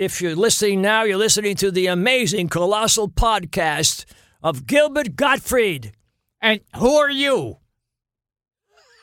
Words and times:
if 0.00 0.22
you're 0.22 0.34
listening 0.34 0.80
now, 0.80 1.02
you're 1.02 1.18
listening 1.18 1.54
to 1.56 1.70
the 1.70 1.86
amazing, 1.86 2.48
colossal 2.48 3.06
podcast 3.06 4.06
of 4.42 4.66
Gilbert 4.66 5.14
Gottfried. 5.14 5.92
And 6.40 6.60
who 6.76 6.96
are 6.96 7.10
you? 7.10 7.58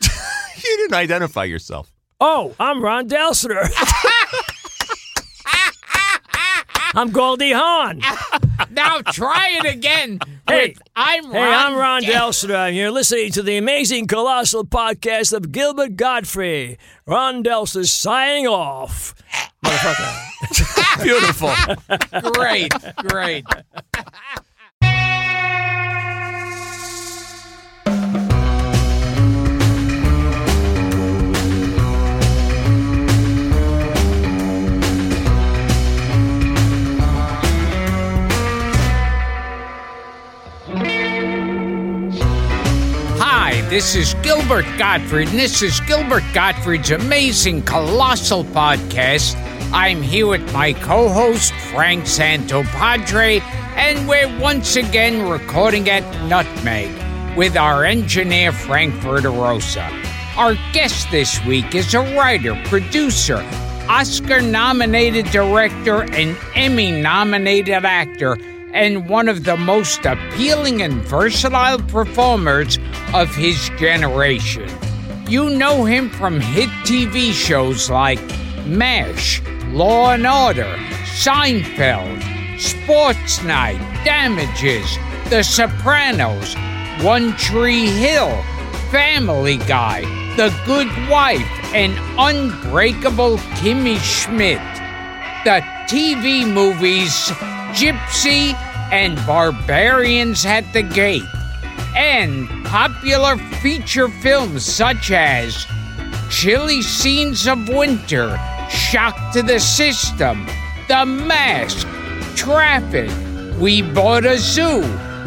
You 0.57 0.75
didn't 0.77 0.95
identify 0.95 1.43
yourself. 1.43 1.93
Oh, 2.19 2.55
I'm 2.59 2.83
Ron 2.83 3.07
Delsener. 3.07 3.69
I'm 6.95 7.11
Goldie 7.11 7.51
Hawn. 7.51 8.01
Now 8.71 8.99
try 9.01 9.59
it 9.61 9.65
again. 9.71 10.19
Hey. 10.47 10.69
with 10.69 10.81
I'm 10.95 11.25
Ron. 11.25 11.33
Hey, 11.33 11.53
I'm 11.53 11.75
Ron 11.75 12.03
Delsener, 12.03 12.67
and 12.67 12.75
you're 12.75 12.91
listening 12.91 13.31
to 13.33 13.43
the 13.43 13.55
amazing, 13.55 14.07
colossal 14.07 14.65
podcast 14.65 15.31
of 15.31 15.51
Gilbert 15.53 15.95
Gottfried. 15.95 16.79
Ron 17.05 17.43
Delsener 17.43 17.85
signing 17.85 18.47
off. 18.47 19.13
Motherfucker. 19.63 20.26
Beautiful. 21.01 21.51
Great, 22.33 22.71
great. 23.07 23.43
Hi, 43.19 43.61
this 43.69 43.95
is 43.95 44.13
Gilbert 44.21 44.65
Gottfried, 44.77 45.29
and 45.29 45.39
this 45.39 45.63
is 45.63 45.79
Gilbert 45.81 46.23
Gottfried's 46.33 46.91
amazing, 46.91 47.63
colossal 47.63 48.43
podcast. 48.43 49.35
I'm 49.77 50.01
here 50.01 50.25
with 50.25 50.51
my 50.51 50.73
co 50.73 51.07
host, 51.07 51.53
Frank 51.69 52.05
Santopadre, 52.05 53.41
and 53.77 54.07
we're 54.07 54.39
once 54.39 54.75
again 54.75 55.29
recording 55.29 55.87
at 55.87 56.01
Nutmeg 56.23 57.37
with 57.37 57.55
our 57.55 57.85
engineer, 57.85 58.51
Frank 58.51 58.95
Verderosa. 58.95 59.87
Our 60.35 60.55
guest 60.73 61.11
this 61.11 61.39
week 61.45 61.75
is 61.75 61.93
a 61.93 61.99
writer, 62.17 62.59
producer, 62.65 63.37
Oscar 63.87 64.41
nominated 64.41 65.27
director, 65.27 66.11
and 66.11 66.35
Emmy 66.55 66.99
nominated 66.99 67.85
actor 67.85 68.35
and 68.73 69.07
one 69.07 69.29
of 69.29 69.43
the 69.43 69.57
most 69.57 70.03
appealing 70.07 70.81
and 70.81 71.03
versatile 71.03 71.83
performers 71.83 72.79
of 73.13 73.33
his 73.35 73.69
generation. 73.77 74.67
You 75.29 75.51
know 75.51 75.85
him 75.85 76.09
from 76.09 76.39
hit 76.39 76.69
TV 76.83 77.31
shows 77.31 77.91
like 77.91 78.19
MASH, 78.65 79.43
Law 79.71 80.11
and 80.11 80.25
Order, 80.25 80.77
Seinfeld, 81.05 82.23
Sports 82.59 83.43
Night, 83.43 83.79
Damages, 84.05 84.97
The 85.29 85.43
Sopranos, 85.43 86.55
One 87.03 87.35
Tree 87.35 87.87
Hill, 87.87 88.41
Family 88.91 89.57
Guy, 89.57 90.01
The 90.35 90.55
Good 90.65 90.87
Wife, 91.09 91.47
and 91.73 91.93
Unbreakable 92.17 93.37
Kimmy 93.59 93.99
Schmidt. 93.99 94.61
The 95.43 95.61
TV 95.87 96.51
movies 96.51 97.31
Gypsy 97.73 98.53
and 98.91 99.17
Barbarians 99.27 100.45
at 100.45 100.71
the 100.71 100.81
Gate, 100.81 101.23
and 101.95 102.47
popular 102.65 103.37
feature 103.61 104.07
films 104.07 104.65
such 104.65 105.11
as 105.11 105.67
Chilly 106.29 106.81
Scenes 106.81 107.47
of 107.47 107.67
Winter, 107.67 108.39
Shock 108.69 109.33
to 109.33 109.41
the 109.41 109.59
System, 109.59 110.45
The 110.87 111.05
Mask, 111.05 111.87
Traffic, 112.35 113.09
We 113.59 113.81
Bought 113.81 114.25
a 114.25 114.37
Zoo, 114.37 114.81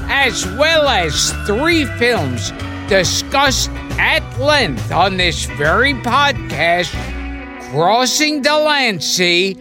as 0.08 0.46
well 0.56 0.88
as 0.88 1.32
three 1.46 1.84
films 1.98 2.52
discussed 2.88 3.70
at 3.98 4.22
length 4.38 4.92
on 4.92 5.16
this 5.16 5.46
very 5.46 5.94
podcast 5.94 6.90
Crossing 7.70 8.42
Delancey, 8.42 9.56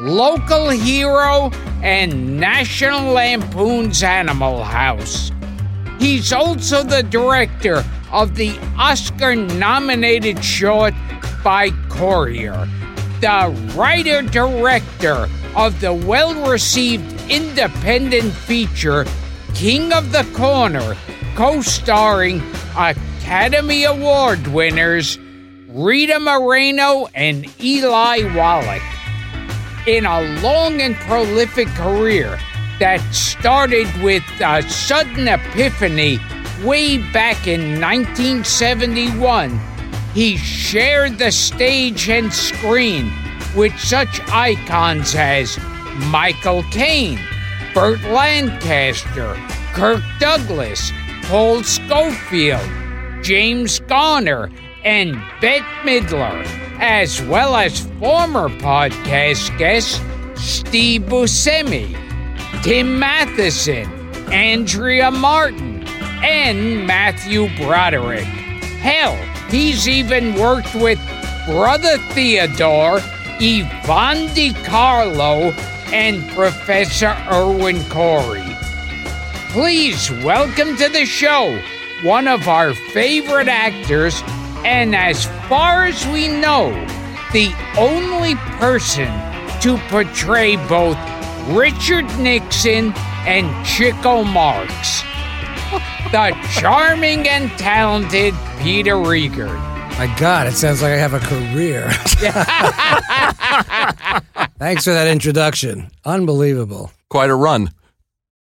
Local 0.00 0.68
Hero, 0.68 1.50
and 1.82 2.38
National 2.38 3.12
Lampoon's 3.12 4.02
Animal 4.02 4.62
House. 4.62 5.32
He's 5.98 6.32
also 6.32 6.82
the 6.82 7.02
director 7.02 7.84
of 8.12 8.36
the 8.36 8.58
Oscar 8.78 9.34
nominated 9.34 10.44
short 10.44 10.94
by 11.42 11.70
Courier, 11.88 12.68
the 13.24 13.72
writer 13.74 14.20
director 14.20 15.26
of 15.56 15.80
the 15.80 15.94
well 15.94 16.34
received 16.46 17.10
independent 17.30 18.30
feature 18.30 19.06
King 19.54 19.94
of 19.94 20.12
the 20.12 20.30
Corner, 20.34 20.94
co 21.34 21.62
starring 21.62 22.42
Academy 22.76 23.84
Award 23.84 24.46
winners 24.48 25.18
Rita 25.68 26.20
Moreno 26.20 27.08
and 27.14 27.46
Eli 27.62 28.24
Wallach. 28.36 28.82
In 29.86 30.04
a 30.04 30.20
long 30.42 30.82
and 30.82 30.94
prolific 30.96 31.68
career 31.68 32.38
that 32.78 33.00
started 33.10 33.86
with 34.02 34.22
a 34.40 34.60
sudden 34.68 35.28
epiphany 35.28 36.18
way 36.62 36.98
back 37.10 37.46
in 37.46 37.80
1971, 37.80 39.58
he 40.14 40.36
shared 40.36 41.18
the 41.18 41.32
stage 41.32 42.08
and 42.08 42.32
screen 42.32 43.12
with 43.56 43.76
such 43.78 44.20
icons 44.30 45.14
as 45.16 45.58
Michael 46.06 46.62
Caine, 46.70 47.18
Burt 47.74 48.00
Lancaster, 48.02 49.34
Kirk 49.72 50.02
Douglas, 50.20 50.92
Paul 51.24 51.64
Scofield, 51.64 52.62
James 53.22 53.80
Garner, 53.80 54.50
and 54.84 55.14
Bette 55.40 55.64
Midler, 55.82 56.46
as 56.78 57.20
well 57.22 57.56
as 57.56 57.80
former 57.98 58.48
podcast 58.48 59.56
guests 59.58 60.00
Steve 60.36 61.02
Buscemi, 61.02 61.92
Tim 62.62 62.98
Matheson, 62.98 63.90
Andrea 64.32 65.10
Martin, 65.10 65.84
and 66.22 66.86
Matthew 66.86 67.48
Broderick. 67.56 68.24
Hell, 68.80 69.16
he's 69.54 69.86
even 69.86 70.34
worked 70.34 70.74
with 70.74 70.98
Brother 71.46 71.96
Theodore, 72.12 72.98
Yvonne 73.38 74.26
De 74.34 74.52
Carlo, 74.64 75.52
and 75.92 76.28
Professor 76.30 77.16
Irwin 77.30 77.80
Corey. 77.88 78.42
Please 79.50 80.10
welcome 80.10 80.76
to 80.76 80.88
the 80.88 81.06
show 81.06 81.56
one 82.02 82.26
of 82.26 82.48
our 82.48 82.74
favorite 82.74 83.46
actors, 83.46 84.20
and 84.64 84.92
as 84.96 85.26
far 85.48 85.84
as 85.84 86.04
we 86.08 86.26
know, 86.26 86.72
the 87.32 87.54
only 87.78 88.34
person 88.58 89.06
to 89.60 89.78
portray 89.88 90.56
both 90.66 90.98
Richard 91.46 92.06
Nixon 92.18 92.92
and 93.24 93.64
Chico 93.64 94.24
Marx. 94.24 95.04
The 96.14 96.30
charming 96.60 97.26
and 97.26 97.50
talented 97.58 98.34
Peter 98.60 98.94
Riegert. 98.94 99.58
My 99.98 100.06
God, 100.16 100.46
it 100.46 100.52
sounds 100.52 100.80
like 100.80 100.92
I 100.92 100.96
have 100.96 101.12
a 101.12 101.18
career. 101.18 101.90
Thanks 104.60 104.84
for 104.84 104.92
that 104.92 105.08
introduction. 105.08 105.90
Unbelievable. 106.04 106.92
Quite 107.08 107.30
a 107.30 107.34
run. 107.34 107.72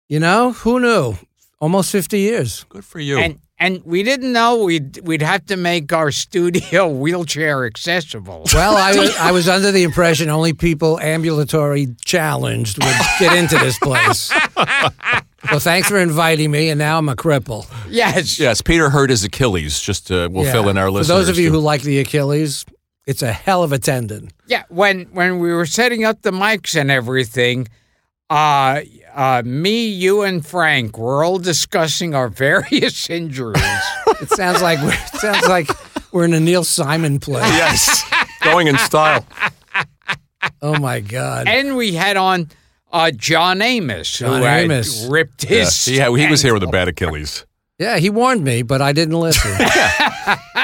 You 0.07 0.21
know, 0.21 0.53
who 0.53 0.79
knew? 0.79 1.15
Almost 1.59 1.91
50 1.91 2.17
years. 2.17 2.63
Good 2.69 2.85
for 2.85 3.01
you. 3.01 3.17
And 3.17 3.37
and 3.59 3.81
we 3.85 4.03
didn't 4.03 4.31
know 4.33 4.63
we'd 4.63 4.99
we'd 5.03 5.21
have 5.21 5.45
to 5.47 5.57
make 5.57 5.91
our 5.93 6.11
studio 6.11 6.87
wheelchair 7.03 7.65
accessible. 7.65 8.43
Well, 8.53 8.77
I, 8.77 8.95
was- 8.95 9.15
I 9.17 9.31
was 9.31 9.47
under 9.49 9.71
the 9.71 9.83
impression 9.83 10.29
only 10.29 10.53
people 10.53 10.99
ambulatory 10.99 11.87
challenged 12.05 12.83
would 12.83 12.95
get 13.19 13.35
into 13.37 13.57
this 13.57 13.77
place. 13.79 14.31
So 15.49 15.59
thanks 15.59 15.87
for 15.87 15.97
inviting 15.97 16.51
me, 16.51 16.69
and 16.69 16.77
now 16.79 16.97
I'm 16.97 17.07
a 17.09 17.15
cripple. 17.15 17.65
yes. 17.89 18.37
yes, 18.39 18.61
Peter 18.61 18.89
hurt 18.89 19.09
his 19.11 19.23
Achilles. 19.23 19.79
Just 19.79 20.11
uh, 20.11 20.27
we'll 20.31 20.43
Yeah. 20.45 20.51
fill 20.51 20.67
in 20.69 20.77
our 20.77 20.91
list. 20.91 21.09
For 21.09 21.15
those 21.15 21.29
of 21.29 21.37
you 21.39 21.47
too. 21.49 21.53
who 21.53 21.59
like 21.59 21.83
the 21.83 21.99
Achilles, 21.99 22.65
it's 23.05 23.21
a 23.21 23.31
hell 23.31 23.63
of 23.63 23.71
a 23.71 23.79
tendon. 23.79 24.29
Yeah, 24.47 24.63
when 24.69 25.03
when 25.13 25.39
we 25.39 25.53
were 25.53 25.65
setting 25.65 26.03
up 26.03 26.21
the 26.23 26.31
mics 26.31 26.75
and 26.79 26.91
everything, 26.91 27.67
uh, 28.29 28.81
uh, 29.15 29.41
me, 29.45 29.87
you, 29.87 30.21
and 30.23 30.45
Frank 30.45 30.97
were 30.97 31.23
all 31.23 31.39
discussing 31.39 32.13
our 32.15 32.27
various 32.45 33.09
injuries. 33.09 33.61
It 34.21 34.29
sounds 34.29 34.61
like 34.61 34.79
we're, 34.79 34.93
it 34.93 35.19
sounds 35.19 35.47
like 35.47 35.69
we're 36.11 36.25
in 36.25 36.33
a 36.33 36.39
Neil 36.39 36.63
Simon 36.63 37.19
play. 37.19 37.41
yes, 37.41 38.03
going 38.43 38.67
in 38.67 38.77
style. 38.77 39.25
Oh 40.61 40.77
my 40.79 40.99
God! 40.99 41.47
and 41.47 41.75
we 41.75 41.93
had 41.93 42.15
on 42.17 42.49
uh, 42.91 43.11
John 43.11 43.61
Amos, 43.61 44.17
John 44.19 44.39
who 44.39 44.45
had 44.45 44.63
Amos. 44.65 45.05
ripped 45.07 45.49
Yeah, 45.49 45.59
his. 45.59 45.85
he, 45.85 45.95
he 45.99 46.27
was 46.27 46.41
here 46.41 46.53
with 46.53 46.63
a 46.63 46.67
bad 46.67 46.87
Achilles. 46.87 47.45
Yeah, 47.79 47.97
he 47.97 48.09
warned 48.09 48.43
me, 48.43 48.61
but 48.63 48.81
I 48.81 48.91
didn't 48.93 49.19
listen. 49.19 49.51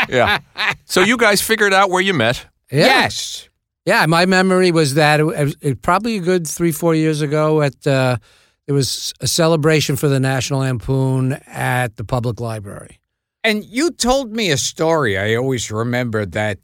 Yeah. 0.09 0.39
So 0.83 0.99
you 1.01 1.15
guys 1.15 1.41
figured 1.41 1.73
out 1.73 1.89
where 1.89 2.01
you 2.01 2.13
met. 2.13 2.45
Yeah. 2.69 2.85
Yes. 2.85 3.47
Yeah, 3.85 4.05
my 4.05 4.25
memory 4.25 4.71
was 4.71 4.93
that 4.93 5.19
it, 5.19 5.23
was- 5.23 5.55
it 5.61 5.81
probably 5.81 6.17
a 6.17 6.21
good 6.21 6.47
three, 6.47 6.71
four 6.71 6.95
years 6.95 7.21
ago. 7.21 7.61
At 7.61 7.85
uh, 7.85 8.17
there 8.65 8.75
was 8.75 9.13
a 9.19 9.27
celebration 9.27 9.95
for 9.95 10.07
the 10.07 10.19
National 10.19 10.61
Lampoon 10.61 11.33
at 11.47 11.97
the 11.97 12.03
public 12.05 12.39
library. 12.39 12.99
And 13.43 13.65
you 13.65 13.91
told 13.91 14.31
me 14.31 14.51
a 14.51 14.57
story. 14.57 15.17
I 15.17 15.35
always 15.35 15.69
remember 15.69 16.25
that 16.27 16.59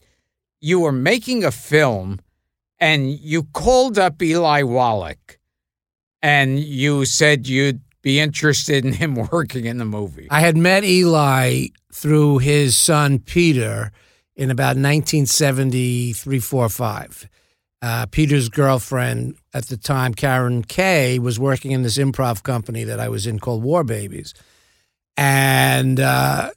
you 0.61 0.79
were 0.79 0.93
making 0.93 1.43
a 1.43 1.51
film 1.51 2.19
and 2.79 3.11
you 3.11 3.43
called 3.43 3.99
up 3.99 4.21
Eli 4.21 4.61
Wallach 4.63 5.39
and 6.21 6.57
you 6.59 7.03
said 7.03 7.47
you'd 7.47 7.81
be 8.01 8.17
interested 8.21 8.85
in 8.85 8.93
him 8.93 9.15
working 9.31 9.65
in 9.65 9.77
the 9.77 9.83
movie. 9.85 10.27
I 10.31 10.39
had 10.39 10.55
met 10.55 10.85
Eli 10.85 11.67
through 11.93 12.37
his 12.37 12.77
son 12.77 13.19
Peter 13.19 13.91
in 14.39 14.49
about 14.49 14.77
1973, 14.77 16.39
4, 16.39 16.69
5. 16.69 17.29
Uh, 17.81 18.05
Peter's 18.05 18.47
girlfriend 18.47 19.35
at 19.53 19.67
the 19.67 19.75
time, 19.75 20.13
Karen 20.13 20.63
Kay, 20.63 21.19
was 21.19 21.37
working 21.37 21.71
in 21.71 21.83
this 21.83 21.97
improv 21.97 22.41
company 22.41 22.85
that 22.85 23.01
I 23.01 23.09
was 23.09 23.27
in 23.27 23.39
called 23.39 23.63
War 23.63 23.83
Babies, 23.83 24.33
and 25.17 25.99
uh, 25.99 26.51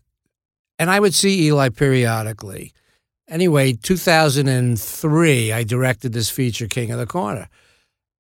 and 0.79 0.91
I 0.91 1.01
would 1.01 1.15
see 1.15 1.47
Eli 1.47 1.71
periodically. 1.71 2.73
Anyway, 3.29 3.73
2003, 3.73 5.53
I 5.53 5.65
directed 5.65 6.13
this 6.13 6.31
feature, 6.31 6.69
King 6.69 6.93
of 6.93 6.99
the 6.99 7.07
Corner, 7.07 7.49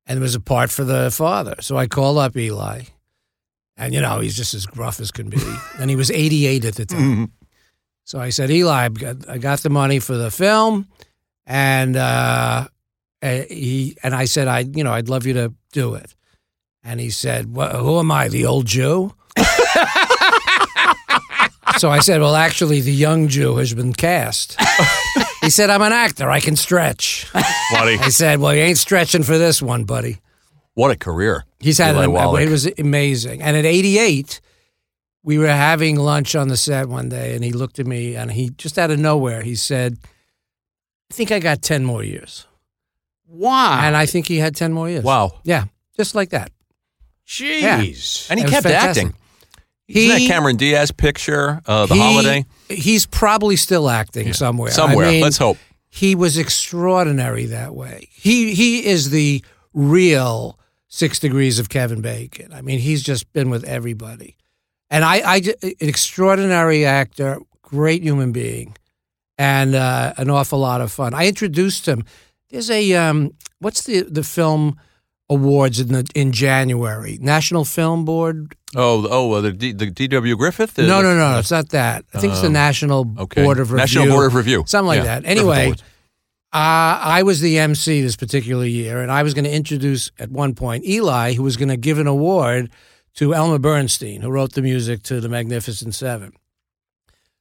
and 0.06 0.19
it 0.19 0.23
was 0.23 0.35
a 0.35 0.41
part 0.41 0.70
for 0.70 0.85
the 0.85 1.11
father. 1.12 1.56
So 1.61 1.76
I 1.76 1.87
called 1.87 2.19
up 2.19 2.37
Eli. 2.37 2.82
And, 3.76 3.94
you 3.94 4.00
know, 4.00 4.20
he's 4.20 4.37
just 4.37 4.55
as 4.55 4.67
gruff 4.67 5.00
as 5.00 5.11
can 5.11 5.31
be. 5.31 5.41
and 5.79 5.88
he 5.88 5.97
was 5.97 6.11
88 6.11 6.64
at 6.67 6.75
the 6.75 6.85
time. 6.85 7.32
So 8.04 8.19
I 8.19 8.31
said, 8.31 8.50
Eli, 8.50 8.84
I've 8.84 8.94
got, 9.40 9.60
the 9.60 9.70
money 9.70 9.99
for 9.99 10.16
the 10.16 10.31
film. 10.31 10.88
And 11.46 11.96
uh, 11.96 12.69
eh, 13.22 13.44
he 13.49 13.96
and 14.02 14.14
I 14.14 14.25
said, 14.26 14.49
I, 14.49 14.60
you 14.60 14.84
know, 14.84 14.93
I'd 14.93 15.08
love 15.08 15.26
you 15.26 15.34
to 15.34 15.52
do 15.72 15.94
it. 15.94 16.14
And 16.84 16.99
he 17.00 17.10
said, 17.10 17.54
"Wha- 17.54 17.76
Who 17.78 17.99
am 18.00 18.10
I, 18.10 18.28
the 18.28 18.44
old 18.46 18.66
Jew? 18.66 19.14
so 21.78 21.90
I 21.90 22.00
said, 22.00 22.20
Well, 22.20 22.34
actually, 22.37 22.81
the 22.81 22.93
young 22.93 23.28
Jew 23.28 23.56
has 23.56 23.72
been 23.75 23.93
cast. 23.93 24.56
he 25.40 25.50
said, 25.50 25.70
I'm 25.70 25.82
an 25.82 25.93
actor. 25.93 26.31
I 26.31 26.40
can 26.40 26.56
stretch. 26.56 27.26
Buddy, 27.32 27.99
I 27.99 28.08
said, 28.08 28.40
Well, 28.40 28.54
you 28.54 28.60
ain't 28.62 28.78
stretching 28.78 29.22
for 29.22 29.38
this 29.38 29.62
one, 29.62 29.84
buddy. 29.84 30.19
what 30.75 30.90
a 30.90 30.96
career. 30.96 31.44
He's 31.60 31.78
had 31.78 31.94
Eli 31.94 32.06
Wallach. 32.06 32.43
it 32.43 32.49
was 32.50 32.69
amazing. 32.78 33.43
And 33.43 33.56
at 33.56 33.64
88, 33.64 34.40
we 35.24 35.38
were 35.38 35.46
having 35.48 35.96
lunch 35.96 36.34
on 36.34 36.48
the 36.48 36.56
set 36.56 36.88
one 36.88 37.08
day, 37.08 37.34
and 37.34 37.44
he 37.44 37.52
looked 37.52 37.78
at 37.78 37.86
me, 37.86 38.14
and 38.16 38.30
he 38.32 38.50
just 38.50 38.78
out 38.78 38.90
of 38.90 38.98
nowhere 38.98 39.42
he 39.42 39.54
said, 39.54 39.98
"I 41.10 41.14
think 41.14 41.30
I 41.30 41.38
got 41.38 41.62
10 41.62 41.84
more 41.84 42.02
years." 42.02 42.46
Wow. 43.28 43.80
And 43.82 43.96
I 43.96 44.04
think 44.06 44.26
he 44.28 44.38
had 44.38 44.54
10 44.54 44.72
more 44.72 44.88
years. 44.90 45.04
Wow. 45.04 45.40
Yeah, 45.44 45.64
just 45.96 46.14
like 46.14 46.30
that. 46.30 46.50
Jeez. 47.26 48.26
And 48.30 48.38
he 48.38 48.44
It 48.44 48.48
kept 48.50 48.64
fantastic. 48.64 49.06
acting. 49.06 49.14
Isn't 49.88 50.08
that 50.22 50.26
Cameron 50.26 50.56
Diaz 50.56 50.90
picture, 50.90 51.60
uh, 51.66 51.86
The 51.86 51.94
he- 51.94 52.00
Holiday? 52.00 52.44
He's 52.68 53.04
probably 53.06 53.56
still 53.56 53.88
acting 53.90 54.32
somewhere. 54.32 54.70
I 54.70 54.72
Somewhere. 54.75 55.10
mean, 55.10 55.22
Let's 55.22 55.36
hope. 55.38 55.58
he 55.90 56.14
was 56.14 56.38
extraordinary 56.38 57.46
that 57.46 57.75
way. 57.75 58.08
He 58.12 58.54
he 58.54 58.86
is 58.86 59.10
the 59.10 59.44
real 59.75 60.58
six 60.88 61.18
degrees 61.18 61.58
of 61.58 61.68
Kevin 61.68 62.00
Bacon. 62.00 62.52
I 62.52 62.62
mean, 62.62 62.78
he's 62.78 63.02
just 63.02 63.30
been 63.32 63.50
with 63.50 63.64
everybody, 63.64 64.36
and 64.92 65.04
I, 65.04 65.16
I 65.24 65.36
an 65.62 65.74
extraordinary 65.80 66.84
actor, 66.84 67.40
great 67.62 68.02
human 68.02 68.30
being, 68.30 68.76
and 69.38 69.74
uh, 69.74 70.12
an 70.18 70.28
awful 70.30 70.58
lot 70.58 70.82
of 70.82 70.92
fun. 70.92 71.14
I 71.14 71.26
introduced 71.26 71.88
him. 71.88 72.04
There's 72.50 72.70
a 72.70 72.94
um, 72.94 73.32
what's 73.58 73.84
the 73.84 74.02
the 74.02 74.22
film 74.22 74.78
awards 75.30 75.80
in 75.80 75.88
the 75.88 76.06
in 76.14 76.30
January 76.30 77.18
National 77.20 77.64
Film 77.64 78.04
Board. 78.04 78.54
Oh, 78.76 79.06
oh, 79.10 79.32
uh, 79.32 79.40
the, 79.40 79.52
D, 79.52 79.72
the 79.72 79.90
D.W. 79.90 80.36
Griffith? 80.36 80.78
Uh, 80.78 80.82
No, 80.82 81.02
no, 81.02 81.16
no, 81.16 81.38
it's 81.38 81.50
not 81.50 81.70
that. 81.70 82.04
I 82.14 82.18
think 82.18 82.34
it's 82.34 82.42
the 82.42 82.48
National 82.48 83.06
okay. 83.18 83.42
Board 83.42 83.58
of 83.58 83.70
Review. 83.70 83.82
National 83.82 84.06
Board 84.08 84.26
of 84.26 84.34
Review. 84.34 84.64
Something 84.66 84.86
like 84.86 84.98
Yeah, 84.98 85.20
that. 85.20 85.26
Anyway, 85.26 85.72
uh, 85.72 85.76
I 86.52 87.22
was 87.22 87.40
the 87.40 87.58
MC 87.58 88.02
this 88.02 88.16
particular 88.16 88.64
year, 88.64 89.00
and 89.02 89.10
I 89.10 89.22
was 89.22 89.34
going 89.34 89.44
to 89.44 89.54
introduce 89.54 90.10
at 90.18 90.30
one 90.30 90.54
point 90.54 90.84
Eli, 90.86 91.32
who 91.34 91.42
was 91.42 91.56
going 91.56 91.68
to 91.70 91.76
give 91.76 91.98
an 91.98 92.06
award 92.06 92.70
to 93.17 93.35
Elmer 93.35 93.59
Bernstein, 93.59 94.23
who 94.23 94.31
wrote 94.31 94.53
the 94.53 94.62
music 94.62 95.03
to 95.05 95.20
The 95.20 95.29
Magnificent 95.29 95.94
Seven. 95.94 96.32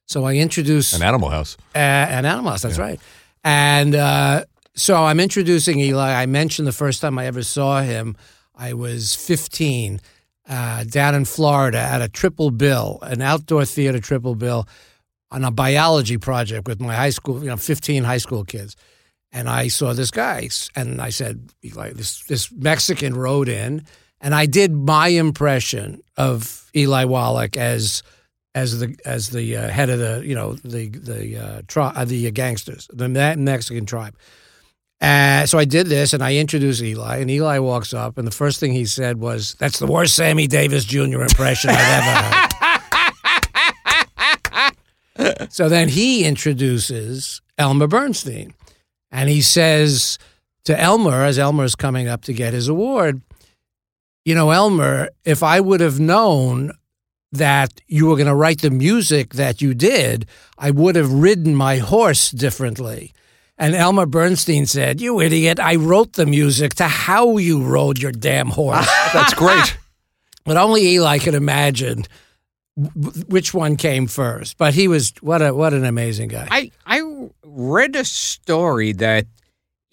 So 0.06 0.24
I 0.24 0.34
introduced 0.34 0.94
An 0.94 1.02
Animal 1.02 1.30
House. 1.30 1.56
uh, 1.74 1.78
an 1.78 2.24
House. 2.24 2.62
that's 2.62 2.78
right. 2.78 3.00
And 3.44 3.94
uh, 3.94 4.44
so 4.74 5.04
I'm 5.04 5.20
introducing 5.20 5.78
Eli. 5.80 6.12
I 6.12 6.26
mentioned 6.26 6.68
the 6.68 6.72
first 6.72 7.00
time 7.00 7.18
I 7.18 7.26
ever 7.26 7.42
saw 7.42 7.80
him, 7.82 8.16
I 8.54 8.74
was 8.74 9.14
15 9.14 10.00
uh, 10.48 10.84
down 10.84 11.14
in 11.14 11.24
Florida 11.24 11.78
at 11.78 12.02
a 12.02 12.08
triple 12.08 12.50
bill, 12.50 12.98
an 13.02 13.22
outdoor 13.22 13.64
theater 13.64 14.00
triple 14.00 14.34
bill 14.34 14.68
on 15.30 15.44
a 15.44 15.50
biology 15.50 16.18
project 16.18 16.68
with 16.68 16.80
my 16.80 16.94
high 16.94 17.10
school, 17.10 17.40
you 17.40 17.48
know, 17.48 17.56
15 17.56 18.04
high 18.04 18.18
school 18.18 18.44
kids. 18.44 18.76
And 19.32 19.48
I 19.48 19.68
saw 19.68 19.94
this 19.94 20.10
guy, 20.10 20.50
and 20.76 21.00
I 21.00 21.08
said, 21.08 21.48
Eli, 21.64 21.94
this, 21.94 22.22
this 22.24 22.52
Mexican 22.52 23.14
rode 23.14 23.48
in, 23.48 23.86
and 24.22 24.34
I 24.34 24.46
did 24.46 24.72
my 24.72 25.08
impression 25.08 26.00
of 26.16 26.70
Eli 26.74 27.04
Wallach 27.04 27.56
as 27.56 28.02
as 28.54 28.78
the 28.78 28.96
as 29.04 29.30
the 29.30 29.56
uh, 29.56 29.68
head 29.68 29.90
of 29.90 29.98
the 29.98 30.22
you 30.24 30.34
know 30.34 30.54
the 30.54 30.88
the 30.88 31.36
uh, 31.36 31.62
tri- 31.66 31.92
uh, 31.94 32.04
the 32.04 32.30
gangsters, 32.30 32.88
the 32.92 33.08
Me- 33.08 33.36
Mexican 33.36 33.84
tribe. 33.84 34.16
Uh, 35.00 35.44
so 35.46 35.58
I 35.58 35.64
did 35.64 35.88
this, 35.88 36.12
and 36.12 36.22
I 36.22 36.36
introduced 36.36 36.80
Eli, 36.80 37.16
and 37.16 37.28
Eli 37.28 37.58
walks 37.58 37.92
up, 37.92 38.18
and 38.18 38.26
the 38.26 38.30
first 38.32 38.60
thing 38.60 38.72
he 38.72 38.84
said 38.84 39.18
was, 39.18 39.54
"That's 39.58 39.80
the 39.80 39.86
worst 39.86 40.14
Sammy 40.14 40.46
Davis 40.46 40.84
Jr. 40.84 41.22
impression 41.22 41.70
I've 41.70 42.02
ever 42.02 42.36
heard." 45.18 45.48
so 45.52 45.68
then 45.68 45.88
he 45.88 46.24
introduces 46.24 47.42
Elmer 47.58 47.88
Bernstein, 47.88 48.54
and 49.10 49.28
he 49.28 49.42
says 49.42 50.18
to 50.64 50.80
Elmer, 50.80 51.24
as 51.24 51.38
Elmer 51.38 51.64
is 51.64 51.74
coming 51.74 52.06
up 52.06 52.22
to 52.22 52.32
get 52.32 52.54
his 52.54 52.68
award, 52.68 53.20
"You 54.24 54.34
know, 54.34 54.50
Elmer, 54.50 55.10
if 55.24 55.42
I 55.42 55.60
would 55.60 55.80
have 55.80 56.00
known." 56.00 56.72
that 57.34 57.80
you 57.88 58.06
were 58.06 58.16
going 58.16 58.26
to 58.26 58.34
write 58.34 58.60
the 58.60 58.70
music 58.70 59.32
that 59.34 59.62
you 59.62 59.72
did, 59.72 60.26
I 60.58 60.70
would 60.70 60.96
have 60.96 61.10
ridden 61.10 61.56
my 61.56 61.78
horse 61.78 62.30
differently. 62.30 63.12
And 63.58 63.74
Elmer 63.74 64.06
Bernstein 64.06 64.66
said, 64.66 65.00
You 65.00 65.20
idiot, 65.20 65.58
I 65.60 65.76
wrote 65.76 66.14
the 66.14 66.26
music 66.26 66.74
to 66.74 66.88
how 66.88 67.36
you 67.36 67.62
rode 67.62 67.98
your 67.98 68.12
damn 68.12 68.48
horse. 68.48 68.86
That's 69.12 69.34
great. 69.34 69.78
but 70.44 70.56
only 70.56 70.86
Eli 70.94 71.18
could 71.18 71.34
imagine 71.34 72.04
which 72.74 73.52
one 73.54 73.76
came 73.76 74.06
first. 74.06 74.56
But 74.58 74.74
he 74.74 74.88
was, 74.88 75.12
what, 75.20 75.42
a, 75.42 75.54
what 75.54 75.74
an 75.74 75.84
amazing 75.84 76.28
guy. 76.28 76.48
I 76.50 76.70
I 76.86 77.28
read 77.44 77.96
a 77.96 78.04
story 78.04 78.92
that 78.92 79.26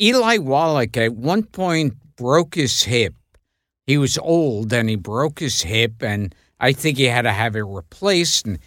Eli 0.02 0.38
Wallach 0.38 0.96
at 0.98 1.14
one 1.14 1.44
point 1.44 1.94
broke 2.16 2.56
his 2.56 2.84
hip. 2.84 3.14
He 3.90 3.98
was 3.98 4.18
old 4.18 4.72
and 4.72 4.90
he 4.90 4.96
broke 4.96 5.40
his 5.40 5.64
hip 5.64 6.04
and 6.04 6.36
I 6.60 6.74
think 6.74 6.98
he 6.98 7.06
had 7.06 7.24
to 7.24 7.32
have 7.32 7.56
it 7.56 7.62
replaced 7.62 8.46
and 8.46 8.60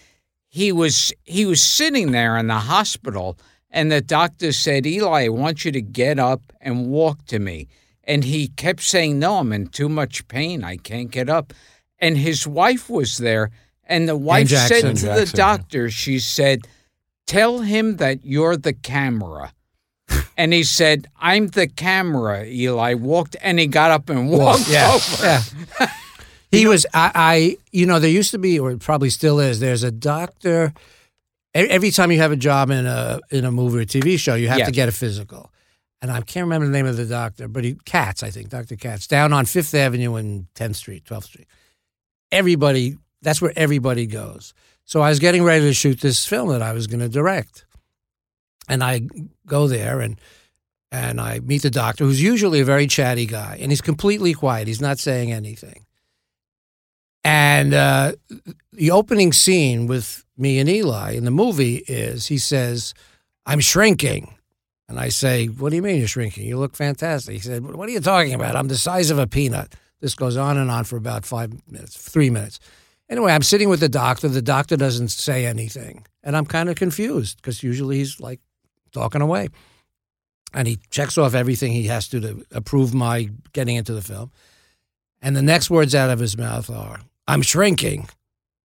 he 0.48 0.72
was 0.72 1.12
he 1.24 1.46
was 1.46 1.62
sitting 1.62 2.10
there 2.10 2.36
in 2.36 2.48
the 2.48 2.54
hospital 2.74 3.38
and 3.70 3.90
the 3.90 4.00
doctor 4.00 4.52
said, 4.52 4.86
"Eli, 4.86 5.24
I 5.24 5.28
want 5.28 5.64
you 5.64 5.72
to 5.72 5.80
get 5.80 6.18
up 6.18 6.42
and 6.60 6.88
walk 6.88 7.24
to 7.26 7.38
me." 7.38 7.68
And 8.04 8.24
he 8.24 8.48
kept 8.48 8.82
saying, 8.82 9.18
"No, 9.18 9.38
I'm 9.38 9.52
in 9.52 9.68
too 9.68 9.88
much 9.88 10.26
pain. 10.28 10.64
I 10.64 10.76
can't 10.76 11.10
get 11.10 11.28
up." 11.30 11.54
And 11.98 12.18
his 12.18 12.46
wife 12.46 12.90
was 12.90 13.18
there 13.18 13.50
and 13.84 14.08
the 14.08 14.16
wife 14.16 14.48
Jackson. 14.48 14.80
said 14.80 14.96
to 14.96 15.06
the 15.06 15.26
Jackson, 15.26 15.38
yeah. 15.38 15.56
doctor, 15.56 15.90
she 15.90 16.18
said, 16.18 16.62
Tell 17.26 17.60
him 17.60 17.96
that 17.96 18.24
you're 18.24 18.56
the 18.56 18.72
camera. 18.72 19.52
And 20.36 20.52
he 20.52 20.64
said, 20.64 21.08
I'm 21.20 21.48
the 21.48 21.66
camera, 21.68 22.44
Eli. 22.46 22.94
Walked 22.94 23.36
and 23.42 23.58
he 23.58 23.66
got 23.66 23.90
up 23.90 24.08
and 24.08 24.30
walked 24.30 24.68
yeah. 24.68 24.90
over. 24.92 25.24
yeah. 25.24 25.42
He 26.50 26.66
was, 26.72 26.86
I, 26.94 27.10
I, 27.14 27.56
you 27.70 27.86
know, 27.86 27.98
there 27.98 28.10
used 28.10 28.30
to 28.32 28.38
be, 28.38 28.58
or 28.58 28.76
probably 28.76 29.10
still 29.10 29.40
is, 29.40 29.60
there's 29.60 29.82
a 29.82 29.90
doctor. 29.90 30.72
Every 31.54 31.90
time 31.90 32.10
you 32.10 32.18
have 32.18 32.32
a 32.32 32.36
job 32.36 32.70
in 32.70 32.86
a 32.86 33.20
in 33.30 33.44
a 33.44 33.52
movie 33.52 33.80
or 33.80 33.84
TV 33.84 34.18
show, 34.18 34.34
you 34.34 34.48
have 34.48 34.58
Yes. 34.58 34.68
to 34.68 34.72
get 34.72 34.88
a 34.88 34.92
physical. 34.92 35.52
And 36.00 36.10
I 36.10 36.20
can't 36.22 36.44
remember 36.44 36.66
the 36.66 36.72
name 36.72 36.86
of 36.86 36.96
the 36.96 37.04
doctor, 37.04 37.46
but 37.46 37.62
he 37.62 37.74
Katz, 37.84 38.22
I 38.22 38.30
think, 38.30 38.48
Dr. 38.48 38.74
Katz, 38.76 39.06
down 39.06 39.32
on 39.32 39.44
Fifth 39.44 39.74
Avenue 39.74 40.14
and 40.16 40.46
10th 40.54 40.76
Street, 40.76 41.04
12th 41.04 41.24
Street. 41.24 41.46
Everybody, 42.32 42.96
that's 43.20 43.40
where 43.42 43.52
everybody 43.54 44.06
goes. 44.06 44.54
So 44.84 45.00
I 45.02 45.10
was 45.10 45.18
getting 45.20 45.44
ready 45.44 45.66
to 45.66 45.74
shoot 45.74 46.00
this 46.00 46.26
film 46.26 46.48
that 46.48 46.62
I 46.62 46.72
was 46.72 46.86
going 46.86 47.00
to 47.00 47.08
direct, 47.08 47.66
and 48.68 48.82
I 48.82 49.02
go 49.52 49.68
there 49.68 50.00
and 50.00 50.18
and 50.90 51.20
I 51.20 51.40
meet 51.40 51.62
the 51.62 51.70
doctor, 51.70 52.04
who's 52.04 52.22
usually 52.22 52.60
a 52.60 52.66
very 52.66 52.86
chatty 52.86 53.24
guy, 53.24 53.56
and 53.60 53.72
he's 53.72 53.80
completely 53.80 54.34
quiet. 54.34 54.68
He's 54.68 54.80
not 54.80 54.98
saying 54.98 55.32
anything. 55.32 55.86
And 57.24 57.72
uh, 57.72 58.12
the 58.72 58.90
opening 58.90 59.32
scene 59.32 59.86
with 59.86 60.22
me 60.36 60.58
and 60.58 60.68
Eli 60.68 61.12
in 61.12 61.24
the 61.24 61.30
movie 61.30 61.76
is 61.88 62.26
he 62.26 62.36
says, 62.36 62.92
I'm 63.46 63.60
shrinking. 63.60 64.34
And 64.88 65.00
I 65.00 65.08
say, 65.08 65.46
What 65.46 65.70
do 65.70 65.76
you 65.76 65.82
mean 65.82 65.98
you're 65.98 66.08
shrinking? 66.08 66.46
You 66.46 66.58
look 66.58 66.76
fantastic. 66.76 67.34
He 67.34 67.40
said, 67.40 67.64
What 67.64 67.88
are 67.88 67.92
you 67.92 68.00
talking 68.00 68.34
about? 68.34 68.56
I'm 68.56 68.68
the 68.68 68.76
size 68.76 69.10
of 69.10 69.18
a 69.18 69.26
peanut. 69.26 69.74
This 70.00 70.14
goes 70.14 70.36
on 70.36 70.58
and 70.58 70.70
on 70.70 70.84
for 70.84 70.96
about 70.96 71.24
five 71.24 71.54
minutes, 71.70 71.96
three 71.96 72.28
minutes. 72.28 72.58
Anyway, 73.08 73.32
I'm 73.32 73.42
sitting 73.42 73.68
with 73.70 73.80
the 73.80 73.88
doctor. 73.88 74.28
The 74.28 74.42
doctor 74.42 74.76
doesn't 74.76 75.08
say 75.08 75.46
anything. 75.46 76.04
And 76.22 76.36
I'm 76.36 76.44
kind 76.46 76.68
of 76.68 76.76
confused 76.76 77.36
because 77.36 77.62
usually 77.62 77.98
he's 77.98 78.20
like 78.20 78.40
talking 78.92 79.20
away. 79.20 79.48
And 80.54 80.68
he 80.68 80.78
checks 80.90 81.16
off 81.16 81.34
everything 81.34 81.72
he 81.72 81.84
has 81.86 82.08
to 82.08 82.20
to 82.20 82.44
approve 82.52 82.92
my 82.94 83.30
getting 83.52 83.76
into 83.76 83.94
the 83.94 84.02
film. 84.02 84.30
And 85.22 85.34
the 85.34 85.42
next 85.42 85.70
words 85.70 85.94
out 85.94 86.10
of 86.10 86.18
his 86.18 86.36
mouth 86.36 86.68
are, 86.68 87.00
I'm 87.26 87.42
shrinking. 87.42 88.08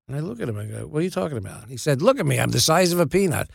And 0.09 0.17
I 0.17 0.21
look 0.21 0.41
at 0.41 0.49
him 0.49 0.57
and 0.57 0.71
go, 0.71 0.87
What 0.87 1.01
are 1.01 1.05
you 1.05 1.11
talking 1.11 1.39
about? 1.39 1.69
He 1.69 1.77
said, 1.77 2.03
Look 2.03 2.19
at 2.19 2.27
me. 2.27 2.39
I'm 2.41 2.51
the 2.51 2.61
size 2.61 2.93
of 2.93 2.99
a 3.01 3.07
peanut. 3.07 3.49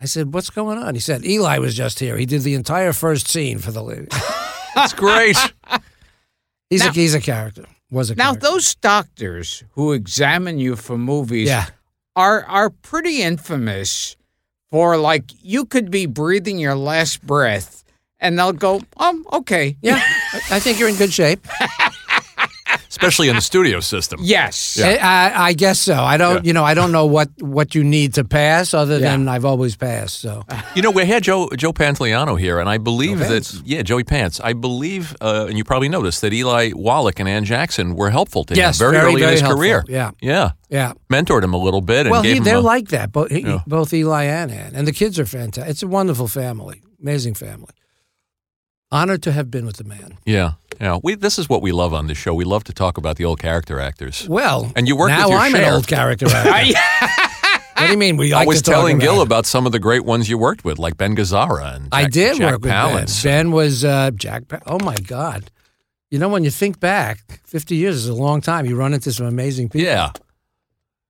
I 0.00 0.06
said, 0.06 0.34
What's 0.34 0.50
going 0.50 0.78
on? 0.78 0.94
He 0.94 1.00
said, 1.00 1.24
Eli 1.24 1.58
was 1.58 1.74
just 1.74 1.98
here. 2.00 2.16
He 2.18 2.26
did 2.26 2.42
the 2.42 2.54
entire 2.54 2.92
first 2.92 3.28
scene 3.28 3.58
for 3.58 3.70
the 3.70 3.82
lady. 3.82 4.08
That's 4.74 4.92
great. 4.92 5.36
He's, 6.70 6.80
Now- 6.82 6.90
a, 6.90 6.92
he's 6.92 7.14
a 7.14 7.20
character. 7.20 7.64
Was 7.90 8.10
a 8.10 8.14
Now, 8.16 8.30
character. 8.32 8.46
those 8.48 8.74
doctors 8.76 9.62
who 9.72 9.92
examine 9.92 10.58
you 10.58 10.74
for 10.74 10.98
movies 10.98 11.48
Yeah. 11.48 11.66
are 12.16 12.44
are 12.46 12.70
pretty 12.70 13.22
infamous 13.22 14.16
for 14.74 14.96
like 14.96 15.30
you 15.40 15.64
could 15.66 15.88
be 15.88 16.04
breathing 16.04 16.58
your 16.58 16.74
last 16.74 17.24
breath 17.24 17.84
and 18.18 18.36
they'll 18.36 18.52
go, 18.52 18.80
um, 18.96 19.24
okay. 19.32 19.76
Yeah. 19.80 20.02
I- 20.02 20.56
I 20.56 20.58
think 20.58 20.80
you're 20.80 20.88
in 20.88 20.96
good 20.96 21.12
shape. 21.12 21.46
Especially 22.96 23.28
in 23.28 23.36
the 23.36 23.42
studio 23.42 23.80
system. 23.80 24.20
Yes. 24.22 24.80
I, 24.80 24.94
I, 24.96 25.46
I 25.48 25.52
guess 25.52 25.80
so. 25.80 25.94
I 25.94 26.16
don't, 26.16 26.36
Yeah. 26.36 26.40
you 26.48 26.52
know, 26.52 26.64
I 26.64 26.74
don't 26.74 26.92
know 26.92 27.06
what, 27.06 27.28
what 27.40 27.74
you 27.74 27.82
need 27.84 28.14
to 28.14 28.24
pass 28.24 28.72
other 28.74 28.98
Yeah. 28.98 29.10
than 29.10 29.28
I've 29.28 29.44
always 29.44 29.76
passed. 29.76 30.20
So 30.20 30.42
You 30.76 30.82
know, 30.82 30.90
we 30.90 31.04
had 31.04 31.22
Joe 31.24 31.48
Joe 31.56 31.72
Pantoliano 31.72 32.38
here, 32.38 32.60
and 32.60 32.68
I 32.68 32.78
believe 32.78 33.18
Joe 33.18 33.24
that 33.24 33.28
Pants. 33.44 33.62
yeah, 33.64 33.82
Joey 33.82 34.04
Pants. 34.04 34.40
I 34.42 34.52
believe, 34.52 35.14
uh, 35.20 35.46
and 35.48 35.58
you 35.58 35.64
probably 35.64 35.88
noticed 35.88 36.20
that 36.22 36.32
Eli 36.32 36.70
Wallach 36.74 37.18
and 37.20 37.28
Anne 37.28 37.44
Jackson 37.44 37.94
were 37.96 38.10
helpful 38.10 38.44
to 38.44 38.54
Yes, 38.54 38.80
him 38.80 38.84
very, 38.86 38.92
very, 38.96 39.04
early 39.06 39.20
very 39.20 39.24
in 39.24 39.32
his 39.32 39.40
helpful. 39.40 39.58
career. 39.58 39.84
Yeah. 39.88 40.10
yeah, 40.20 40.50
yeah. 40.68 40.92
mentored 41.10 41.42
him 41.42 41.54
a 41.54 41.58
little 41.58 41.80
bit 41.80 42.06
and 42.06 42.10
Well, 42.10 42.22
gave 42.22 42.34
he, 42.34 42.40
they're 42.40 42.56
a, 42.56 42.60
like 42.60 42.88
that. 42.88 43.12
Both, 43.12 43.30
he, 43.30 43.40
Yeah. 43.40 43.60
both 43.66 43.92
Eli 43.92 44.24
and 44.24 44.50
Anne. 44.50 44.72
And 44.74 44.86
the 44.86 44.92
kids 44.92 45.18
are 45.18 45.26
fantastic. 45.26 45.70
It's 45.70 45.82
a 45.82 45.88
wonderful 45.88 46.28
family. 46.28 46.82
Amazing 47.02 47.34
family. 47.34 47.70
Honored 48.94 49.22
to 49.24 49.32
have 49.32 49.50
been 49.50 49.66
with 49.66 49.76
the 49.78 49.84
man. 49.84 50.18
yeah, 50.24 50.52
yeah. 50.80 50.98
We 51.02 51.16
this 51.16 51.36
is 51.38 51.48
what 51.48 51.62
we 51.62 51.72
love 51.72 51.92
on 51.92 52.06
this 52.06 52.16
show. 52.18 52.32
We 52.32 52.44
love 52.44 52.62
to 52.64 52.72
talk 52.72 52.96
about 52.96 53.16
the 53.16 53.24
old 53.24 53.40
character 53.40 53.80
actors. 53.80 54.26
Well, 54.28 54.70
And 54.76 54.86
you 54.88 54.96
work 54.96 55.08
now 55.08 55.28
with 55.28 55.38
I'm 55.38 55.52
share. 55.52 55.64
an 55.68 55.74
old 55.74 55.86
character 55.88 56.26
actor. 56.28 56.78
what 57.76 57.86
do 57.86 57.92
you 57.92 57.98
mean? 57.98 58.16
We 58.16 58.32
like 58.32 58.44
I 58.44 58.46
was 58.46 58.62
telling 58.62 58.96
about 58.96 59.04
Gil 59.04 59.20
it. 59.20 59.26
about 59.26 59.46
some 59.46 59.66
of 59.66 59.72
the 59.72 59.80
great 59.80 60.04
ones 60.04 60.28
you 60.30 60.38
worked 60.38 60.64
with, 60.64 60.78
like 60.78 60.96
Ben 60.96 61.16
Gazzara 61.16 61.74
and 61.74 61.84
Jack, 61.86 61.92
I 61.92 62.04
did 62.06 62.36
Jack 62.38 62.52
work 62.52 62.62
with 62.62 62.70
Palance. 62.72 63.22
Ben. 63.24 63.46
Ben 63.46 63.50
was 63.52 63.84
uh, 63.84 64.10
Jack. 64.12 64.46
Pa- 64.48 64.60
oh 64.66 64.78
my 64.78 64.94
God! 64.96 65.50
You 66.10 66.18
know 66.20 66.28
when 66.28 66.44
you 66.44 66.50
think 66.50 66.78
back, 66.78 67.40
fifty 67.44 67.74
years 67.74 67.96
is 67.96 68.08
a 68.08 68.14
long 68.14 68.40
time. 68.40 68.64
You 68.64 68.76
run 68.76 68.94
into 68.94 69.10
some 69.12 69.26
amazing 69.26 69.70
people. 69.70 69.86
Yeah, 69.86 70.12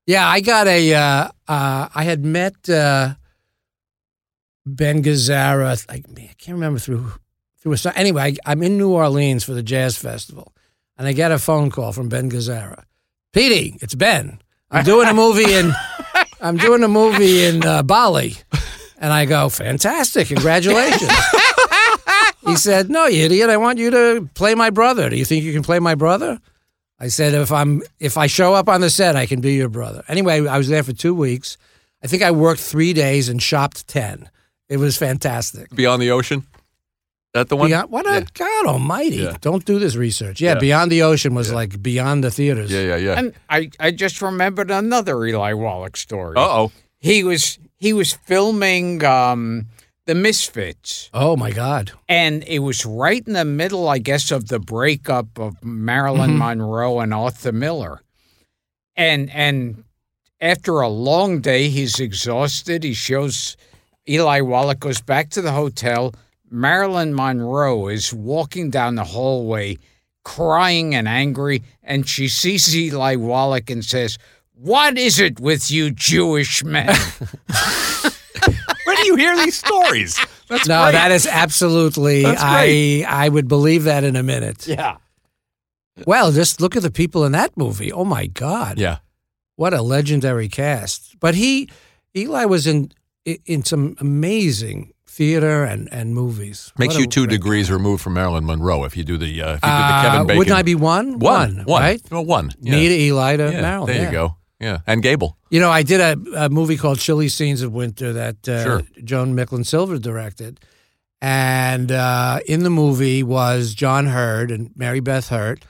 Yeah, 0.07 0.27
I 0.27 0.41
got 0.41 0.67
a. 0.67 0.95
Uh, 0.95 1.29
uh, 1.49 1.89
I 1.95 2.05
had 2.05 2.25
met 2.25 2.67
uh, 2.71 3.15
Ben 4.65 5.03
Gazzara. 5.03 5.87
Man, 6.17 6.29
I 6.31 6.35
can't 6.39 6.55
remember 6.57 6.79
through 6.79 7.13
through 7.65 7.75
a. 7.75 7.99
Anyway, 7.99 8.23
I, 8.23 8.37
I'm 8.53 8.63
in 8.63 8.79
New 8.79 8.93
Orleans 8.93 9.43
for 9.43 9.55
the 9.55 9.63
jazz 9.63 9.97
festival, 9.97 10.53
and 10.97 11.09
I 11.09 11.13
get 11.13 11.33
a 11.33 11.39
phone 11.39 11.71
call 11.71 11.93
from 11.93 12.09
Ben 12.09 12.31
Gazzara. 12.31 12.85
Petey, 13.33 13.77
it's 13.81 13.95
Ben. 13.95 14.41
I'm 14.71 14.85
doing 14.93 15.09
a 15.09 15.15
movie 15.15 15.53
in. 15.53 15.73
I'm 16.41 16.57
doing 16.57 16.85
a 16.85 16.89
movie 16.89 17.45
in 17.45 17.65
uh, 17.65 17.83
Bali, 17.83 18.37
and 18.99 19.13
I 19.13 19.25
go, 19.25 19.49
fantastic, 19.49 20.29
congratulations. 20.29 21.11
he 22.47 22.57
said, 22.57 22.91
"No, 22.91 23.07
you 23.07 23.25
idiot. 23.25 23.51
I 23.51 23.57
want 23.57 23.79
you 23.79 23.91
to 23.91 24.29
play 24.35 24.55
my 24.55 24.71
brother. 24.71 25.09
Do 25.11 25.17
you 25.17 25.25
think 25.25 25.45
you 25.45 25.53
can 25.53 25.63
play 25.63 25.79
my 25.79 25.95
brother?" 25.95 26.39
I 27.01 27.09
said, 27.09 27.35
if 27.35 27.51
I'm 27.51 27.83
if 27.99 28.17
I 28.17 28.29
show 28.29 28.55
up 28.55 28.69
on 28.69 28.81
the 28.81 28.89
set, 28.89 29.17
I 29.17 29.27
can 29.27 29.41
be 29.41 29.55
your 29.55 29.69
brother. 29.69 30.05
Anyway, 30.07 30.47
I 30.47 30.57
was 30.57 30.69
there 30.69 30.83
for 30.83 30.93
two 30.93 31.15
weeks. 31.15 31.57
I 32.03 32.07
think 32.07 32.23
I 32.23 32.31
worked 32.31 32.61
three 32.61 32.93
days 32.93 33.29
and 33.29 33.43
shopped 33.43 33.89
ten. 33.89 34.31
It 34.69 34.77
was 34.77 34.97
fantastic. 34.97 35.71
Beyond 35.75 36.01
the 36.01 36.13
Ocean. 36.13 36.47
That 37.35 37.49
the 37.49 37.57
one? 37.57 37.69
Beyond, 37.69 37.91
what 37.91 38.07
a 38.07 38.21
Yeah. 38.21 38.25
God 38.33 38.67
Almighty! 38.67 39.17
Yeah. 39.17 39.37
Don't 39.41 39.65
do 39.65 39.79
this 39.79 39.97
research. 39.97 40.41
Yeah, 40.41 40.55
Yeah. 40.55 40.59
Beyond 40.61 40.91
the 40.93 41.03
Ocean 41.03 41.35
was 41.35 41.53
like 41.53 41.83
beyond 41.83 42.23
the 42.25 42.31
theaters. 42.31 42.71
Yeah, 42.71 42.83
yeah, 42.83 42.97
yeah. 42.97 43.19
And 43.19 43.35
I, 43.51 43.71
I 43.81 43.91
just 43.91 44.23
remembered 44.23 44.71
another 44.71 45.25
Eli 45.27 45.53
Wallach 45.53 45.97
story. 45.97 46.37
Uh 46.37 46.41
oh. 46.63 46.73
He 47.01 47.25
was 47.25 47.59
he 47.77 47.93
was 47.93 48.13
filming 48.15 49.05
um, 49.05 49.67
the 50.07 50.15
Misfits, 50.15 51.11
Oh 51.13 51.37
my 51.37 51.51
God! 51.51 51.91
and 52.09 52.45
it 52.47 52.61
was 52.61 52.87
right 52.87 53.27
in 53.27 53.33
the 53.35 53.45
middle, 53.45 53.89
I 53.89 53.99
guess, 53.99 54.31
of 54.31 54.47
the 54.49 54.59
breakup 54.61 55.39
of 55.39 55.63
Marilyn 55.65 56.31
Mm-hmm. 56.31 56.39
Monroe 56.39 57.01
and 57.01 57.13
Arthur 57.13 57.53
Miller. 57.53 58.01
And 58.97 59.29
and 59.31 59.83
after 60.41 60.81
a 60.81 60.89
long 60.89 61.41
day, 61.41 61.69
he's 61.69 61.99
exhausted. 61.99 62.85
He 62.85 62.95
shows 62.95 63.57
Eli 64.09 64.41
Wallach 64.41 64.79
goes 64.79 65.01
back 65.01 65.31
to 65.31 65.43
the 65.43 65.53
hotel. 65.53 66.15
Marilyn 66.51 67.15
Monroe 67.15 67.89
is 67.89 68.13
walking 68.13 68.71
down 68.71 68.95
the 68.95 69.05
hallway, 69.05 69.79
crying 70.25 70.95
and 70.95 71.09
angry, 71.09 71.63
and 71.83 72.09
she 72.09 72.29
sees 72.29 72.75
Eli 72.77 73.17
Wallach 73.17 73.71
and 73.71 73.85
says, 73.85 74.19
"What 74.55 74.97
is 74.99 75.19
it 75.19 75.41
with 75.41 75.71
you 75.71 75.91
Jewish 75.91 76.63
men?" 76.65 76.95
Where 78.85 78.97
do 78.97 79.07
you 79.07 79.17
hear 79.17 79.37
these 79.37 79.57
stories? 79.57 80.19
That's 80.49 80.69
No, 80.69 80.83
great. 80.85 80.93
that 80.93 81.11
is 81.11 81.27
absolutely. 81.27 82.25
I. 82.27 83.05
I 83.09 83.29
would 83.29 83.49
believe 83.49 83.85
that 83.85 84.05
in 84.05 84.15
a 84.17 84.23
minute. 84.23 84.67
yeah. 84.67 84.97
Well, 86.07 86.33
just 86.33 86.61
look 86.61 86.77
at 86.77 86.83
the 86.83 86.91
people 86.91 87.25
in 87.25 87.33
that 87.33 87.57
movie. 87.57 87.93
Oh 87.93 88.05
my 88.05 88.27
God! 88.27 88.79
Yeah. 88.79 88.99
What 89.57 89.73
a 89.73 89.81
legendary 89.83 90.49
cast. 90.49 91.19
But 91.21 91.35
he, 91.37 91.69
Eli 92.17 92.45
was 92.45 92.67
in 92.67 92.91
in 93.47 93.65
some 93.65 93.97
amazing 94.01 94.93
theater 95.15 95.65
and, 95.65 95.89
and 95.93 96.15
movies. 96.15 96.73
Makes 96.79 96.95
What 96.95 97.01
you 97.01 97.07
two 97.07 97.27
degrees 97.27 97.71
removed 97.71 98.03
from 98.03 98.15
Marilyn 98.15 98.45
Monroe 98.45 98.85
if 98.85 98.97
you 98.97 99.05
do 99.05 99.17
the 99.17 99.43
uh, 99.43 99.55
if 99.55 99.55
you 99.55 99.61
do 99.61 99.61
the 99.61 99.67
Uh, 99.67 100.03
Kevin 100.03 100.27
Bacon. 100.27 100.39
Wouldn't 100.39 100.57
I 100.57 100.63
be 100.63 100.75
one? 100.75 101.19
one? 101.19 101.65
One, 101.65 101.81
right? 101.83 102.01
Well, 102.11 102.25
one. 102.25 102.53
Yeah. 102.61 102.73
Me 102.73 102.89
to 102.89 102.95
Eli 102.95 103.37
to 103.37 103.51
yeah. 103.53 103.61
Marilyn. 103.61 103.87
There 103.87 103.97
yeah. 103.97 104.07
you 104.07 104.13
go. 104.13 104.37
Yeah, 104.61 104.79
and 104.87 105.03
Gable. 105.03 105.37
You 105.51 105.61
know, 105.61 105.71
I 105.71 105.83
did 105.83 106.01
a, 106.01 106.45
a 106.45 106.49
movie 106.49 106.77
called 106.77 106.99
Chilly 106.99 107.29
Scenes 107.29 107.61
of 107.63 107.73
Winter 107.73 108.13
that 108.15 108.49
uh, 108.49 108.63
Sure. 108.63 108.83
Joan 109.03 109.35
Micklin 109.37 109.67
Silver 109.67 109.99
directed. 109.99 110.61
And 111.21 111.91
uh, 111.91 112.41
in 112.47 112.63
the 112.65 112.71
movie 112.71 113.23
was 113.23 113.75
John 113.75 114.07
Heard 114.07 114.51
and 114.51 114.71
Mary 114.77 115.01
Beth 115.01 115.29
Hurt. 115.29 115.65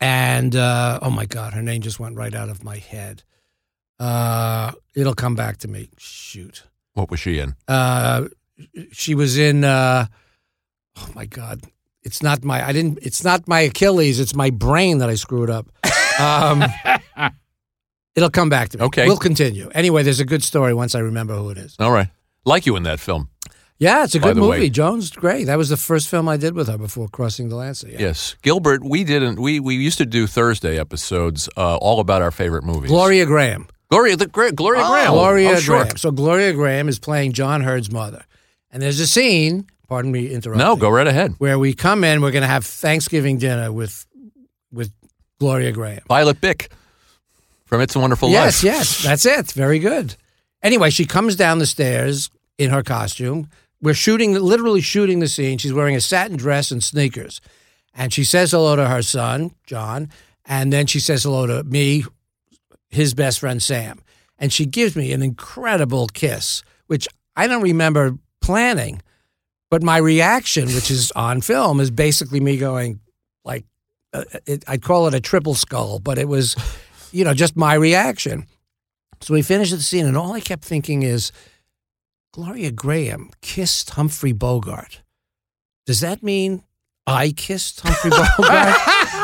And 0.00 0.56
uh, 0.56 0.98
oh 1.02 1.10
my 1.10 1.26
God, 1.26 1.54
her 1.54 1.62
name 1.62 1.80
just 1.82 2.00
went 2.00 2.16
right 2.16 2.34
out 2.34 2.48
of 2.48 2.64
my 2.64 2.78
head. 2.78 3.22
Uh, 3.98 4.72
it'll 4.94 5.14
come 5.14 5.34
back 5.34 5.58
to 5.58 5.68
me. 5.68 5.90
Shoot. 5.98 6.64
What 6.94 7.10
was 7.10 7.20
she 7.20 7.38
in? 7.38 7.54
Uh, 7.68 8.26
she 8.92 9.14
was 9.14 9.38
in. 9.38 9.64
Uh, 9.64 10.06
oh 10.96 11.08
my 11.14 11.26
God, 11.26 11.62
it's 12.02 12.22
not 12.22 12.44
my. 12.44 12.66
I 12.66 12.72
didn't. 12.72 12.98
It's 13.02 13.24
not 13.24 13.48
my 13.48 13.60
Achilles. 13.60 14.20
It's 14.20 14.34
my 14.34 14.50
brain 14.50 14.98
that 14.98 15.08
I 15.08 15.14
screwed 15.14 15.50
up. 15.50 15.68
Um, 16.20 16.64
it'll 18.14 18.30
come 18.30 18.48
back 18.48 18.70
to 18.70 18.78
me. 18.78 18.84
Okay. 18.84 19.06
we'll 19.06 19.16
continue. 19.16 19.70
Anyway, 19.74 20.02
there's 20.02 20.20
a 20.20 20.24
good 20.24 20.42
story 20.42 20.74
once 20.74 20.94
I 20.94 21.00
remember 21.00 21.34
who 21.34 21.50
it 21.50 21.58
is. 21.58 21.76
All 21.78 21.92
right. 21.92 22.08
Like 22.44 22.66
you 22.66 22.76
in 22.76 22.82
that 22.82 23.00
film. 23.00 23.28
Yeah, 23.78 24.04
it's 24.04 24.14
a 24.14 24.20
good 24.20 24.36
the 24.36 24.42
way- 24.42 24.58
movie. 24.58 24.70
Joan's 24.70 25.10
great. 25.10 25.46
That 25.46 25.58
was 25.58 25.68
the 25.68 25.76
first 25.76 26.08
film 26.08 26.28
I 26.28 26.36
did 26.36 26.54
with 26.54 26.68
her 26.68 26.78
before 26.78 27.08
crossing 27.08 27.48
Delancey. 27.48 27.90
Yeah. 27.92 27.98
Yes. 28.00 28.36
Gilbert, 28.42 28.84
we 28.84 29.02
didn't 29.02 29.40
we 29.40 29.58
we 29.58 29.74
used 29.74 29.98
to 29.98 30.06
do 30.06 30.26
Thursday 30.28 30.78
episodes 30.78 31.48
uh, 31.56 31.76
all 31.78 31.98
about 31.98 32.22
our 32.22 32.30
favorite 32.30 32.62
movies. 32.64 32.90
Gloria 32.90 33.26
Grahame. 33.26 33.68
Gloria 33.92 34.16
the 34.16 34.26
great 34.26 34.56
Gloria 34.56 34.82
oh. 34.82 34.90
Grahame. 34.90 35.10
Gloria 35.10 35.50
oh, 35.50 35.56
sure. 35.56 35.84
Grahame. 35.84 35.98
So 35.98 36.10
Gloria 36.10 36.54
Grahame 36.54 36.88
is 36.88 36.98
playing 36.98 37.32
John 37.32 37.62
Heard's 37.62 37.92
mother, 37.92 38.24
and 38.70 38.82
there's 38.82 39.00
a 39.00 39.06
scene. 39.06 39.66
Pardon 39.86 40.10
me 40.10 40.32
interrupting. 40.32 40.66
No, 40.66 40.76
go 40.76 40.88
right 40.88 41.06
ahead. 41.06 41.34
where 41.36 41.58
we 41.58 41.74
come 41.74 42.02
in. 42.02 42.22
We're 42.22 42.30
going 42.30 42.42
to 42.42 42.48
have 42.48 42.64
Thanksgiving 42.64 43.36
dinner 43.36 43.70
with 43.70 44.06
with 44.72 44.90
Gloria 45.38 45.72
Grahame. 45.72 46.06
Violet 46.06 46.40
Bick 46.40 46.72
from 47.66 47.82
It's 47.82 47.94
a 47.94 48.00
Wonderful 48.00 48.30
yes, 48.30 48.62
Life. 48.62 48.64
Yes, 48.64 49.04
yes, 49.04 49.24
that's 49.24 49.26
it. 49.26 49.52
Very 49.52 49.78
good. 49.78 50.16
Anyway, 50.62 50.88
she 50.90 51.04
comes 51.04 51.36
down 51.36 51.58
the 51.58 51.66
stairs 51.66 52.30
in 52.56 52.70
her 52.70 52.82
costume. 52.82 53.48
We're 53.82 53.94
shooting, 53.94 54.34
literally 54.34 54.80
shooting 54.80 55.18
the 55.18 55.28
scene. 55.28 55.58
She's 55.58 55.72
wearing 55.72 55.96
a 55.96 56.00
satin 56.00 56.36
dress 56.36 56.70
and 56.70 56.82
sneakers, 56.82 57.40
and 57.94 58.12
she 58.12 58.24
says 58.24 58.52
hello 58.52 58.76
to 58.76 58.88
her 58.88 59.02
son 59.02 59.50
John, 59.66 60.08
and 60.46 60.72
then 60.72 60.86
she 60.86 61.00
says 61.00 61.24
hello 61.24 61.46
to 61.46 61.64
me, 61.64 62.04
his 62.92 63.14
best 63.14 63.40
friend 63.40 63.60
Sam, 63.62 64.00
and 64.38 64.52
she 64.52 64.66
gives 64.66 64.94
me 64.94 65.12
an 65.12 65.22
incredible 65.22 66.06
kiss, 66.06 66.62
which 66.86 67.08
I 67.34 67.46
don't 67.46 67.62
remember 67.62 68.18
planning, 68.40 69.02
but 69.70 69.82
my 69.82 69.96
reaction, 69.96 70.66
which 70.66 70.90
is 70.90 71.10
on 71.12 71.40
film, 71.40 71.80
is 71.80 71.90
basically 71.90 72.40
me 72.40 72.58
going 72.58 73.00
like, 73.44 73.64
uh, 74.12 74.24
it, 74.46 74.64
I'd 74.68 74.82
call 74.82 75.06
it 75.06 75.14
a 75.14 75.20
triple 75.20 75.54
skull, 75.54 75.98
but 75.98 76.18
it 76.18 76.28
was, 76.28 76.54
you 77.12 77.24
know, 77.24 77.34
just 77.34 77.56
my 77.56 77.74
reaction. 77.74 78.46
So 79.20 79.34
we 79.34 79.42
finished 79.42 79.72
the 79.72 79.80
scene, 79.80 80.04
and 80.04 80.16
all 80.16 80.32
I 80.32 80.40
kept 80.40 80.64
thinking 80.64 81.02
is, 81.02 81.32
Gloria 82.32 82.72
Grahame 82.72 83.30
kissed 83.40 83.90
Humphrey 83.90 84.32
Bogart. 84.32 85.02
Does 85.86 86.00
that 86.00 86.22
mean 86.22 86.64
I 87.06 87.30
kissed 87.30 87.80
Humphrey 87.80 88.10
Bogart? 88.38 89.21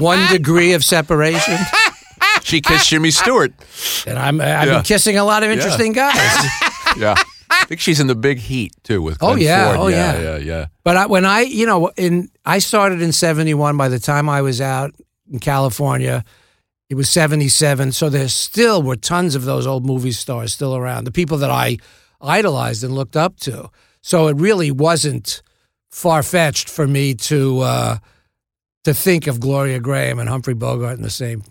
One 0.00 0.26
degree 0.30 0.72
of 0.74 0.84
separation? 0.84 1.56
She 2.42 2.60
kissed 2.60 2.88
Jimmy 2.88 3.10
Stewart. 3.10 3.52
And 4.06 4.18
I'm, 4.18 4.40
I've 4.40 4.66
Yeah. 4.68 4.74
been 4.76 4.82
kissing 4.84 5.16
a 5.18 5.24
lot 5.24 5.42
of 5.42 5.50
interesting 5.50 5.92
guys. 5.92 6.16
Yeah. 6.98 7.14
I 7.50 7.64
think 7.64 7.80
she's 7.80 8.00
in 8.00 8.06
the 8.06 8.14
big 8.14 8.38
heat 8.38 8.72
too 8.82 9.00
with 9.00 9.16
Oh, 9.22 9.28
Glenn 9.28 9.38
yeah. 9.40 9.66
Ford. 9.68 9.76
Oh, 9.78 9.86
yeah, 9.88 10.12
yeah. 10.14 10.20
yeah, 10.22 10.36
yeah. 10.38 10.66
But 10.84 10.96
I, 10.98 11.06
when 11.06 11.24
I, 11.24 11.40
you 11.40 11.64
know, 11.64 11.90
in 11.96 12.28
I 12.44 12.58
started 12.58 13.00
in 13.00 13.12
'71. 13.12 13.78
By 13.78 13.88
the 13.88 13.98
time 13.98 14.28
I 14.28 14.42
was 14.42 14.60
out 14.60 14.94
in 15.30 15.38
California, 15.38 16.22
it 16.90 16.96
was 16.96 17.08
'77. 17.08 17.92
So 17.92 18.10
there 18.10 18.28
still 18.28 18.82
were 18.82 18.96
tons 18.96 19.34
of 19.34 19.44
those 19.44 19.66
old 19.66 19.86
movie 19.86 20.12
stars 20.12 20.52
still 20.52 20.76
around. 20.76 21.04
The 21.04 21.12
people 21.12 21.38
that 21.38 21.50
I 21.50 21.78
idolized 22.20 22.84
and 22.84 22.94
looked 22.94 23.16
up 23.16 23.38
to. 23.40 23.70
So 24.02 24.28
it 24.28 24.36
really 24.36 24.70
wasn't 24.70 25.40
far 25.90 26.22
fetched 26.22 26.68
for 26.68 26.86
me 26.86 27.14
to 27.14 27.60
uh, 27.60 27.96
to 28.84 28.94
think 28.94 29.26
of 29.26 29.40
Gloria 29.40 29.80
Grahame 29.80 30.20
and 30.20 30.28
Humphrey 30.28 30.54
Bogart 30.54 30.96
in 30.96 31.02
the 31.02 31.10
same 31.10 31.42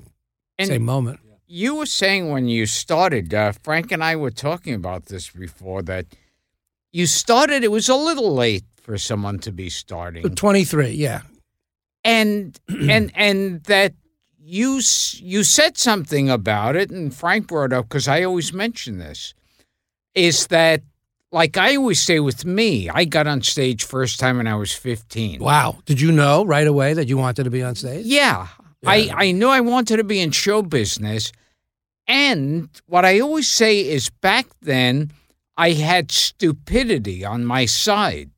And- 0.58 0.68
same 0.68 0.84
moment. 0.84 1.20
You 1.48 1.76
were 1.76 1.86
saying 1.86 2.30
when 2.30 2.48
you 2.48 2.66
started, 2.66 3.34
uh, 3.34 3.52
Frank 3.52 3.92
and 3.92 4.02
I 4.02 4.16
were 4.16 4.32
talking 4.32 4.74
about 4.74 5.08
this 5.08 5.30
before, 5.30 5.82
that 5.82 6.06
you 6.94 7.06
started, 7.06 7.64
it 7.64 7.72
was 7.72 7.90
a 7.90 7.96
little 7.96 8.34
late 8.34 8.64
for 8.82 8.98
someone 8.98 9.38
to 9.40 9.52
be 9.52 9.70
starting. 9.70 10.24
Twenty 10.36 10.64
three, 10.64 10.92
yeah. 10.92 11.22
and 12.06 12.58
and 12.70 13.12
and 13.16 13.64
that 13.66 13.94
you 14.40 14.82
you 15.18 15.44
said 15.44 15.78
something 15.78 16.30
about 16.30 16.76
it, 16.78 16.90
and 16.90 17.14
Frank 17.14 17.48
brought 17.48 17.74
up 17.74 17.90
because 17.90 18.08
I 18.08 18.24
always 18.24 18.54
mention 18.54 18.98
this, 19.00 19.34
is 20.16 20.48
that 20.48 20.84
like 21.32 21.58
I 21.58 21.76
always 21.76 22.02
say 22.02 22.20
with 22.20 22.46
me, 22.46 22.90
I 22.90 23.06
got 23.06 23.28
on 23.28 23.42
stage 23.42 23.84
first 23.84 24.20
time 24.20 24.38
when 24.38 24.48
I 24.48 24.56
was 24.56 24.74
fifteen. 24.74 25.40
Wow. 25.40 25.80
Did 25.86 26.02
you 26.02 26.12
know 26.12 26.46
right 26.46 26.68
away 26.68 26.94
that 26.94 27.08
you 27.08 27.18
wanted 27.18 27.46
to 27.46 27.50
be 27.50 27.64
on 27.64 27.76
stage? 27.76 28.06
Yeah, 28.06 28.48
I 28.86 29.10
I 29.14 29.32
knew 29.32 29.48
I 29.48 29.62
wanted 29.62 29.98
to 29.98 30.04
be 30.04 30.20
in 30.20 30.32
show 30.32 30.62
business, 30.62 31.32
and 32.08 32.70
what 32.88 33.06
I 33.06 33.20
always 33.20 33.50
say 33.50 33.80
is 33.80 34.10
back 34.10 34.48
then 34.62 35.12
I 35.58 35.72
had 35.72 36.12
stupidity 36.12 37.24
on 37.24 37.46
my 37.46 37.66
side. 37.66 38.30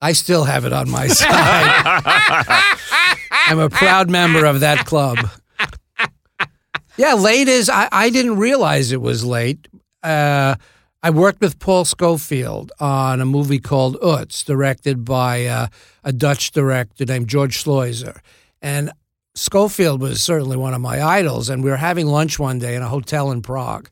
I 0.00 0.12
still 0.12 0.44
have 0.44 0.64
it 0.64 0.72
on 0.72 0.90
my 0.90 1.06
side. 1.20 2.02
I'm 3.46 3.58
a 3.58 3.70
proud 3.70 4.10
member 4.10 4.44
of 4.44 4.60
that 4.60 4.84
club. 4.86 5.18
Yeah, 6.96 7.14
late 7.14 7.48
is, 7.48 7.68
I, 7.68 7.88
I 7.90 8.10
didn't 8.10 8.36
realize 8.36 8.92
it 8.92 9.00
was 9.00 9.24
late. 9.24 9.66
Uh, 10.02 10.54
I 11.04 11.10
worked 11.10 11.42
with 11.42 11.58
Paul 11.58 11.84
Scofield 11.84 12.72
on 12.80 13.20
a 13.20 13.26
movie 13.26 13.58
called 13.58 14.00
Utz, 14.00 14.42
directed 14.42 15.04
by 15.04 15.44
uh, 15.44 15.66
a 16.02 16.14
Dutch 16.14 16.50
director 16.52 17.04
named 17.04 17.28
George 17.28 17.62
Sluizer. 17.62 18.20
And 18.62 18.90
Scofield 19.34 20.00
was 20.00 20.22
certainly 20.22 20.56
one 20.56 20.72
of 20.72 20.80
my 20.80 21.02
idols. 21.02 21.50
And 21.50 21.62
we 21.62 21.68
were 21.68 21.76
having 21.76 22.06
lunch 22.06 22.38
one 22.38 22.58
day 22.58 22.74
in 22.74 22.80
a 22.80 22.88
hotel 22.88 23.30
in 23.32 23.42
Prague. 23.42 23.90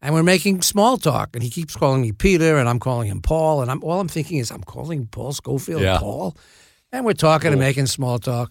And 0.00 0.14
we're 0.14 0.22
making 0.22 0.62
small 0.62 0.96
talk. 0.96 1.34
And 1.34 1.42
he 1.42 1.50
keeps 1.50 1.76
calling 1.76 2.00
me 2.00 2.12
Peter, 2.12 2.56
and 2.56 2.66
I'm 2.66 2.80
calling 2.80 3.08
him 3.08 3.20
Paul. 3.20 3.60
And 3.60 3.70
I'm, 3.70 3.84
all 3.84 4.00
I'm 4.00 4.08
thinking 4.08 4.38
is, 4.38 4.50
I'm 4.50 4.64
calling 4.64 5.06
Paul 5.08 5.34
Scofield 5.34 5.82
Yeah. 5.82 5.98
Paul. 5.98 6.34
And 6.92 7.04
we're 7.04 7.12
talking 7.12 7.50
and 7.50 7.60
making 7.60 7.88
small 7.88 8.18
talk. 8.18 8.50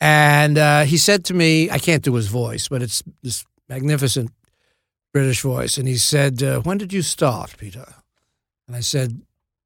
And 0.00 0.58
uh, 0.58 0.82
he 0.82 0.96
said 0.96 1.24
to 1.26 1.34
me, 1.34 1.70
I 1.70 1.78
can't 1.78 2.02
do 2.02 2.14
his 2.14 2.26
voice, 2.26 2.66
but 2.66 2.82
it's 2.82 3.00
this 3.22 3.44
magnificent 3.68 4.32
British 5.12 5.42
voice. 5.42 5.78
And 5.78 5.88
he 5.88 5.96
said, 5.96 6.42
uh, 6.42 6.60
When 6.60 6.78
did 6.78 6.92
you 6.92 7.02
start, 7.02 7.56
Peter? 7.58 7.86
And 8.66 8.76
I 8.76 8.80
said, 8.80 9.22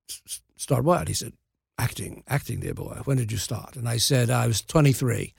"S- 0.08 0.22
s- 0.26 0.42
Start 0.56 0.84
what? 0.84 1.08
He 1.08 1.14
said, 1.14 1.32
Acting, 1.78 2.22
acting, 2.28 2.61
dear 2.61 2.75
boy. 2.75 3.00
When 3.04 3.16
did 3.16 3.32
you 3.32 3.38
start? 3.38 3.75
And 3.76 3.88
I 3.88 3.96
said, 3.96 4.30
I 4.30 4.46
was 4.46 4.62
23. 4.62 5.34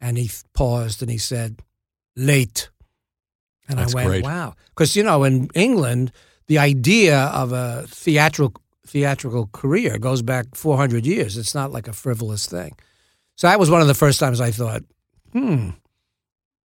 And 0.00 0.18
he 0.18 0.30
paused 0.52 1.00
and 1.02 1.10
he 1.10 1.16
said, 1.18 1.60
Late. 2.16 2.68
And 3.68 3.78
That's 3.78 3.94
I 3.94 3.96
went, 3.96 4.08
great. 4.08 4.24
Wow. 4.24 4.54
Because, 4.70 4.94
you 4.96 5.02
know, 5.02 5.24
in 5.24 5.48
England, 5.54 6.12
the 6.46 6.58
idea 6.58 7.18
of 7.26 7.52
a 7.52 7.84
theatrical 7.88 8.60
theatrical 8.86 9.48
career 9.52 9.98
goes 9.98 10.22
back 10.22 10.46
400 10.54 11.04
years. 11.06 11.36
It's 11.36 11.54
not 11.54 11.70
like 11.72 11.88
a 11.88 11.92
frivolous 11.92 12.46
thing. 12.46 12.72
So 13.36 13.46
that 13.46 13.58
was 13.60 13.70
one 13.70 13.82
of 13.82 13.86
the 13.86 13.94
first 13.94 14.18
times 14.18 14.40
I 14.40 14.50
thought, 14.50 14.82
hmm, 15.32 15.70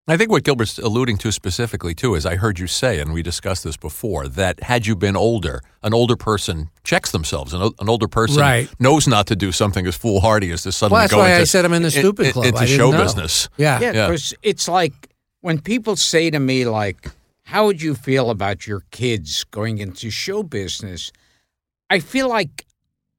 I 0.08 0.18
think 0.18 0.32
what 0.32 0.44
Gilbert's 0.44 0.80
alluding 0.80 1.18
to 1.20 1.32
specifically 1.32 1.94
too 1.94 2.16
is 2.16 2.26
I 2.26 2.36
heard 2.36 2.58
you 2.58 2.66
say, 2.66 3.00
and 3.00 3.14
we 3.14 3.22
discussed 3.22 3.64
this 3.64 3.78
before, 3.78 4.28
that 4.30 4.64
had 4.64 4.88
you 4.88 4.96
been 4.96 5.16
older, 5.16 5.62
an 5.84 5.94
older 5.94 6.16
person 6.16 6.70
checks 6.84 7.12
themselves. 7.12 7.54
An, 7.54 7.62
an 7.62 7.88
older 7.88 8.08
person 8.08 8.42
Right. 8.42 8.68
knows 8.80 9.08
not 9.08 9.28
to 9.28 9.36
do 9.36 9.52
something 9.52 9.86
as 9.86 9.96
foolhardy 9.96 10.50
as 10.52 10.64
to 10.64 10.72
suddenly 10.72 10.96
Well, 10.98 11.02
that's 11.04 11.14
go 11.14 11.20
why 11.20 11.30
into, 11.30 11.42
I 11.42 11.44
said 11.46 11.66
I'm 11.66 11.74
in 11.74 11.84
the 11.84 11.92
stupid 11.92 12.26
in- 12.28 12.32
club. 12.34 12.46
into 12.48 12.66
show 12.68 12.90
know. 12.92 13.04
business. 13.04 13.48
yeah. 13.58 13.80
Yeah, 13.80 13.92
Yeah. 14.10 14.18
it's 14.42 14.68
like 14.68 14.94
when 15.42 15.62
people 15.62 15.96
say 15.96 16.32
to 16.32 16.40
me, 16.40 16.66
like, 16.66 17.12
how 17.44 17.68
would 17.68 17.82
you 17.82 17.94
feel 17.94 18.32
about 18.32 18.66
your 18.66 18.84
kids 18.92 19.44
going 19.46 19.78
into 19.78 20.10
show 20.10 20.42
business? 20.42 21.12
I 21.92 22.00
feel 22.00 22.28
like 22.28 22.66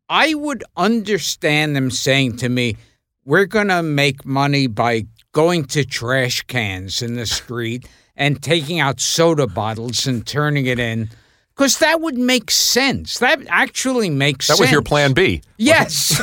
I 0.09 0.35
would 0.35 0.65
understand 0.77 1.77
them 1.77 1.91
saying 1.93 2.39
to 2.39 2.49
me, 2.49 2.77
we're 3.25 3.45
going 3.47 3.69
to 3.69 3.83
make 3.85 4.25
money 4.27 4.67
by 4.67 5.07
going 5.33 5.65
to 5.65 5.85
trash 5.85 6.43
cans 6.43 7.03
in 7.03 7.15
the 7.15 7.27
street 7.27 7.89
and 8.17 8.43
taking 8.43 8.79
out 8.81 9.01
soda 9.01 9.47
bottles 9.47 10.07
and 10.07 10.27
turning 10.27 10.67
it 10.67 10.79
in. 10.79 11.09
Because 11.55 11.79
that 11.79 12.01
would 12.01 12.17
make 12.17 12.51
sense. 12.51 13.19
That 13.19 13.41
actually 13.49 14.11
makes 14.11 14.47
That 14.47 14.57
sense. 14.57 14.59
That 14.59 14.65
was 14.65 14.73
your 14.73 14.83
plan 14.83 15.13
B. 15.13 15.43
Yes. 15.59 16.21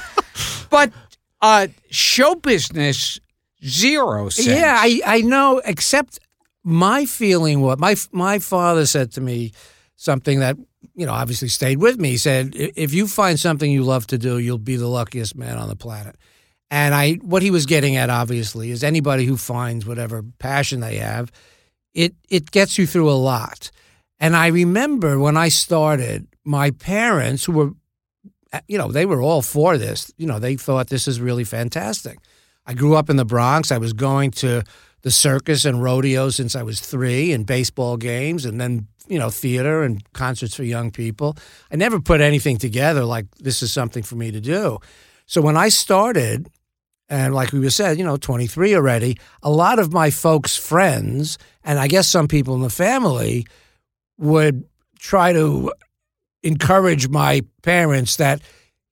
but 0.70 0.92
uh, 1.40 1.68
show 1.90 2.34
business, 2.34 3.20
zero 3.64 4.28
sense. 4.28 4.48
Yeah, 4.48 4.76
I, 4.78 5.00
I 5.04 5.20
know, 5.22 5.62
except 5.64 6.18
my 6.62 7.04
feeling 7.04 7.60
what 7.60 7.78
my 7.78 7.94
my 8.10 8.38
father 8.38 8.86
said 8.86 9.12
to 9.12 9.20
me 9.20 9.52
something 9.96 10.40
that, 10.40 10.56
you 10.94 11.06
know, 11.06 11.12
obviously 11.12 11.48
stayed 11.48 11.78
with 11.78 11.98
me. 11.98 12.10
He 12.10 12.18
said, 12.18 12.52
if 12.54 12.92
you 12.94 13.06
find 13.06 13.38
something 13.38 13.70
you 13.70 13.82
love 13.82 14.06
to 14.08 14.18
do, 14.18 14.38
you'll 14.38 14.58
be 14.58 14.76
the 14.76 14.88
luckiest 14.88 15.36
man 15.36 15.56
on 15.56 15.68
the 15.68 15.76
planet. 15.76 16.16
And 16.74 16.92
I 16.92 17.12
what 17.22 17.42
he 17.42 17.52
was 17.52 17.66
getting 17.66 17.94
at 17.94 18.10
obviously 18.10 18.72
is 18.72 18.82
anybody 18.82 19.26
who 19.26 19.36
finds 19.36 19.86
whatever 19.86 20.24
passion 20.40 20.80
they 20.80 20.96
have, 20.96 21.30
it 21.94 22.16
it 22.28 22.50
gets 22.50 22.78
you 22.78 22.84
through 22.84 23.08
a 23.08 23.14
lot. 23.32 23.70
And 24.18 24.34
I 24.34 24.48
remember 24.48 25.20
when 25.20 25.36
I 25.36 25.50
started, 25.50 26.26
my 26.42 26.72
parents 26.72 27.44
who 27.44 27.52
were 27.52 27.70
eh, 28.52 28.60
you 28.66 28.76
know, 28.76 28.90
they 28.90 29.06
were 29.06 29.22
all 29.22 29.40
for 29.40 29.78
this. 29.78 30.12
You 30.16 30.26
know, 30.26 30.40
they 30.40 30.56
thought 30.56 30.88
this 30.88 31.06
is 31.06 31.20
really 31.20 31.44
fantastic. 31.44 32.18
I 32.66 32.74
grew 32.74 32.96
up 32.96 33.08
in 33.08 33.18
the 33.18 33.24
Bronx. 33.24 33.70
I 33.70 33.78
was 33.78 33.92
going 33.92 34.32
to 34.42 34.64
the 35.02 35.12
circus 35.12 35.64
and 35.64 35.80
rodeo 35.80 36.28
since 36.30 36.56
I 36.56 36.64
was 36.64 36.80
three, 36.80 37.32
and 37.32 37.46
baseball 37.46 37.96
games, 37.96 38.44
and 38.44 38.60
then 38.60 38.88
you 39.06 39.20
know 39.20 39.30
theater 39.30 39.84
and 39.84 40.02
concerts 40.12 40.56
for 40.56 40.64
young 40.64 40.90
people. 40.90 41.36
I 41.70 41.76
never 41.76 42.00
put 42.00 42.20
anything 42.20 42.58
together 42.58 43.04
like 43.04 43.26
this 43.36 43.62
is 43.62 43.72
something 43.72 44.02
for 44.02 44.16
me 44.16 44.32
to 44.32 44.40
do. 44.40 44.80
So 45.26 45.40
when 45.40 45.56
I 45.56 45.70
started, 45.70 46.50
and 47.08 47.34
like 47.34 47.52
we 47.52 47.60
were 47.60 47.70
said, 47.70 47.98
you 47.98 48.04
know, 48.04 48.16
23 48.16 48.74
already, 48.74 49.18
a 49.42 49.50
lot 49.50 49.78
of 49.78 49.92
my 49.92 50.10
folks' 50.10 50.56
friends, 50.56 51.38
and 51.62 51.78
I 51.78 51.86
guess 51.86 52.08
some 52.08 52.28
people 52.28 52.54
in 52.54 52.62
the 52.62 52.70
family, 52.70 53.46
would 54.18 54.64
try 54.98 55.32
to 55.32 55.72
encourage 56.42 57.08
my 57.08 57.42
parents 57.62 58.16
that 58.16 58.40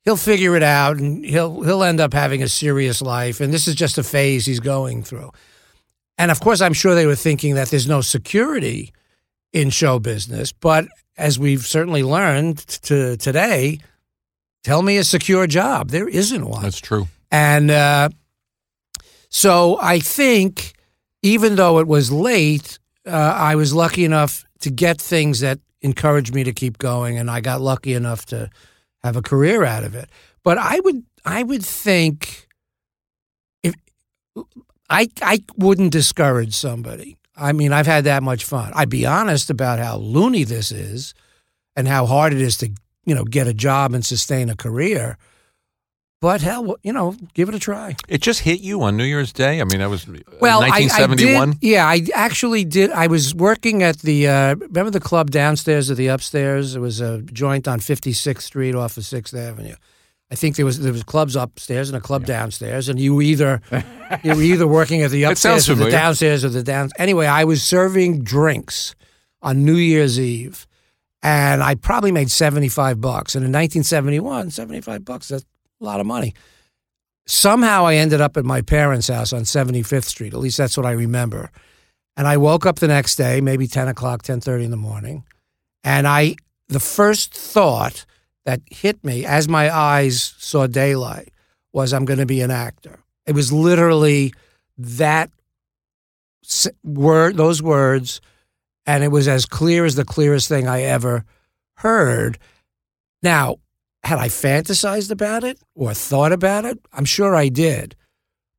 he'll 0.05 0.17
figure 0.17 0.57
it 0.57 0.63
out 0.63 0.99
and 0.99 1.25
he'll 1.25 1.63
he'll 1.63 1.85
end 1.85 2.01
up 2.01 2.13
having 2.13 2.43
a 2.43 2.49
serious 2.49 3.01
life 3.01 3.41
and 3.41 3.53
this 3.53 3.69
is 3.69 3.75
just 3.75 3.99
a 3.99 4.03
phase 4.03 4.47
he's 4.47 4.61
going 4.61 5.03
through. 5.03 5.31
And 6.19 6.31
of 6.31 6.41
course 6.41 6.61
I'm 6.61 6.73
sure 6.73 6.95
they 6.95 7.07
were 7.07 7.15
thinking 7.15 7.55
that 7.55 7.69
there's 7.69 7.87
no 7.87 8.01
security 8.01 8.93
in 9.53 9.71
show 9.71 9.99
business, 9.99 10.51
but 10.53 10.87
as 11.17 11.39
we've 11.39 11.65
certainly 11.67 12.03
learned 12.03 12.59
to 12.59 13.17
today, 13.19 13.79
tell 14.65 14.83
me 14.83 14.97
a 14.97 15.05
secure 15.05 15.47
job. 15.47 15.91
There 15.91 16.09
isn't 16.09 16.45
one. 16.47 16.63
That's 16.63 16.81
true. 16.81 17.07
And 17.33 17.71
uh, 17.71 18.11
so 19.31 19.79
I 19.81 19.99
think, 20.01 20.75
even 21.23 21.57
though 21.57 21.79
it 21.79 21.89
was 21.89 22.13
late, 22.13 22.79
uh, 23.07 23.11
I 23.11 23.55
was 23.55 23.73
lucky 23.73 24.05
enough 24.05 24.45
to 24.61 24.71
get 24.71 25.01
things 25.01 25.41
that 25.41 25.59
encouraged 25.81 26.35
me 26.35 26.45
to 26.45 26.53
keep 26.53 26.77
going, 26.77 27.17
and 27.19 27.31
I 27.31 27.41
got 27.41 27.63
lucky 27.63 27.95
enough 27.95 28.27
to 28.27 28.51
have 29.03 29.17
a 29.17 29.23
career 29.23 29.65
out 29.65 29.83
of 29.83 29.95
it. 29.95 30.11
But 30.45 30.59
I 30.59 30.79
would, 30.81 31.03
I 31.25 31.43
would 31.43 31.65
think, 31.65 32.47
if 33.63 33.75
I, 34.91 35.09
I 35.23 35.39
wouldn't 35.57 35.91
discourage 35.91 36.55
somebody. 36.55 37.17
I 37.35 37.53
mean, 37.53 37.73
I've 37.73 37.87
had 37.87 38.05
that 38.05 38.23
much 38.23 38.45
fun. 38.45 38.73
I'd 38.75 38.91
be 38.91 39.07
honest 39.07 39.49
about 39.49 39.79
how 39.79 39.97
loony 39.97 40.45
this 40.45 40.71
is, 40.71 41.15
and 41.75 41.89
how 41.89 42.05
hard 42.05 42.35
it 42.35 42.43
is 42.43 42.59
to, 42.59 42.71
you 43.07 43.15
know, 43.15 43.25
get 43.25 43.49
a 43.49 43.55
job 43.55 43.95
and 43.95 44.05
sustain 44.05 44.51
a 44.51 44.55
career. 44.55 45.17
But 46.23 46.41
hell, 46.41 46.77
you 46.85 46.93
know, 46.93 47.17
give 47.35 47.49
it 47.49 47.55
a 47.57 47.59
try. 47.59 47.97
It 48.09 48.23
just 48.23 48.41
hit 48.41 48.61
you 48.61 48.81
on 48.83 48.97
New 48.97 49.03
Year's 49.03 49.33
Day. 49.33 49.61
I 49.61 49.65
mean, 49.65 49.81
that 49.81 49.91
was 49.91 50.07
Well, 50.41 50.63
I- 50.63 50.67
I 50.67 50.69
1971. 50.87 51.51
did- 51.51 51.59
yeah, 51.63 51.85
I 51.85 52.07
actually 52.15 52.65
did. 52.65 52.93
I 52.93 53.09
was 53.09 53.35
working 53.35 53.83
at 53.83 53.99
the 53.99 54.29
uh, 54.29 54.55
remember 54.55 54.91
the 54.91 55.01
club 55.01 55.33
downstairs 55.33 55.91
or 55.91 55.97
the 55.97 56.07
upstairs. 56.07 56.77
It 56.77 56.79
was 56.79 57.01
a 57.01 57.23
joint 57.23 57.67
on 57.67 57.81
56th 57.81 58.43
Street 58.43 58.77
off 58.77 58.97
of 58.97 59.05
Sixth 59.05 59.35
Avenue. 59.35 59.75
I 60.31 60.37
think 60.37 60.55
there 60.55 60.65
was 60.65 60.79
there 60.79 60.93
was 60.93 61.03
clubs 61.03 61.35
upstairs 61.35 61.89
and 61.91 61.97
a 61.99 62.01
club 62.01 62.25
downstairs, 62.25 62.89
and 62.89 63.01
you 63.01 63.17
were 63.17 63.23
either 63.23 63.61
you 64.23 64.37
were 64.37 64.43
either 64.43 64.69
working 64.69 65.03
at 65.03 65.11
the 65.11 65.25
upstairs 65.25 65.69
or 65.69 65.75
the 65.75 65.91
downstairs 65.91 66.45
or 66.45 66.51
the 66.51 66.63
down. 66.63 66.91
Anyway, 66.99 67.27
I 67.27 67.43
was 67.43 67.65
serving 67.65 68.23
drinks 68.23 68.95
on 69.43 69.65
New 69.65 69.75
Year's 69.75 70.21
Eve, 70.21 70.69
and 71.21 71.65
I 71.65 71.75
probably 71.75 72.13
made 72.13 72.31
75 72.31 73.01
bucks. 73.01 73.35
And 73.35 73.45
in 73.45 73.51
1971, 73.51 74.51
75 74.53 75.05
bucks 75.05 75.27
that's 75.29 75.45
a 75.83 75.85
lot 75.85 76.01
of 76.01 76.07
money 76.07 76.35
somehow 77.27 77.87
I 77.87 77.97
ended 77.97 78.21
up 78.21 78.37
at 78.37 78.45
my 78.45 78.63
parents' 78.63 79.09
house 79.09 79.33
on 79.33 79.43
75th 79.43 80.05
Street. 80.05 80.35
At 80.35 80.41
least 80.41 80.59
that's 80.59 80.77
what 80.77 80.87
I 80.87 80.93
remember. 80.93 81.51
And 82.17 82.27
I 82.27 82.37
woke 82.37 82.67
up 82.67 82.79
the 82.79 82.89
next 82.89 83.17
day, 83.17 83.41
maybe 83.41 83.67
10 83.67 83.89
o'clock, 83.89 84.23
10.30 84.23 84.65
in 84.65 84.71
the 84.71 84.77
morning. 84.77 85.25
And 85.83 86.07
I, 86.07 86.37
the 86.69 86.81
first 86.81 87.35
thought 87.35 88.05
that 88.45 88.61
hit 88.71 89.03
me 89.05 89.25
as 89.25 89.49
my 89.49 89.75
eyes 89.75 90.35
saw 90.39 90.67
daylight 90.67 91.31
was 91.73 91.93
I'm 91.93 92.05
going 92.05 92.19
to 92.19 92.27
be 92.27 92.41
an 92.41 92.51
actor. 92.51 92.99
It 93.27 93.35
was 93.35 93.53
literally 93.53 94.35
that 94.77 95.31
word, 96.85 97.37
those 97.37 97.63
words, 97.63 98.21
and 98.85 99.05
it 99.05 99.09
was 99.09 99.29
as 99.29 99.47
clear 99.47 99.85
as 99.85 99.95
the 99.95 100.05
clearest 100.05 100.49
thing 100.49 100.67
I 100.67 100.83
ever 100.83 101.25
heard. 101.77 102.39
Now, 103.23 103.57
had 104.05 104.19
I 104.19 104.29
fantasized 104.29 105.11
about 105.11 105.45
it 105.45 105.59
or 105.75 105.95
thought 105.95 106.33
about 106.33 106.65
it? 106.65 106.79
I'm 106.93 107.05
sure 107.05 107.35
I 107.35 107.49
did. 107.49 107.97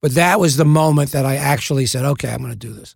But 0.01 0.15
that 0.15 0.39
was 0.39 0.57
the 0.57 0.65
moment 0.65 1.11
that 1.11 1.25
I 1.25 1.35
actually 1.35 1.85
said, 1.85 2.05
okay, 2.05 2.29
I'm 2.29 2.39
going 2.39 2.51
to 2.51 2.57
do 2.57 2.73
this. 2.73 2.95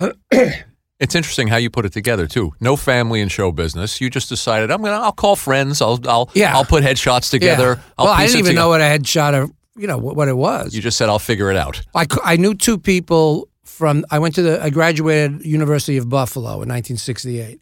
It's 1.00 1.16
interesting 1.16 1.48
how 1.48 1.56
you 1.56 1.70
put 1.70 1.84
it 1.84 1.92
together 1.92 2.26
too. 2.26 2.54
No 2.60 2.76
family 2.76 3.20
in 3.20 3.28
show 3.28 3.50
business. 3.50 4.00
You 4.00 4.08
just 4.08 4.28
decided 4.28 4.70
I'm 4.70 4.80
gonna. 4.80 4.96
I'll 4.96 5.12
call 5.12 5.34
friends. 5.34 5.82
I'll. 5.82 5.98
I'll. 6.08 6.30
Yeah. 6.34 6.54
I'll 6.54 6.64
put 6.64 6.84
headshots 6.84 7.30
together. 7.30 7.74
Yeah. 7.76 7.82
I'll 7.98 8.06
well, 8.06 8.14
I 8.14 8.26
didn't 8.26 8.38
even 8.38 8.44
together. 8.50 8.54
know 8.54 8.68
what 8.68 8.80
a 8.80 8.84
headshot 8.84 9.42
of, 9.42 9.52
you 9.76 9.88
know, 9.88 9.98
what, 9.98 10.14
what 10.14 10.28
it 10.28 10.36
was. 10.36 10.72
You 10.72 10.80
just 10.80 10.96
said 10.96 11.08
I'll 11.08 11.18
figure 11.18 11.50
it 11.50 11.56
out. 11.56 11.82
I, 11.96 12.06
I 12.22 12.36
knew 12.36 12.54
two 12.54 12.78
people 12.78 13.48
from, 13.64 14.04
I 14.10 14.20
went 14.20 14.36
to 14.36 14.42
the, 14.42 14.62
I 14.62 14.70
graduated 14.70 15.44
University 15.44 15.96
of 15.96 16.08
Buffalo 16.08 16.62
in 16.62 16.68
1968. 16.70 17.60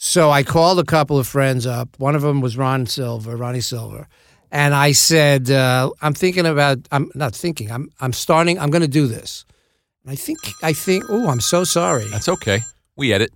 So 0.00 0.30
I 0.30 0.44
called 0.44 0.78
a 0.78 0.84
couple 0.84 1.18
of 1.18 1.26
friends 1.26 1.66
up. 1.66 1.88
One 1.98 2.14
of 2.14 2.22
them 2.22 2.40
was 2.40 2.56
Ron 2.56 2.86
Silver, 2.86 3.36
Ronnie 3.36 3.60
Silver. 3.60 4.06
And 4.50 4.72
I 4.72 4.92
said, 4.92 5.50
uh, 5.50 5.90
I'm 6.00 6.14
thinking 6.14 6.46
about, 6.46 6.78
I'm 6.92 7.10
not 7.16 7.34
thinking, 7.34 7.70
I'm, 7.70 7.90
I'm 8.00 8.12
starting, 8.12 8.60
I'm 8.60 8.70
going 8.70 8.82
to 8.82 8.88
do 8.88 9.08
this. 9.08 9.44
And 10.04 10.12
I 10.12 10.14
think, 10.14 10.38
I 10.62 10.72
think, 10.72 11.04
oh, 11.08 11.28
I'm 11.28 11.40
so 11.40 11.64
sorry. 11.64 12.08
That's 12.08 12.28
okay. 12.28 12.60
We 12.96 13.12
edit. 13.12 13.32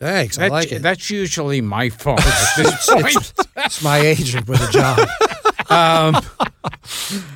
Thanks. 0.00 0.38
I 0.40 0.48
like 0.48 0.72
it. 0.72 0.82
that's 0.82 1.08
usually 1.08 1.60
my 1.60 1.88
fault 2.02 2.18
at 2.18 2.56
this 2.56 2.90
point. 2.90 3.32
It's 3.58 3.82
my 3.84 3.98
agent 3.98 4.48
with 4.48 4.60
a 4.60 4.72
job. 4.72 4.98
um, 5.70 6.20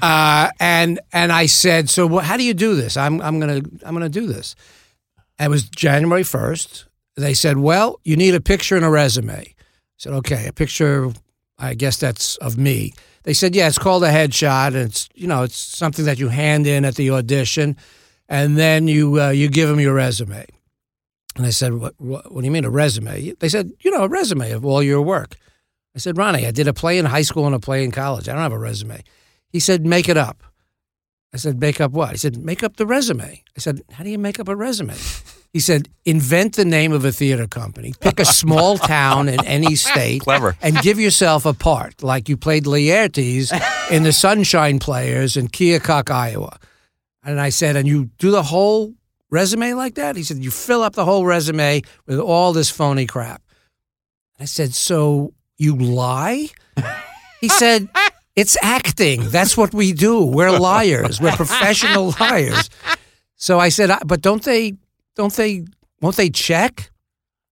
uh, 0.03 0.51
and 0.59 0.99
and 1.13 1.31
I 1.31 1.47
said, 1.47 1.89
so 1.89 2.09
what, 2.09 2.25
how 2.25 2.37
do 2.37 2.43
you 2.43 2.55
do 2.55 2.75
this? 2.75 2.97
I'm 2.97 3.23
I'm 3.23 3.39
gonna 3.39 3.61
I'm 3.85 3.95
gonna 3.95 4.09
do 4.09 4.27
this. 4.27 4.57
It 5.39 5.49
was 5.49 5.63
January 5.69 6.25
first. 6.25 6.86
They 7.17 7.35
said, 7.35 7.59
well, 7.59 8.01
you 8.05 8.17
need 8.17 8.35
a 8.35 8.41
picture 8.41 8.77
and 8.77 8.85
a 8.85 8.91
resume. 8.91 9.39
I 9.39 9.55
said, 9.97 10.13
okay, 10.13 10.47
a 10.47 10.53
picture. 10.53 11.13
I 11.59 11.73
guess 11.73 11.97
that's 11.97 12.37
of 12.37 12.59
me. 12.59 12.93
They 13.23 13.33
said, 13.33 13.55
yeah, 13.55 13.67
it's 13.67 13.79
called 13.79 14.05
a 14.05 14.11
headshot, 14.11 14.69
and 14.69 14.77
it's 14.77 15.09
you 15.15 15.27
know 15.27 15.43
it's 15.43 15.57
something 15.57 16.05
that 16.05 16.19
you 16.19 16.29
hand 16.29 16.67
in 16.67 16.85
at 16.85 16.97
the 16.97 17.11
audition, 17.11 17.77
and 18.29 18.59
then 18.59 18.89
you 18.89 19.21
uh, 19.21 19.31
you 19.31 19.49
give 19.49 19.69
them 19.69 19.81
your 19.81 19.95
resume. 19.95 20.45
And 21.37 21.47
I 21.47 21.51
said, 21.51 21.75
what, 21.75 21.95
what, 21.99 22.33
what 22.33 22.41
do 22.43 22.45
you 22.47 22.51
mean 22.51 22.65
a 22.65 22.71
resume? 22.71 23.33
They 23.39 23.49
said, 23.49 23.73
you 23.81 23.91
know, 23.91 24.05
a 24.05 24.09
resume 24.09 24.51
of 24.53 24.65
all 24.65 24.83
your 24.83 25.03
work. 25.03 25.37
I 25.95 25.99
said, 25.99 26.17
Ronnie, 26.17 26.47
I 26.47 26.51
did 26.51 26.69
a 26.69 26.73
play 26.75 26.99
in 26.99 27.07
high 27.07 27.23
school 27.23 27.47
and 27.47 27.55
a 27.55 27.59
play 27.59 27.85
in 27.85 27.91
college. 27.91 28.29
I 28.29 28.33
don't 28.33 28.43
have 28.43 28.53
a 28.53 28.59
resume. 28.59 29.03
He 29.49 29.61
said, 29.61 29.87
make 29.87 30.09
it 30.09 30.17
up. 30.17 30.43
I 31.33 31.39
said, 31.39 31.61
make 31.61 31.81
up 31.81 31.93
what? 31.93 32.13
He 32.13 32.17
said, 32.17 32.39
make 32.39 32.63
up 32.63 32.77
the 32.77 32.87
resume. 32.87 33.43
I 33.57 33.61
said, 33.61 33.83
how 33.93 34.05
do 34.05 34.11
you 34.11 34.19
make 34.19 34.41
up 34.41 34.49
a 34.49 34.57
resume? 34.57 34.95
He 35.57 35.61
said, 35.61 35.89
invent 36.05 36.57
the 36.57 36.67
name 36.67 36.93
of 36.93 37.07
a 37.07 37.11
theater 37.11 37.47
company, 37.47 37.95
pick 37.99 38.21
a 38.21 38.27
small 38.27 38.77
town 38.97 39.27
in 39.27 39.43
any 39.47 39.75
state, 39.75 40.21
Clever. 40.21 40.55
and 40.61 40.77
give 40.83 41.01
yourself 41.01 41.47
a 41.47 41.55
part, 41.55 42.03
like 42.03 42.29
you 42.29 42.37
played 42.37 42.65
Laertes 42.65 43.51
in 43.91 44.03
the 44.03 44.13
Sunshine 44.13 44.79
Players 44.79 45.35
in 45.35 45.49
Keokuk, 45.49 46.11
Iowa. 46.11 46.59
And 47.25 47.41
I 47.41 47.49
said, 47.49 47.75
and 47.75 47.89
you 47.89 48.11
do 48.19 48.31
the 48.31 48.43
whole 48.43 48.93
resume 49.31 49.73
like 49.73 49.95
that? 49.95 50.15
He 50.15 50.25
said, 50.25 50.45
you 50.45 50.51
fill 50.51 50.83
up 50.83 50.93
the 50.93 51.07
whole 51.07 51.25
resume 51.25 51.81
with 52.05 52.19
all 52.21 52.53
this 52.53 52.69
phony 52.69 53.07
crap. 53.07 53.41
I 54.39 54.45
said, 54.45 54.75
so 54.75 55.33
you 55.57 55.75
lie? 55.75 56.49
He 57.41 57.49
said, 57.49 57.89
it's 58.35 58.59
acting. 58.63 59.31
That's 59.31 59.57
what 59.57 59.73
we 59.73 59.95
do. 59.95 60.23
We're 60.23 60.51
liars. 60.51 61.19
We're 61.19 61.33
professional 61.35 62.15
liars. 62.21 62.69
So 63.37 63.59
I 63.59 63.71
said, 63.71 63.91
but 64.05 64.21
don't 64.21 64.43
they, 64.43 64.75
don't 65.17 65.35
they, 65.35 65.65
won't 66.01 66.17
they 66.17 66.31
check? 66.31 66.91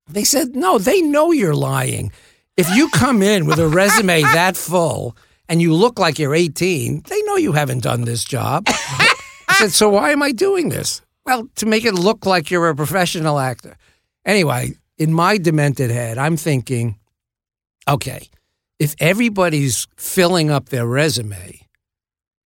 They 0.08 0.24
said, 0.24 0.54
no, 0.54 0.78
they 0.78 1.02
know 1.02 1.32
you're 1.32 1.54
lying. 1.54 2.12
If 2.56 2.68
you 2.76 2.88
come 2.90 3.22
in 3.22 3.46
with 3.46 3.58
a 3.58 3.68
resume 3.68 4.22
that 4.22 4.56
full 4.56 5.16
and 5.48 5.60
you 5.60 5.74
look 5.74 5.98
like 5.98 6.18
you're 6.18 6.34
18, 6.34 7.02
they 7.08 7.22
know 7.22 7.36
you 7.36 7.52
haven't 7.52 7.82
done 7.82 8.02
this 8.02 8.24
job. 8.24 8.64
I 8.68 9.56
said, 9.58 9.72
so 9.72 9.88
why 9.88 10.10
am 10.10 10.22
I 10.22 10.32
doing 10.32 10.68
this? 10.68 11.02
Well, 11.26 11.48
to 11.56 11.66
make 11.66 11.84
it 11.84 11.94
look 11.94 12.26
like 12.26 12.50
you're 12.50 12.68
a 12.68 12.76
professional 12.76 13.38
actor. 13.38 13.76
Anyway, 14.24 14.74
in 14.98 15.12
my 15.12 15.38
demented 15.38 15.90
head, 15.90 16.18
I'm 16.18 16.36
thinking, 16.36 16.98
okay, 17.88 18.28
if 18.78 18.94
everybody's 19.00 19.88
filling 19.96 20.50
up 20.50 20.68
their 20.68 20.86
resume, 20.86 21.66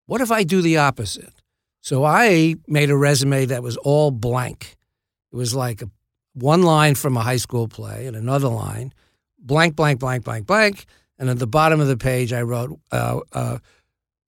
what 0.06 0.20
if 0.20 0.30
I 0.30 0.44
do 0.44 0.62
the 0.62 0.78
opposite? 0.78 1.32
So 1.80 2.04
I 2.04 2.56
made 2.66 2.90
a 2.90 2.96
resume 2.96 3.46
that 3.46 3.62
was 3.62 3.76
all 3.78 4.10
blank. 4.10 4.77
It 5.32 5.36
was 5.36 5.54
like 5.54 5.82
a, 5.82 5.90
one 6.34 6.62
line 6.62 6.94
from 6.94 7.16
a 7.16 7.20
high 7.20 7.36
school 7.36 7.68
play 7.68 8.06
and 8.06 8.16
another 8.16 8.48
line, 8.48 8.92
blank, 9.38 9.76
blank, 9.76 10.00
blank, 10.00 10.24
blank, 10.24 10.46
blank. 10.46 10.86
And 11.18 11.28
at 11.28 11.38
the 11.38 11.46
bottom 11.46 11.80
of 11.80 11.88
the 11.88 11.96
page, 11.96 12.32
I 12.32 12.42
wrote 12.42 12.78
uh, 12.92 13.20
uh, 13.32 13.58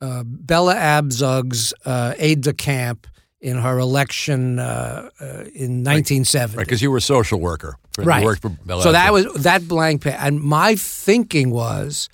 uh, 0.01 0.23
Bella 0.25 0.75
Abzug's 0.75 1.73
uh, 1.85 2.15
aide 2.19 2.41
de 2.41 2.53
camp 2.53 3.07
in 3.41 3.57
her 3.57 3.79
election 3.79 4.59
uh, 4.59 5.09
uh, 5.21 5.25
in 5.55 5.83
1970. 5.85 6.57
Right, 6.59 6.67
because 6.67 6.83
you 6.83 6.91
were 6.91 6.99
a 6.99 7.03
social 7.03 7.41
worker. 7.41 7.77
You 7.97 8.05
Right. 8.05 8.25
worked 8.25 8.43
for 8.43 8.51
Bella 8.51 8.83
So 8.83 8.93
that 8.93 9.13
was 9.13 9.33
that 9.43 9.67
blank 9.67 10.03
page. 10.03 10.17
And 10.19 10.41
my 10.41 10.75
thinking 10.75 11.51
was, 11.51 12.09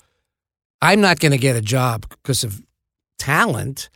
I'm 0.80 1.00
not 1.00 1.18
going 1.20 1.32
to 1.32 1.38
get 1.38 1.56
a 1.56 1.60
job 1.60 2.08
because 2.08 2.44
of 2.44 2.62
talent. 3.18 3.88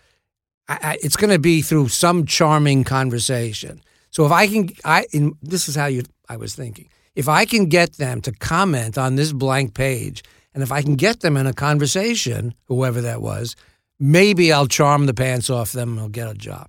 I, 0.69 0.79
I, 0.83 0.99
it's 1.03 1.17
going 1.17 1.31
to 1.31 1.39
be 1.39 1.63
through 1.63 1.89
some 1.89 2.27
charming 2.27 2.85
conversation. 2.85 3.81
So 4.11 4.27
if 4.27 4.33
I 4.33 4.47
can, 4.47 4.71
I 4.85 5.07
in, 5.13 5.35
this 5.43 5.69
is 5.69 5.75
how 5.75 5.87
you. 5.87 6.03
I 6.29 6.37
was 6.37 6.55
thinking, 6.55 6.89
if 7.15 7.29
I 7.29 7.45
can 7.45 7.67
get 7.67 7.95
them 7.95 8.21
to 8.23 8.33
comment 8.33 8.97
on 8.97 9.17
this 9.17 9.33
blank 9.33 9.75
page, 9.75 10.23
and 10.55 10.63
if 10.63 10.71
I 10.71 10.83
can 10.83 10.97
get 10.97 11.21
them 11.21 11.37
in 11.37 11.47
a 11.47 11.53
conversation, 11.53 12.55
whoever 12.67 13.01
that 13.01 13.21
was, 13.21 13.57
maybe 13.99 14.53
I'll 14.53 14.67
charm 14.67 15.07
the 15.07 15.15
pants 15.15 15.51
off 15.51 15.73
them 15.73 15.91
and 15.91 16.01
I'll 16.01 16.09
get 16.09 16.29
a 16.29 16.35
job. 16.35 16.69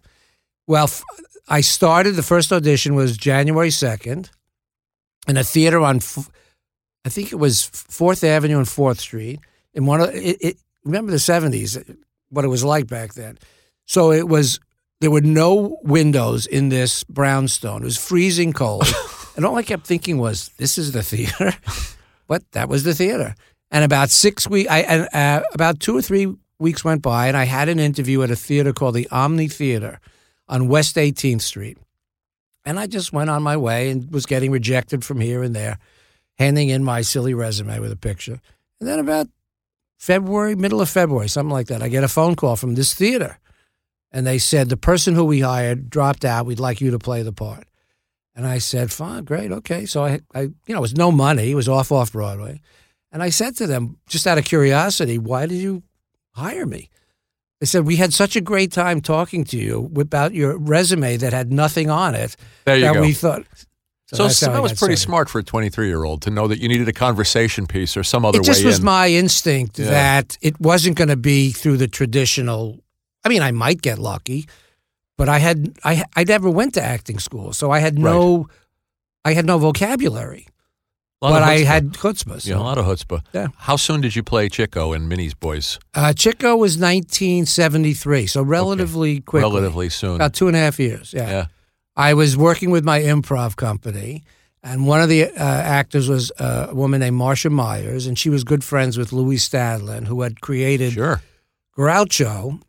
Well, 0.68 0.90
I 1.48 1.62
started. 1.62 2.12
The 2.12 2.24
first 2.24 2.52
audition 2.52 2.96
was 2.96 3.18
January 3.18 3.72
second 3.72 4.30
in 5.28 5.38
a 5.38 5.44
theater 5.44 5.80
on, 5.80 5.98
I 7.06 7.10
think 7.10 7.32
it 7.32 7.38
was 7.38 7.66
Fourth 7.66 8.24
Avenue 8.24 8.58
and 8.58 8.68
Fourth 8.68 9.00
Street. 9.00 9.40
In 9.74 9.86
one 9.86 10.02
of 10.02 10.10
it, 10.14 10.38
it 10.42 10.58
remember 10.84 11.12
the 11.12 11.20
seventies, 11.20 11.78
what 12.30 12.46
it 12.46 12.50
was 12.50 12.64
like 12.64 12.88
back 12.88 13.14
then. 13.14 13.38
So 13.86 14.12
it 14.12 14.28
was 14.28 14.60
there 15.02 15.12
were 15.12 15.22
no 15.22 15.80
windows 15.84 16.46
in 16.46 16.70
this 16.70 17.04
brownstone. 17.04 17.82
It 17.82 17.86
was 17.86 17.98
freezing 17.98 18.54
cold, 18.54 18.86
and 19.36 19.44
all 19.46 19.58
I 19.58 19.64
kept 19.64 19.86
thinking 19.86 20.18
was, 20.18 20.52
"This 20.58 20.78
is 20.78 20.94
the 20.94 21.04
theater," 21.04 21.54
but 22.28 22.50
that 22.54 22.70
was 22.70 22.84
the 22.84 22.94
theater. 22.94 23.36
And 23.72 23.84
about 23.84 24.12
six 24.12 24.48
weeks, 24.48 24.70
I 24.70 24.80
and 24.82 25.10
uh, 25.12 25.44
about 25.54 25.80
two 25.80 25.98
or 25.98 26.02
three 26.02 26.34
weeks 26.60 26.86
went 26.86 27.02
by, 27.02 27.28
and 27.28 27.36
I 27.36 27.46
had 27.46 27.68
an 27.68 27.80
interview 27.80 28.22
at 28.22 28.30
a 28.30 28.36
theater 28.36 28.74
called 28.74 28.96
the 28.96 29.10
Omni 29.10 29.48
Theater 29.48 30.00
on 30.48 30.68
West 30.68 30.96
18th 30.96 31.42
Street. 31.42 31.78
And 32.64 32.80
I 32.80 32.86
just 32.86 33.12
went 33.12 33.32
on 33.32 33.42
my 33.42 33.58
way 33.58 33.90
and 33.90 34.12
was 34.12 34.28
getting 34.28 34.52
rejected 34.52 35.04
from 35.04 35.20
here 35.20 35.42
and 35.42 35.56
there, 35.56 35.80
handing 36.38 36.70
in 36.70 36.84
my 36.84 37.02
silly 37.02 37.34
resume 37.34 37.80
with 37.80 37.92
a 37.92 37.96
picture. 37.96 38.40
And 38.80 38.88
then 38.88 39.00
about 39.00 39.28
February, 39.98 40.54
middle 40.54 40.82
of 40.82 40.90
February, 40.90 41.28
something 41.28 41.52
like 41.52 41.68
that, 41.68 41.82
I 41.82 41.90
get 41.90 42.04
a 42.04 42.08
phone 42.08 42.36
call 42.36 42.56
from 42.56 42.76
this 42.76 42.94
theater. 42.94 43.40
And 44.12 44.28
they 44.28 44.38
said, 44.40 44.70
the 44.70 44.78
person 44.78 45.16
who 45.16 45.24
we 45.24 45.40
hired 45.40 45.90
dropped 45.90 46.26
out. 46.26 46.46
We'd 46.46 46.60
like 46.60 46.82
you 46.82 46.92
to 46.92 47.00
play 47.00 47.22
the 47.24 47.32
part. 47.32 47.66
And 48.36 48.46
I 48.46 48.58
said, 48.60 48.92
fine, 48.92 49.24
great, 49.24 49.52
okay. 49.52 49.86
So 49.86 50.04
I, 50.06 50.20
I 50.34 50.42
you 50.42 50.54
know, 50.70 50.78
it 50.78 50.82
was 50.82 50.96
no 50.96 51.12
money. 51.12 51.52
It 51.52 51.56
was 51.56 51.70
off 51.70 51.92
off 51.92 52.12
Broadway. 52.14 52.62
And 53.12 53.22
I 53.24 53.30
said 53.30 53.56
to 53.58 53.68
them, 53.68 53.98
just 54.08 54.26
out 54.28 54.38
of 54.38 54.46
curiosity, 54.46 55.18
why 55.18 55.46
did 55.46 55.58
you 55.58 55.84
hire 56.32 56.66
me? 56.66 56.90
They 57.60 57.66
said 57.66 57.86
we 57.86 57.98
had 57.98 58.14
such 58.14 58.36
a 58.36 58.42
great 58.42 58.72
time 58.72 59.02
talking 59.02 59.44
to 59.46 59.58
you 59.58 59.92
about 59.98 60.34
your 60.34 60.58
resume 60.58 61.18
that 61.18 61.32
had 61.34 61.52
nothing 61.54 61.90
on 61.90 62.16
it. 62.16 62.36
There 62.66 62.76
you 62.78 62.82
that 62.86 62.94
go. 62.96 63.02
we 63.02 63.14
thought. 63.14 63.46
So, 64.08 64.24
that's 64.24 64.42
how 64.42 64.50
I 64.52 64.54
that 64.56 64.62
was 64.64 64.72
pretty 64.74 64.96
started. 64.96 64.98
smart 64.98 65.30
for 65.30 65.40
a 65.40 65.44
23 65.44 65.88
year 65.88 66.04
old 66.04 66.22
to 66.24 66.32
know 66.32 66.48
that 66.50 66.60
you 66.60 66.68
needed 66.68 66.88
a 66.90 66.94
conversation 66.94 67.66
piece 67.68 67.96
or 67.96 68.04
some 68.04 68.26
other 68.26 68.40
It 68.40 68.44
just 68.46 68.62
way 68.62 68.66
was 68.68 68.80
in. 68.80 68.86
my 68.86 69.10
instinct 69.10 69.80
Yeah. 69.80 69.90
that 69.92 70.38
it 70.42 70.60
wasn't 70.60 70.98
going 70.98 71.08
to 71.10 71.16
be 71.18 71.52
through 71.52 71.78
the 71.78 71.88
traditional. 71.88 72.80
I 73.24 73.30
mean, 73.30 73.42
I 73.42 73.52
might 73.52 73.82
get 73.82 74.00
lucky, 74.00 74.48
but 75.18 75.30
I 75.30 75.40
had 75.40 75.74
I 75.84 76.04
I 76.16 76.24
never 76.24 76.50
went 76.50 76.74
to 76.76 76.82
acting 76.82 77.20
school, 77.20 77.54
so 77.54 77.72
I 77.72 77.80
had 77.80 77.98
no 78.00 78.48
I 79.24 79.34
had 79.34 79.46
no 79.46 79.58
vocabulary, 79.60 80.48
A 81.22 81.26
lot 81.26 81.34
of 81.34 81.36
but 81.36 81.44
I 81.44 81.58
had 81.60 81.94
chutzpah. 81.94 82.44
yeah, 82.46 82.58
a 82.58 82.64
lot 82.64 82.78
of 82.80 82.86
chutzpah. 82.86 83.22
Yeah. 83.34 83.48
How 83.58 83.76
soon 83.78 84.02
did 84.02 84.16
you 84.16 84.24
play 84.24 84.50
Chico 84.50 84.94
and 84.94 85.08
Minnie's 85.08 85.36
Boys? 85.36 85.78
Uh, 85.94 86.14
Chico 86.14 86.56
was 86.58 86.78
1973, 86.80 88.26
so 88.28 88.42
relatively 88.42 89.22
quickly, 89.22 89.50
Relatively 89.50 89.90
soon. 89.90 90.16
about 90.16 90.34
two 90.34 90.48
and 90.48 90.56
a 90.56 90.60
half 90.60 90.80
years. 90.80 91.14
Yeah. 91.14 91.30
yeah. 91.30 91.46
I 91.96 92.14
was 92.16 92.36
working 92.36 92.72
with 92.72 92.84
my 92.84 93.00
improv 93.02 93.56
company, 93.58 94.24
and 94.64 94.88
one 94.88 95.02
of 95.02 95.10
the 95.10 95.26
uh, 95.26 95.34
actors 95.38 96.10
was 96.10 96.32
uh, 96.40 96.68
a 96.72 96.76
woman 96.76 97.00
named 97.02 97.18
Marcia 97.18 97.50
Myers, 97.52 98.08
and 98.08 98.18
she 98.18 98.30
was 98.32 98.44
good 98.44 98.64
friends 98.64 98.98
with 98.98 99.12
Lewis 99.14 99.48
Stadlen, 99.48 100.06
who 100.08 100.22
had 100.22 100.42
created 100.42 100.94
Sure. 100.94 101.22
Groucho, 101.78 102.60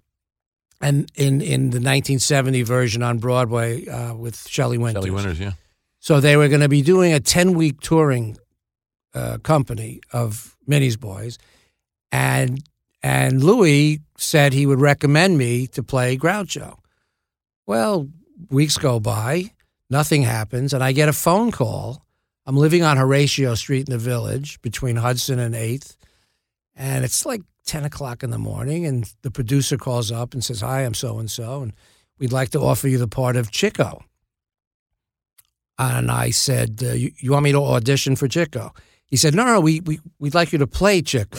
and 0.82 1.10
in 1.14 1.40
in 1.40 1.70
the 1.70 1.78
1970 1.78 2.62
version 2.62 3.02
on 3.02 3.18
Broadway 3.18 3.86
uh, 3.86 4.14
with 4.14 4.46
Shelley 4.48 4.76
Winters. 4.76 5.04
Shelley 5.04 5.10
Winters, 5.10 5.40
yeah. 5.40 5.52
So 6.00 6.20
they 6.20 6.36
were 6.36 6.48
going 6.48 6.60
to 6.60 6.68
be 6.68 6.82
doing 6.82 7.12
a 7.12 7.20
10 7.20 7.54
week 7.54 7.80
touring 7.80 8.36
uh, 9.14 9.38
company 9.38 10.00
of 10.12 10.56
Minnie's 10.66 10.96
Boys, 10.96 11.38
and 12.10 12.62
and 13.02 13.42
Lewis 13.42 13.98
said 14.16 14.52
he 14.52 14.66
would 14.66 14.80
recommend 14.80 15.38
me 15.38 15.66
to 15.68 15.82
play 15.82 16.16
Groucho. 16.16 16.78
Well, 17.66 18.08
weeks 18.50 18.76
go 18.76 18.98
by, 19.00 19.52
nothing 19.88 20.22
happens, 20.22 20.74
and 20.74 20.82
I 20.82 20.92
get 20.92 21.08
a 21.08 21.12
phone 21.12 21.52
call. 21.52 22.04
I'm 22.44 22.56
living 22.56 22.82
on 22.82 22.96
Horatio 22.96 23.54
Street 23.54 23.88
in 23.88 23.92
the 23.92 23.98
village 23.98 24.60
between 24.62 24.96
Hudson 24.96 25.38
and 25.38 25.54
8th, 25.54 25.96
and 26.74 27.04
it's 27.04 27.24
like 27.24 27.42
10 27.66 27.84
o'clock 27.84 28.22
in 28.22 28.30
the 28.30 28.38
morning, 28.38 28.86
and 28.86 29.12
the 29.22 29.30
producer 29.30 29.76
calls 29.76 30.10
up 30.10 30.34
and 30.34 30.44
says, 30.44 30.60
Hi, 30.60 30.80
I'm 30.80 30.94
so 30.94 31.18
and 31.18 31.30
so, 31.30 31.62
and 31.62 31.72
we'd 32.18 32.32
like 32.32 32.50
to 32.50 32.60
offer 32.60 32.88
you 32.88 32.98
the 32.98 33.08
part 33.08 33.36
of 33.36 33.50
Chico. 33.50 34.04
And 35.78 36.10
I 36.10 36.30
said, 36.30 36.80
uh, 36.82 36.92
you, 36.92 37.12
you 37.18 37.32
want 37.32 37.44
me 37.44 37.52
to 37.52 37.62
audition 37.62 38.14
for 38.14 38.28
Chico? 38.28 38.72
He 39.06 39.16
said, 39.16 39.34
No, 39.34 39.44
no, 39.44 39.60
we, 39.60 39.80
we, 39.80 40.00
we'd 40.18 40.34
like 40.34 40.52
you 40.52 40.58
to 40.58 40.66
play 40.66 41.02
Chico. 41.02 41.38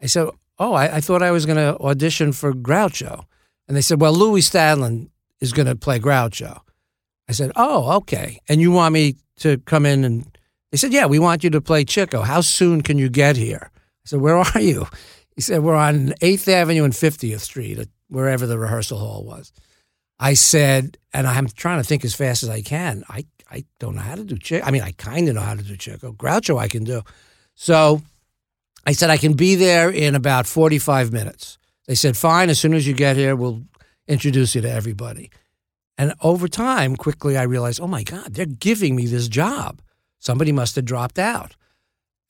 I 0.00 0.06
said, 0.06 0.28
Oh, 0.58 0.74
I, 0.74 0.96
I 0.96 1.00
thought 1.00 1.22
I 1.22 1.30
was 1.30 1.46
going 1.46 1.56
to 1.56 1.78
audition 1.80 2.32
for 2.32 2.52
Groucho. 2.52 3.24
And 3.66 3.76
they 3.76 3.80
said, 3.80 4.00
Well, 4.00 4.12
Lewis 4.12 4.48
Stadlen 4.48 5.10
is 5.40 5.52
going 5.52 5.66
to 5.66 5.76
play 5.76 5.98
Groucho. 5.98 6.60
I 7.28 7.32
said, 7.32 7.52
Oh, 7.56 7.96
okay. 7.96 8.40
And 8.48 8.60
you 8.60 8.70
want 8.70 8.92
me 8.92 9.16
to 9.38 9.58
come 9.58 9.86
in 9.86 10.04
and 10.04 10.38
they 10.70 10.78
said, 10.78 10.92
Yeah, 10.92 11.06
we 11.06 11.18
want 11.18 11.44
you 11.44 11.50
to 11.50 11.60
play 11.60 11.84
Chico. 11.84 12.22
How 12.22 12.40
soon 12.40 12.82
can 12.82 12.98
you 12.98 13.08
get 13.08 13.36
here? 13.36 13.70
I 13.72 14.06
said, 14.06 14.20
Where 14.20 14.36
are 14.36 14.60
you? 14.60 14.86
He 15.34 15.42
said, 15.42 15.62
We're 15.62 15.74
on 15.74 16.08
8th 16.20 16.48
Avenue 16.48 16.84
and 16.84 16.92
50th 16.92 17.40
Street, 17.40 17.78
wherever 18.08 18.46
the 18.46 18.58
rehearsal 18.58 18.98
hall 18.98 19.24
was. 19.24 19.52
I 20.18 20.34
said, 20.34 20.96
and 21.12 21.26
I'm 21.26 21.48
trying 21.48 21.80
to 21.80 21.84
think 21.84 22.04
as 22.04 22.14
fast 22.14 22.42
as 22.42 22.48
I 22.48 22.62
can. 22.62 23.04
I, 23.08 23.26
I 23.50 23.64
don't 23.80 23.96
know 23.96 24.02
how 24.02 24.14
to 24.14 24.24
do 24.24 24.38
Chico. 24.38 24.64
I 24.64 24.70
mean, 24.70 24.82
I 24.82 24.92
kind 24.92 25.28
of 25.28 25.34
know 25.34 25.40
how 25.40 25.54
to 25.54 25.62
do 25.62 25.76
Chico. 25.76 26.12
Groucho, 26.12 26.58
I 26.58 26.68
can 26.68 26.84
do. 26.84 27.02
So 27.54 28.02
I 28.86 28.92
said, 28.92 29.10
I 29.10 29.16
can 29.16 29.34
be 29.34 29.54
there 29.56 29.90
in 29.90 30.14
about 30.14 30.46
45 30.46 31.12
minutes. 31.12 31.58
They 31.86 31.94
said, 31.94 32.16
fine, 32.16 32.48
as 32.48 32.58
soon 32.58 32.74
as 32.74 32.86
you 32.86 32.94
get 32.94 33.16
here, 33.16 33.36
we'll 33.36 33.62
introduce 34.06 34.54
you 34.54 34.60
to 34.62 34.70
everybody. 34.70 35.30
And 35.98 36.14
over 36.20 36.48
time, 36.48 36.96
quickly, 36.96 37.36
I 37.36 37.42
realized, 37.42 37.80
oh 37.80 37.86
my 37.86 38.02
God, 38.02 38.34
they're 38.34 38.46
giving 38.46 38.96
me 38.96 39.06
this 39.06 39.28
job. 39.28 39.80
Somebody 40.18 40.52
must 40.52 40.76
have 40.76 40.84
dropped 40.84 41.18
out. 41.18 41.54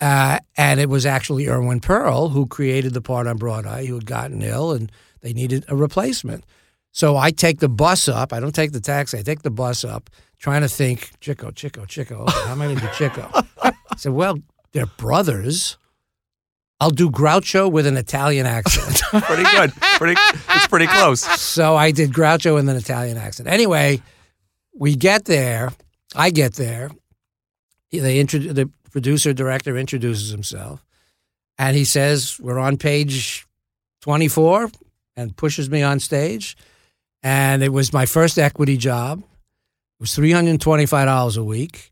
Uh, 0.00 0.38
and 0.56 0.80
it 0.80 0.88
was 0.88 1.06
actually 1.06 1.48
Irwin 1.48 1.80
Pearl 1.80 2.28
who 2.30 2.46
created 2.46 2.94
the 2.94 3.00
part 3.00 3.26
on 3.26 3.36
Broadway, 3.36 3.86
who 3.86 3.94
had 3.94 4.06
gotten 4.06 4.42
ill, 4.42 4.72
and 4.72 4.90
they 5.20 5.32
needed 5.32 5.64
a 5.68 5.76
replacement. 5.76 6.44
So 6.90 7.16
I 7.16 7.30
take 7.30 7.60
the 7.60 7.68
bus 7.68 8.08
up. 8.08 8.32
I 8.32 8.40
don't 8.40 8.54
take 8.54 8.72
the 8.72 8.80
taxi. 8.80 9.18
I 9.18 9.22
take 9.22 9.42
the 9.42 9.50
bus 9.50 9.84
up, 9.84 10.10
trying 10.38 10.62
to 10.62 10.68
think, 10.68 11.10
Chico, 11.20 11.50
Chico, 11.50 11.84
Chico. 11.86 12.24
How 12.28 12.52
am 12.52 12.60
I 12.62 12.66
going 12.66 12.76
to 12.78 12.82
do 12.82 12.92
Chico? 12.92 13.28
I 13.62 13.72
said, 13.96 14.12
well, 14.12 14.38
they're 14.72 14.86
brothers. 14.86 15.78
I'll 16.80 16.90
do 16.90 17.10
Groucho 17.10 17.70
with 17.70 17.86
an 17.86 17.96
Italian 17.96 18.46
accent. 18.46 19.00
Pretty 19.24 19.44
good. 19.44 19.72
Pretty. 19.96 20.20
It's 20.50 20.66
pretty 20.66 20.86
close. 20.88 21.20
so 21.40 21.76
I 21.76 21.92
did 21.92 22.12
Groucho 22.12 22.54
with 22.54 22.68
an 22.68 22.76
Italian 22.76 23.16
accent. 23.16 23.48
Anyway, 23.48 24.02
we 24.76 24.96
get 24.96 25.24
there. 25.24 25.72
I 26.14 26.30
get 26.30 26.54
there. 26.54 26.90
They 27.90 28.18
intro- 28.18 28.40
the 28.40 28.70
producer 28.94 29.32
director 29.32 29.76
introduces 29.76 30.30
himself, 30.30 30.86
and 31.58 31.76
he 31.76 31.84
says, 31.84 32.38
"We're 32.38 32.60
on 32.60 32.76
page 32.76 33.44
twenty-four," 34.02 34.70
and 35.16 35.36
pushes 35.36 35.68
me 35.68 35.82
on 35.82 35.98
stage. 35.98 36.56
And 37.20 37.64
it 37.64 37.70
was 37.70 37.92
my 37.92 38.06
first 38.06 38.38
equity 38.38 38.76
job. 38.76 39.18
It 39.18 39.26
was 39.98 40.14
three 40.14 40.30
hundred 40.30 40.60
twenty-five 40.60 41.06
dollars 41.06 41.36
a 41.36 41.42
week. 41.42 41.90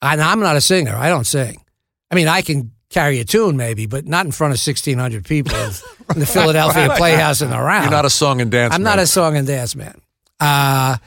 And 0.00 0.20
I'm 0.20 0.38
not 0.38 0.54
a 0.54 0.60
singer. 0.60 0.94
I 0.94 1.08
don't 1.08 1.26
sing. 1.26 1.60
I 2.08 2.14
mean, 2.14 2.28
I 2.28 2.40
can 2.42 2.70
carry 2.88 3.18
a 3.18 3.24
tune 3.24 3.56
maybe, 3.56 3.86
but 3.86 4.06
not 4.06 4.26
in 4.26 4.30
front 4.30 4.54
of 4.54 4.60
sixteen 4.60 4.98
hundred 4.98 5.24
people 5.24 5.56
in 6.14 6.20
the 6.20 6.26
Philadelphia 6.26 6.94
Playhouse 6.96 7.40
and 7.40 7.52
around. 7.52 7.82
You're 7.82 7.90
not 7.90 8.04
a 8.04 8.10
song 8.10 8.40
and 8.40 8.48
dance. 8.52 8.72
I'm 8.72 8.84
not 8.84 9.00
a 9.00 9.08
song 9.08 9.36
and 9.36 9.44
dance 9.44 9.74
man. 9.74 10.00
Uh, 10.38 10.98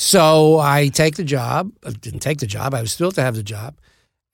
so 0.00 0.58
I 0.58 0.88
take 0.88 1.16
the 1.16 1.24
job. 1.24 1.72
I 1.84 1.90
didn't 1.90 2.20
take 2.20 2.38
the 2.38 2.46
job. 2.46 2.72
I 2.72 2.80
was 2.80 2.90
still 2.90 3.12
to 3.12 3.20
have 3.20 3.34
the 3.34 3.42
job, 3.42 3.78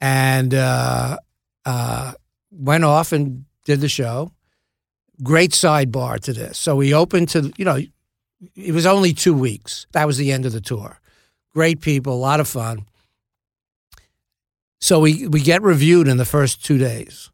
and 0.00 0.54
uh, 0.54 1.18
uh, 1.64 2.12
went 2.52 2.84
off 2.84 3.10
and 3.10 3.46
did 3.64 3.80
the 3.80 3.88
show. 3.88 4.30
Great 5.24 5.50
sidebar 5.50 6.20
to 6.20 6.32
this. 6.32 6.56
So 6.56 6.76
we 6.76 6.94
opened 6.94 7.30
to 7.30 7.52
you 7.56 7.64
know, 7.64 7.80
it 8.54 8.72
was 8.72 8.86
only 8.86 9.12
two 9.12 9.34
weeks. 9.34 9.88
That 9.90 10.06
was 10.06 10.18
the 10.18 10.30
end 10.30 10.46
of 10.46 10.52
the 10.52 10.60
tour. 10.60 11.00
Great 11.52 11.80
people, 11.80 12.14
a 12.14 12.14
lot 12.14 12.38
of 12.38 12.46
fun. 12.46 12.86
So 14.80 15.00
we 15.00 15.26
we 15.26 15.40
get 15.40 15.62
reviewed 15.62 16.06
in 16.06 16.16
the 16.16 16.24
first 16.24 16.64
two 16.64 16.78
days, 16.78 17.28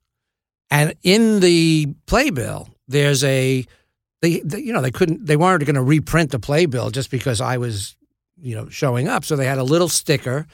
and 0.71 0.95
in 1.03 1.41
the 1.41 1.95
playbill 2.07 2.71
there's 2.89 3.23
a 3.25 3.67
they, 4.23 4.41
they 4.41 4.61
you 4.61 4.73
know 4.73 4.81
they 4.81 4.91
couldn't 4.91 5.27
they 5.27 5.37
weren't 5.37 5.67
going 5.67 5.75
to 5.75 5.83
reprint 5.83 6.31
the 6.31 6.39
playbill 6.39 6.89
just 6.89 7.11
because 7.11 7.43
I 7.43 7.59
was 7.59 7.95
you 8.43 8.55
know 8.55 8.69
showing 8.69 9.09
up. 9.09 9.25
So 9.25 9.37
they 9.37 9.47
had 9.47 9.59
a 9.59 9.65
little 9.65 9.89
sticker 9.89 10.47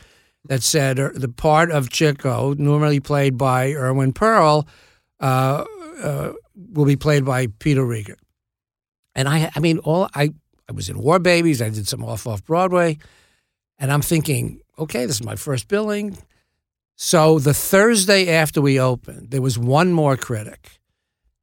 that 0.44 0.62
said 0.62 1.00
uh, 1.00 1.10
the 1.14 1.28
part 1.28 1.72
of 1.72 1.90
Chico 1.90 2.54
normally 2.54 3.00
played 3.00 3.36
by 3.36 3.72
Irwin 3.72 4.12
Pearl 4.12 4.68
uh, 5.18 5.64
uh, 6.00 6.32
will 6.72 6.86
be 6.86 6.96
played 6.96 7.24
by 7.24 7.48
Peter 7.58 7.82
Riegert 7.82 8.18
and 9.18 9.28
I 9.28 9.50
I 9.54 9.60
mean 9.60 9.78
all 9.80 10.08
I 10.14 10.32
I 10.68 10.72
was 10.72 10.88
in 10.88 10.98
War 10.98 11.18
Babies. 11.18 11.60
I 11.60 11.68
did 11.68 11.88
some 11.88 12.04
off 12.04 12.26
off 12.26 12.44
Broadway. 12.44 12.98
And 13.78 13.92
I'm 13.92 14.02
thinking 14.02 14.60
okay 14.78 15.04
this 15.04 15.16
is 15.16 15.24
my 15.24 15.36
first 15.36 15.68
billing. 15.68 16.16
So 16.94 17.38
the 17.38 17.54
Thursday 17.54 18.30
after 18.30 18.60
we 18.60 18.80
opened 18.80 19.30
there 19.30 19.42
was 19.42 19.58
one 19.58 19.92
more 19.92 20.16
critic. 20.16 20.80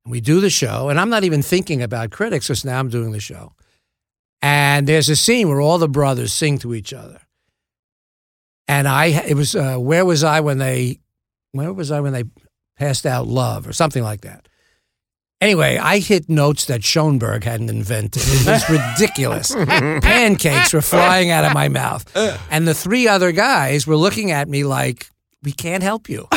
We 0.08 0.22
do 0.22 0.40
the 0.40 0.52
show, 0.52 0.90
and 0.90 1.00
I'm 1.00 1.10
not 1.10 1.24
even 1.24 1.42
thinking 1.42 1.82
about 1.82 2.12
critics 2.12 2.48
because 2.48 2.64
now 2.64 2.80
I'm 2.80 2.90
doing 2.90 3.12
the 3.12 3.20
show. 3.20 3.54
And 4.46 4.86
there's 4.86 5.10
a 5.10 5.16
scene 5.16 5.50
where 5.50 5.60
all 5.60 5.80
the 5.80 5.90
brothers 5.90 6.32
sing 6.32 6.60
to 6.60 6.76
each 6.76 6.94
other. 6.94 7.20
And 8.68 8.88
I, 8.88 9.08
it 9.08 9.34
was, 9.34 9.56
uh, 9.56 9.78
where 9.78 10.06
was 10.06 10.24
I 10.24 10.42
when 10.42 10.60
they, 10.60 11.00
where 11.52 11.74
was 11.74 11.90
I 11.90 12.00
when 12.00 12.14
they 12.14 12.26
passed 12.78 13.08
out 13.08 13.26
love 13.26 13.68
or 13.68 13.74
something 13.74 14.04
like 14.04 14.22
that? 14.22 14.48
Anyway, 15.42 15.78
I 15.78 15.98
hit 15.98 16.30
notes 16.30 16.66
that 16.66 16.84
Schoenberg 16.84 17.44
hadn't 17.44 17.72
invented. 17.72 18.22
It 18.24 18.46
was 18.46 18.70
ridiculous. 19.00 19.56
Pancakes 19.56 20.74
were 20.74 20.82
flying 20.84 21.32
out 21.32 21.44
of 21.44 21.54
my 21.56 21.68
mouth. 21.68 22.06
And 22.52 22.68
the 22.68 22.76
three 22.76 23.08
other 23.08 23.32
guys 23.32 23.88
were 23.88 23.98
looking 23.98 24.30
at 24.30 24.48
me 24.48 24.64
like, 24.64 25.10
we 25.42 25.54
can't 25.54 25.82
help 25.82 26.08
you. 26.08 26.28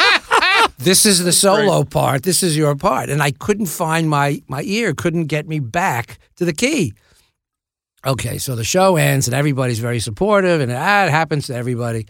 this 0.78 1.06
is 1.06 1.22
the 1.22 1.32
solo 1.32 1.84
part. 1.84 2.24
This 2.24 2.42
is 2.42 2.56
your 2.56 2.74
part. 2.74 3.10
And 3.10 3.22
I 3.22 3.30
couldn't 3.30 3.66
find 3.66 4.10
my 4.10 4.42
my 4.48 4.62
ear, 4.62 4.92
couldn't 4.92 5.26
get 5.26 5.46
me 5.46 5.60
back 5.60 6.18
to 6.34 6.44
the 6.44 6.52
key. 6.52 6.94
Okay, 8.06 8.38
so 8.38 8.54
the 8.54 8.64
show 8.64 8.96
ends 8.96 9.26
and 9.26 9.34
everybody's 9.34 9.80
very 9.80 10.00
supportive, 10.00 10.60
and 10.60 10.70
ah, 10.70 11.04
it 11.06 11.10
happens 11.10 11.46
to 11.48 11.54
everybody. 11.54 12.06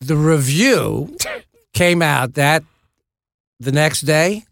The 0.00 0.16
review 0.16 1.16
came 1.72 2.02
out 2.02 2.34
that 2.34 2.62
the 3.58 3.72
next 3.72 4.02
day, 4.02 4.44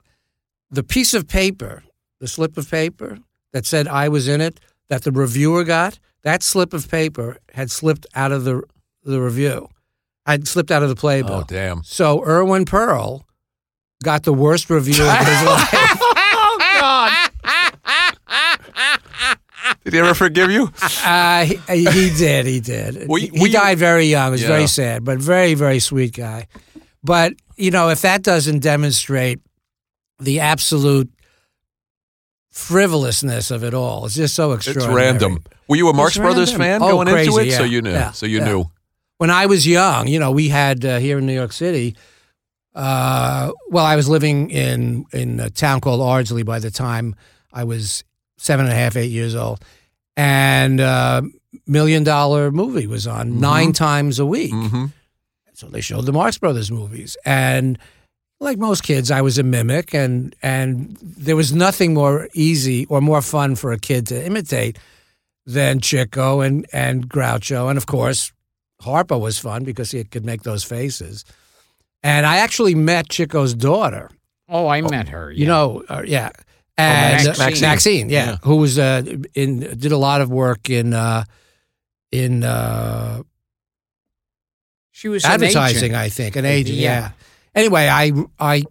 the 0.71 0.83
piece 0.83 1.15
of 1.15 1.29
paper, 1.29 1.85
the 2.21 2.29
slip 2.29 2.57
of 2.57 2.71
paper 2.71 3.19
that 3.53 3.67
said 3.67 3.87
I 3.87 4.09
was 4.09 4.29
in 4.29 4.41
it, 4.41 4.59
that 4.89 5.03
the 5.03 5.13
reviewer 5.13 5.63
got, 5.65 5.99
that 6.23 6.43
slip 6.43 6.73
of 6.73 6.91
paper 6.91 7.39
had 7.53 7.71
slipped 7.71 8.07
out 8.15 8.33
of 8.33 8.45
the 8.45 8.63
the 9.05 9.21
review. 9.21 9.69
I'd 10.27 10.49
slipped 10.49 10.73
out 10.73 10.83
of 10.83 10.89
the 10.89 10.97
playbill. 10.97 11.43
Oh 11.43 11.45
damn. 11.47 11.85
So 11.85 12.25
Irwin 12.27 12.65
Pearl 12.65 13.25
got 14.03 14.25
the 14.25 14.33
worst 14.33 14.69
review 14.69 15.07
of 15.07 15.19
his 15.19 15.43
life. 15.47 16.01
He 19.93 19.99
ever 19.99 20.15
forgive 20.15 20.51
you? 20.51 20.71
Uh, 21.05 21.45
he, 21.45 21.85
he 21.85 22.11
did. 22.17 22.47
He 22.47 22.61
did. 22.61 23.09
Were 23.09 23.19
he 23.19 23.31
you- 23.33 23.53
died 23.53 23.79
very 23.79 24.07
young. 24.07 24.29
It 24.29 24.31
was 24.33 24.43
Yeah. 24.43 24.49
very 24.49 24.67
sad, 24.67 25.05
but 25.05 25.19
very, 25.19 25.55
very 25.55 25.79
sweet 25.79 26.15
guy. 26.17 26.47
But 27.05 27.35
you 27.57 27.71
know, 27.71 27.89
if 27.91 28.03
that 28.03 28.23
doesn't 28.23 28.59
demonstrate 28.61 29.41
the 30.19 30.41
absolute 30.41 31.11
frivolousness 32.51 33.51
of 33.51 33.63
it 33.65 33.75
all, 33.75 34.07
it's 34.07 34.15
just 34.15 34.35
so 34.35 34.53
extraordinary. 34.53 35.03
It's 35.11 35.13
random. 35.23 35.45
Were 35.69 35.77
you 35.77 35.89
a 35.89 35.93
Marx 35.93 36.17
Brothers 36.17 36.53
fan 36.53 36.83
Oh, 36.83 36.89
going 36.91 37.09
into 37.09 37.33
crazy, 37.33 37.51
it? 37.51 37.57
So 37.57 37.65
you 37.65 37.83
knew. 37.83 37.91
Yeah, 37.93 38.13
So 38.13 38.27
you 38.27 38.39
yeah. 38.39 38.45
knew. 38.47 38.65
When 39.19 39.31
I 39.31 39.47
was 39.47 39.67
young, 39.67 40.09
you 40.09 40.19
know, 40.19 40.31
we 40.31 40.49
had 40.49 40.85
uh, 40.85 40.99
here 40.99 41.19
in 41.19 41.27
New 41.27 41.35
York 41.35 41.53
City. 41.53 41.97
Uh, 42.75 43.53
well, 43.71 43.85
I 43.85 43.97
was 43.97 44.09
living 44.09 44.51
in 44.51 45.07
in 45.13 45.41
a 45.41 45.49
town 45.51 45.81
called 45.81 46.01
Ardsley 46.01 46.45
by 46.45 46.59
the 46.59 46.71
time 46.71 47.15
I 47.53 47.65
was 47.65 48.05
seven 48.39 48.67
and 48.67 48.73
a 48.73 48.77
half, 48.77 48.97
eight 48.97 49.11
years 49.11 49.35
old, 49.35 49.63
and 50.17 50.81
uh, 50.81 51.23
Million 51.67 52.05
Dollar 52.05 52.51
Movie 52.51 52.87
was 52.87 53.07
on 53.07 53.41
nine 53.41 53.73
times 53.73 54.19
a 54.19 54.27
week. 54.27 54.53
hmm 54.53 54.87
So 55.55 55.69
they 55.69 55.81
showed 55.81 56.07
the 56.07 56.13
Marx 56.13 56.39
Brothers 56.39 56.71
movies, 56.71 57.17
and 57.25 57.79
like 58.41 58.59
most 58.59 58.83
kids, 58.83 59.11
I 59.11 59.23
was 59.23 59.39
a 59.39 59.43
mimic, 59.43 59.95
and 59.95 60.35
and 60.43 60.97
there 61.01 61.37
was 61.37 61.53
nothing 61.53 61.95
more 61.95 62.29
easy 62.35 62.85
or 62.87 63.01
more 63.01 63.23
fun 63.23 63.57
for 63.57 63.73
a 63.73 63.79
kid 63.79 64.07
to 64.09 64.27
imitate 64.27 64.79
than 65.47 65.81
Chico 65.81 66.41
and 66.41 66.67
and 66.73 67.09
Groucho, 67.09 67.69
and 67.71 67.79
of 67.79 67.87
course, 67.87 68.33
Harpo 68.83 69.19
was 69.19 69.39
fun 69.39 69.65
because 69.65 69.91
he 69.91 70.05
could 70.05 70.25
make 70.27 70.43
those 70.43 70.65
faces. 70.65 71.25
And 72.03 72.27
I 72.27 72.37
actually 72.39 72.75
met 72.75 73.09
Chico's 73.09 73.55
daughter. 73.55 74.11
Oh, 74.49 74.69
I 74.69 74.81
met 74.83 75.09
her. 75.09 75.33
You 75.33 75.47
know, 75.47 75.83
uh, 75.89 76.03
yeah, 76.07 76.31
and 76.79 77.27
Maxine. 77.27 77.65
uh, 77.65 77.69
Maxine, 77.71 78.09
yeah, 78.11 78.25
Yeah. 78.27 78.37
who 78.43 78.57
was 78.57 78.79
uh, 78.79 79.03
in 79.35 79.61
did 79.61 79.93
a 79.93 79.97
lot 79.97 80.21
of 80.21 80.31
work 80.31 80.69
in 80.71 80.93
uh, 80.95 81.25
in 82.13 82.45
uh, 82.45 83.23
she 84.91 85.09
was 85.09 85.25
an 85.25 85.33
advertising. 85.33 85.95
I 85.95 86.09
think, 86.09 86.37
an 86.37 86.45
agent. 86.45 86.79
Yeah. 86.79 87.01
Yeah. 87.01 87.11
Anyway, 87.55 87.89
I 87.89 88.13
I 88.39 88.65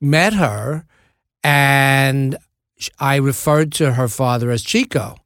met 0.00 0.34
her, 0.34 0.84
and 1.42 2.36
I 2.98 3.16
referred 3.16 3.72
to 3.74 3.92
her 3.94 4.08
father 4.08 4.50
as 4.50 4.62
Chico, 4.62 5.16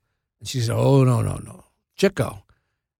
and 0.40 0.48
she 0.48 0.60
said, 0.60 0.74
"Oh 0.76 1.04
no, 1.04 1.22
no, 1.22 1.36
no, 1.44 1.64
Chico." 1.96 2.44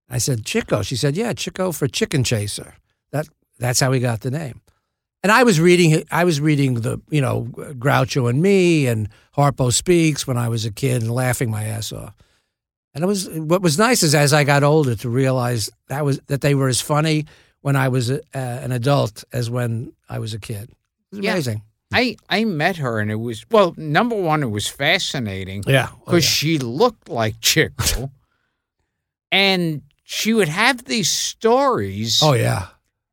I 0.09 0.17
said, 0.17 0.45
"Chico." 0.45 0.81
She 0.81 0.95
said, 0.95 1.15
"Yeah, 1.15 1.33
Chico 1.33 1.71
for 1.71 1.87
Chicken 1.87 2.23
Chaser." 2.23 2.75
That 3.11 3.27
that's 3.59 3.79
how 3.79 3.91
we 3.91 3.99
got 3.99 4.21
the 4.21 4.31
name. 4.31 4.61
And 5.23 5.31
I 5.31 5.43
was 5.43 5.59
reading 5.59 6.03
I 6.11 6.23
was 6.23 6.39
reading 6.39 6.75
the 6.75 6.99
you 7.09 7.21
know 7.21 7.43
Groucho 7.53 8.29
and 8.29 8.41
Me 8.41 8.87
and 8.87 9.09
Harpo 9.35 9.71
Speaks 9.73 10.25
when 10.25 10.37
I 10.37 10.47
was 10.49 10.65
a 10.65 10.71
kid 10.71 11.01
and 11.01 11.11
laughing 11.11 11.51
my 11.51 11.63
ass 11.65 11.91
off. 11.91 12.13
And 12.93 13.03
it 13.03 13.07
was 13.07 13.29
what 13.29 13.61
was 13.61 13.77
nice 13.77 14.01
is 14.03 14.15
as 14.15 14.33
I 14.33 14.43
got 14.43 14.63
older 14.63 14.95
to 14.95 15.09
realize 15.09 15.69
that 15.87 16.05
was 16.05 16.19
that 16.27 16.41
they 16.41 16.55
were 16.55 16.69
as 16.69 16.81
funny 16.81 17.25
when 17.61 17.75
I 17.75 17.89
was 17.89 18.09
a, 18.09 18.19
uh, 18.33 18.37
an 18.63 18.71
adult 18.71 19.23
as 19.33 19.49
when 19.49 19.91
I 20.07 20.19
was 20.19 20.33
a 20.33 20.39
kid. 20.39 20.69
It 21.11 21.15
was 21.17 21.19
Yeah. 21.25 21.31
amazing. 21.33 21.61
I 21.91 22.15
I 22.29 22.45
met 22.45 22.77
her 22.77 22.99
and 22.99 23.11
it 23.11 23.15
was 23.19 23.45
well, 23.51 23.73
number 23.77 24.15
one, 24.15 24.41
it 24.41 24.49
was 24.51 24.67
fascinating 24.67 25.63
Yeah. 25.67 25.89
because 26.05 26.23
she 26.23 26.57
looked 26.59 27.09
like 27.09 27.41
Chico, 27.41 28.11
and 29.31 29.81
she 30.03 30.33
would 30.33 30.49
have 30.49 30.85
these 30.85 31.09
stories. 31.09 32.21
oh 32.23 32.33
yeah. 32.33 32.67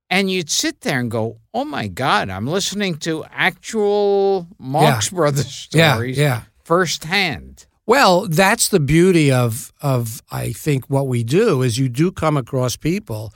and 0.09 0.31
you'd 0.31 0.51
sit 0.51 0.81
there 0.83 1.01
and 1.01 1.11
go, 1.11 1.39
"Oh 1.57 1.65
my 1.65 1.87
God, 1.89 2.29
I'm 2.31 2.47
listening 2.47 2.99
to 3.07 3.25
actual 3.33 4.47
Marx 4.59 5.11
Brothers 5.11 5.69
Yeah. 5.73 5.95
stories 5.95 6.19
Yeah. 6.19 6.43
firsthand." 6.65 7.67
Well, 7.87 8.27
that's 8.29 8.69
the 8.69 8.81
beauty 8.81 9.31
of 9.33 9.73
of 9.81 10.21
I 10.31 10.53
think 10.53 10.91
what 10.91 11.07
we 11.09 11.23
do 11.25 11.63
is 11.63 11.79
you 11.79 11.89
do 11.89 12.11
come 12.13 12.37
across 12.37 12.77
people 12.77 13.33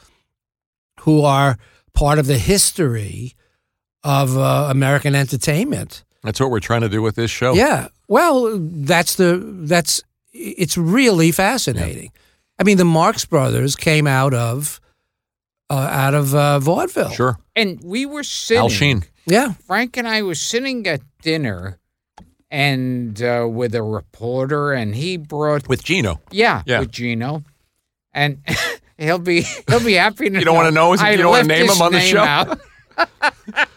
who 1.01 1.23
are 1.25 1.57
part 1.95 2.19
of 2.19 2.27
the 2.27 2.39
history 2.39 3.35
of 4.03 4.37
uh, 4.37 4.67
American 4.71 5.15
entertainment. 5.15 6.05
That's 6.23 6.41
what 6.41 6.51
we're 6.51 6.61
trying 6.61 6.83
to 6.83 6.89
do 6.89 7.01
with 7.03 7.15
this 7.17 7.31
show. 7.31 7.55
Yeah. 7.55 7.89
Well, 8.09 8.59
that's 8.59 9.15
the 9.17 9.39
that's 9.67 10.03
it's 10.33 10.77
really 10.77 11.33
fascinating. 11.33 12.11
I 12.59 12.65
mean, 12.65 12.77
the 12.77 12.85
Marx 12.85 13.25
Brothers 13.25 13.77
came 13.77 14.07
out 14.07 14.35
of 14.35 14.81
uh, 15.71 15.75
out 15.91 16.15
of 16.15 16.35
uh, 16.35 16.59
vaudeville. 16.59 17.11
Sure. 17.11 17.39
And 17.57 17.81
we 17.83 18.05
were 18.05 18.25
sitting. 18.25 18.63
Al 18.63 18.69
Shean. 18.69 19.05
Yeah. 19.27 19.53
Frank 19.67 19.97
and 19.97 20.07
I 20.09 20.23
were 20.23 20.35
sitting 20.35 20.87
at 20.87 21.01
dinner, 21.23 21.79
and 22.51 23.23
uh, 23.23 23.47
with 23.49 23.75
a 23.75 23.83
reporter, 23.83 24.73
and 24.73 24.95
he 24.95 25.17
brought 25.17 25.69
With 25.69 25.85
Gino. 25.85 26.21
yeah, 26.33 26.63
Yeah. 26.67 26.81
with 26.81 26.91
Gino, 26.91 27.45
and 28.13 28.43
he'll 28.99 29.19
be 29.19 29.43
he'll 29.69 29.85
be 29.85 29.95
happy 29.95 30.29
to. 30.31 30.39
You 30.39 30.45
don't 30.45 30.57
wanna 30.57 30.73
know 30.73 30.93
his- 30.93 31.03
you 31.03 31.17
don't 31.17 31.31
wanna 31.31 31.45
name 31.49 31.69
him 31.71 31.81
on 31.81 31.93
the 31.93 32.01
show? 32.01 32.21
out. 32.21 32.59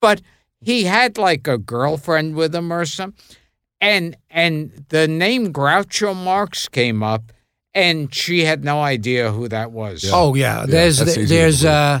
but 0.00 0.20
he 0.60 0.84
had 0.84 1.18
like 1.18 1.46
a 1.46 1.58
girlfriend 1.58 2.34
with 2.34 2.54
him 2.54 2.72
or 2.72 2.84
something, 2.86 3.36
and 3.80 4.16
and 4.30 4.84
the 4.88 5.06
name 5.06 5.52
Groucho 5.52 6.14
Marx 6.16 6.68
came 6.68 7.02
up, 7.02 7.32
and 7.76 8.12
she 8.12 8.42
had 8.44 8.64
no 8.64 8.80
idea 8.80 9.30
who 9.30 9.48
that 9.48 9.70
was. 9.70 10.08
Oh 10.12 10.34
yeah. 10.34 10.64
There's 10.66 10.98
that's 10.98 11.10
easy 11.16 11.22
to 11.22 11.26
there's 11.28 11.64
uh 11.64 12.00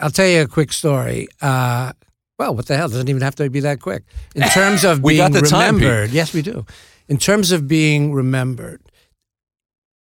I'll 0.00 0.10
tell 0.10 0.26
you 0.26 0.42
a 0.42 0.48
quick 0.48 0.72
story. 0.72 1.28
Uh 1.40 1.92
well, 2.38 2.54
what 2.54 2.66
the 2.66 2.76
hell? 2.76 2.88
Doesn't 2.88 3.08
even 3.08 3.22
have 3.22 3.36
to 3.36 3.48
be 3.48 3.60
that 3.60 3.80
quick. 3.80 4.02
In 4.34 4.42
terms 4.50 4.84
of 4.84 5.02
We 5.02 5.14
being 5.14 5.32
got 5.32 5.40
the 5.40 5.46
time, 5.46 5.76
remembered. 5.76 6.10
yes, 6.10 6.34
we 6.34 6.42
do. 6.42 6.66
In 7.08 7.16
terms 7.16 7.52
of 7.52 7.66
being 7.66 8.12
remembered. 8.12 8.82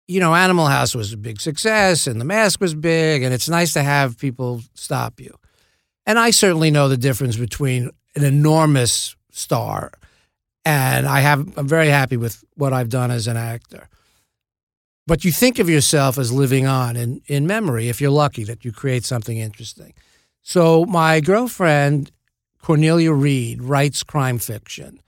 You 0.06 0.20
know, 0.20 0.34
Animal 0.34 0.66
House 0.66 0.94
was 0.94 1.12
a 1.12 1.16
big 1.16 1.40
success 1.40 2.06
and 2.06 2.20
the 2.20 2.24
mask 2.26 2.60
was 2.60 2.74
big 2.74 3.22
and 3.22 3.34
it's 3.34 3.48
nice 3.48 3.72
to 3.72 3.82
have 3.82 4.18
people 4.18 4.62
stop 4.74 5.18
you. 5.20 5.34
And 6.06 6.18
I 6.18 6.30
certainly 6.30 6.70
know 6.70 6.88
the 6.88 6.98
difference 6.98 7.36
between 7.36 7.90
an 8.14 8.22
enormous 8.24 9.16
star 9.32 9.90
and 10.64 11.06
I 11.06 11.20
have 11.20 11.56
I'm 11.58 11.68
very 11.68 11.88
happy 11.88 12.16
with 12.16 12.44
what 12.54 12.72
I've 12.72 12.88
done 12.88 13.10
as 13.10 13.26
an 13.26 13.36
actor. 13.36 13.88
But 15.06 15.24
you 15.24 15.32
think 15.32 15.58
of 15.58 15.68
yourself 15.68 16.16
as 16.16 16.32
living 16.32 16.66
on 16.66 16.96
in, 16.96 17.20
in 17.26 17.46
memory 17.46 17.88
if 17.88 18.00
you're 18.00 18.10
lucky 18.10 18.44
that 18.44 18.64
you 18.64 18.72
create 18.72 19.04
something 19.04 19.36
interesting. 19.36 19.92
So 20.40 20.86
my 20.86 21.20
girlfriend 21.20 22.10
Cornelia 22.64 23.12
Read 23.12 23.62
writes 23.62 24.02
crime 24.02 24.38
fiction. 24.38 25.00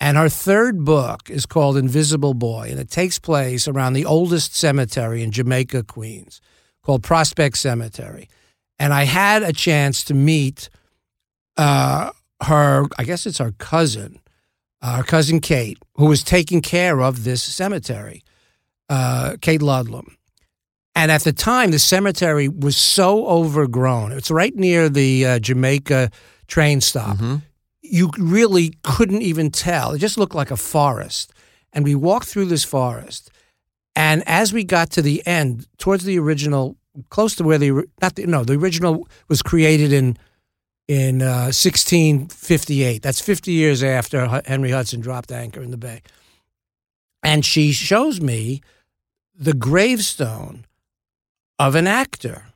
And 0.00 0.16
her 0.16 0.28
third 0.28 0.84
book 0.84 1.30
is 1.30 1.46
called 1.46 1.76
Invisible 1.76 2.34
Boy, 2.34 2.68
and 2.70 2.80
it 2.80 2.90
takes 2.90 3.18
place 3.18 3.66
around 3.68 3.92
the 3.92 4.04
oldest 4.04 4.54
cemetery 4.54 5.22
in 5.22 5.30
Jamaica, 5.30 5.84
Queens, 5.84 6.40
called 6.82 7.02
Prospect 7.02 7.56
Cemetery. 7.56 8.28
And 8.78 8.92
I 8.92 9.04
had 9.04 9.42
a 9.42 9.52
chance 9.52 10.04
to 10.04 10.14
meet 10.14 10.68
uh, 11.56 12.10
her, 12.42 12.86
I 12.98 13.04
guess 13.04 13.24
it's 13.24 13.38
her 13.38 13.52
cousin, 13.52 14.20
her 14.96 15.02
cousin 15.02 15.40
Kate, 15.40 15.78
who 15.94 16.06
was 16.06 16.22
taking 16.22 16.60
care 16.60 17.00
of 17.00 17.24
this 17.24 17.42
cemetery, 17.42 18.22
uh, 18.88 19.36
Kate 19.40 19.62
Ludlam. 19.62 20.16
And 20.94 21.10
at 21.12 21.24
the 21.24 21.32
time, 21.32 21.72
the 21.72 21.78
cemetery 21.78 22.48
was 22.48 22.76
so 22.76 23.26
overgrown. 23.26 24.12
It's 24.12 24.30
right 24.30 24.54
near 24.54 24.88
the 24.88 25.26
uh, 25.26 25.38
Jamaica 25.38 26.10
train 26.46 26.80
stop. 26.80 27.18
Mhm. 27.18 27.42
You 27.82 28.10
really 28.18 28.74
couldn't 28.82 29.22
even 29.22 29.50
tell. 29.50 29.92
It 29.92 29.98
just 29.98 30.16
looked 30.18 30.34
like 30.34 30.50
a 30.50 30.56
forest. 30.56 31.32
And 31.72 31.84
we 31.84 31.94
walked 31.94 32.28
through 32.28 32.46
this 32.46 32.64
forest. 32.64 33.30
And 33.94 34.22
as 34.26 34.52
we 34.52 34.64
got 34.64 34.90
to 34.92 35.02
the 35.02 35.22
end, 35.26 35.66
towards 35.78 36.04
the 36.04 36.18
original, 36.18 36.76
close 37.10 37.34
to 37.36 37.44
where 37.44 37.58
the 37.58 37.84
not 38.00 38.14
the, 38.14 38.26
no, 38.26 38.44
the 38.44 38.54
original 38.54 39.06
was 39.28 39.42
created 39.42 39.92
in 39.92 40.16
in 40.88 41.22
uh, 41.22 41.50
1658. 41.52 43.02
That's 43.02 43.20
50 43.20 43.52
years 43.52 43.82
after 43.82 44.42
Henry 44.46 44.70
Hudson 44.70 45.00
dropped 45.00 45.32
anchor 45.32 45.60
in 45.60 45.70
the 45.70 45.76
bay. 45.76 46.02
And 47.22 47.44
she 47.44 47.72
shows 47.72 48.20
me 48.20 48.60
the 49.34 49.54
gravestone 49.54 50.64
of 51.58 51.74
an 51.74 51.86
actor 51.86 52.46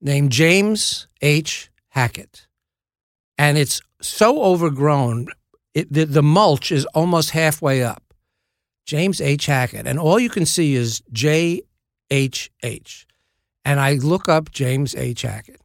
named 0.00 0.32
James 0.32 1.06
H. 1.22 1.70
Hackett. 1.88 2.46
And 3.38 3.56
it's 3.56 3.80
so 4.00 4.42
overgrown, 4.42 5.28
it, 5.74 5.90
the, 5.90 6.04
the 6.04 6.22
mulch 6.22 6.70
is 6.70 6.84
almost 6.86 7.30
halfway 7.30 7.82
up. 7.82 8.02
James 8.84 9.20
H. 9.20 9.46
Hackett. 9.46 9.86
And 9.86 9.98
all 9.98 10.18
you 10.18 10.28
can 10.28 10.44
see 10.44 10.74
is 10.74 11.02
J. 11.12 11.62
H. 12.10 12.50
H. 12.62 13.06
And 13.64 13.80
I 13.80 13.94
look 13.94 14.28
up 14.28 14.50
James 14.50 14.94
H. 14.94 15.22
Hackett. 15.22 15.61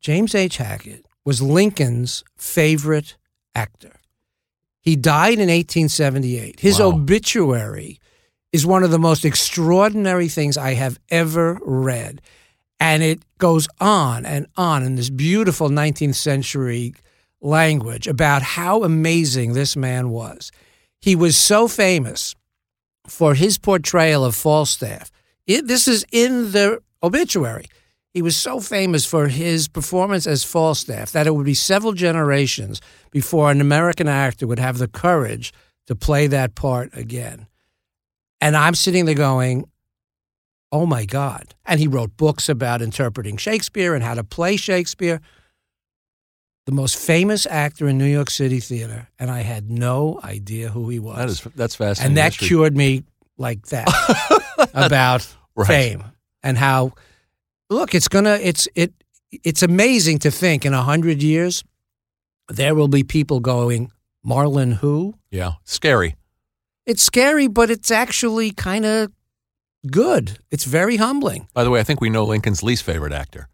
James 0.00 0.34
H. 0.34 0.56
Hackett 0.56 1.04
was 1.24 1.42
Lincoln's 1.42 2.24
favorite 2.36 3.16
actor. 3.54 3.96
He 4.80 4.96
died 4.96 5.34
in 5.38 5.48
1878. 5.50 6.60
His 6.60 6.78
Wow. 6.80 6.88
obituary 6.88 7.98
is 8.52 8.64
one 8.66 8.82
of 8.82 8.90
the 8.90 8.98
most 8.98 9.24
extraordinary 9.24 10.28
things 10.28 10.56
I 10.56 10.74
have 10.74 10.98
ever 11.10 11.58
read. 11.62 12.20
And 12.80 13.02
it 13.02 13.20
goes 13.38 13.68
on 13.78 14.24
and 14.24 14.46
on 14.56 14.82
in 14.82 14.94
this 14.96 15.10
beautiful 15.10 15.68
19th 15.68 16.14
century 16.16 16.94
language 17.42 18.06
about 18.06 18.42
how 18.42 18.82
amazing 18.84 19.52
this 19.52 19.76
man 19.76 20.10
was. 20.10 20.50
he 21.02 21.16
was 21.16 21.34
so 21.34 21.66
famous 21.66 22.34
for 23.06 23.32
his 23.34 23.56
portrayal 23.56 24.22
of 24.22 24.34
Falstaff. 24.34 25.10
It, 25.46 25.66
this 25.66 25.88
is 25.88 26.04
in 26.12 26.52
the 26.52 26.82
obituary. 27.02 27.64
He 28.12 28.22
was 28.22 28.36
so 28.36 28.58
famous 28.60 29.06
for 29.06 29.28
his 29.28 29.68
performance 29.68 30.26
as 30.26 30.42
Falstaff 30.42 31.12
that 31.12 31.26
it 31.26 31.34
would 31.34 31.46
be 31.46 31.54
several 31.54 31.92
generations 31.92 32.80
before 33.10 33.50
an 33.50 33.60
American 33.60 34.08
actor 34.08 34.46
would 34.46 34.58
have 34.58 34.78
the 34.78 34.88
courage 34.88 35.52
to 35.86 35.94
play 35.94 36.26
that 36.26 36.54
part 36.54 36.90
again. 36.96 37.46
And 38.40 38.56
I'm 38.56 38.74
sitting 38.74 39.04
there 39.04 39.14
going, 39.14 39.64
oh 40.72 40.86
my 40.86 41.04
God. 41.04 41.54
And 41.66 41.78
he 41.78 41.86
wrote 41.86 42.16
books 42.16 42.48
about 42.48 42.82
interpreting 42.82 43.36
Shakespeare 43.36 43.94
and 43.94 44.02
how 44.02 44.14
to 44.14 44.24
play 44.24 44.56
Shakespeare. 44.56 45.20
The 46.66 46.72
most 46.72 46.96
famous 46.96 47.46
actor 47.46 47.88
in 47.88 47.96
New 47.98 48.04
York 48.06 48.30
City 48.30 48.60
theater, 48.60 49.08
and 49.18 49.30
I 49.30 49.40
had 49.40 49.70
no 49.70 50.20
idea 50.22 50.68
who 50.68 50.88
he 50.88 50.98
was. 50.98 51.16
That 51.16 51.28
is 51.28 51.40
that's 51.56 51.74
fascinating. 51.74 52.10
and 52.10 52.16
that 52.18 52.32
history. 52.32 52.48
cured 52.48 52.76
me 52.76 53.04
like 53.38 53.66
that 53.68 53.88
about 54.74 55.26
Right. 55.56 55.66
fame 55.66 56.04
and 56.42 56.56
how 56.56 56.92
look 57.70 57.94
it's 57.94 58.08
gonna 58.08 58.38
it's 58.42 58.68
it 58.74 58.92
it's 59.44 59.62
amazing 59.62 60.18
to 60.18 60.30
think 60.30 60.64
in 60.66 60.74
a 60.74 60.82
hundred 60.82 61.22
years 61.22 61.64
there 62.48 62.74
will 62.74 62.88
be 62.88 63.02
people 63.04 63.40
going 63.40 63.90
marlon 64.26 64.74
who 64.74 65.14
Yeah, 65.30 65.52
scary. 65.64 66.16
it's 66.86 67.02
scary 67.02 67.46
but 67.48 67.70
it's 67.70 67.90
actually 67.90 68.50
kind 68.50 68.84
of 68.84 69.10
good 69.90 70.38
it's 70.50 70.64
very 70.64 70.96
humbling 70.96 71.46
By 71.54 71.64
the 71.64 71.70
way, 71.70 71.80
I 71.80 71.84
think 71.84 72.00
we 72.00 72.10
know 72.10 72.24
Lincoln's 72.24 72.62
least 72.62 72.82
favorite 72.82 73.12
actor. 73.12 73.48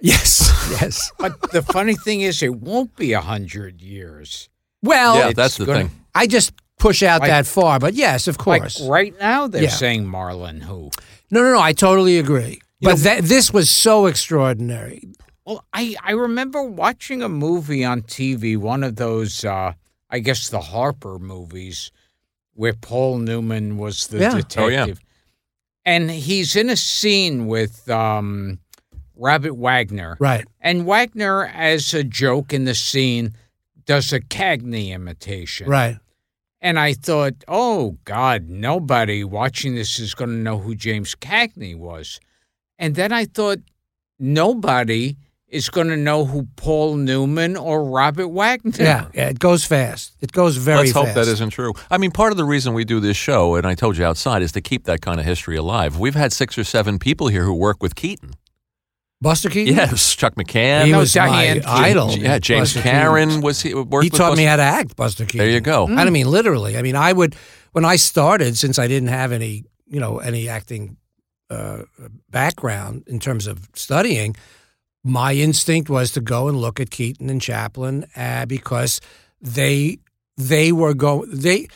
yes 0.00 0.40
yes 0.80 1.10
But 1.18 1.52
the 1.52 1.62
funny 1.62 1.94
thing 1.94 2.20
is, 2.22 2.42
it 2.42 2.54
won't 2.56 2.94
be 2.96 3.12
a 3.12 3.20
hundred 3.20 3.80
years. 3.80 4.48
well 4.82 5.16
yeah, 5.16 5.32
that's 5.32 5.56
the 5.56 5.64
gonna- 5.66 5.88
thing. 5.88 5.90
i 6.14 6.26
just 6.26 6.52
push 6.78 7.02
out 7.02 7.20
Like- 7.20 7.30
that 7.30 7.46
far 7.46 7.78
but 7.78 7.94
yes 7.94 8.26
of 8.28 8.36
course 8.38 8.80
Like 8.80 8.90
right 8.90 9.14
now, 9.20 9.46
they're 9.46 9.62
Yeah. 9.64 9.70
saying 9.70 10.06
Marlon 10.06 10.60
Who. 10.62 10.90
no 11.30 11.42
no 11.42 11.52
no 11.52 11.60
i 11.60 11.72
totally 11.72 12.18
agree 12.18 12.60
but 12.80 12.98
that, 12.98 13.24
this 13.24 13.52
was 13.52 13.68
so 13.70 14.06
extraordinary 14.06 15.04
Well, 15.46 15.64
I, 15.72 15.96
I 16.02 16.12
remember 16.12 16.62
watching 16.62 17.22
a 17.22 17.28
movie 17.28 17.84
on 17.84 18.02
TV, 18.02 18.56
one 18.56 18.84
of 18.84 18.96
those, 18.96 19.44
uh, 19.44 19.72
I 20.08 20.18
guess, 20.20 20.48
the 20.48 20.60
Harper 20.60 21.18
movies, 21.18 21.90
where 22.54 22.74
Paul 22.74 23.18
Newman 23.18 23.76
was 23.78 24.06
the 24.08 24.18
Yeah. 24.18 24.34
detective. 24.36 24.58
Oh, 24.58 24.68
yeah. 24.68 24.94
And 25.84 26.10
he's 26.10 26.56
in 26.56 26.68
a 26.70 26.76
scene 26.76 27.46
with 27.46 27.88
um, 27.90 28.58
Robert 29.16 29.54
Wagner. 29.54 30.16
right 30.20 30.46
And 30.60 30.86
Wagner, 30.86 31.46
as 31.46 31.94
a 31.94 32.04
joke 32.04 32.52
in 32.52 32.64
the 32.64 32.74
scene, 32.74 33.34
does 33.86 34.12
a 34.12 34.20
Cagney 34.20 34.90
imitation. 34.90 35.68
right 35.68 35.98
And 36.60 36.78
I 36.78 36.92
thought, 36.92 37.42
oh, 37.48 37.96
God, 38.04 38.48
nobody 38.48 39.24
watching 39.24 39.74
this 39.74 39.98
is 39.98 40.14
going 40.14 40.30
to 40.30 40.36
know 40.36 40.58
who 40.58 40.74
James 40.74 41.14
Cagney 41.14 41.74
was. 41.76 42.20
And 42.80 42.94
then 42.96 43.12
I 43.12 43.26
thought, 43.26 43.58
nobody 44.18 45.16
is 45.48 45.68
going 45.68 45.88
to 45.88 45.96
know 45.96 46.24
who 46.24 46.46
Paul 46.56 46.96
Newman 46.96 47.56
or 47.56 47.84
Robert 47.84 48.28
Wagner. 48.28 48.72
Yeah, 48.78 49.08
yeah, 49.12 49.28
it 49.28 49.38
goes 49.40 49.64
fast. 49.64 50.14
It 50.20 50.30
goes 50.32 50.56
very 50.56 50.78
Let's 50.78 50.92
fast. 50.92 51.06
hope 51.06 51.14
that 51.16 51.26
isn't 51.28 51.50
true. 51.50 51.72
I 51.90 51.98
mean, 51.98 52.10
part 52.12 52.30
of 52.30 52.36
the 52.36 52.44
reason 52.44 52.72
we 52.72 52.84
do 52.84 53.00
this 53.00 53.16
show, 53.16 53.56
and 53.56 53.66
I 53.66 53.74
told 53.74 53.96
you 53.96 54.04
outside, 54.04 54.42
is 54.42 54.52
to 54.52 54.60
keep 54.60 54.84
that 54.84 55.00
kind 55.00 55.18
of 55.18 55.26
history 55.26 55.56
alive. 55.56 55.98
We've 55.98 56.14
had 56.14 56.32
six 56.32 56.56
or 56.56 56.64
seven 56.64 56.98
people 56.98 57.28
here 57.28 57.44
who 57.44 57.54
work 57.54 57.82
with 57.82 57.94
Keaton. 57.96 58.30
Buster 59.22 59.50
Keaton. 59.50 59.74
Yes, 59.74 60.14
Chuck 60.14 60.34
McCann. 60.36 60.86
he 60.86 60.92
No, 60.92 61.00
was 61.00 61.12
Diane 61.12 61.32
my 61.32 61.54
Keaton. 61.54 61.68
idol. 61.68 62.10
yeah, 62.16 62.38
James 62.38 62.72
Buster 62.72 62.88
Karen 62.88 63.28
Keaton. 63.28 63.42
was 63.42 63.60
he 63.60 63.74
worked 63.74 63.90
with. 63.90 64.02
He 64.04 64.08
with 64.10 64.18
taught 64.18 64.36
me 64.38 64.44
how 64.44 64.56
to 64.56 64.62
act, 64.62 64.96
Buster 64.96 65.24
Keaton. 65.26 65.38
There 65.40 65.50
you 65.50 65.60
go. 65.60 65.86
I 65.88 66.04
don't 66.04 66.12
mean 66.12 66.30
literally. 66.30 66.78
I 66.78 66.82
mean, 66.82 66.96
I 66.96 67.12
would 67.12 67.34
when 67.72 67.84
I 67.84 67.96
started, 67.96 68.56
since 68.56 68.78
I 68.78 68.86
didn't 68.86 69.08
have 69.10 69.32
any, 69.32 69.64
you 69.86 70.00
know, 70.00 70.20
any 70.20 70.48
acting 70.48 70.96
uh, 71.50 71.82
background 72.30 73.04
in 73.06 73.18
terms 73.18 73.46
of 73.46 73.68
studying. 73.74 74.36
My 75.02 75.34
instinct 75.34 75.88
was 75.88 76.12
to 76.12 76.20
go 76.20 76.48
and 76.48 76.58
look 76.58 76.78
at 76.78 76.90
Keaton 76.90 77.30
and 77.30 77.40
Chaplin 77.40 78.06
uh, 78.16 78.46
because 78.46 79.00
they 79.40 79.98
they 80.36 80.72
were 80.72 80.94
go 80.94 81.24
they 81.26 81.68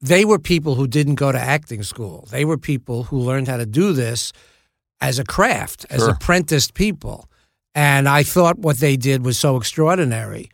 they 0.00 0.24
were 0.24 0.38
people 0.38 0.74
who 0.74 0.86
didn't 0.86 1.14
go 1.14 1.30
to 1.30 1.38
acting 1.38 1.82
school. 1.82 2.28
They 2.30 2.44
were 2.44 2.58
people 2.58 3.04
who 3.04 3.18
learned 3.18 3.48
how 3.48 3.56
to 3.56 3.66
do 3.66 3.92
this 3.92 4.32
as 5.00 5.18
a 5.18 5.24
craft, 5.24 5.86
as 5.90 6.06
apprenticed 6.06 6.74
people. 6.74 7.28
And 7.74 8.08
I 8.08 8.22
thought 8.22 8.58
what 8.58 8.78
they 8.78 8.96
did 8.96 9.24
was 9.24 9.38
so 9.38 9.56
extraordinary. 9.56 10.50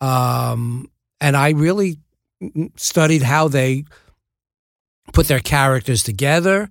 Um, 0.00 0.90
and 1.20 1.36
I 1.36 1.50
really 1.50 1.98
studied 2.76 3.22
how 3.22 3.48
they 3.48 3.84
put 5.12 5.26
their 5.28 5.40
characters 5.40 6.02
together, 6.02 6.68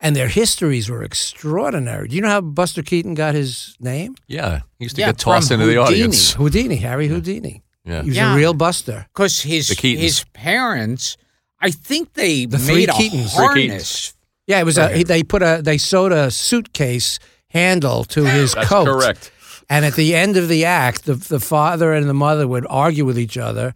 and 0.00 0.16
their 0.16 0.28
histories 0.28 0.88
were 0.90 1.02
extraordinary. 1.02 2.08
Do 2.08 2.16
you 2.16 2.22
know 2.22 2.28
how 2.28 2.40
Buster 2.40 2.82
Keaton 2.82 3.14
got 3.14 3.34
his 3.34 3.76
name? 3.80 4.14
Yeah, 4.26 4.60
he 4.78 4.84
used 4.86 4.96
to 4.96 5.00
Yeah, 5.02 5.08
get 5.08 5.18
tossed 5.18 5.48
from 5.48 5.60
into 5.60 5.66
the 5.72 5.78
audience. 5.78 6.32
Houdini, 6.34 6.76
Harry 6.76 7.08
Houdini. 7.08 7.62
Yeah. 7.84 8.02
He 8.02 8.08
was 8.10 8.16
Yeah. 8.16 8.32
a 8.32 8.36
real 8.36 8.54
buster. 8.54 9.06
Because 9.14 9.40
his, 9.42 9.68
his 9.80 10.24
parents, 10.32 11.16
I 11.60 11.70
think 11.70 12.14
they 12.14 12.46
The 12.46 12.58
three 12.58 12.74
made 12.74 12.88
a 12.88 12.92
Keatons. 12.92 13.34
Three 13.34 13.68
harness. 13.68 14.14
Yeah, 14.46 14.60
it 14.60 14.64
was. 14.64 14.78
A, 14.78 14.88
he, 14.88 15.04
they 15.04 15.22
put 15.22 15.42
a 15.42 15.60
they 15.62 15.78
sewed 15.78 16.12
a 16.12 16.30
suitcase 16.30 17.18
handle 17.48 18.04
to 18.04 18.24
his 18.24 18.54
That's 18.54 18.68
coat. 18.68 18.86
correct. 18.86 19.30
And 19.68 19.84
at 19.84 19.94
the 19.94 20.14
end 20.16 20.36
of 20.36 20.48
the 20.48 20.64
act, 20.64 21.04
the 21.04 21.14
the 21.14 21.38
father 21.40 21.92
and 21.92 22.08
the 22.08 22.14
mother 22.14 22.48
would 22.48 22.66
argue 22.68 23.04
with 23.04 23.18
each 23.18 23.38
other, 23.38 23.74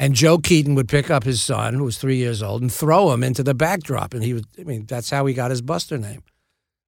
and 0.00 0.14
Joe 0.14 0.38
Keaton 0.38 0.74
would 0.74 0.88
pick 0.88 1.10
up 1.10 1.22
his 1.22 1.40
son, 1.42 1.74
who 1.74 1.84
was 1.84 1.96
three 1.98 2.16
years 2.16 2.42
old, 2.42 2.62
and 2.62 2.72
throw 2.72 3.12
him 3.12 3.22
into 3.22 3.42
the 3.44 3.54
backdrop. 3.54 4.14
And 4.14 4.24
he 4.24 4.32
was. 4.34 4.42
I 4.58 4.64
mean, 4.64 4.86
that's 4.86 5.10
how 5.10 5.26
he 5.26 5.34
got 5.34 5.50
his 5.52 5.60
Buster 5.62 5.96
name. 5.98 6.22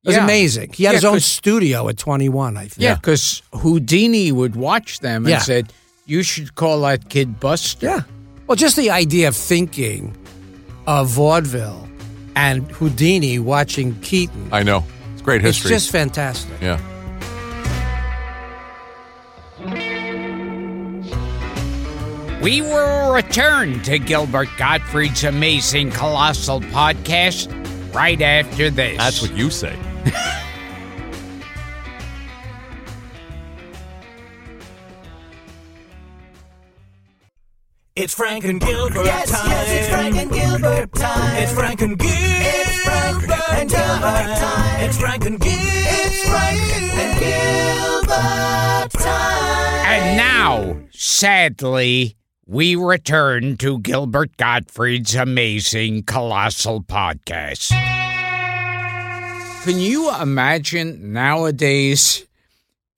It 0.05 0.09
was 0.09 0.17
Yeah. 0.17 0.25
amazing. 0.25 0.73
He 0.73 0.83
had 0.85 0.93
Yeah, 0.93 0.97
his 0.97 1.05
own 1.05 1.21
studio 1.21 1.89
at 1.89 1.97
21, 1.97 2.57
I 2.57 2.63
think. 2.63 2.73
Yeah, 2.79 2.95
because 2.97 3.43
Houdini 3.53 4.33
would 4.33 4.57
watch 4.57 4.99
them 4.99 5.25
and 5.27 5.31
Yeah. 5.31 5.39
said, 5.39 5.73
you 6.07 6.25
should 6.25 6.57
call 6.57 6.81
that 6.81 7.09
kid 7.09 7.39
Buster. 7.39 7.87
Yeah. 7.87 8.01
Well, 8.49 8.57
just 8.57 8.75
the 8.77 8.91
idea 8.91 9.29
of 9.29 9.37
thinking 9.37 10.17
of 10.89 11.09
vaudeville 11.09 11.87
and 12.35 12.69
Houdini 12.73 13.39
watching 13.39 13.95
Keaton. 14.01 14.49
I 14.51 14.65
know. 14.65 14.85
It's 15.13 15.23
great 15.23 15.41
history. 15.41 15.49
It's 15.51 15.59
history. 15.59 15.77
just 15.77 15.91
fantastic. 15.93 16.51
yeah. 16.61 16.81
We 22.43 22.61
will 22.61 23.13
return 23.15 23.81
to 23.83 23.99
Gilbert 24.01 24.49
Gottfried's 24.59 25.23
amazing 25.23 25.91
colossal 25.93 26.61
podcast 26.61 27.49
right 27.95 28.21
after 28.21 28.69
this. 28.69 28.99
That's 28.99 29.23
what 29.23 29.33
you 29.37 29.49
say. 29.49 29.79
It's 37.95 38.15
Frank 38.15 38.45
and 38.45 38.59
Gilbert 38.61 39.05
Yes, 39.05 39.31
time. 39.31 39.51
yes, 39.51 39.71
it's 39.71 39.89
Frank 39.89 40.17
and 40.17 40.31
Gilbert 40.33 40.93
time. 40.95 41.37
It's 41.43 41.53
Frank 41.53 41.83
and 41.83 41.99
Gilbert. 41.99 42.17
It's 42.19 42.85
Frank 42.85 43.29
and 43.61 43.71
Gilbert 43.71 44.37
time. 44.39 44.81
It's 44.85 44.99
Frank 44.99 45.25
and 45.27 45.41
Gilbert. 45.41 45.59
It's 45.59 46.29
Frank 46.29 46.61
and 46.99 47.21
Gilbert 47.21 48.91
time. 48.93 49.87
And 49.87 50.17
now, 50.17 50.77
sadly, 50.93 52.17
we 52.47 52.75
return 52.75 53.57
to 53.59 53.79
Gilbert 53.79 54.37
Gottfried's 54.37 55.15
amazing 55.15 56.03
colossal 56.03 56.83
podcast. 56.83 57.71
Can 59.63 59.79
you 59.79 60.13
imagine 60.17 61.13
nowadays 61.13 62.27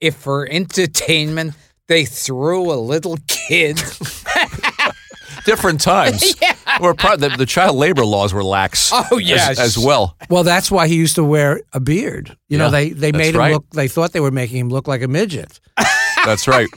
if 0.01 0.15
for 0.15 0.49
entertainment 0.51 1.55
they 1.89 2.07
threw 2.07 2.73
a 2.73 2.81
little 2.81 3.19
kid? 3.27 3.77
Different 5.45 5.83
times. 5.83 6.35
Where 6.79 6.95
pro- 6.95 7.17
the, 7.17 7.29
the 7.29 7.45
child 7.45 7.77
labor 7.77 8.07
laws 8.07 8.33
were 8.33 8.43
lax. 8.43 8.91
Oh, 8.95 9.19
yes. 9.19 9.59
as, 9.59 9.77
well. 9.77 10.17
Well, 10.31 10.43
that's 10.43 10.71
why 10.71 10.89
he 10.89 10.97
used 10.97 11.17
to 11.17 11.25
wear 11.25 11.61
a 11.75 11.81
beard. 11.81 12.35
You 12.49 12.57
know, 12.57 12.71
they, 12.71 12.91
they 12.91 13.13
made 13.13 13.35
him 13.35 13.41
right. 13.41 13.53
look, 13.53 13.69
they 13.71 13.89
thought 13.89 14.13
they 14.13 14.21
were 14.21 14.31
making 14.31 14.57
him 14.57 14.71
look 14.71 14.89
like 14.89 15.03
a 15.03 15.09
midget. 15.09 15.61
That's 16.25 16.49
right. 16.49 16.69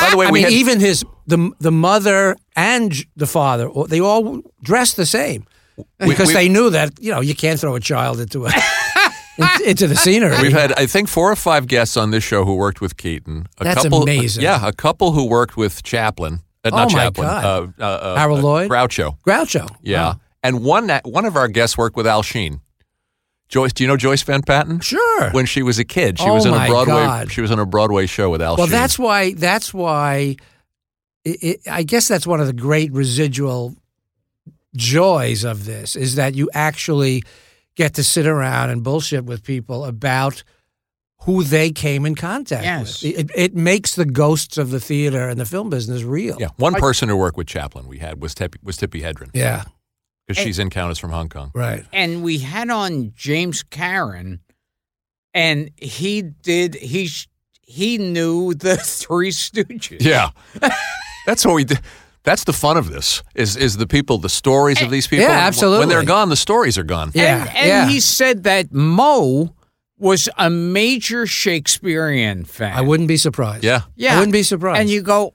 By 0.00 0.10
the 0.10 0.16
way, 0.16 0.26
I 0.26 0.30
we 0.30 0.40
mean, 0.40 0.44
had, 0.44 0.52
even 0.52 0.80
his, 0.80 1.04
the, 1.28 1.50
the 1.60 1.70
mother 1.70 2.36
and 2.56 2.92
the 3.16 3.26
father, 3.26 3.70
they 3.88 4.00
all 4.00 4.42
dressed 4.62 4.96
the 4.96 5.06
same 5.06 5.44
because 5.98 6.28
we- 6.28 6.34
they 6.34 6.48
knew 6.48 6.70
that, 6.70 6.92
you 7.00 7.12
know, 7.12 7.20
you 7.20 7.34
can't 7.34 7.60
throw 7.60 7.74
a 7.76 7.80
child 7.80 8.18
into 8.18 8.46
a, 8.46 8.50
into 9.66 9.86
the 9.86 9.94
scenery. 9.94 10.34
We've 10.42 10.52
had, 10.52 10.72
I 10.72 10.86
think, 10.86 11.08
four 11.08 11.30
or 11.30 11.36
five 11.36 11.66
guests 11.68 11.96
on 11.96 12.10
this 12.10 12.24
show 12.24 12.44
who 12.44 12.54
worked 12.56 12.80
with 12.80 12.96
Keaton. 12.96 13.46
A 13.58 13.64
That's 13.64 13.82
couple, 13.84 14.02
amazing. 14.02 14.42
Yeah, 14.42 14.66
a 14.66 14.72
couple 14.72 15.12
who 15.12 15.26
worked 15.28 15.56
with 15.56 15.82
Chaplin. 15.82 16.40
Uh, 16.64 16.70
Oh, 16.72 16.76
not 16.76 16.92
my 16.92 16.98
Chaplin. 17.04 17.26
God. 17.28 17.44
Uh, 17.44 17.82
uh, 17.82 17.84
uh, 17.84 18.16
Harold 18.16 18.40
uh, 18.40 18.42
Lloyd? 18.42 18.70
Groucho. 18.70 19.16
Groucho. 19.26 19.68
Yeah. 19.82 20.02
Wow. 20.02 20.20
And 20.42 20.64
one 20.64 20.88
one 21.04 21.24
of 21.24 21.36
our 21.36 21.46
guests 21.48 21.78
worked 21.78 21.96
with 21.96 22.06
Al 22.06 22.22
Shean. 22.22 22.60
Joyce, 23.48 23.72
do 23.72 23.82
you 23.84 23.88
know 23.88 23.96
Joyce 23.96 24.22
Van 24.22 24.42
Patten? 24.42 24.80
Sure. 24.80 25.30
When 25.30 25.46
she 25.46 25.62
was 25.62 25.78
a 25.78 25.84
kid, 25.84 26.18
she 26.18 26.26
Oh, 26.26 26.34
was 26.34 26.44
in 26.44 26.52
a 26.52 26.66
Broadway. 26.66 26.94
God. 26.94 27.32
She 27.32 27.40
was 27.40 27.50
in 27.50 27.58
a 27.58 27.64
Broadway 27.64 28.04
show 28.06 28.28
with 28.28 28.42
Al 28.42 28.56
Shean. 28.56 28.58
Well, 28.58 28.66
Shean. 28.66 28.72
that's 28.72 28.98
why. 28.98 29.32
That's 29.34 29.72
why. 29.72 30.36
It, 31.24 31.42
it, 31.42 31.60
I 31.70 31.82
guess 31.82 32.08
that's 32.08 32.26
one 32.26 32.40
of 32.40 32.46
the 32.46 32.52
great 32.52 32.92
residual 32.92 33.74
joys 34.76 35.44
of 35.44 35.64
this 35.64 35.96
is 35.96 36.14
that 36.16 36.34
you 36.34 36.48
actually 36.54 37.22
get 37.74 37.94
to 37.94 38.04
sit 38.04 38.26
around 38.26 38.70
and 38.70 38.82
bullshit 38.82 39.24
with 39.24 39.42
people 39.42 39.84
about 39.84 40.42
who 41.22 41.42
they 41.42 41.70
came 41.72 42.06
in 42.06 42.14
contact 42.14 42.64
Yes. 42.64 43.02
with. 43.02 43.18
It, 43.18 43.30
it 43.34 43.54
makes 43.56 43.94
the 43.96 44.04
ghosts 44.04 44.56
of 44.58 44.70
the 44.70 44.78
theater 44.80 45.28
and 45.28 45.38
the 45.40 45.44
film 45.46 45.68
business 45.70 46.02
real. 46.02 46.36
Yeah, 46.38 46.48
one 46.56 46.74
person 46.74 47.08
who 47.08 47.16
worked 47.16 47.36
with 47.36 47.48
Chaplin 47.48 47.88
we 47.88 47.98
had 47.98 48.22
was 48.22 48.34
Tippi, 48.34 48.56
was 48.62 48.76
Tippi 48.78 49.02
Hedren 49.02 49.30
Yeah, 49.34 49.64
because 50.26 50.42
she's 50.42 50.58
in 50.60 50.70
Countess 50.70 50.98
from 50.98 51.10
Hong 51.10 51.28
Kong. 51.28 51.50
right. 51.54 51.84
and 51.92 52.22
we 52.22 52.38
had 52.38 52.70
on 52.70 53.12
James 53.16 53.64
Karen, 53.64 54.40
and 55.34 55.70
he 55.76 56.22
did 56.22 56.74
he 56.76 57.06
sh- 57.08 57.28
he 57.62 57.98
knew 57.98 58.54
the 58.54 58.76
Three 58.82 59.30
Stooges. 59.30 60.00
Yeah, 60.02 60.30
that's 61.28 61.44
what 61.46 61.54
we 61.54 61.64
did. 61.64 61.80
That's 62.24 62.44
the 62.44 62.52
fun 62.52 62.76
of 62.78 62.86
this 62.90 63.22
is 63.34 63.56
is 63.56 63.76
the 63.76 63.86
people, 63.86 64.18
the 64.18 64.28
stories 64.28 64.80
of 64.82 64.88
eh, 64.88 64.90
these 64.90 65.06
people. 65.06 65.26
Yeah, 65.26 65.50
When- 65.60 65.78
When 65.80 65.88
they're 65.88 66.04
gone, 66.16 66.28
the 66.30 66.36
stories 66.36 66.76
are 66.78 66.84
gone. 66.96 67.10
Yeah, 67.14 67.40
and, 67.40 67.56
and 67.56 67.66
yeah. 67.68 67.88
he 67.88 68.00
said 68.00 68.42
that 68.44 68.72
Moe 68.72 69.54
was 69.98 70.28
a 70.36 70.48
major 70.50 71.26
Shakespearean 71.26 72.44
fan. 72.44 72.76
I 72.76 72.80
wouldn't 72.82 73.08
be 73.08 73.16
surprised. 73.16 73.64
Yeah. 73.64 73.80
Yeah, 73.96 74.14
I 74.14 74.18
wouldn't 74.18 74.32
be 74.32 74.42
surprised. 74.44 74.80
And 74.80 74.90
you 74.90 75.02
go, 75.02 75.34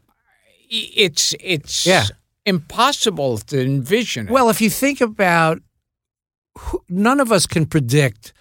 it's 0.69 1.35
it's 1.39 1.85
Yeah. 1.85 2.05
impossible 2.45 3.37
to 3.49 3.55
envision. 3.61 4.27
It. 4.27 4.31
Well, 4.31 4.49
if 4.49 4.61
you 4.61 4.69
think 4.69 5.01
about, 5.01 5.59
none 6.89 7.19
of 7.21 7.31
us 7.31 7.45
can 7.47 7.65
predict 7.65 8.33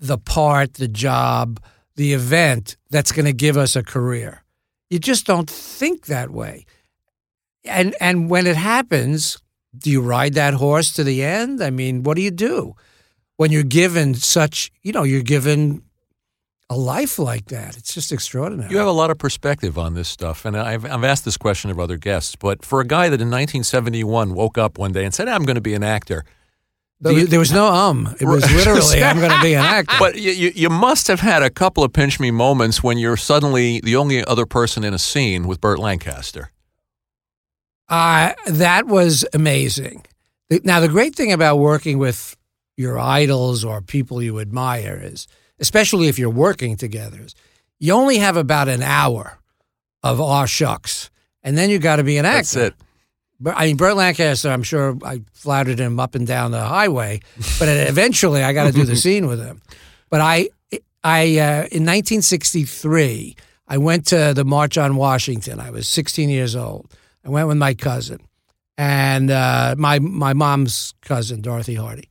the 0.00 0.18
part, 0.18 0.74
the 0.74 0.88
job, 0.88 1.60
the 1.96 2.12
event 2.12 2.76
that's 2.90 3.12
going 3.12 3.26
to 3.26 3.32
give 3.46 3.56
us 3.56 3.76
a 3.76 3.82
career. 3.82 4.42
You 4.90 4.98
just 4.98 5.26
don't 5.26 5.50
think 5.50 6.06
that 6.06 6.30
way. 6.30 6.64
And 7.64 7.94
and 8.00 8.28
when 8.30 8.46
it 8.46 8.56
happens, 8.56 9.38
do 9.76 9.90
you 9.90 10.00
ride 10.00 10.34
that 10.34 10.54
horse 10.54 10.92
to 10.94 11.04
the 11.04 11.22
end? 11.22 11.62
I 11.62 11.70
mean, 11.70 12.02
what 12.02 12.16
do 12.16 12.22
you 12.22 12.30
do 12.30 12.74
when 13.36 13.50
you're 13.52 13.62
given 13.62 14.14
such, 14.14 14.70
you 14.82 14.92
know, 14.92 15.02
you're 15.04 15.22
given 15.22 15.82
a 16.68 16.76
life 16.76 17.18
like 17.18 17.46
that? 17.46 17.76
It's 17.76 17.94
just 17.94 18.10
extraordinary. 18.12 18.70
You 18.70 18.78
have 18.78 18.86
a 18.88 18.92
lot 18.92 19.10
of 19.10 19.18
perspective 19.18 19.78
on 19.78 19.94
this 19.94 20.08
stuff, 20.08 20.44
and 20.44 20.56
I've, 20.56 20.84
I've 20.84 21.04
asked 21.04 21.24
this 21.24 21.36
question 21.36 21.70
of 21.70 21.78
other 21.78 21.96
guests. 21.98 22.34
But 22.36 22.64
for 22.64 22.80
a 22.80 22.86
guy 22.86 23.04
that 23.10 23.20
in 23.20 23.28
1971 23.30 24.34
woke 24.34 24.58
up 24.58 24.78
one 24.78 24.92
day 24.92 25.04
and 25.04 25.14
said, 25.14 25.28
"I'm 25.28 25.44
going 25.44 25.54
to 25.56 25.60
be 25.62 25.74
an 25.74 25.82
actor," 25.84 26.24
there, 27.00 27.14
was- 27.14 27.28
there 27.28 27.38
was 27.38 27.52
no 27.52 27.66
um. 27.66 28.14
It 28.20 28.26
was 28.26 28.42
literally, 28.52 29.02
I'm 29.04 29.18
going 29.18 29.30
to 29.32 29.40
be 29.42 29.54
an 29.54 29.64
actor. 29.64 29.96
but 30.00 30.16
you, 30.16 30.32
you, 30.32 30.52
you 30.54 30.68
must 30.70 31.06
have 31.08 31.20
had 31.20 31.42
a 31.42 31.50
couple 31.50 31.84
of 31.84 31.92
pinch 31.92 32.18
me 32.18 32.30
moments 32.32 32.82
when 32.82 32.98
you're 32.98 33.16
suddenly 33.16 33.80
the 33.80 33.94
only 33.96 34.24
other 34.24 34.46
person 34.46 34.82
in 34.84 34.92
a 34.94 34.98
scene 34.98 35.46
with 35.46 35.60
Burt 35.60 35.78
Lancaster. 35.78 36.50
Uh, 37.92 38.32
that 38.46 38.86
was 38.86 39.22
amazing. 39.34 40.02
Now, 40.64 40.80
the 40.80 40.88
great 40.88 41.14
thing 41.14 41.30
about 41.30 41.56
working 41.56 41.98
with 41.98 42.38
your 42.74 42.98
idols 42.98 43.66
or 43.66 43.82
people 43.82 44.22
you 44.22 44.40
admire 44.40 44.98
is, 45.02 45.28
especially 45.60 46.08
if 46.08 46.18
you're 46.18 46.30
working 46.30 46.78
together, 46.78 47.20
is 47.20 47.34
you 47.78 47.92
only 47.92 48.16
have 48.16 48.38
about 48.38 48.70
an 48.70 48.82
hour 48.82 49.38
of 50.02 50.22
aw 50.22 50.46
shucks, 50.46 51.10
and 51.42 51.58
then 51.58 51.68
you 51.68 51.78
got 51.78 51.96
to 51.96 52.02
be 52.02 52.16
an 52.16 52.24
actor. 52.24 52.38
That's 52.38 52.56
it. 52.56 52.74
But 53.38 53.58
I 53.58 53.66
mean, 53.66 53.76
Burt 53.76 53.94
Lancaster, 53.94 54.48
I'm 54.48 54.62
sure 54.62 54.96
I 55.04 55.20
flattered 55.34 55.78
him 55.78 56.00
up 56.00 56.14
and 56.14 56.26
down 56.26 56.50
the 56.50 56.64
highway, 56.64 57.20
but 57.58 57.68
eventually 57.68 58.42
I 58.42 58.54
got 58.54 58.64
to 58.64 58.72
do 58.72 58.84
the 58.84 58.96
scene 58.96 59.26
with 59.26 59.44
him. 59.44 59.60
But 60.08 60.22
I, 60.22 60.48
I 61.04 61.38
uh, 61.38 61.68
in 61.70 61.84
1963, 61.84 63.36
I 63.68 63.76
went 63.76 64.06
to 64.06 64.32
the 64.34 64.46
March 64.46 64.78
on 64.78 64.96
Washington. 64.96 65.60
I 65.60 65.70
was 65.70 65.86
16 65.88 66.30
years 66.30 66.56
old. 66.56 66.90
I 67.24 67.30
went 67.30 67.48
with 67.48 67.56
my 67.58 67.74
cousin 67.74 68.20
and 68.78 69.30
uh, 69.30 69.74
my 69.78 69.98
my 69.98 70.32
mom's 70.32 70.94
cousin, 71.02 71.40
Dorothy 71.40 71.74
Hardy. 71.74 72.08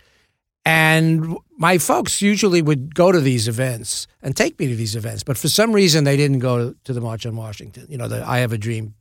And 0.64 1.38
my 1.58 1.80
folks 1.80 2.22
usually 2.22 2.62
would 2.62 2.94
go 2.94 3.12
to 3.12 3.20
these 3.20 3.48
events 3.48 4.06
and 4.22 4.36
take 4.36 4.60
me 4.60 4.68
to 4.68 4.76
these 4.76 4.96
events, 4.96 5.24
but 5.24 5.38
for 5.38 5.48
some 5.48 5.74
reason 5.74 6.04
they 6.04 6.16
didn't 6.16 6.40
go 6.40 6.76
to 6.84 6.94
the 6.94 7.02
March 7.02 7.26
on 7.26 7.36
Washington. 7.36 7.88
You 7.90 7.98
know, 7.98 8.08
the 8.08 8.24
I 8.28 8.40
Have 8.40 8.54
a 8.54 8.58
Dream 8.58 8.94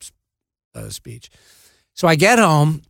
uh, 0.75 0.89
speech. 0.89 1.31
So 1.93 2.09
I 2.09 2.15
get 2.15 2.39
home, 2.39 2.83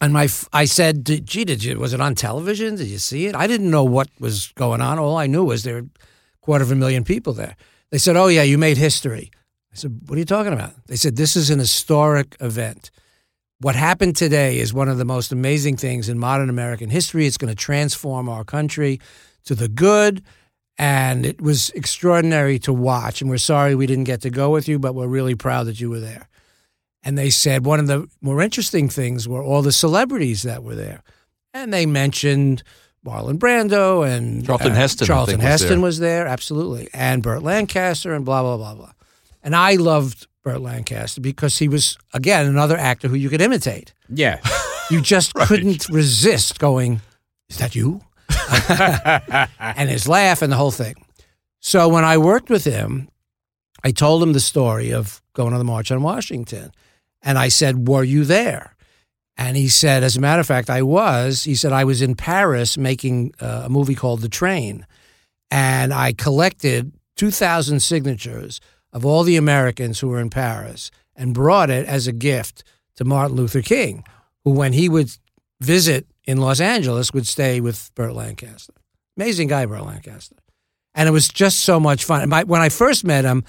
and 0.00 0.12
my 0.12 0.28
I 0.52 0.64
said, 0.64 1.06
"Gee, 1.06 1.44
did 1.44 1.62
you? 1.62 1.78
Was 1.78 1.94
it 1.94 2.00
on 2.00 2.14
television? 2.14 2.74
Did 2.74 2.88
you 2.88 2.98
see 2.98 3.26
it?" 3.26 3.36
I 3.36 3.46
didn't 3.46 3.70
know 3.70 3.84
what 3.84 4.08
was 4.18 4.52
going 4.56 4.80
on. 4.80 4.98
All 4.98 5.16
I 5.16 5.26
knew 5.26 5.44
was 5.44 5.62
there 5.62 5.74
were 5.74 5.80
a 5.80 6.40
quarter 6.40 6.64
of 6.64 6.72
a 6.72 6.76
million 6.76 7.04
people 7.04 7.32
there. 7.32 7.56
They 7.90 7.98
said, 7.98 8.16
"Oh 8.16 8.26
yeah, 8.26 8.42
you 8.42 8.58
made 8.58 8.78
history." 8.78 9.30
I 9.72 9.76
said, 9.76 10.00
"What 10.06 10.16
are 10.16 10.18
you 10.18 10.24
talking 10.24 10.52
about?" 10.52 10.74
They 10.86 10.96
said, 10.96 11.16
"This 11.16 11.36
is 11.36 11.50
an 11.50 11.58
historic 11.58 12.36
event. 12.40 12.90
What 13.60 13.76
happened 13.76 14.16
today 14.16 14.58
is 14.58 14.74
one 14.74 14.88
of 14.88 14.98
the 14.98 15.04
most 15.04 15.32
amazing 15.32 15.76
things 15.76 16.08
in 16.08 16.18
modern 16.18 16.50
American 16.50 16.90
history. 16.90 17.26
It's 17.26 17.38
going 17.38 17.54
to 17.54 17.54
transform 17.54 18.28
our 18.28 18.44
country 18.44 19.00
to 19.44 19.54
the 19.54 19.68
good." 19.68 20.22
And 20.78 21.26
it 21.26 21.40
was 21.40 21.70
extraordinary 21.70 22.58
to 22.60 22.72
watch. 22.72 23.20
And 23.20 23.30
we're 23.30 23.36
sorry 23.36 23.74
we 23.74 23.86
didn't 23.86 24.04
get 24.04 24.22
to 24.22 24.30
go 24.30 24.50
with 24.50 24.66
you, 24.68 24.78
but 24.78 24.94
we're 24.94 25.06
really 25.06 25.34
proud 25.34 25.66
that 25.66 25.80
you 25.80 25.90
were 25.90 26.00
there. 26.00 26.28
And 27.02 27.18
they 27.18 27.30
said 27.30 27.66
one 27.66 27.78
of 27.78 27.88
the 27.88 28.08
more 28.20 28.40
interesting 28.40 28.88
things 28.88 29.28
were 29.28 29.42
all 29.42 29.62
the 29.62 29.70
celebrities 29.72 30.42
that 30.42 30.62
were 30.62 30.74
there. 30.74 31.02
And 31.52 31.72
they 31.72 31.84
mentioned 31.84 32.62
Marlon 33.04 33.38
Brando 33.38 34.08
and 34.08 34.44
uh, 34.44 34.46
Charlton 34.46 34.74
Heston, 34.74 35.04
I 35.04 35.06
Charlton 35.06 35.38
was 35.38 35.44
Heston 35.46 35.68
there. 35.68 35.80
was 35.80 35.98
there, 35.98 36.26
absolutely. 36.26 36.88
And 36.94 37.22
Burt 37.22 37.42
Lancaster 37.42 38.14
and 38.14 38.24
blah, 38.24 38.42
blah, 38.42 38.56
blah, 38.56 38.74
blah. 38.74 38.92
And 39.42 39.54
I 39.56 39.74
loved 39.74 40.26
Burt 40.44 40.60
Lancaster 40.60 41.20
because 41.20 41.58
he 41.58 41.68
was, 41.68 41.98
again, 42.12 42.46
another 42.46 42.76
actor 42.76 43.08
who 43.08 43.16
you 43.16 43.28
could 43.28 43.40
imitate. 43.40 43.92
yeah, 44.08 44.40
You 44.90 45.00
just 45.00 45.34
couldn't 45.48 45.88
resist 45.88 46.58
going, 46.58 47.00
Is 47.48 47.58
that 47.58 47.74
you? 47.74 48.00
and 49.58 49.88
his 49.88 50.08
laugh 50.08 50.42
and 50.42 50.52
the 50.52 50.56
whole 50.56 50.70
thing. 50.70 50.94
So 51.60 51.88
when 51.88 52.04
I 52.04 52.18
worked 52.18 52.50
with 52.50 52.64
him, 52.64 53.08
I 53.84 53.90
told 53.92 54.22
him 54.22 54.32
the 54.32 54.40
story 54.40 54.92
of 54.92 55.22
going 55.34 55.52
on 55.52 55.58
the 55.58 55.64
March 55.64 55.90
on 55.90 56.02
Washington. 56.02 56.72
And 57.22 57.38
I 57.38 57.48
said, 57.48 57.88
Were 57.88 58.04
you 58.04 58.24
there? 58.24 58.74
And 59.36 59.56
he 59.56 59.68
said, 59.68 60.02
As 60.02 60.16
a 60.16 60.20
matter 60.20 60.40
of 60.40 60.46
fact, 60.46 60.68
I 60.68 60.82
was. 60.82 61.44
He 61.44 61.54
said, 61.54 61.72
I 61.72 61.84
was 61.84 62.02
in 62.02 62.14
Paris 62.16 62.76
making 62.76 63.32
uh, 63.40 63.62
a 63.64 63.68
movie 63.68 63.94
called 63.94 64.20
The 64.20 64.28
Train. 64.28 64.86
And 65.50 65.92
I 65.94 66.12
collected 66.12 66.92
2,000 67.16 67.80
signatures 67.80 68.60
of 68.92 69.04
all 69.06 69.22
the 69.24 69.36
Americans 69.36 70.00
who 70.00 70.08
were 70.08 70.20
in 70.20 70.30
Paris 70.30 70.90
and 71.16 71.34
brought 71.34 71.70
it 71.70 71.86
as 71.86 72.06
a 72.06 72.12
gift 72.12 72.64
to 72.96 73.04
Martin 73.04 73.36
Luther 73.36 73.62
King, 73.62 74.04
who, 74.44 74.50
when 74.52 74.72
he 74.72 74.88
would 74.88 75.10
visit 75.60 76.06
in 76.24 76.38
Los 76.38 76.60
Angeles, 76.60 77.12
would 77.12 77.26
stay 77.26 77.60
with 77.60 77.90
Burt 77.94 78.14
Lancaster. 78.14 78.72
Amazing 79.16 79.48
guy, 79.48 79.66
Burt 79.66 79.84
Lancaster. 79.84 80.36
And 80.94 81.08
it 81.08 81.12
was 81.12 81.28
just 81.28 81.60
so 81.60 81.80
much 81.80 82.04
fun. 82.04 82.20
And 82.22 82.30
my, 82.30 82.42
when 82.44 82.60
I 82.60 82.68
first 82.68 83.04
met 83.04 83.24
him, 83.24 83.44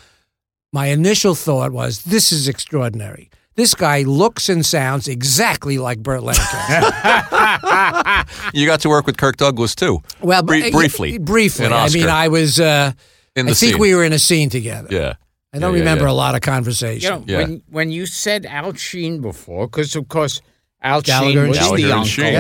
my 0.72 0.88
initial 0.88 1.36
thought 1.36 1.72
was, 1.72 2.04
this 2.04 2.32
is 2.32 2.48
extraordinary. 2.48 3.30
This 3.56 3.76
guy 3.76 4.02
looks 4.02 4.50
and 4.50 4.66
sounds 4.66 5.08
exactly 5.08 5.78
like 5.78 6.00
Burt 6.00 6.24
Lancaster. 6.24 6.91
You 8.54 8.66
got 8.66 8.80
to 8.82 8.89
work 8.89 9.06
with 9.06 9.18
Kirk 9.18 9.38
Douglas 9.38 9.76
too. 9.76 10.02
well, 10.22 10.41
Bri- 10.44 10.64
but- 10.64 10.72
briefly, 10.72 11.18
Briefly. 11.18 11.66
I 11.68 11.89
mean, 11.89 12.08
I 12.08 12.28
was, 12.30 12.60
uh, 12.60 12.94
In 13.36 13.48
I 13.48 13.54
think 13.54 13.74
scene. 13.74 13.80
we 13.80 13.94
were 13.96 14.04
in 14.04 14.14
a 14.14 14.20
scene 14.20 14.50
together. 14.50 14.88
Yeah. 14.91 15.14
I 15.54 15.60
don't 15.60 15.72
Yeah, 15.74 15.78
yeah, 15.78 15.80
remember 15.84 16.06
yeah. 16.06 16.12
a 16.12 16.14
lot 16.24 16.36
of 16.36 16.39
you 16.45 16.51
conversation. 16.51 17.10
know 17.10 17.24
Yeah. 17.28 17.38
when 17.39 17.62
when 17.70 17.91
you 17.91 18.06
said 18.06 18.45
Al 18.45 18.74
Shean 18.74 19.22
before, 19.22 19.68
because 19.68 19.95
of 19.95 20.08
course 20.08 20.41
Al 20.82 21.01
Gallagher 21.01 21.41
Shean 21.41 21.49
was 21.49 21.58
Shean. 21.58 21.76
the 21.76 21.82
Gallagher 21.84 21.93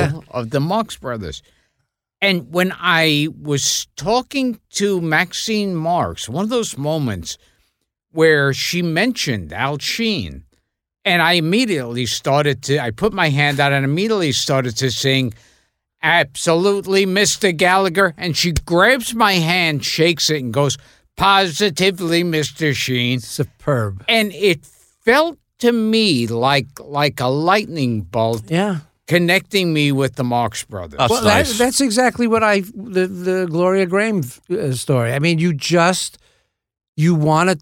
uncle 0.05 0.21
Shean. 0.21 0.29
Of 0.31 0.49
the 0.49 0.59
Marx 0.59 0.97
Brothers. 0.97 1.41
And 2.21 2.51
when 2.53 2.73
I 2.79 3.27
was 3.41 3.87
talking 3.97 4.59
to 4.71 5.01
Maxine 5.01 5.75
Marx, 5.75 6.27
one 6.29 6.43
of 6.45 6.49
those 6.49 6.77
moments 6.77 7.37
where 8.11 8.53
she 8.53 8.81
mentioned 8.81 9.51
Al 9.53 9.77
Shean, 9.77 10.43
and 11.03 11.21
I 11.21 11.33
immediately 11.33 12.05
started 12.05 12.61
to, 12.63 12.79
I 12.79 12.91
put 12.91 13.11
my 13.11 13.27
hand 13.29 13.59
out 13.59 13.73
and 13.73 13.83
immediately 13.83 14.31
started 14.31 14.77
to 14.77 14.89
sing, 14.89 15.33
Absolutely, 16.01 17.05
Mr. 17.05 17.55
Gallagher. 17.55 18.13
And 18.17 18.35
she 18.35 18.51
grabs 18.51 19.13
my 19.13 19.33
hand, 19.33 19.83
shakes 19.85 20.29
it, 20.29 20.43
and 20.43 20.53
goes, 20.53 20.77
Positively, 21.17 22.23
Mr. 22.23 22.75
Shean. 22.75 23.19
Superb. 23.19 24.03
And 24.07 24.31
it 24.33 24.65
felt 24.65 25.37
to 25.59 25.71
me 25.71 26.27
like 26.27 26.67
like 26.79 27.19
a 27.19 27.27
lightning 27.27 28.01
bolt 28.01 28.43
Yeah. 28.49 28.79
connecting 29.07 29.73
me 29.73 29.91
with 29.91 30.15
the 30.15 30.23
Marx 30.23 30.63
Brothers. 30.63 30.97
That's 30.97 31.11
well, 31.11 31.23
nice. 31.23 31.51
that, 31.51 31.57
that's 31.63 31.81
exactly 31.81 32.27
what 32.27 32.43
I 32.43 32.61
the 32.75 33.07
the 33.07 33.47
Gloria 33.49 33.85
Graham 33.85 34.21
uh, 34.51 34.71
story. 34.73 35.13
I 35.13 35.19
mean, 35.19 35.39
you 35.39 35.53
just 35.53 36.17
you 36.97 37.15
want 37.15 37.49
to. 37.51 37.57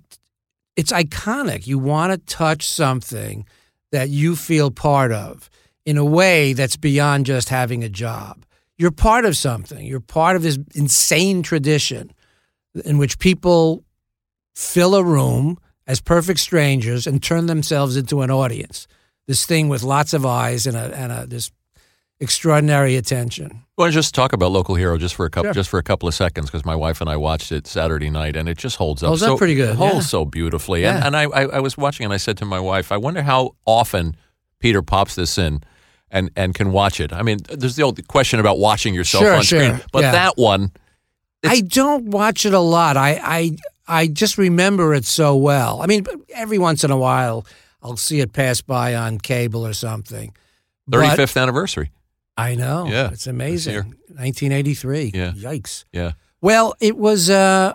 It's 0.78 0.91
iconic. 0.91 1.68
You 1.68 1.78
want 1.78 2.14
to 2.14 2.18
touch 2.34 2.68
something 2.68 3.45
that 3.91 4.10
you 4.10 4.36
feel 4.38 4.72
part 4.72 5.12
of 5.12 5.49
in 5.86 5.97
a 5.97 6.06
way 6.06 6.54
that's 6.54 6.78
beyond 6.78 7.26
just 7.26 7.49
having 7.49 7.84
a 7.84 7.89
job. 7.89 8.45
You're 8.78 8.91
part 8.91 9.26
of 9.26 9.36
something. 9.36 9.86
You're 9.86 9.99
part 9.99 10.36
of 10.38 10.41
this 10.43 10.58
insane 10.74 11.43
tradition 11.43 12.12
in 12.86 12.98
which 12.98 13.20
people 13.20 13.84
fill 14.56 14.96
a 14.96 15.04
room 15.04 15.58
as 15.88 16.00
perfect 16.02 16.40
strangers 16.40 17.08
and 17.08 17.22
turn 17.22 17.48
themselves 17.48 17.98
into 17.98 18.22
an 18.22 18.32
audience. 18.32 18.88
This 19.28 19.46
thing 19.46 19.70
with 19.70 19.84
lots 19.84 20.14
of 20.14 20.26
eyes 20.26 20.66
and 20.68 20.76
a 20.78 20.96
and 20.96 21.12
a 21.12 21.26
this 21.28 21.52
extraordinary 22.20 22.96
attention. 22.98 23.64
Well, 23.78 23.90
just 23.90 24.14
talk 24.14 24.32
about 24.34 24.52
local 24.52 24.76
hero 24.76 24.98
just 24.98 25.16
for 25.16 25.26
a 25.26 25.30
couple 25.30 25.48
Sure. 25.48 25.54
just 25.54 25.70
for 25.70 25.80
a 25.80 25.84
couple 25.84 26.08
of 26.08 26.14
seconds 26.14 26.48
because 26.48 26.66
my 26.66 26.76
wife 26.76 27.02
and 27.02 27.10
I 27.10 27.18
watched 27.18 27.52
it 27.52 27.66
Saturday 27.66 28.10
night 28.10 28.36
and 28.36 28.48
it 28.48 28.58
just 28.58 28.76
holds 28.76 29.02
up 29.02 29.08
Holds 29.08 29.24
up 29.24 29.30
so 29.30 29.38
pretty 29.38 29.56
good, 29.56 29.76
holds 29.76 29.94
yeah. 29.96 30.02
so 30.02 30.26
beautifully. 30.26 30.82
Yeah. 30.84 30.98
And, 30.98 31.16
and 31.16 31.18
I, 31.18 31.24
I 31.24 31.42
I 31.44 31.60
was 31.60 31.78
watching 31.78 32.04
and 32.06 32.14
I 32.14 32.18
said 32.18 32.38
to 32.38 32.46
my 32.46 32.60
wife, 32.60 32.92
I 32.92 32.98
wonder 32.98 33.22
how 33.24 33.56
often 33.66 34.16
Peter 34.60 34.82
pops 34.84 35.16
this 35.16 35.38
in 35.38 35.62
and 36.12 36.30
and 36.36 36.54
can 36.54 36.72
watch 36.72 37.00
it. 37.00 37.12
I 37.12 37.24
mean, 37.24 37.40
there's 37.50 37.76
the 37.76 37.84
old 37.84 38.06
question 38.08 38.40
about 38.40 38.60
watching 38.60 38.94
yourself 38.94 39.24
Sure, 39.24 39.36
on 39.36 39.44
screen, 39.44 39.82
but 39.92 40.04
yeah. 40.04 40.12
that 40.12 40.38
one, 40.38 40.72
I 41.44 41.62
don't 41.62 42.06
watch 42.06 42.46
it 42.46 42.54
a 42.54 42.60
lot. 42.60 42.98
I, 42.98 43.20
I 43.24 43.58
I 43.88 44.08
just 44.08 44.38
remember 44.38 44.94
it 44.94 45.06
so 45.06 45.36
well. 45.36 45.82
I 45.82 45.88
mean, 45.88 46.06
every 46.34 46.58
once 46.58 46.84
in 46.84 46.92
a 46.92 46.98
while 46.98 47.46
I'll 47.84 47.98
see 47.98 48.20
it 48.20 48.32
pass 48.32 48.62
by 48.62 48.96
on 48.96 49.18
cable 49.20 49.66
or 49.66 49.74
something. 49.74 50.34
Thirty 50.92 51.16
fifth 51.16 51.36
anniversary. 51.38 51.92
I 52.38 52.56
know. 52.56 52.88
Yeah, 52.88 53.12
It's 53.12 53.28
amazing. 53.28 53.76
1983. 53.76 55.12
Yeah. 55.14 55.32
Yikes. 55.32 55.86
Yeah, 55.92 56.14
Well, 56.42 56.74
it 56.80 56.98
was 56.98 57.30
uh 57.30 57.74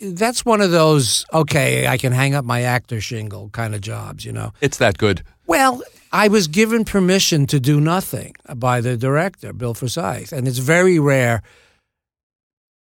that's 0.00 0.44
one 0.46 0.60
of 0.60 0.70
those 0.70 1.26
okay, 1.32 1.86
I 1.86 1.98
can 1.98 2.12
hang 2.12 2.34
up 2.34 2.44
my 2.44 2.62
actor 2.62 3.00
shingle 3.00 3.50
kind 3.50 3.74
of 3.74 3.80
jobs, 3.80 4.24
you 4.24 4.32
know. 4.32 4.52
it's 4.60 4.78
that 4.78 4.96
good. 4.98 5.22
Well, 5.46 5.82
I 6.12 6.28
was 6.28 6.46
given 6.48 6.84
permission 6.84 7.46
to 7.46 7.60
do 7.60 7.80
nothing 7.80 8.34
by 8.56 8.80
the 8.80 8.96
director, 8.96 9.52
Bill 9.52 9.74
Forsyth, 9.74 10.32
and 10.32 10.48
it's 10.48 10.58
very 10.58 10.98
rare 10.98 11.42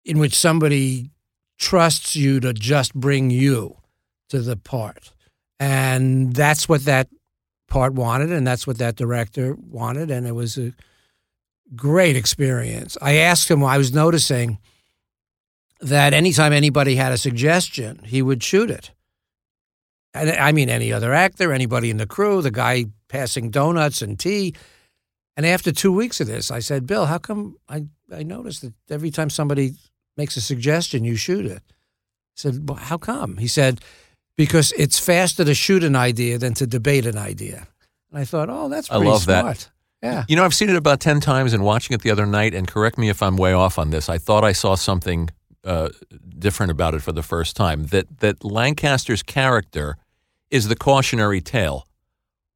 in 0.05 0.19
which 0.19 0.35
somebody 0.35 1.11
trusts 1.59 2.17
you 2.17 2.41
to 2.41 2.53
just 2.53 2.95
bring 2.95 3.31
you 3.31 3.77
to 4.29 4.41
the 4.41 4.57
part. 4.57 5.13
And 5.61 6.35
that's 6.35 6.69
what 6.69 6.85
that 6.85 7.09
part 7.69 7.95
wanted, 7.95 8.31
and 8.31 8.47
that's 8.47 8.67
what 8.67 8.79
that 8.79 8.97
director 8.97 9.57
wanted, 9.59 10.11
and 10.11 10.27
it 10.27 10.33
was 10.33 10.59
a 10.59 10.73
great 11.75 12.17
experience. 12.17 12.97
I 13.01 13.17
asked 13.17 13.51
him, 13.51 13.65
I 13.65 13.79
was 13.79 13.93
noticing 13.93 14.59
that 15.81 16.13
anytime 16.15 16.53
anybody 16.53 16.97
had 16.97 17.13
a 17.13 17.19
suggestion, 17.19 18.01
he 18.05 18.23
would 18.23 18.43
shoot 18.43 18.71
it. 18.71 18.91
And 20.13 20.31
I 20.31 20.53
mean, 20.53 20.69
any 20.69 20.93
other 20.93 21.13
actor, 21.13 21.53
anybody 21.53 21.91
in 21.91 21.97
the 21.97 22.07
crew, 22.07 22.41
the 22.41 22.51
guy 22.51 22.87
passing 23.09 23.51
donuts 23.51 24.01
and 24.01 24.19
tea. 24.19 24.55
And 25.37 25.45
after 25.45 25.73
two 25.73 25.93
weeks 25.93 26.21
of 26.21 26.29
this, 26.29 26.51
I 26.51 26.61
said, 26.61 26.87
Bill, 26.87 27.07
how 27.07 27.19
come 27.19 27.57
I, 27.69 27.87
I 28.15 28.23
noticed 28.23 28.63
that 28.63 28.73
every 28.89 29.11
time 29.11 29.31
somebody 29.31 29.75
makes 30.17 30.37
a 30.37 30.41
suggestion, 30.41 31.05
you 31.05 31.17
shoot 31.17 31.47
it? 31.47 31.63
I 31.67 32.37
said, 32.37 32.69
well, 32.69 32.79
how 32.79 32.99
come? 32.99 33.37
He 33.37 33.49
said, 33.49 33.81
because 34.37 34.73
it's 34.73 34.99
faster 34.99 35.45
to 35.45 35.55
shoot 35.55 35.85
an 35.85 35.97
idea 35.97 36.39
than 36.39 36.55
to 36.55 36.67
debate 36.67 37.07
an 37.07 37.17
idea. 37.17 37.69
And 38.11 38.21
I 38.21 38.25
thought, 38.25 38.49
oh, 38.51 38.69
that's 38.69 38.91
I 38.91 38.97
pretty 38.97 39.11
love 39.11 39.27
that. 39.27 39.71
Yeah. 40.03 40.25
You 40.29 40.37
know, 40.37 40.45
I've 40.45 40.55
seen 40.55 40.69
it 40.69 40.77
about 40.77 41.01
10 41.01 41.21
times 41.21 41.53
and 41.53 41.65
watching 41.65 41.95
it 41.95 42.03
the 42.03 42.11
other 42.11 42.27
night, 42.27 42.55
and 42.55 42.69
correct 42.69 42.99
me 42.99 43.09
if 43.09 43.23
I'm 43.23 43.37
way 43.37 43.53
off 43.53 43.79
on 43.79 43.91
this. 43.91 44.09
I 44.09 44.19
thought 44.19 44.45
I 44.45 44.53
saw 44.53 44.75
something 44.75 45.31
uh, 45.65 45.89
different 46.39 46.73
about 46.73 46.95
it 46.95 47.01
for 47.01 47.13
the 47.13 47.23
first 47.23 47.57
time. 47.57 47.85
That, 47.87 48.21
that 48.21 48.45
Lancaster's 48.45 49.23
character 49.23 49.97
is 50.51 50.69
the 50.69 50.77
cautionary 50.77 51.41
tale 51.41 51.87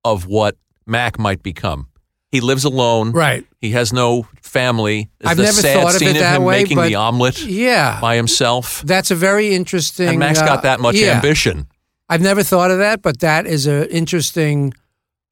of 0.04 0.26
what 0.26 0.56
Mac 0.86 1.18
might 1.18 1.42
become. 1.42 1.88
He 2.30 2.40
lives 2.40 2.64
alone. 2.64 3.12
Right. 3.12 3.46
He 3.60 3.70
has 3.70 3.92
no 3.92 4.26
family. 4.42 5.08
There's 5.18 5.30
I've 5.30 5.36
the 5.38 5.42
never 5.44 5.60
sad 5.60 5.82
thought 5.82 5.94
of 5.94 5.98
scene 5.98 6.16
it 6.16 6.20
that 6.20 6.36
him 6.36 6.44
way, 6.44 6.62
making 6.62 6.76
but 6.76 6.88
the 6.88 6.94
omelet 6.96 7.40
Yeah. 7.42 7.98
by 8.00 8.16
himself. 8.16 8.82
That's 8.84 9.10
a 9.10 9.14
very 9.14 9.54
interesting. 9.54 10.08
And 10.08 10.18
Mac's 10.18 10.40
uh, 10.40 10.46
got 10.46 10.62
that 10.62 10.80
much 10.80 10.96
yeah. 10.96 11.12
ambition. 11.14 11.66
I've 12.08 12.20
never 12.20 12.42
thought 12.42 12.70
of 12.70 12.78
that, 12.78 13.02
but 13.02 13.20
that 13.20 13.46
is 13.46 13.66
an 13.66 13.84
interesting 13.84 14.72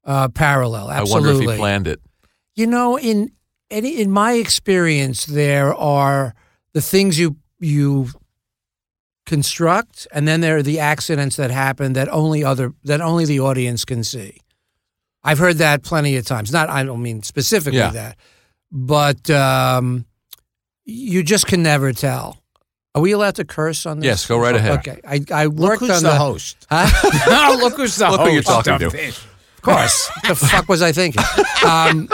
uh, 0.05 0.29
parallel. 0.29 0.87
I 0.89 0.97
Absolutely. 0.97 1.29
wonder 1.29 1.43
if 1.43 1.51
he 1.51 1.57
planned 1.57 1.87
it. 1.87 1.99
You 2.55 2.67
know, 2.67 2.97
in 2.97 3.31
any 3.69 3.99
in 4.01 4.09
my 4.11 4.33
experience, 4.33 5.25
there 5.25 5.73
are 5.75 6.33
the 6.73 6.81
things 6.81 7.19
you 7.19 7.37
you 7.59 8.09
construct, 9.25 10.07
and 10.11 10.27
then 10.27 10.41
there 10.41 10.57
are 10.57 10.63
the 10.63 10.79
accidents 10.79 11.35
that 11.35 11.51
happen 11.51 11.93
that 11.93 12.07
only 12.09 12.43
other 12.43 12.73
that 12.83 13.01
only 13.01 13.25
the 13.25 13.39
audience 13.39 13.85
can 13.85 14.03
see. 14.03 14.39
I've 15.27 15.37
heard 15.39 15.57
that 15.57 15.83
plenty 15.83 16.15
of 16.17 16.25
times. 16.25 16.51
Not 16.51 16.69
I 16.69 16.83
don't 16.83 17.01
mean 17.01 17.21
specifically 17.23 17.79
Yeah. 17.79 17.91
that, 17.91 18.17
but 18.71 19.29
um, 19.29 20.05
you 20.85 21.21
just 21.23 21.45
can 21.47 21.61
never 21.63 21.91
tell. 21.93 22.41
Are 22.95 23.01
we 23.01 23.11
allowed 23.11 23.35
to 23.35 23.45
curse 23.45 23.85
on 23.85 23.99
this? 23.99 24.05
Yes, 24.05 24.25
go 24.25 24.39
right 24.39 24.55
ahead. 24.55 24.79
Okay, 24.79 24.99
I 25.05 25.21
I 25.31 25.45
Look 25.45 25.55
worked 25.55 25.79
who's 25.81 25.89
on 25.91 26.03
the, 26.03 26.09
the 26.09 26.15
host. 26.15 26.65
Huh? 26.71 27.57
look 27.61 27.75
who's 27.75 27.95
the 27.95 28.09
Look 28.09 28.19
host. 28.21 28.27
who 28.29 28.33
you're 28.33 28.41
talking 28.43 28.73
of 28.73 28.79
to. 28.79 28.89
this. 28.89 29.17
Of 29.57 29.61
course. 29.61 30.09
what 30.23 30.27
the 30.29 30.35
fuck 30.47 30.69
was 30.69 30.81
I 30.81 30.91
thinking? 30.93 31.21
Um, 31.65 32.07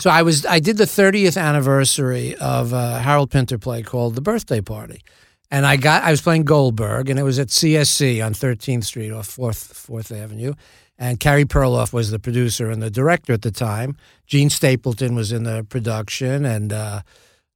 so 0.00 0.10
I 0.10 0.22
was 0.22 0.44
I 0.46 0.58
did 0.58 0.76
the 0.76 0.84
30th 0.86 1.40
anniversary 1.40 2.34
of 2.36 2.72
a 2.72 2.98
Harold 2.98 3.30
Pinter 3.30 3.58
play 3.58 3.82
called 3.82 4.14
The 4.14 4.20
Birthday 4.22 4.60
Party. 4.60 5.02
And 5.50 5.66
I 5.66 5.76
got 5.76 6.02
I 6.02 6.10
was 6.10 6.20
playing 6.22 6.44
Goldberg 6.44 7.10
and 7.10 7.18
it 7.18 7.22
was 7.22 7.38
at 7.38 7.48
CSC 7.48 8.24
on 8.24 8.32
13th 8.34 8.84
Street 8.84 9.12
off 9.12 9.28
4th 9.36 9.72
4th 9.88 10.10
Avenue. 10.16 10.54
And 10.98 11.18
Carey 11.18 11.44
Perloff 11.44 11.92
was 11.92 12.10
the 12.10 12.18
producer 12.18 12.70
and 12.70 12.80
the 12.80 12.90
director 12.90 13.32
at 13.32 13.42
the 13.42 13.50
time. 13.50 13.96
Jean 14.26 14.48
Stapleton 14.48 15.14
was 15.14 15.32
in 15.32 15.42
the 15.42 15.66
production 15.68 16.44
and 16.44 16.72
uh, 16.72 17.02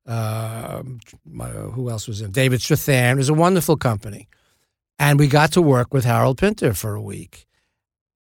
uh, 0.06 0.82
who 0.82 1.88
else 1.88 2.08
was 2.08 2.20
in? 2.20 2.32
David 2.32 2.60
Strathairn. 2.60 3.12
It 3.12 3.16
was 3.16 3.28
a 3.28 3.34
wonderful 3.34 3.76
company. 3.76 4.28
And 4.98 5.18
we 5.18 5.28
got 5.28 5.52
to 5.52 5.62
work 5.62 5.94
with 5.94 6.04
Harold 6.04 6.38
Pinter 6.38 6.74
for 6.74 6.94
a 6.94 7.00
week 7.00 7.46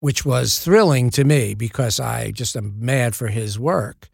which 0.01 0.25
was 0.25 0.59
thrilling 0.59 1.11
to 1.11 1.25
me 1.25 1.55
because 1.55 1.99
I 1.99 2.31
just 2.31 2.57
am 2.57 2.75
mad 2.79 3.15
for 3.15 3.29
his 3.29 3.59
work. 3.59 4.09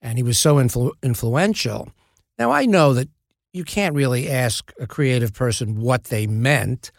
And 0.00 0.18
he 0.18 0.22
was 0.22 0.38
so 0.38 0.56
influ- 0.56 0.92
influential. 1.02 1.88
Now, 2.38 2.50
I 2.50 2.66
know 2.66 2.92
that 2.94 3.08
you 3.52 3.64
can't 3.64 3.94
really 3.94 4.28
ask 4.28 4.72
a 4.80 4.86
creative 4.86 5.32
person 5.32 5.80
what 5.80 6.04
they 6.04 6.26
meant, 6.26 6.90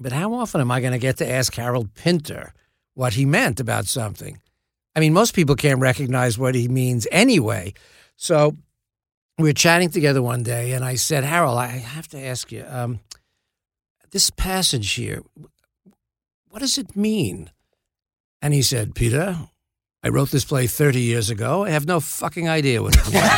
but 0.00 0.12
how 0.12 0.34
often 0.34 0.60
am 0.60 0.70
I 0.70 0.80
going 0.80 0.92
to 0.92 0.98
get 0.98 1.16
to 1.18 1.28
ask 1.28 1.54
Harold 1.54 1.94
Pinter 1.94 2.52
what 2.94 3.14
he 3.14 3.24
meant 3.24 3.60
about 3.60 3.86
something? 3.86 4.40
I 4.94 5.00
mean, 5.00 5.12
most 5.12 5.34
people 5.34 5.54
can't 5.54 5.80
recognize 5.80 6.38
what 6.38 6.54
he 6.54 6.68
means 6.68 7.06
anyway. 7.12 7.74
So 8.16 8.56
we 9.38 9.44
were 9.44 9.52
chatting 9.54 9.90
together 9.90 10.20
one 10.20 10.42
day, 10.42 10.72
and 10.72 10.84
I 10.84 10.96
said, 10.96 11.24
Harold, 11.24 11.58
I 11.58 11.66
have 11.66 12.08
to 12.08 12.20
ask 12.20 12.50
you 12.50 12.64
um, 12.68 13.00
this 14.10 14.30
passage 14.30 14.92
here, 14.92 15.22
what 16.48 16.60
does 16.60 16.78
it 16.78 16.96
mean? 16.96 17.50
And 18.40 18.54
he 18.54 18.62
said, 18.62 18.94
Peter, 18.94 19.36
I 20.02 20.08
wrote 20.08 20.30
this 20.30 20.44
play 20.44 20.66
30 20.66 21.00
years 21.00 21.28
ago. 21.30 21.64
I 21.64 21.70
have 21.70 21.86
no 21.86 22.00
fucking 22.00 22.48
idea 22.48 22.82
what 22.82 22.96
it 22.96 23.12
means. 23.12 23.32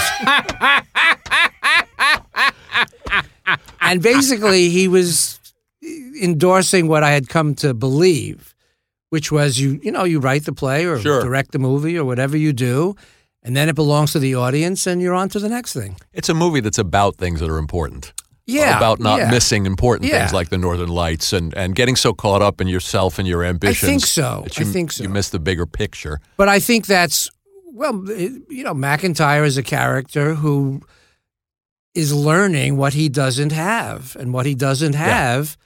and 3.81 4.03
basically, 4.03 4.69
he 4.69 4.87
was 4.87 5.40
endorsing 6.21 6.87
what 6.89 7.03
I 7.03 7.11
had 7.13 7.29
come 7.29 7.55
to 7.57 7.75
believe, 7.75 8.55
which 9.11 9.33
was 9.33 9.59
you, 9.59 9.81
you 9.83 9.91
know, 9.93 10.05
you 10.05 10.21
write 10.21 10.45
the 10.45 10.53
play 10.53 10.85
or 10.87 10.99
Sure. 10.99 11.21
direct 11.23 11.53
the 11.53 11.59
movie 11.59 11.97
or 11.99 12.05
whatever 12.05 12.37
you 12.37 12.53
do, 12.53 12.95
and 13.43 13.57
then 13.57 13.69
it 13.69 13.75
belongs 13.75 14.13
to 14.13 14.19
the 14.19 14.35
audience, 14.35 14.87
and 14.87 15.01
you're 15.01 15.15
on 15.15 15.29
to 15.31 15.39
the 15.39 15.49
next 15.49 15.73
thing. 15.73 15.97
It's 16.13 16.29
a 16.29 16.35
movie 16.35 16.61
that's 16.61 16.79
about 16.79 17.17
things 17.17 17.41
that 17.41 17.49
are 17.51 17.59
important. 17.59 18.13
Yeah, 18.47 18.77
About 18.77 18.99
not 18.99 19.19
yeah. 19.21 19.31
missing 19.31 19.65
important 19.65 20.11
things 20.11 20.33
like 20.33 20.49
the 20.49 20.59
Northern 20.59 20.89
Lights 20.89 21.33
and, 21.33 21.55
and 21.55 21.77
getting 21.77 21.95
so 21.95 22.13
caught 22.13 22.43
up 22.43 22.61
in 22.61 22.67
yourself 22.67 23.19
and 23.21 23.29
your 23.29 23.45
ambitions. 23.45 23.85
I 23.85 23.87
think 23.93 24.05
so. 24.05 24.43
that 24.45 24.59
I 24.59 24.65
you, 24.65 24.73
think 24.73 24.91
so. 24.91 25.05
You 25.05 25.09
miss 25.09 25.29
the 25.31 25.39
bigger 25.39 25.67
picture. 25.67 26.21
But 26.37 26.49
I 26.49 26.59
think 26.59 26.87
that's 26.87 27.31
well, 27.73 27.95
you 28.09 28.65
know, 28.65 28.75
McIntyre 28.75 29.47
is 29.47 29.57
a 29.57 29.63
character 29.63 30.35
who 30.35 30.81
is 31.95 32.13
learning 32.13 32.77
what 32.77 32.95
he 32.95 33.09
doesn't 33.09 33.53
have, 33.53 34.17
and 34.19 34.33
what 34.33 34.47
he 34.47 34.55
doesn't 34.57 34.95
have 34.95 35.57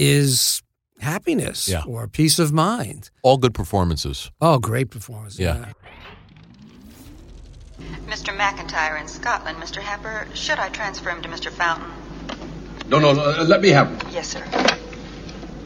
is 0.00 0.62
happiness 1.00 1.68
Yeah. 1.68 1.82
or 1.86 2.08
peace 2.08 2.38
of 2.38 2.52
mind. 2.52 3.10
All 3.22 3.36
good 3.36 3.52
performances. 3.54 4.30
Oh, 4.40 4.58
great 4.58 4.90
performance! 4.90 5.38
Yeah. 5.38 5.66
Mr. 8.08 8.36
McIntyre 8.36 9.00
in 9.00 9.06
Scotland, 9.08 9.58
Mr. 9.58 9.76
Happer. 9.80 10.26
Should 10.34 10.58
I 10.58 10.68
transfer 10.70 11.10
him 11.10 11.22
to 11.22 11.28
Mr. 11.28 11.50
Fountain? 11.50 11.88
No, 12.88 12.98
no, 12.98 13.10
uh, 13.10 13.44
let 13.46 13.60
me 13.60 13.68
have 13.68 13.88
him. 13.88 14.08
Yes, 14.12 14.28
sir. 14.28 14.40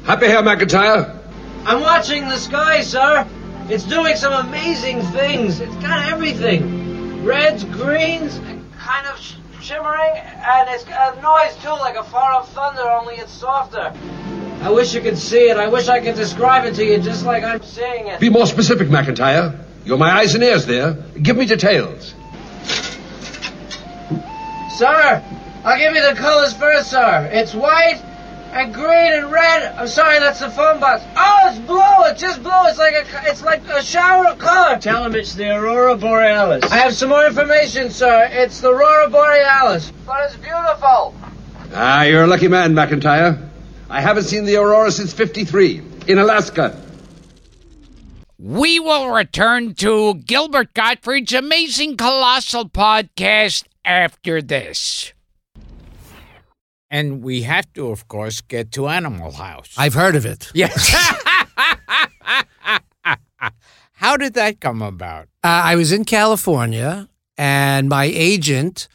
Happy 0.05 0.27
here, 0.27 0.43
McIntyre. 0.43 1.19
I'm 1.65 1.81
watching 1.81 2.29
the 2.29 2.37
sky, 2.37 2.83
sir. 2.83 3.27
It's 3.71 3.85
doing 3.85 4.17
some 4.17 4.35
amazing 4.47 5.01
things. 5.13 5.61
It's 5.61 5.75
got 5.77 6.13
everything. 6.13 7.25
Reds, 7.25 7.65
greens, 7.65 8.39
kind 8.79 9.07
of 9.07 9.19
sh- 9.19 9.37
shimmering, 9.65 10.13
and 10.17 10.69
it's 10.69 10.85
got 10.85 11.17
a 11.17 11.23
noise 11.23 11.57
too, 11.63 11.71
like 11.71 11.97
a 11.97 12.05
far-off 12.05 12.53
thunder, 12.53 12.83
only 12.83 13.15
it's 13.15 13.33
softer. 13.33 13.95
I 14.61 14.71
wish 14.71 14.95
you 14.95 15.01
could 15.01 15.17
see 15.17 15.49
it. 15.49 15.57
I 15.57 15.69
wish 15.69 15.89
I 15.89 16.01
could 16.01 16.17
describe 16.17 16.67
it 16.67 16.75
to 16.75 16.85
you 16.85 16.99
just 16.99 17.25
like 17.25 17.45
I'm 17.45 17.63
seeing 17.63 18.09
it. 18.09 18.21
Be 18.21 18.29
more 18.29 18.47
specific, 18.47 18.89
McIntyre. 18.89 19.59
You're 19.85 19.99
my 19.99 20.11
eyes 20.11 20.35
and 20.35 20.45
ears 20.45 20.67
there. 20.67 20.93
Give 21.21 21.37
me 21.37 21.47
details. 21.47 22.15
Sir, 24.71 25.23
I'll 25.65 25.79
give 25.79 25.95
you 25.95 26.03
the 26.11 26.15
colors 26.17 26.53
first, 26.55 26.91
sir. 26.91 27.31
It's 27.33 27.55
white, 27.55 28.03
and 28.55 28.73
green 28.73 29.13
and 29.13 29.33
red. 29.33 29.75
I'm 29.75 29.89
sorry, 29.89 30.21
that's 30.21 30.39
the 30.39 30.49
phone 30.49 30.79
box. 30.79 31.03
Oh, 31.17 31.39
it's 31.51 31.59
blue. 31.59 32.11
It's 32.11 32.21
just 32.21 32.43
blue. 32.43 32.53
It's 32.67 32.79
like 32.79 32.95
a, 32.95 33.31
it's 33.31 33.43
like 33.43 33.67
a 33.69 33.83
shower 33.83 34.29
of 34.29 34.39
color. 34.39 34.79
Tell 34.79 35.05
him 35.05 35.15
it's 35.17 35.35
the 35.35 35.51
Aurora 35.51 35.97
Borealis. 35.97 36.71
I 36.71 36.77
have 36.77 36.95
some 36.95 37.09
more 37.09 37.27
information, 37.27 37.91
sir. 37.91 38.29
It's 38.31 38.61
the 38.61 38.71
Aurora 38.71 39.11
Borealis, 39.11 39.93
but 40.07 40.25
it's 40.25 40.37
beautiful. 40.37 41.15
Ah, 41.75 42.05
you're 42.05 42.23
a 42.23 42.27
lucky 42.29 42.47
man, 42.47 42.75
McIntyre. 42.75 43.49
I 43.91 44.01
haven't 44.01 44.25
seen 44.25 44.45
the 44.45 44.57
aurora 44.57 44.93
since 44.93 45.13
53 45.13 45.83
in 46.07 46.19
Alaska. 46.19 46.81
We 48.39 48.79
will 48.79 49.11
return 49.11 49.75
to 49.77 50.15
Gilbert 50.15 50.75
Gottfried's 50.75 51.33
amazing 51.33 51.97
colossal 51.97 52.69
podcast 52.69 53.65
after 53.85 54.41
this. 54.41 55.13
And 56.95 57.25
we 57.25 57.43
have 57.43 57.67
to, 57.73 57.89
of 57.91 58.07
course, 58.07 58.41
get 58.41 58.71
to 58.73 58.87
Animal 58.87 59.33
House. 59.33 59.75
I've 59.77 59.95
heard 59.95 60.15
of 60.15 60.25
it. 60.25 60.53
yes. 60.55 60.95
How 63.95 64.17
did 64.17 64.35
that 64.35 64.61
come 64.61 64.81
about? 64.81 65.25
Uh, 65.43 65.73
I 65.73 65.75
was 65.75 65.91
in 65.91 66.05
California, 66.05 67.09
and 67.37 67.89
my 67.89 68.05
agent, 68.05 68.87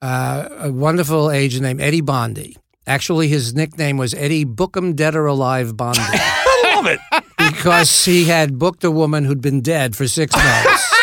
uh, 0.00 0.48
a 0.60 0.72
wonderful 0.72 1.30
agent 1.30 1.62
named 1.64 1.82
Eddie 1.82 2.00
Bondi. 2.00 2.56
Actually, 2.86 3.28
his 3.28 3.54
nickname 3.54 3.98
was 3.98 4.14
Eddie 4.14 4.46
Bookham 4.46 4.94
Dead 4.96 5.14
or 5.14 5.26
Alive 5.26 5.76
Bondi. 5.76 6.00
I 6.02 6.72
love 6.74 6.86
it. 6.86 7.00
because 7.36 8.04
he 8.06 8.24
had 8.24 8.58
booked 8.58 8.82
a 8.82 8.90
woman 8.90 9.26
who'd 9.26 9.42
been 9.42 9.60
dead 9.60 9.94
for 9.94 10.08
six 10.08 10.34
months 10.34 10.94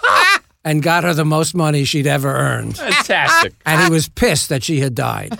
and 0.64 0.80
got 0.80 1.02
her 1.02 1.12
the 1.12 1.24
most 1.24 1.56
money 1.56 1.82
she'd 1.82 2.06
ever 2.06 2.32
earned. 2.32 2.78
Fantastic. 2.78 3.54
And 3.66 3.82
he 3.82 3.90
was 3.90 4.08
pissed 4.08 4.48
that 4.50 4.62
she 4.62 4.78
had 4.78 4.94
died. 4.94 5.36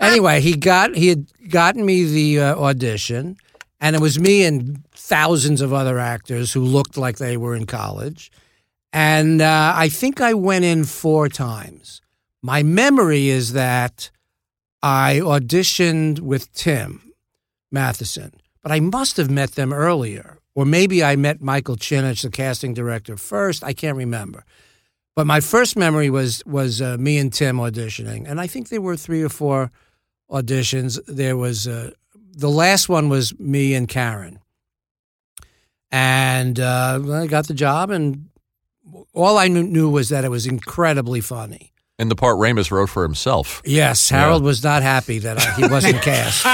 Anyway, 0.00 0.40
he 0.40 0.56
got 0.56 0.94
he 0.96 1.08
had 1.08 1.26
gotten 1.48 1.84
me 1.84 2.04
the 2.04 2.40
uh, 2.40 2.56
audition, 2.56 3.36
and 3.80 3.94
it 3.94 4.02
was 4.02 4.18
me 4.18 4.44
and 4.44 4.82
thousands 4.92 5.60
of 5.60 5.72
other 5.72 5.98
actors 5.98 6.52
who 6.52 6.60
looked 6.60 6.96
like 6.96 7.18
they 7.18 7.36
were 7.36 7.54
in 7.54 7.66
college. 7.66 8.30
And 8.92 9.40
uh, 9.42 9.72
I 9.74 9.88
think 9.88 10.20
I 10.20 10.34
went 10.34 10.64
in 10.64 10.84
four 10.84 11.28
times. 11.28 12.00
My 12.42 12.62
memory 12.62 13.28
is 13.28 13.52
that 13.52 14.10
I 14.82 15.20
auditioned 15.22 16.20
with 16.20 16.52
Tim 16.52 17.12
Matheson, 17.72 18.32
but 18.62 18.70
I 18.70 18.80
must 18.80 19.16
have 19.16 19.30
met 19.30 19.52
them 19.52 19.72
earlier. 19.72 20.38
Or 20.54 20.64
maybe 20.64 21.02
I 21.02 21.16
met 21.16 21.42
Michael 21.42 21.76
Chinich, 21.76 22.22
the 22.22 22.30
casting 22.30 22.74
director, 22.74 23.16
first. 23.16 23.64
I 23.64 23.72
can't 23.72 23.96
remember. 23.96 24.44
But 25.16 25.26
my 25.26 25.40
first 25.40 25.76
memory 25.76 26.10
was 26.10 26.42
was 26.44 26.82
uh, 26.82 26.96
me 26.98 27.18
and 27.18 27.32
Tim 27.32 27.58
auditioning, 27.58 28.28
and 28.28 28.40
I 28.40 28.46
think 28.46 28.68
there 28.68 28.80
were 28.80 28.96
three 28.96 29.22
or 29.22 29.28
four 29.28 29.70
auditions. 30.30 30.98
There 31.06 31.36
was 31.36 31.68
uh, 31.68 31.90
the 32.32 32.50
last 32.50 32.88
one 32.88 33.08
was 33.08 33.38
me 33.38 33.74
and 33.74 33.88
Karen, 33.88 34.40
and 35.92 36.58
uh, 36.58 37.00
I 37.12 37.26
got 37.28 37.46
the 37.46 37.54
job, 37.54 37.90
and 37.90 38.28
all 39.12 39.38
I 39.38 39.46
knew, 39.48 39.62
knew 39.62 39.88
was 39.88 40.08
that 40.08 40.24
it 40.24 40.30
was 40.30 40.46
incredibly 40.46 41.20
funny. 41.20 41.72
And 41.96 42.10
the 42.10 42.16
part 42.16 42.38
Ramis 42.38 42.72
wrote 42.72 42.90
for 42.90 43.04
himself. 43.04 43.62
Yes, 43.64 44.10
Harold 44.10 44.42
was 44.42 44.64
not 44.64 44.82
happy 44.82 45.20
that 45.20 45.38
I, 45.40 45.52
he 45.54 45.68
wasn't 45.68 46.02
cast. 46.02 46.44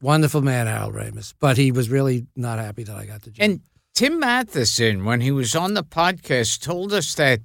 Wonderful 0.00 0.40
man, 0.40 0.68
Harold 0.68 0.94
Ramis, 0.94 1.34
but 1.40 1.56
he 1.56 1.72
was 1.72 1.90
really 1.90 2.26
not 2.36 2.60
happy 2.60 2.84
that 2.84 2.96
I 2.96 3.06
got 3.06 3.22
the 3.22 3.30
job. 3.32 3.42
And 3.42 3.60
Tim 4.00 4.18
Matheson, 4.18 5.04
when 5.04 5.20
he 5.20 5.30
was 5.30 5.54
on 5.54 5.74
the 5.74 5.84
podcast, 5.84 6.62
told 6.62 6.90
us 6.90 7.14
that, 7.16 7.40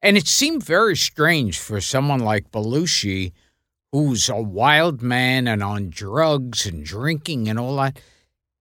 and 0.00 0.16
it 0.16 0.26
seemed 0.26 0.64
very 0.64 0.96
strange 0.96 1.58
for 1.58 1.82
someone 1.82 2.20
like 2.20 2.50
Belushi, 2.50 3.32
who's 3.92 4.30
a 4.30 4.40
wild 4.40 5.02
man 5.02 5.46
and 5.46 5.62
on 5.62 5.90
drugs 5.90 6.64
and 6.64 6.82
drinking 6.82 7.46
and 7.46 7.58
all 7.58 7.76
that. 7.76 8.00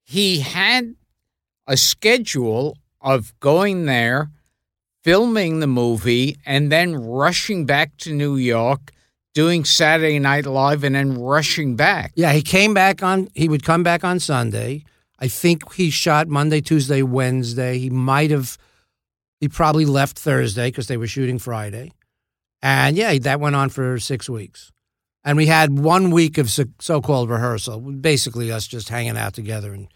He 0.04 0.42
had 0.42 0.96
a 1.68 1.78
schedule 1.78 2.78
of 3.00 3.34
going 3.40 3.86
there, 3.86 4.30
filming 5.02 5.62
the 5.62 5.68
movie, 5.68 6.36
and 6.46 6.70
then 6.70 6.98
rushing 6.98 7.66
back 7.66 7.96
to 8.00 8.14
New 8.14 8.36
York, 8.36 8.92
doing 9.34 9.64
Saturday 9.64 10.20
Night 10.20 10.46
Live, 10.46 10.84
and 10.84 10.96
then 10.96 11.18
rushing 11.18 11.78
back. 11.78 12.12
Yeah, 12.14 12.34
he 12.34 12.42
came 12.42 12.74
back 12.74 13.02
on. 13.02 13.30
He 13.34 13.48
would 13.48 13.64
come 13.64 13.84
back 13.84 14.04
on 14.04 14.20
Sunday. 14.20 14.84
I 15.22 15.28
think 15.28 15.72
he 15.74 15.92
shot 15.92 16.28
Monday, 16.28 16.62
Tuesday, 16.62 17.04
Wednesday. 17.04 17.78
He 17.78 17.90
might 17.90 18.32
have. 18.32 18.58
He 19.40 19.48
probably 19.48 19.86
left 19.86 20.20
Thursday 20.20 20.68
because 20.68 20.88
they 20.88 20.98
were 20.98 21.08
shooting 21.08 21.40
Friday, 21.40 21.92
and 22.62 22.98
yeah, 22.98 23.18
that 23.20 23.40
went 23.40 23.56
on 23.56 23.70
for 23.70 24.00
six 24.00 24.30
weeks. 24.30 24.72
And 25.24 25.38
we 25.38 25.46
had 25.46 25.78
one 25.78 26.10
week 26.10 26.38
of 26.40 26.50
so- 26.50 26.66
so-called 26.80 27.30
rehearsal, 27.30 27.80
basically 27.80 28.52
us 28.52 28.66
just 28.68 28.90
hanging 28.90 29.18
out 29.18 29.34
together 29.34 29.72
and 29.72 29.88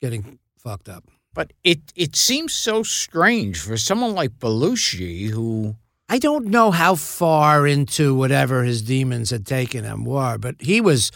getting 0.00 0.38
fucked 0.56 0.88
up. 0.88 1.04
But 1.34 1.52
it, 1.64 1.80
it 1.96 2.14
seems 2.14 2.52
so 2.52 2.82
strange 2.82 3.58
for 3.58 3.76
someone 3.76 4.14
like 4.14 4.38
Belushi, 4.38 5.30
who 5.30 5.76
I 6.08 6.18
don't 6.18 6.46
know 6.46 6.70
how 6.70 6.94
far 6.94 7.66
into 7.66 8.14
whatever 8.14 8.62
his 8.62 8.82
demons 8.82 9.30
had 9.30 9.46
taken 9.46 9.84
him 9.84 10.04
were, 10.04 10.38
but 10.38 10.56
he 10.60 10.80
was 10.80 11.10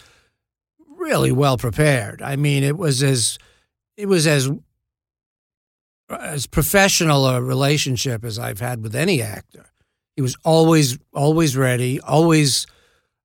really 1.06 1.32
well 1.32 1.56
prepared. 1.56 2.20
I 2.22 2.36
mean, 2.36 2.62
it 2.64 2.76
was 2.76 3.02
as 3.02 3.38
it 3.96 4.06
was 4.06 4.26
as 4.26 4.50
as 6.10 6.46
professional 6.46 7.26
a 7.26 7.42
relationship 7.42 8.24
as 8.24 8.38
I've 8.38 8.60
had 8.60 8.82
with 8.82 8.94
any 8.94 9.20
actor. 9.22 9.66
He 10.14 10.22
was 10.22 10.36
always 10.44 10.98
always 11.12 11.56
ready, 11.56 12.00
always. 12.00 12.66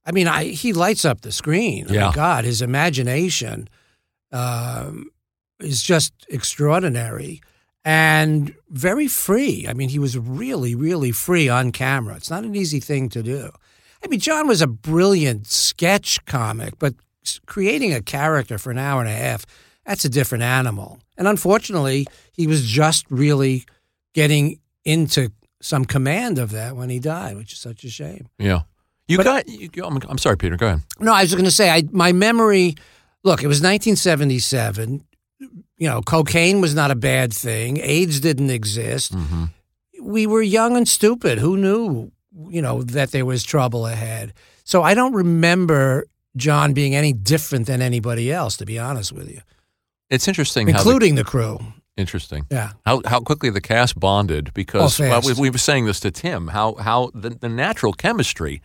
I 0.05 0.11
mean, 0.11 0.27
I 0.27 0.45
he 0.45 0.73
lights 0.73 1.05
up 1.05 1.21
the 1.21 1.31
screen. 1.31 1.87
Oh 1.89 1.93
Yeah. 1.93 2.07
my 2.09 2.13
God, 2.13 2.43
his 2.45 2.61
imagination 2.61 3.67
um, 4.31 5.09
is 5.59 5.81
just 5.83 6.13
extraordinary 6.29 7.41
and 7.83 8.53
very 8.69 9.07
free. 9.07 9.65
I 9.67 9.73
mean, 9.73 9.89
he 9.89 9.99
was 9.99 10.17
really, 10.17 10.75
really 10.75 11.11
free 11.11 11.49
on 11.49 11.71
camera. 11.71 12.15
It's 12.15 12.29
not 12.29 12.43
an 12.43 12.55
easy 12.55 12.79
thing 12.79 13.09
to 13.09 13.23
do. 13.23 13.51
I 14.03 14.07
mean, 14.07 14.19
John 14.19 14.47
was 14.47 14.61
a 14.61 14.67
brilliant 14.67 15.47
sketch 15.47 16.23
comic, 16.25 16.73
but 16.79 16.95
creating 17.45 17.93
a 17.93 18.01
character 18.01 18.57
for 18.57 18.71
an 18.71 18.77
hour 18.77 19.01
and 19.01 19.09
a 19.09 19.13
half, 19.13 19.45
that's 19.85 20.05
a 20.05 20.09
different 20.09 20.43
animal. 20.43 20.99
And 21.17 21.27
unfortunately, 21.27 22.07
he 22.33 22.47
was 22.47 22.65
just 22.65 23.05
really 23.09 23.65
getting 24.13 24.59
into 24.85 25.29
some 25.61 25.85
command 25.85 26.39
of 26.39 26.51
that 26.51 26.75
when 26.75 26.89
he 26.89 26.99
died, 26.99 27.37
which 27.37 27.53
is 27.53 27.59
such 27.59 27.83
a 27.83 27.89
shame. 27.89 28.27
Yeah. 28.39 28.61
You 29.07 29.17
But- 29.17 29.23
got. 29.23 29.47
You, 29.49 29.69
I'm, 29.83 29.99
I'm 30.07 30.17
sorry, 30.17 30.37
Peter. 30.37 30.57
Go 30.57 30.67
ahead. 30.67 30.81
No, 30.99 31.13
I 31.13 31.21
was 31.21 31.33
going 31.33 31.45
to 31.45 31.51
say, 31.51 31.69
I, 31.69 31.83
my 31.91 32.11
memory. 32.11 32.75
Look, 33.23 33.43
it 33.43 33.47
was 33.47 33.61
1977. 33.61 35.03
You 35.77 35.87
know, 35.89 36.01
cocaine 36.01 36.61
was 36.61 36.73
not 36.75 36.91
a 36.91 36.95
bad 36.95 37.33
thing. 37.33 37.77
AIDS 37.81 38.19
didn't 38.19 38.49
exist. 38.49 39.13
Mm-hmm. 39.15 39.45
We 40.01 40.25
were 40.27 40.41
young 40.41 40.77
and 40.77 40.87
stupid. 40.87 41.37
Who 41.39 41.57
knew? 41.57 42.11
You 42.49 42.61
know 42.61 42.81
that 42.83 43.11
there 43.11 43.25
was 43.25 43.43
trouble 43.43 43.85
ahead. 43.85 44.33
So 44.63 44.81
I 44.83 44.93
don't 44.93 45.13
remember 45.13 46.05
John 46.37 46.73
being 46.73 46.95
any 46.95 47.13
different 47.13 47.67
than 47.67 47.81
anybody 47.81 48.31
else. 48.31 48.57
To 48.57 48.65
be 48.65 48.79
honest 48.79 49.11
with 49.11 49.29
you, 49.29 49.41
It's 50.09 50.27
interesting 50.27 50.69
including 50.69 51.15
the 51.15 51.23
crew. 51.23 51.59
Interesting. 51.97 52.45
Yeah. 52.49 52.71
How 52.85 53.01
how 53.05 53.19
quickly 53.19 53.49
the 53.49 53.61
cast 53.61 53.99
bonded 53.99 54.53
because 54.53 54.99
Oh, 54.99 55.03
well, 55.09 55.21
we, 55.21 55.33
we 55.33 55.49
were 55.49 55.57
saying 55.57 55.85
this 55.85 55.99
to 56.01 56.11
Tim 56.11 56.47
how 56.47 56.75
how 56.75 57.11
the, 57.13 57.29
the 57.31 57.49
natural 57.49 57.91
chemistry, 57.93 58.61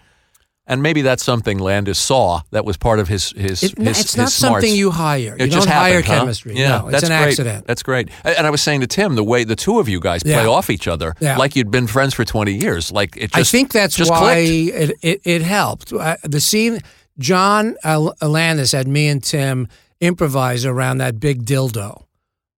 and 0.68 0.80
maybe 0.80 1.02
that's 1.02 1.24
something 1.24 1.58
Landis 1.58 1.98
saw 1.98 2.42
that 2.52 2.64
was 2.64 2.76
part 2.76 2.98
of 3.00 3.08
his 3.08 3.32
his. 3.32 3.62
It- 3.64 3.76
his 3.78 3.88
it's 3.88 3.98
his 3.98 4.16
not 4.16 4.30
smarts. 4.30 4.34
something 4.64 4.74
you 4.74 4.90
hire. 4.92 5.34
It 5.34 5.46
you 5.46 5.50
just 5.50 5.66
don't 5.66 5.76
hire 5.76 6.02
huh? 6.02 6.18
chemistry. 6.20 6.54
Yeah, 6.54 6.78
no, 6.78 6.86
it's 6.88 6.92
that's 6.92 7.02
an 7.04 7.08
great. 7.18 7.28
accident. 7.28 7.66
That's 7.66 7.82
great. 7.82 8.08
And 8.24 8.46
I 8.46 8.50
was 8.50 8.62
saying 8.62 8.80
to 8.82 8.86
Tim 8.86 9.16
the 9.16 9.24
way 9.24 9.44
the 9.44 9.56
two 9.56 9.80
of 9.80 9.88
you 9.88 9.98
guys 10.00 10.22
play 10.22 10.32
Yeah. 10.32 10.46
off 10.46 10.70
each 10.70 10.86
other, 10.88 11.12
Yeah. 11.20 11.36
like 11.36 11.56
you'd 11.56 11.70
been 11.72 11.88
friends 11.88 12.14
for 12.14 12.24
twenty 12.24 12.54
years. 12.54 12.92
Like 12.92 13.16
it. 13.16 13.32
Just, 13.32 13.36
I 13.36 13.42
think 13.42 13.72
that's 13.72 13.96
just 13.96 14.10
why 14.10 14.36
it, 14.38 14.92
it, 15.02 15.20
it 15.24 15.42
helped. 15.42 15.90
The 15.90 16.40
scene, 16.40 16.80
John 17.18 17.76
Al- 17.84 18.14
Alandis 18.20 18.72
had 18.72 18.86
me 18.88 19.08
and 19.08 19.22
Tim 19.22 19.68
improvise 20.00 20.64
around 20.64 20.98
that 20.98 21.18
big 21.18 21.44
dildo. 21.44 22.04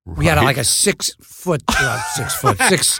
We 0.04 0.26
had 0.26 0.42
like 0.42 0.56
a 0.56 0.64
six 0.64 1.14
foot, 1.20 1.62
uh, 1.68 2.00
six 2.14 2.34
foot, 2.34 2.58
six, 2.68 2.98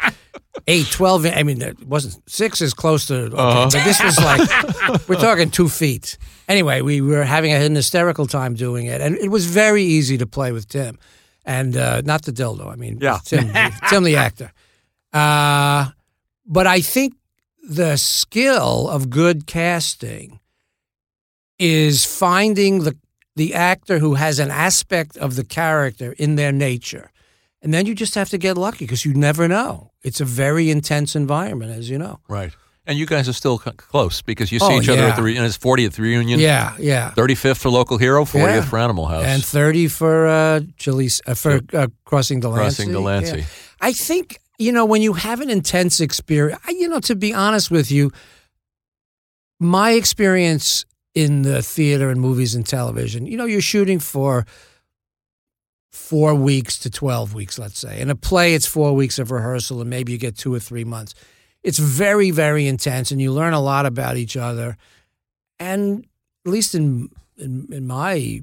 eight, 0.67 0.87
12. 0.91 1.27
I 1.27 1.43
mean, 1.43 1.63
it 1.63 1.83
wasn't 1.87 2.23
six 2.31 2.61
is 2.61 2.75
close 2.75 3.07
to, 3.07 3.15
okay, 3.15 3.37
Uh-huh. 3.37 3.69
but 3.73 3.85
this 3.85 4.03
was 4.03 4.19
like, 4.19 5.09
we're 5.09 5.17
talking 5.17 5.51
two 5.51 5.69
feet. 5.71 6.19
Anyway, 6.49 6.83
we 6.83 7.01
were 7.01 7.25
having 7.25 7.51
an 7.53 7.75
hysterical 7.75 8.27
time 8.27 8.55
doing 8.55 8.87
it, 8.87 9.01
and 9.01 9.17
it 9.17 9.29
was 9.31 9.47
very 9.47 9.83
easy 9.83 10.19
to 10.19 10.27
play 10.27 10.53
with 10.53 10.69
Tim. 10.69 10.99
And 11.47 11.77
uh, 11.79 12.03
not 12.05 12.23
the 12.27 12.33
dildo, 12.33 12.71
I 12.71 12.77
mean, 12.77 12.99
Yeah. 13.01 13.19
Tim, 13.25 13.51
Tim 13.89 14.05
the 14.05 14.17
actor. 14.17 14.53
Uh, 15.13 15.91
but 16.47 16.67
I 16.67 16.83
think 16.83 17.15
the 17.67 17.97
skill 17.97 18.87
of 18.89 19.09
good 19.09 19.47
casting 19.47 20.41
is 21.59 22.05
finding 22.05 22.85
the 22.85 22.97
the 23.37 23.55
actor 23.55 23.99
who 24.01 24.15
has 24.15 24.39
an 24.41 24.51
aspect 24.51 25.17
of 25.17 25.37
the 25.37 25.45
character 25.45 26.13
in 26.19 26.35
their 26.37 26.51
nature. 26.53 27.11
And 27.63 27.73
then 27.73 27.87
you 27.87 27.95
just 27.95 28.15
have 28.17 28.29
to 28.31 28.39
get 28.39 28.57
lucky 28.59 28.85
because 28.85 29.05
you 29.05 29.15
never 29.15 29.47
know. 29.47 29.91
It's 30.03 30.21
a 30.21 30.25
very 30.25 30.71
intense 30.71 31.15
environment, 31.15 31.71
as 31.71 31.89
you 31.89 31.99
know. 31.99 32.19
Right. 32.29 32.53
And 32.87 32.99
you 32.99 33.07
guys 33.07 33.29
are 33.29 33.33
still 33.33 33.59
c- 33.59 33.71
close 33.77 34.23
because 34.23 34.51
you 34.51 34.59
see 34.59 34.67
Oh, 34.75 34.81
each 34.81 34.89
other 34.89 35.03
yeah. 35.03 35.09
at 35.11 35.17
the 35.17 35.23
reunion. 35.23 35.45
It's 35.45 35.59
40th 35.59 35.99
reunion. 35.99 36.41
Yeah, 36.41 36.75
yeah. 36.81 37.13
35th 37.17 37.59
for 37.59 37.69
Local 37.71 37.97
Hero, 37.99 38.25
40th 38.25 38.55
Yeah. 38.55 38.61
for 38.63 38.79
Animal 38.79 39.07
House. 39.07 39.25
And 39.25 39.45
30 39.45 39.87
for 39.89 40.27
uh, 40.27 40.61
Chili's, 40.79 41.21
uh, 41.27 41.35
for 41.35 41.61
uh, 41.75 41.87
Crossing 42.05 42.41
Delancey. 42.41 42.85
Crossing 42.85 42.93
Delancey. 42.93 43.39
Yeah. 43.39 43.45
I 43.81 43.93
think, 43.93 44.39
you 44.59 44.73
know, 44.73 44.85
when 44.87 45.03
you 45.03 45.13
have 45.13 45.41
an 45.41 45.51
intense 45.51 46.01
experience, 46.01 46.61
you 46.69 46.89
know, 46.89 47.01
to 47.01 47.15
be 47.15 47.33
honest 47.35 47.71
with 47.71 47.91
you, 47.93 48.11
my 49.61 49.93
experience 49.93 50.85
in 51.19 51.43
the 51.43 51.61
theater 51.63 52.11
and 52.11 52.21
movies 52.21 52.55
and 52.55 52.65
television, 52.65 53.27
you 53.27 53.37
know, 53.37 53.45
you're 53.45 53.61
shooting 53.61 53.99
for 53.99 54.47
four 55.91 56.33
weeks 56.33 56.79
to 56.79 56.89
12 56.89 57.35
weeks, 57.35 57.59
let's 57.59 57.81
say. 57.81 58.01
In 58.01 58.09
a 58.09 58.15
play, 58.15 58.55
it's 58.55 58.67
four 58.67 58.95
weeks 58.95 59.19
of 59.19 59.33
rehearsal 59.33 59.81
and 59.81 59.91
maybe 59.91 60.13
you 60.13 60.19
get 60.19 60.37
two 60.37 60.55
or 60.55 60.61
three 60.61 60.85
months. 60.85 61.15
It's 61.65 61.79
very, 61.79 62.31
very 62.31 62.69
intense 62.69 63.11
and 63.11 63.21
you 63.21 63.33
learn 63.33 63.53
a 63.53 63.61
lot 63.61 63.85
about 63.85 64.17
each 64.17 64.37
other. 64.37 64.77
And 65.59 66.07
at 66.47 66.53
least 66.53 66.77
in, 66.77 67.09
in, 67.37 67.67
in 67.73 67.89
my 67.89 68.43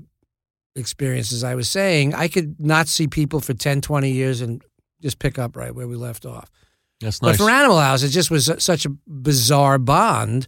experience, 0.75 1.31
as 1.31 1.45
I 1.45 1.55
was 1.55 1.69
saying, 1.69 2.13
I 2.13 2.27
could 2.27 2.59
not 2.59 2.89
see 2.89 3.07
people 3.07 3.39
for 3.39 3.53
10, 3.53 3.79
20 3.79 4.11
years 4.11 4.41
and 4.41 4.61
just 5.01 5.19
pick 5.19 5.39
up 5.39 5.55
right 5.55 5.73
where 5.73 5.87
we 5.87 5.95
left 5.95 6.25
off. 6.25 6.51
That's 6.99 7.21
nice. 7.21 7.37
But 7.37 7.45
for 7.45 7.49
Animal 7.49 7.79
House, 7.79 8.03
it 8.03 8.09
just 8.09 8.29
was 8.29 8.51
such 8.57 8.85
a 8.85 8.89
bizarre 9.07 9.77
bond 9.77 10.47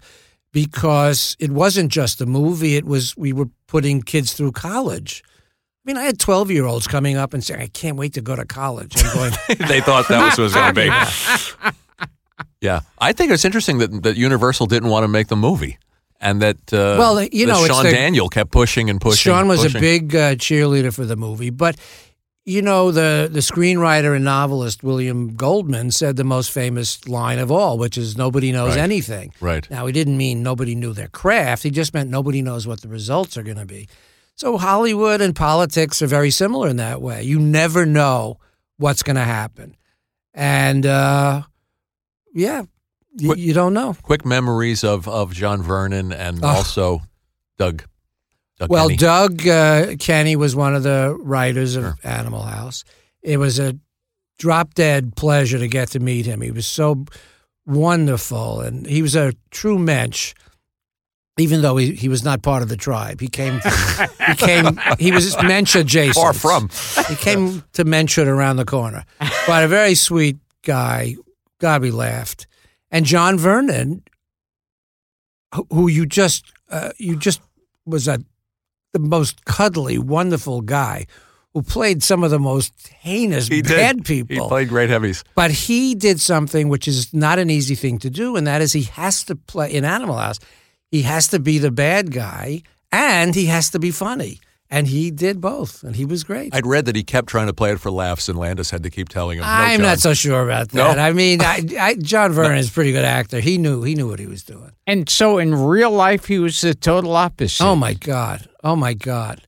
because 0.51 1.35
it 1.39 1.51
wasn't 1.51 1.91
just 1.91 2.21
a 2.21 2.25
movie. 2.25 2.75
It 2.75 2.85
was 2.85 3.15
we 3.17 3.33
were 3.33 3.49
putting 3.67 4.01
kids 4.01 4.33
through 4.33 4.53
college. 4.53 5.23
I 5.25 5.89
mean, 5.89 5.97
I 5.97 6.03
had 6.03 6.19
twelve 6.19 6.51
year 6.51 6.65
olds 6.65 6.87
coming 6.87 7.15
up 7.17 7.33
and 7.33 7.43
saying, 7.43 7.61
"I 7.61 7.67
can't 7.67 7.97
wait 7.97 8.13
to 8.13 8.21
go 8.21 8.35
to 8.35 8.45
college." 8.45 8.93
I'm 8.97 9.13
going, 9.15 9.31
they 9.67 9.81
thought 9.81 10.07
that 10.09 10.25
was 10.25 10.37
was 10.37 10.53
going 10.53 10.73
to 10.73 10.81
be. 10.81 11.67
yeah, 12.61 12.81
I 12.99 13.13
think 13.13 13.31
it's 13.31 13.45
interesting 13.45 13.77
that 13.79 14.03
that 14.03 14.17
Universal 14.17 14.67
didn't 14.67 14.89
want 14.89 15.03
to 15.03 15.07
make 15.07 15.27
the 15.27 15.35
movie, 15.35 15.77
and 16.19 16.41
that 16.41 16.57
uh, 16.73 16.95
Well, 16.99 17.23
you 17.23 17.45
that 17.45 17.53
know, 17.53 17.65
Sean 17.65 17.85
the- 17.85 17.91
Daniel 17.91 18.29
kept 18.29 18.51
pushing 18.51 18.89
and 18.89 18.99
pushing. 18.99 19.31
Sean 19.31 19.47
was 19.47 19.61
pushing. 19.63 19.77
a 19.77 19.81
big 19.81 20.15
uh, 20.15 20.35
cheerleader 20.35 20.93
for 20.93 21.05
the 21.05 21.15
movie, 21.15 21.51
but 21.51 21.77
you 22.47 22.61
know 22.61 22.91
the 22.91 23.29
the 23.31 23.41
screenwriter 23.41 24.15
and 24.15 24.23
novelist 24.25 24.81
William 24.81 25.35
Goldman 25.35 25.91
said 25.91 26.15
the 26.15 26.23
most 26.23 26.49
famous 26.49 27.05
line 27.07 27.39
of 27.39 27.51
all, 27.51 27.77
which 27.77 27.97
is 27.97 28.15
"Nobody 28.17 28.51
knows 28.51 28.69
Right. 28.75 28.79
anything." 28.89 29.33
Right. 29.41 29.69
Now 29.69 29.85
he 29.85 29.91
didn't 29.93 30.17
mean 30.17 30.41
nobody 30.41 30.73
knew 30.73 30.93
their 30.93 31.09
craft; 31.09 31.63
he 31.63 31.69
just 31.71 31.93
meant 31.93 32.09
nobody 32.09 32.41
knows 32.41 32.65
what 32.65 32.81
the 32.81 32.87
results 32.87 33.37
are 33.37 33.43
going 33.43 33.57
to 33.57 33.65
be. 33.65 33.87
So 34.35 34.57
Hollywood 34.57 35.19
and 35.19 35.35
politics 35.35 36.01
are 36.01 36.07
very 36.07 36.31
similar 36.31 36.69
in 36.69 36.77
that 36.77 37.01
way. 37.01 37.21
You 37.23 37.37
never 37.39 37.85
know 37.85 38.37
what's 38.77 39.03
going 39.03 39.15
to 39.17 39.23
happen, 39.39 39.75
and 40.33 40.85
uh, 40.85 41.41
yeah, 42.33 42.63
you, 43.17 43.27
What- 43.29 43.39
you 43.39 43.53
don't 43.53 43.73
know. 43.73 43.95
Quick 44.03 44.25
memories 44.25 44.83
of 44.85 45.07
of 45.07 45.33
John 45.33 45.61
Vernon 45.61 46.13
and 46.13 46.39
Oh. 46.43 46.47
also 46.47 47.01
Doug. 47.57 47.83
Doug 48.59 48.69
Well, 48.69 48.87
Kenney. 48.87 48.97
Doug 48.97 49.47
uh, 49.47 49.95
Kenney 49.99 50.35
was 50.35 50.55
one 50.55 50.75
of 50.75 50.83
the 50.83 51.15
writers 51.19 51.75
of 51.75 51.93
Animal 52.03 52.41
House. 52.43 52.83
It 53.21 53.37
was 53.37 53.59
a 53.59 53.77
drop 54.39 54.73
dead 54.73 55.15
pleasure 55.15 55.59
to 55.59 55.67
get 55.67 55.89
to 55.89 55.99
meet 55.99 56.25
him. 56.25 56.41
He 56.41 56.51
was 56.51 56.65
so 56.67 57.05
wonderful, 57.65 58.61
and 58.61 58.85
he 58.87 59.01
was 59.01 59.15
a 59.15 59.33
true 59.51 59.77
mensch. 59.77 60.33
Even 61.39 61.61
though 61.61 61.77
he, 61.77 61.93
he 61.93 62.09
was 62.09 62.23
not 62.23 62.41
part 62.41 62.63
of 62.63 62.69
the 62.69 62.75
tribe, 62.77 63.21
he 63.21 63.27
came. 63.27 63.59
he 64.27 64.35
came. 64.35 64.79
He 64.97 65.11
was 65.11 65.37
mensch 65.43 65.75
adjacent. 65.75 66.15
Far 66.15 66.33
from. 66.33 66.69
He 67.07 67.15
came 67.15 67.63
to 67.73 67.83
mensch 67.85 68.17
around 68.17 68.55
the 68.55 68.65
corner, 68.65 69.05
but 69.45 69.63
a 69.63 69.67
very 69.67 69.93
sweet 69.93 70.37
guy. 70.63 71.15
God, 71.59 71.83
we 71.83 71.91
laughed. 71.91 72.47
And 72.89 73.05
John 73.05 73.37
Vernon, 73.37 74.01
who- 75.53 75.67
who 75.69 75.87
you 75.87 76.07
just 76.07 76.51
uh, 76.71 76.89
you 76.97 77.15
just 77.15 77.39
was 77.85 78.07
a 78.07 78.19
the 78.93 78.99
most 78.99 79.45
cuddly, 79.45 79.97
wonderful 79.97 80.61
guy 80.61 81.05
who 81.53 81.61
played 81.61 82.03
some 82.03 82.23
of 82.23 82.31
the 82.31 82.39
most 82.39 82.73
heinous 82.99 83.47
He 83.47 83.61
did. 83.61 83.75
bad 83.75 83.95
He 84.07 84.23
people. 84.23 84.47
played 84.47 84.69
great 84.69 84.89
heavies. 84.89 85.23
But 85.35 85.51
he 85.51 85.95
did 85.95 86.19
something 86.19 86.69
which 86.69 86.87
is 86.87 87.13
not 87.13 87.39
an 87.39 87.49
easy 87.49 87.75
thing 87.75 87.97
to 87.99 88.09
do, 88.09 88.35
and 88.35 88.45
that 88.47 88.61
is 88.61 88.73
he 88.73 88.83
has 88.83 89.23
to 89.25 89.35
play 89.35 89.73
in 89.73 89.83
Animal 89.85 90.17
House. 90.17 90.39
He 90.91 91.01
has 91.03 91.27
to 91.29 91.39
be 91.39 91.57
the 91.57 91.71
bad 91.71 92.11
guy, 92.11 92.61
and 92.91 93.33
he 93.35 93.47
has 93.47 93.69
to 93.71 93.79
be 93.79 93.91
funny, 93.91 94.39
and 94.69 94.87
he 94.87 95.11
did 95.11 95.39
both, 95.39 95.83
and 95.83 95.95
he 95.95 96.05
was 96.05 96.23
great. 96.23 96.53
I'd 96.53 96.65
read 96.65 96.85
that 96.85 96.95
he 96.95 97.03
kept 97.03 97.29
trying 97.29 97.47
to 97.47 97.53
play 97.53 97.71
it 97.71 97.79
for 97.79 97.89
laughs, 97.89 98.27
and 98.27 98.37
Landis 98.37 98.69
had 98.69 98.83
to 98.83 98.89
keep 98.89 99.09
telling 99.09 99.37
him. 99.37 99.43
No, 99.43 99.49
I'm 99.49 99.79
John. 99.79 99.87
not 99.87 99.99
so 99.99 100.13
sure 100.13 100.43
about 100.43 100.69
that. 100.69 100.77
No? 100.77 100.87
that. 100.89 100.99
I 100.99 101.13
mean, 101.13 101.41
I, 101.41 101.63
I, 101.79 101.95
John 101.95 102.31
Vernon 102.33 102.57
is 102.57 102.69
a 102.69 102.71
pretty 102.71 102.91
good 102.91 103.05
actor. 103.05 103.39
He 103.39 103.57
knew 103.57 103.83
he 103.83 103.95
knew 103.95 104.09
what 104.09 104.19
he 104.19 104.27
was 104.27 104.43
doing. 104.43 104.71
And 104.85 105.09
so 105.09 105.37
in 105.37 105.55
real 105.55 105.91
life, 105.91 106.25
he 106.25 106.39
was 106.39 106.59
the 106.61 106.73
total 106.75 107.15
opposite. 107.15 107.63
Oh 107.63 107.75
my 107.75 107.93
God! 107.93 108.47
Oh 108.63 108.75
my 108.75 108.93
God! 108.93 109.47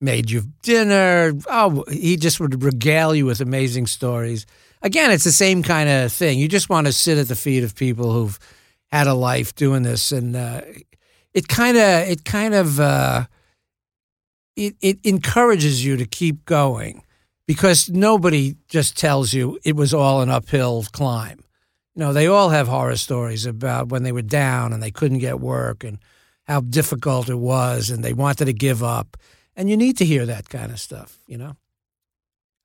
Made 0.00 0.30
you 0.30 0.42
dinner. 0.62 1.32
Oh, 1.48 1.84
he 1.90 2.16
just 2.16 2.38
would 2.40 2.62
regale 2.62 3.14
you 3.14 3.26
with 3.26 3.40
amazing 3.40 3.86
stories. 3.86 4.44
Again, 4.82 5.10
it's 5.10 5.24
the 5.24 5.32
same 5.32 5.62
kind 5.62 5.88
of 5.88 6.12
thing. 6.12 6.38
You 6.38 6.46
just 6.46 6.68
want 6.68 6.86
to 6.86 6.92
sit 6.92 7.16
at 7.16 7.28
the 7.28 7.34
feet 7.36 7.64
of 7.64 7.74
people 7.74 8.12
who've 8.12 8.38
had 8.92 9.06
a 9.06 9.14
life 9.14 9.54
doing 9.54 9.82
this, 9.82 10.12
and 10.12 10.36
uh, 10.36 10.60
it 11.32 11.48
kind 11.48 11.78
of, 11.78 12.08
it 12.08 12.26
kind 12.26 12.52
of, 12.52 12.78
uh, 12.78 13.24
it 14.56 14.76
it 14.80 14.98
encourages 15.04 15.84
you 15.84 15.96
to 15.96 16.04
keep 16.04 16.44
going 16.44 17.02
because 17.46 17.88
nobody 17.88 18.56
just 18.68 18.96
tells 18.96 19.32
you 19.32 19.58
it 19.64 19.76
was 19.76 19.92
all 19.92 20.22
an 20.22 20.30
uphill 20.30 20.84
climb. 20.92 21.40
You 21.94 22.00
know, 22.00 22.12
they 22.12 22.26
all 22.26 22.48
have 22.48 22.66
horror 22.66 22.96
stories 22.96 23.46
about 23.46 23.88
when 23.88 24.02
they 24.02 24.12
were 24.12 24.22
down 24.22 24.72
and 24.72 24.82
they 24.82 24.90
couldn't 24.90 25.18
get 25.18 25.40
work 25.40 25.84
and 25.84 25.98
how 26.44 26.60
difficult 26.60 27.28
it 27.28 27.38
was 27.38 27.90
and 27.90 28.02
they 28.02 28.12
wanted 28.12 28.46
to 28.46 28.52
give 28.52 28.82
up. 28.82 29.16
And 29.56 29.70
you 29.70 29.76
need 29.76 29.96
to 29.98 30.04
hear 30.04 30.26
that 30.26 30.48
kind 30.48 30.72
of 30.72 30.80
stuff, 30.80 31.18
you 31.26 31.38
know? 31.38 31.56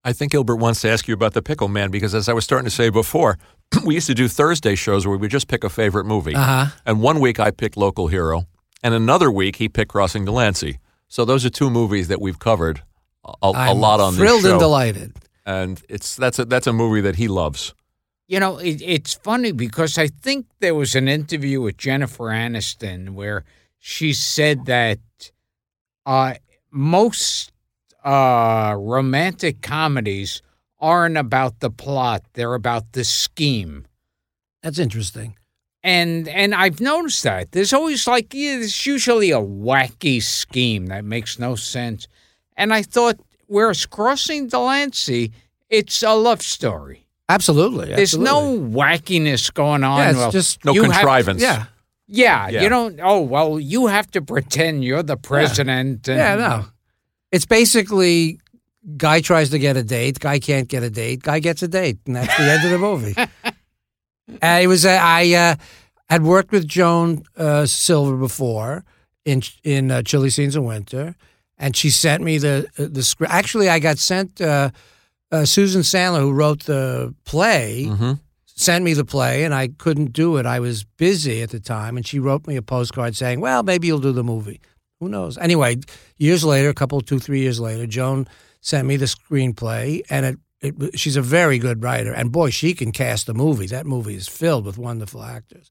I 0.04 0.14
think 0.14 0.32
Gilbert 0.32 0.56
wants 0.56 0.82
to 0.82 0.90
ask 0.90 1.08
you 1.08 1.14
about 1.14 1.34
the 1.34 1.42
Pickle 1.42 1.68
Man 1.68 1.92
because, 1.92 2.16
as 2.16 2.30
I 2.30 2.34
was 2.34 2.44
starting 2.44 2.66
to 2.66 2.72
say 2.72 2.90
before, 2.90 3.38
we 3.86 3.96
used 3.96 4.08
to 4.08 4.16
do 4.16 4.28
Thursday 4.28 4.76
shows 4.76 5.06
where 5.06 5.12
we 5.12 5.22
would 5.22 5.32
just 5.32 5.48
pick 5.48 5.64
a 5.64 5.70
favorite 5.70 6.06
movie. 6.06 6.34
Uh 6.36 6.66
huh. 6.66 6.66
And 6.86 7.02
one 7.02 7.20
week 7.20 7.40
I 7.40 7.52
picked 7.52 7.76
Local 7.76 8.08
Hero, 8.08 8.46
and 8.82 8.94
another 8.94 9.30
week 9.30 9.58
he 9.58 9.68
picked 9.68 9.92
Crossing 9.92 10.26
Delancey. 10.26 10.80
So 11.10 11.26
those 11.26 11.44
are 11.46 11.50
two 11.50 11.70
movies 11.70 12.08
that 12.08 12.22
we've 12.22 12.40
covered 12.40 12.84
a, 13.26 13.34
a 13.44 13.52
I'm 13.52 13.78
lot 13.80 14.00
on 14.00 14.14
thrilled 14.14 14.44
this 14.44 14.46
show. 14.46 14.52
and 14.52 14.60
delighted. 14.60 15.14
and 15.46 15.82
it's 15.90 16.16
that's 16.16 16.40
a 16.40 16.46
that's 16.46 16.68
a 16.68 16.74
movie 16.74 17.02
that 17.02 17.16
he 17.18 17.28
loves. 17.28 17.74
You 18.28 18.40
know, 18.40 18.58
it, 18.60 18.80
it's 18.82 19.16
funny 19.16 19.52
because 19.52 19.98
I 19.98 20.08
think 20.08 20.46
there 20.60 20.76
was 20.76 20.94
an 20.96 21.08
interview 21.08 21.62
with 21.62 21.78
Jennifer 21.78 22.26
Aniston 22.26 23.10
where 23.16 23.44
she 23.80 24.14
said 24.14 24.66
that 24.66 25.00
uh, 26.06 26.36
most 26.72 27.52
uh, 28.04 28.76
romantic 28.78 29.62
comedies 29.62 30.44
aren't 30.80 31.18
about 31.18 31.60
the 31.60 31.72
plot; 31.72 32.24
they're 32.34 32.54
about 32.54 32.92
the 32.94 33.04
scheme. 33.04 33.88
That's 34.62 34.78
interesting. 34.78 35.36
And 35.84 36.28
and 36.28 36.54
I've 36.54 36.82
noticed 36.82 37.24
that 37.24 37.52
there's 37.54 37.72
always 37.72 38.06
like 38.06 38.34
yeah, 38.34 38.58
there's 38.58 38.86
usually 38.86 39.32
a 39.32 39.40
wacky 39.40 40.22
scheme 40.22 40.88
that 40.88 41.06
makes 41.06 41.40
no 41.40 41.56
sense. 41.56 42.08
And 42.58 42.74
I 42.74 42.82
thought, 42.84 43.18
whereas 43.48 43.86
Crossing 43.86 44.48
Delancey, 44.48 45.32
it's 45.70 46.04
a 46.04 46.14
love 46.14 46.42
story. 46.42 47.06
Absolutely. 47.30 47.88
There's 47.96 48.14
absolutely. 48.16 48.60
no 48.72 48.78
wackiness 48.78 49.54
going 49.54 49.84
on. 49.86 50.00
Yeah, 50.00 50.10
it's 50.10 50.18
Well, 50.18 50.32
just 50.32 50.66
No 50.66 50.74
you 50.74 50.84
have- 50.84 50.92
contrivance. 50.94 51.42
yeah, 51.42 51.66
yeah, 52.08 52.50
Yeah. 52.50 52.62
you 52.64 52.70
don't. 52.70 53.00
Oh 53.02 53.22
well, 53.22 53.58
you 53.60 53.88
have 53.88 54.12
to 54.12 54.22
pretend 54.22 54.84
you're 54.84 55.04
the 55.04 55.16
president. 55.16 56.10
And, 56.10 56.18
yeah. 56.18 56.36
No, 56.36 56.66
it's 57.32 57.46
basically 57.46 58.40
guy 58.98 59.22
tries 59.22 59.50
to 59.52 59.60
get 59.60 59.78
a 59.78 59.84
date, 59.84 60.20
guy 60.20 60.40
can't 60.40 60.68
get 60.68 60.84
a 60.84 60.90
date, 60.90 61.22
guy 61.22 61.40
gets 61.40 61.62
a 61.64 61.68
date, 61.68 62.00
and 62.08 62.16
that's 62.18 62.36
the 62.36 62.44
end 62.44 62.66
of 62.66 62.72
the 62.72 62.78
movie. 62.80 63.16
Uh, 64.42 64.60
it 64.62 64.68
was 64.68 64.86
uh, 64.86 65.00
I 65.02 65.34
uh, 65.34 65.56
had 66.10 66.24
worked 66.24 66.52
with 66.52 66.68
Joan 66.68 67.24
uh, 67.38 67.66
Silver 67.66 68.16
before 68.18 68.84
in 69.26 69.42
in 69.64 69.92
uh, 69.92 70.02
Chilly 70.02 70.30
Scenes 70.30 70.56
in 70.56 70.64
Winter, 70.66 71.16
and 71.58 71.76
she 71.76 71.90
sent 71.90 72.24
me 72.24 72.38
the 72.38 72.68
the 72.78 73.04
script. 73.04 73.34
Actually, 73.34 73.70
I 73.70 73.80
got 73.80 73.98
sent 73.98 74.40
uh, 74.42 74.70
uh, 75.32 75.46
Susan 75.46 75.82
Sandler, 75.82 76.22
who 76.22 76.32
wrote 76.32 76.64
the 76.66 77.14
play, 77.26 77.86
Mm-hmm. 77.90 78.14
sent 78.46 78.84
me 78.84 78.94
the 78.94 79.06
play, 79.06 79.44
and 79.46 79.54
I 79.54 79.70
couldn't 79.78 80.14
do 80.14 80.38
it. 80.38 80.46
I 80.46 80.60
was 80.60 80.84
busy 80.98 81.42
at 81.42 81.50
the 81.50 81.60
time, 81.60 81.98
and 81.98 82.06
she 82.08 82.20
wrote 82.20 82.48
me 82.48 82.56
a 82.58 82.62
postcard 82.62 83.16
saying, 83.16 83.40
"Well, 83.42 83.64
maybe 83.64 83.88
you'll 83.88 84.00
do 84.02 84.12
the 84.14 84.24
movie. 84.24 84.60
Who 85.00 85.10
knows?" 85.10 85.38
Anyway, 85.38 85.78
years 86.18 86.44
later, 86.44 86.70
a 86.70 86.74
couple, 86.74 87.02
two, 87.02 87.20
three 87.20 87.42
years 87.42 87.60
later, 87.60 87.86
Joan 87.88 88.28
sent 88.62 88.88
me 88.88 88.98
the 88.98 89.06
screenplay, 89.06 90.02
and 90.10 90.26
it. 90.26 90.38
It, 90.62 91.00
she's 91.00 91.16
a 91.16 91.22
very 91.22 91.58
good 91.58 91.84
writer, 91.84 92.12
and 92.14 92.32
boy, 92.32 92.50
she 92.50 92.74
can 92.74 92.92
cast 92.92 93.30
a 93.30 93.34
movie. 93.34 93.68
That 93.68 93.86
movie 93.86 94.16
is 94.16 94.28
filled 94.28 94.66
with 94.66 94.78
wonderful 94.78 95.24
actors. 95.24 95.70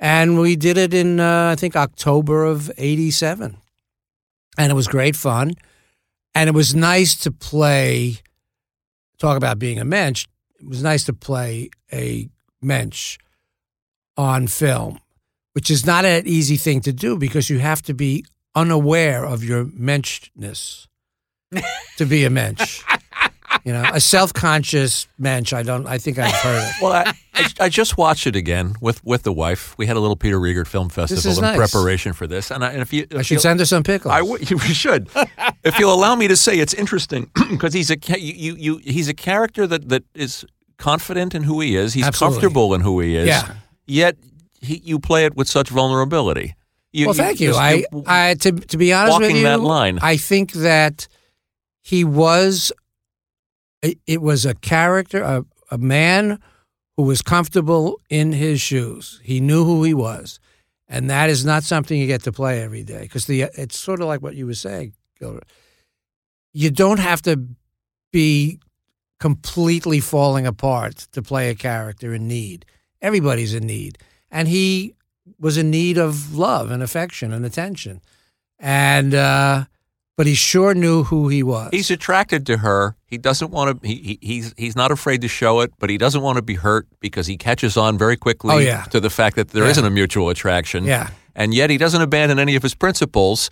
And 0.00 0.38
we 0.38 0.56
did 0.56 0.76
it 0.76 0.92
in, 0.92 1.20
uh, 1.20 1.50
I 1.52 1.56
think, 1.56 1.76
October 1.76 2.44
of 2.44 2.70
'87, 2.76 3.56
and 4.56 4.72
it 4.72 4.74
was 4.74 4.88
great 4.88 5.14
fun. 5.14 5.52
And 6.34 6.48
it 6.48 6.52
was 6.52 6.74
nice 6.74 7.16
to 7.22 7.30
play. 7.30 8.18
Talk 9.18 9.36
about 9.36 9.58
being 9.58 9.78
a 9.78 9.84
mensch. 9.84 10.26
It 10.60 10.68
was 10.68 10.82
nice 10.82 11.04
to 11.04 11.12
play 11.12 11.70
a 11.92 12.28
mensch 12.60 13.18
on 14.16 14.48
film, 14.48 14.98
which 15.52 15.70
is 15.70 15.86
not 15.86 16.04
an 16.04 16.26
easy 16.26 16.56
thing 16.56 16.80
to 16.82 16.92
do 16.92 17.16
because 17.16 17.48
you 17.48 17.58
have 17.60 17.82
to 17.82 17.94
be 17.94 18.24
unaware 18.54 19.24
of 19.24 19.44
your 19.44 19.64
menschness 19.64 20.88
to 21.96 22.04
be 22.04 22.24
a 22.24 22.30
mensch. 22.30 22.82
You 23.64 23.72
know, 23.72 23.84
a 23.92 24.00
self-conscious 24.00 25.08
mensch. 25.18 25.52
I 25.52 25.62
don't. 25.62 25.86
I 25.86 25.98
think 25.98 26.18
I've 26.18 26.32
heard 26.34 26.62
it. 26.62 26.82
Well, 26.82 26.92
I, 26.92 27.12
I, 27.34 27.48
I 27.60 27.68
just 27.68 27.98
watched 27.98 28.26
it 28.26 28.36
again 28.36 28.76
with, 28.80 29.04
with 29.04 29.22
the 29.22 29.32
wife. 29.32 29.76
We 29.78 29.86
had 29.86 29.96
a 29.96 30.00
little 30.00 30.16
Peter 30.16 30.38
Riegert 30.38 30.66
Film 30.66 30.88
Festival 30.88 31.32
in 31.36 31.40
nice. 31.40 31.56
preparation 31.56 32.12
for 32.12 32.26
this, 32.26 32.50
and, 32.50 32.64
I, 32.64 32.70
and 32.72 32.80
if 32.82 32.92
you, 32.92 33.06
I 33.16 33.22
should 33.22 33.40
send 33.40 33.60
her 33.60 33.66
some 33.66 33.82
pickles. 33.82 34.12
I 34.12 34.22
would. 34.22 34.48
You 34.50 34.74
should. 34.74 35.08
if 35.64 35.78
you'll 35.78 35.94
allow 35.94 36.14
me 36.14 36.28
to 36.28 36.36
say, 36.36 36.58
it's 36.58 36.74
interesting 36.74 37.30
because 37.50 37.72
he's 37.72 37.90
a 37.90 37.96
you, 38.18 38.32
you 38.34 38.56
you 38.56 38.76
he's 38.78 39.08
a 39.08 39.14
character 39.14 39.66
that 39.66 39.88
that 39.88 40.04
is 40.14 40.44
confident 40.78 41.34
in 41.34 41.42
who 41.44 41.60
he 41.60 41.76
is. 41.76 41.94
He's 41.94 42.04
Absolutely. 42.04 42.40
comfortable 42.40 42.74
in 42.74 42.80
who 42.80 43.00
he 43.00 43.16
is. 43.16 43.26
Yeah. 43.28 43.54
Yet 43.86 44.16
he, 44.60 44.80
you 44.84 44.98
play 44.98 45.24
it 45.24 45.36
with 45.36 45.48
such 45.48 45.68
vulnerability. 45.68 46.54
You, 46.92 47.06
well, 47.06 47.14
thank 47.14 47.40
you. 47.40 47.48
just- 47.48 47.60
I, 47.60 47.84
I 48.06 48.34
to 48.34 48.52
to 48.52 48.76
be 48.76 48.92
honest 48.92 49.18
with 49.20 49.30
you, 49.32 49.42
that 49.42 49.60
line. 49.60 49.98
I 50.02 50.16
think 50.16 50.52
that 50.52 51.08
he 51.82 52.04
was. 52.04 52.72
It, 53.82 53.98
it 54.06 54.20
was 54.22 54.44
a 54.44 54.54
character, 54.54 55.22
a, 55.22 55.44
a 55.70 55.78
man 55.78 56.40
who 56.96 57.04
was 57.04 57.22
comfortable 57.22 58.00
in 58.10 58.32
his 58.32 58.60
shoes. 58.60 59.20
He 59.22 59.40
knew 59.40 59.64
who 59.64 59.84
he 59.84 59.94
was, 59.94 60.40
and 60.88 61.08
that 61.10 61.30
is 61.30 61.44
not 61.44 61.62
something 61.62 61.98
you 61.98 62.06
get 62.06 62.24
to 62.24 62.32
play 62.32 62.60
every 62.60 62.82
day. 62.82 63.02
Because 63.02 63.26
the 63.26 63.42
it's 63.54 63.78
sort 63.78 64.00
of 64.00 64.08
like 64.08 64.20
what 64.20 64.34
you 64.34 64.46
were 64.46 64.54
saying, 64.54 64.94
Gilbert. 65.18 65.44
You 66.52 66.70
don't 66.70 66.98
have 66.98 67.22
to 67.22 67.40
be 68.12 68.58
completely 69.20 70.00
falling 70.00 70.46
apart 70.46 71.06
to 71.12 71.22
play 71.22 71.50
a 71.50 71.54
character 71.54 72.14
in 72.14 72.26
need. 72.26 72.64
Everybody's 73.00 73.54
in 73.54 73.66
need, 73.66 73.98
and 74.30 74.48
he 74.48 74.94
was 75.38 75.56
in 75.56 75.70
need 75.70 75.98
of 75.98 76.34
love 76.34 76.70
and 76.72 76.82
affection 76.82 77.32
and 77.32 77.46
attention, 77.46 78.00
and 78.58 79.14
uh, 79.14 79.66
but 80.18 80.26
he 80.26 80.34
sure 80.34 80.74
knew 80.74 81.04
who 81.04 81.28
he 81.28 81.42
was. 81.44 81.68
He's 81.70 81.90
attracted 81.92 82.44
to 82.46 82.56
her. 82.58 82.96
He 83.06 83.16
doesn't 83.18 83.52
want 83.52 83.80
to. 83.80 83.88
He, 83.88 83.94
he 83.94 84.18
he's 84.20 84.52
he's 84.58 84.74
not 84.76 84.90
afraid 84.90 85.20
to 85.22 85.28
show 85.28 85.60
it, 85.60 85.72
but 85.78 85.88
he 85.88 85.96
doesn't 85.96 86.20
want 86.20 86.36
to 86.36 86.42
be 86.42 86.54
hurt 86.56 86.86
because 87.00 87.26
he 87.28 87.36
catches 87.36 87.76
on 87.76 87.96
very 87.96 88.16
quickly 88.16 88.54
Oh, 88.54 88.58
yeah. 88.58 88.82
to 88.90 88.98
the 89.00 89.10
fact 89.10 89.36
that 89.36 89.48
there 89.50 89.62
Yeah. 89.64 89.68
not 89.70 89.84
a 89.86 89.90
mutual 89.90 90.28
attraction. 90.28 90.84
Yeah. 90.84 91.10
and 91.36 91.54
yet 91.54 91.70
he 91.70 91.78
doesn't 91.78 92.02
abandon 92.02 92.38
any 92.40 92.56
of 92.56 92.62
his 92.64 92.74
principles. 92.74 93.48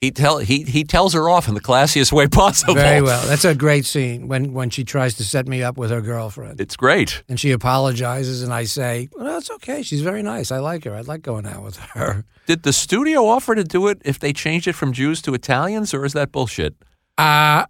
He 0.00 0.10
tell 0.10 0.38
he 0.38 0.62
he 0.62 0.82
tells 0.84 1.12
her 1.12 1.28
off 1.28 1.46
in 1.46 1.52
the 1.54 1.60
classiest 1.60 2.10
way 2.10 2.26
possible. 2.42 2.74
Very 2.74 3.02
well. 3.02 3.22
That's 3.26 3.44
a 3.44 3.54
great 3.54 3.84
scene 3.84 4.28
when 4.28 4.54
when 4.54 4.70
she 4.70 4.82
tries 4.82 5.14
to 5.16 5.24
set 5.24 5.46
me 5.46 5.62
up 5.62 5.76
with 5.76 5.90
her 5.90 6.00
girlfriend. 6.00 6.58
It's 6.58 6.74
great. 6.74 7.22
And 7.28 7.38
she 7.38 7.50
apologizes, 7.50 8.42
and 8.42 8.50
I 8.52 8.64
say, 8.64 9.08
"Well, 9.14 9.36
it's 9.36 9.50
okay. 9.50 9.82
She's 9.82 10.00
very 10.00 10.22
nice. 10.22 10.50
I 10.50 10.58
like 10.58 10.84
her. 10.84 10.94
I'd 10.94 11.06
like 11.06 11.20
going 11.20 11.46
out 11.46 11.62
with 11.62 11.76
her." 11.76 12.24
Did 12.46 12.62
the 12.62 12.72
studio 12.72 13.26
offer 13.26 13.54
to 13.54 13.62
do 13.62 13.88
it 13.88 14.00
if 14.04 14.18
they 14.18 14.32
changed 14.32 14.66
it 14.66 14.72
from 14.74 14.92
Jews 14.92 15.20
to 15.22 15.34
Italians, 15.34 15.92
or 15.92 16.06
is 16.06 16.14
that 16.14 16.32
bullshit? 16.32 16.74
Uh 17.18 17.66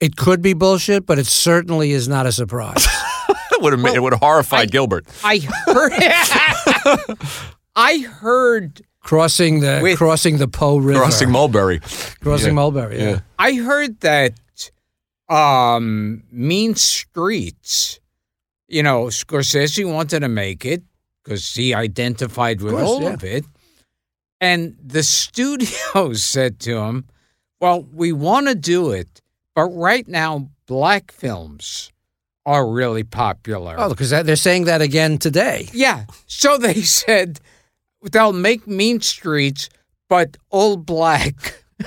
it 0.00 0.16
could 0.16 0.42
be 0.42 0.52
bullshit, 0.52 1.06
but 1.06 1.18
it 1.18 1.26
certainly 1.26 1.92
is 1.92 2.08
not 2.08 2.26
a 2.26 2.32
surprise. 2.32 2.86
It 3.52 3.62
would 3.62 3.72
have 3.72 3.80
made, 3.80 3.94
it 3.94 4.02
would 4.02 4.12
have 4.12 4.20
horrified 4.20 4.72
Gilbert. 4.72 5.06
I 5.22 5.38
heard. 5.38 5.92
I 7.76 7.98
heard. 7.98 8.82
Crossing 9.04 9.60
the 9.60 9.78
With- 9.80 9.98
crossing 9.98 10.38
the 10.38 10.48
Po 10.48 10.78
River, 10.78 10.98
Crossing 10.98 11.30
Mulberry. 11.30 11.78
crossing 12.20 12.48
Yeah. 12.48 12.52
Mulberry. 12.54 12.98
Yeah. 12.98 13.10
Yeah. 13.10 13.20
I 13.38 13.52
heard 13.54 14.00
that 14.00 14.32
um, 15.28 16.24
Mean 16.32 16.74
Streets. 16.74 18.00
You 18.66 18.82
know, 18.82 19.04
Scorsese 19.04 19.84
wanted 19.90 20.20
to 20.20 20.28
make 20.28 20.64
it 20.64 20.82
because 21.22 21.54
he 21.54 21.74
identified 21.74 22.60
with 22.60 22.72
course, 22.72 22.88
all 22.88 23.02
yeah. 23.02 23.12
of 23.12 23.22
it, 23.22 23.44
and 24.40 24.74
the 24.84 25.02
studio 25.02 26.12
said 26.14 26.58
to 26.60 26.78
him, 26.78 27.04
"Well, 27.60 27.86
we 27.92 28.12
want 28.12 28.48
to 28.48 28.54
do 28.54 28.90
it, 28.90 29.20
but 29.54 29.66
right 29.68 30.08
now, 30.08 30.48
black 30.66 31.12
films 31.12 31.92
are 32.46 32.66
really 32.68 33.04
popular." 33.04 33.76
Oh, 33.78 33.90
because 33.90 34.10
they're 34.10 34.34
saying 34.34 34.64
that 34.64 34.80
again 34.80 35.18
today. 35.18 35.68
Yeah. 35.72 36.06
So 36.26 36.56
they 36.58 36.80
said 36.82 37.38
they'll 38.12 38.32
make 38.32 38.66
Mean 38.66 39.00
Streets, 39.00 39.68
but 40.08 40.36
all 40.50 40.76
black. 40.76 41.62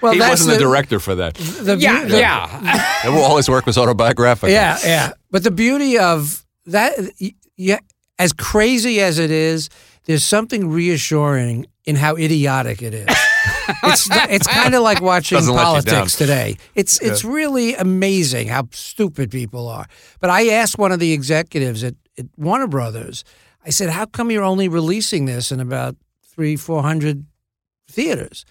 Well, 0.00 0.12
he 0.14 0.18
that's 0.18 0.30
wasn't 0.40 0.50
the, 0.52 0.56
the 0.56 0.64
director 0.64 0.98
for 0.98 1.14
that. 1.16 1.34
The, 1.34 1.76
Yeah, 1.76 2.02
beau- 2.04 2.08
the- 2.08 2.18
yeah. 2.18 2.94
All 3.08 3.36
his 3.36 3.48
work 3.48 3.66
was 3.66 3.76
autobiographical. 3.76 4.48
Yeah, 4.48 4.78
yeah. 4.82 5.12
But 5.30 5.44
the 5.44 5.50
beauty 5.50 5.98
of 5.98 6.44
that, 6.66 6.94
yeah, 7.56 7.78
as 8.18 8.32
crazy 8.32 9.00
as 9.00 9.18
it 9.18 9.30
is, 9.30 9.68
there's 10.04 10.24
something 10.24 10.70
reassuring 10.70 11.66
in 11.84 11.96
how 11.96 12.16
idiotic 12.16 12.80
it 12.82 12.94
is. 12.94 13.06
it's 13.84 14.08
it's 14.10 14.46
kind 14.46 14.74
of 14.74 14.82
like 14.82 15.00
watching 15.02 15.36
Doesn't 15.36 15.54
politics 15.54 16.16
today. 16.16 16.56
It's 16.74 17.00
it's 17.02 17.22
really 17.22 17.74
amazing 17.74 18.48
how 18.48 18.68
stupid 18.72 19.30
people 19.30 19.68
are. 19.68 19.86
But 20.20 20.30
I 20.30 20.48
asked 20.48 20.78
one 20.78 20.90
of 20.90 21.00
the 21.00 21.12
executives 21.12 21.84
at, 21.84 21.94
at 22.18 22.26
Warner 22.36 22.66
Brothers. 22.66 23.24
I 23.64 23.70
said, 23.70 23.90
"How 23.90 24.06
come 24.06 24.30
you're 24.30 24.42
only 24.42 24.68
releasing 24.68 25.24
this 25.26 25.52
in 25.52 25.60
about 25.60 25.96
three, 26.34 26.56
four 26.56 26.82
hundred 26.82 27.26
theaters?" 27.88 28.44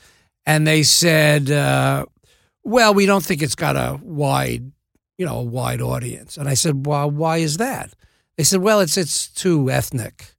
And 0.45 0.65
they 0.65 0.83
said, 0.83 1.51
uh, 1.51 2.05
"Well, 2.63 2.93
we 2.93 3.05
don't 3.05 3.23
think 3.23 3.41
it's 3.41 3.55
got 3.55 3.75
a 3.75 3.99
wide, 4.01 4.71
you 5.17 5.25
know, 5.25 5.39
a 5.39 5.43
wide 5.43 5.81
audience." 5.81 6.37
And 6.37 6.47
I 6.47 6.53
said, 6.55 6.85
"Well, 6.85 7.09
why 7.11 7.37
is 7.37 7.57
that?" 7.57 7.93
They 8.37 8.43
said, 8.43 8.61
"Well, 8.61 8.79
it's 8.79 8.97
it's 8.97 9.27
too 9.27 9.69
ethnic." 9.69 10.35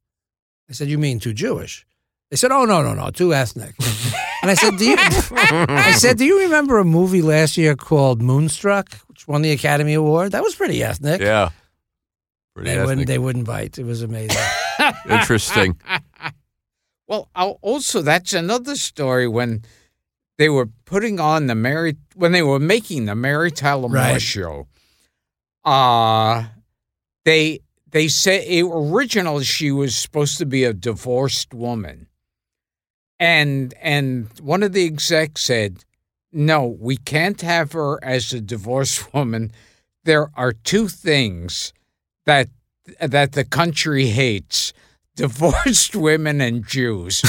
I 0.68 0.72
said, 0.72 0.88
"You 0.88 0.98
mean 0.98 1.18
too 1.20 1.34
Jewish?" 1.34 1.86
They 2.30 2.36
said, 2.36 2.50
"Oh 2.50 2.64
no, 2.64 2.82
no, 2.82 2.94
no, 2.94 3.10
too 3.10 3.34
ethnic." 3.34 3.74
and 4.42 4.50
I 4.50 4.54
said, 4.54 4.78
"Do 4.78 4.86
you?" 4.86 4.96
I 4.98 5.92
said, 5.92 6.16
"Do 6.16 6.24
you 6.24 6.40
remember 6.40 6.78
a 6.78 6.84
movie 6.84 7.22
last 7.22 7.58
year 7.58 7.76
called 7.76 8.22
Moonstruck, 8.22 8.88
which 9.08 9.28
won 9.28 9.42
the 9.42 9.52
Academy 9.52 9.92
Award? 9.94 10.32
That 10.32 10.42
was 10.42 10.54
pretty 10.54 10.82
ethnic." 10.82 11.20
Yeah. 11.20 11.50
Pretty 12.54 12.70
They 12.70 12.74
ethnic. 12.76 12.86
wouldn't. 12.88 13.06
They 13.06 13.18
wouldn't 13.18 13.46
bite. 13.46 13.78
It 13.78 13.84
was 13.84 14.02
amazing. 14.02 14.36
Interesting. 15.10 15.76
Well, 17.08 17.28
al- 17.36 17.58
also 17.60 18.00
that's 18.00 18.32
another 18.32 18.74
story 18.74 19.28
when 19.28 19.62
they 20.38 20.48
were 20.48 20.70
putting 20.86 21.20
on 21.20 21.46
the 21.46 21.54
Mary 21.54 21.96
when 22.14 22.32
they 22.32 22.40
were 22.42 22.58
making 22.60 23.04
the 23.04 23.14
Mary 23.14 23.50
Tyler 23.50 23.88
Moore 23.88 23.98
Right. 23.98 24.22
show. 24.22 24.66
Uh 25.64 26.44
they 27.26 27.60
they 27.90 28.08
said 28.08 28.44
it, 28.46 28.62
originally 28.64 29.44
she 29.44 29.70
was 29.70 29.94
supposed 29.94 30.38
to 30.38 30.46
be 30.46 30.64
a 30.64 30.72
divorced 30.72 31.52
woman, 31.52 32.06
and 33.20 33.74
and 33.82 34.28
one 34.40 34.62
of 34.62 34.72
the 34.72 34.86
execs 34.86 35.42
said, 35.42 35.84
"No, 36.32 36.64
we 36.66 36.96
can't 36.96 37.40
have 37.42 37.72
her 37.72 38.02
as 38.02 38.32
a 38.32 38.40
divorced 38.40 39.12
woman. 39.12 39.52
There 40.04 40.30
are 40.34 40.52
two 40.52 40.88
things 40.88 41.74
that 42.26 42.48
that 43.00 43.32
the 43.32 43.44
country 43.44 44.06
hates." 44.06 44.72
Divorced 45.16 45.94
women 45.94 46.40
and 46.40 46.66
Jews. 46.66 47.20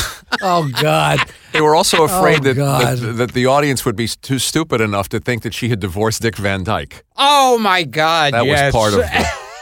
oh 0.41 0.69
God! 0.81 1.19
They 1.51 1.59
were 1.59 1.75
also 1.75 1.97
oh, 1.97 2.05
afraid 2.05 2.39
Oh, 2.47 2.53
that, 2.53 2.95
that 3.01 3.13
that 3.17 3.31
the 3.33 3.45
audience 3.45 3.83
would 3.83 3.97
be 3.97 4.07
too 4.07 4.39
stupid 4.39 4.79
enough 4.79 5.09
to 5.09 5.19
think 5.19 5.43
that 5.43 5.53
she 5.53 5.67
had 5.67 5.81
divorced 5.81 6.21
Dick 6.21 6.37
Van 6.37 6.63
Dyke. 6.63 7.03
Oh 7.17 7.57
my 7.57 7.83
God! 7.83 8.33
That 8.33 8.45
yes. 8.45 8.73
was 8.73 8.81
part 8.81 8.93
of 8.93 8.99
the, 8.99 9.05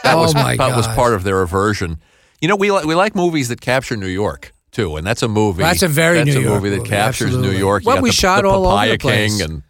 that 0.04 0.14
Oh, 0.14 0.22
was 0.22 0.34
my 0.36 0.56
that 0.56 0.76
was 0.76 0.86
part 0.86 1.14
of 1.14 1.24
their 1.24 1.42
aversion. 1.42 1.98
You 2.40 2.46
know, 2.46 2.54
we 2.54 2.70
li- 2.70 2.84
we 2.84 2.94
like 2.94 3.16
movies 3.16 3.48
that 3.48 3.60
capture 3.60 3.96
New 3.96 4.06
York 4.06 4.52
too, 4.70 4.94
and 4.94 5.04
that's 5.04 5.24
a 5.24 5.28
movie. 5.28 5.64
That's 5.64 5.82
a 5.82 5.88
very 5.88 6.18
that's 6.18 6.32
New 6.32 6.38
a 6.38 6.42
York 6.44 6.54
movie 6.62 6.70
that 6.70 6.76
movie, 6.78 6.90
captures 6.90 7.26
absolutely. 7.28 7.50
New 7.54 7.58
York. 7.58 7.82
You 7.82 7.88
Well, 7.88 8.02
we 8.02 8.10
the, 8.10 8.14
shot 8.14 8.42
the 8.42 8.48
all 8.48 8.66
over 8.66 8.86
the 8.86 8.98
place. 8.98 9.38
King 9.38 9.50
and 9.50 9.62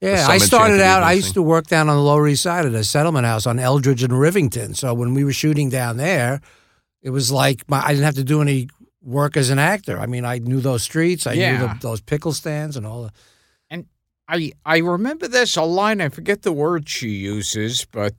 Yeah, 0.00 0.26
I 0.28 0.38
started 0.38 0.74
Enchanted 0.74 0.86
out. 0.86 1.02
I 1.02 1.12
used 1.12 1.34
to 1.34 1.42
work 1.42 1.66
down 1.66 1.88
on 1.88 1.96
the 1.96 2.02
Lower 2.02 2.28
East 2.28 2.42
Side 2.44 2.64
at 2.66 2.74
a 2.74 2.84
settlement 2.84 3.26
house 3.26 3.46
on 3.46 3.58
Eldridge 3.58 4.02
and 4.04 4.12
Rivington. 4.12 4.76
So 4.76 4.94
when 4.94 5.12
we 5.14 5.24
were 5.24 5.32
shooting 5.32 5.70
down 5.70 5.96
there, 5.96 6.40
it 7.02 7.10
was 7.10 7.32
like 7.32 7.68
my, 7.68 7.82
I 7.84 7.88
didn't 7.88 8.04
have 8.04 8.14
to 8.16 8.24
do 8.24 8.40
any 8.40 8.68
work 9.02 9.36
as 9.36 9.50
an 9.50 9.58
actor. 9.58 9.98
I 9.98 10.06
mean, 10.06 10.24
I 10.24 10.38
knew 10.38 10.60
those 10.60 10.82
streets. 10.82 11.26
I 11.26 11.34
knew 11.34 11.58
the, 11.58 11.76
those 11.80 12.00
pickle 12.00 12.32
stands 12.32 12.76
and 12.76 12.86
all. 12.86 13.04
The, 13.04 13.12
and 13.70 13.86
I 14.28 14.52
I 14.64 14.78
remember 14.78 15.28
this 15.28 15.56
a 15.56 15.62
line. 15.62 16.00
I 16.00 16.08
forget 16.08 16.42
the 16.42 16.52
word 16.52 16.88
she 16.88 17.08
uses, 17.10 17.84
but 17.90 18.14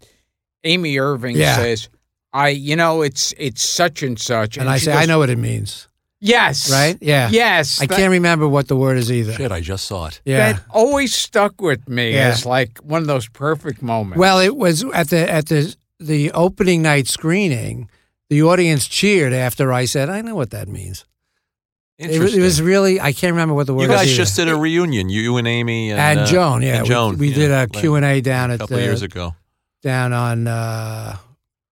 Amy 0.64 0.98
Irving 1.00 1.36
Yeah. 1.38 1.56
says, 1.58 1.90
"I 2.34 2.50
you 2.50 2.76
know 2.76 3.02
it's 3.02 3.34
it's 3.38 3.62
such 3.62 4.04
and 4.04 4.20
such." 4.20 4.58
and 4.58 4.70
I 4.70 4.78
say, 4.78 4.92
goes, 4.94 5.02
I 5.02 5.06
know 5.06 5.20
what 5.20 5.30
it 5.30 5.38
means, 5.38 5.89
Yes. 6.22 6.70
right? 6.72 6.98
Yeah. 7.02 7.30
Yes. 7.32 7.82
I 7.82 7.86
that- 7.86 7.96
can't 7.96 8.12
remember 8.12 8.48
what 8.48 8.68
the 8.68 8.76
word 8.76 8.98
is 8.98 9.12
either. 9.12 9.34
shit. 9.34 9.52
I 9.52 9.62
just 9.62 9.86
saw 9.86 10.08
it. 10.08 10.22
Yeah. 10.26 10.54
That 10.54 10.64
always 10.70 11.16
stuck 11.16 11.62
with 11.62 11.88
me 11.88 12.14
Yeah. 12.14 12.30
as 12.30 12.46
like 12.46 12.78
one 12.80 13.02
of 13.02 13.08
those 13.08 13.28
perfect 13.30 13.82
moments. 13.82 14.20
Well, 14.20 14.40
it 14.40 14.56
was 14.56 14.84
at 14.94 15.10
the 15.10 15.30
at 15.32 15.48
the 15.48 15.76
the 16.00 16.32
opening 16.32 16.82
night 16.82 17.08
screening. 17.08 17.90
The 18.30 18.44
audience 18.44 18.88
cheered 18.88 19.34
after 19.34 19.72
I 19.74 19.86
said, 19.86 20.10
"I 20.10 20.22
know 20.22 20.36
what 20.36 20.52
that 20.52 20.68
means." 20.68 21.06
It, 21.98 22.20
was- 22.22 22.34
it 22.36 22.42
was 22.42 22.62
really 22.62 23.00
I 23.02 23.12
can't 23.12 23.32
remember 23.34 23.54
what 23.56 23.66
the 23.68 23.74
word. 23.74 23.84
you 23.84 23.88
guys 23.90 24.08
either. 24.08 24.16
just 24.16 24.36
did 24.36 24.48
a 24.48 24.56
reunion, 24.56 25.10
you 25.10 25.36
and 25.38 25.48
Amy 25.48 25.92
and, 25.92 26.00
and 26.00 26.20
uh, 26.22 26.26
Joan, 26.26 26.62
yeah, 26.62 26.78
and 26.78 26.86
Joan. 26.86 27.18
We, 27.18 27.30
yeah, 27.30 27.36
did 27.36 27.52
a 27.52 27.60
like 27.62 27.72
Q 27.74 27.96
and 27.96 28.06
A 28.06 28.22
down 28.22 28.52
a 28.52 28.54
at 28.54 28.60
couple 28.62 28.78
the, 28.78 28.84
years 28.84 29.02
ago. 29.02 29.36
down 29.84 30.14
on 30.14 30.48
uh, 30.48 31.18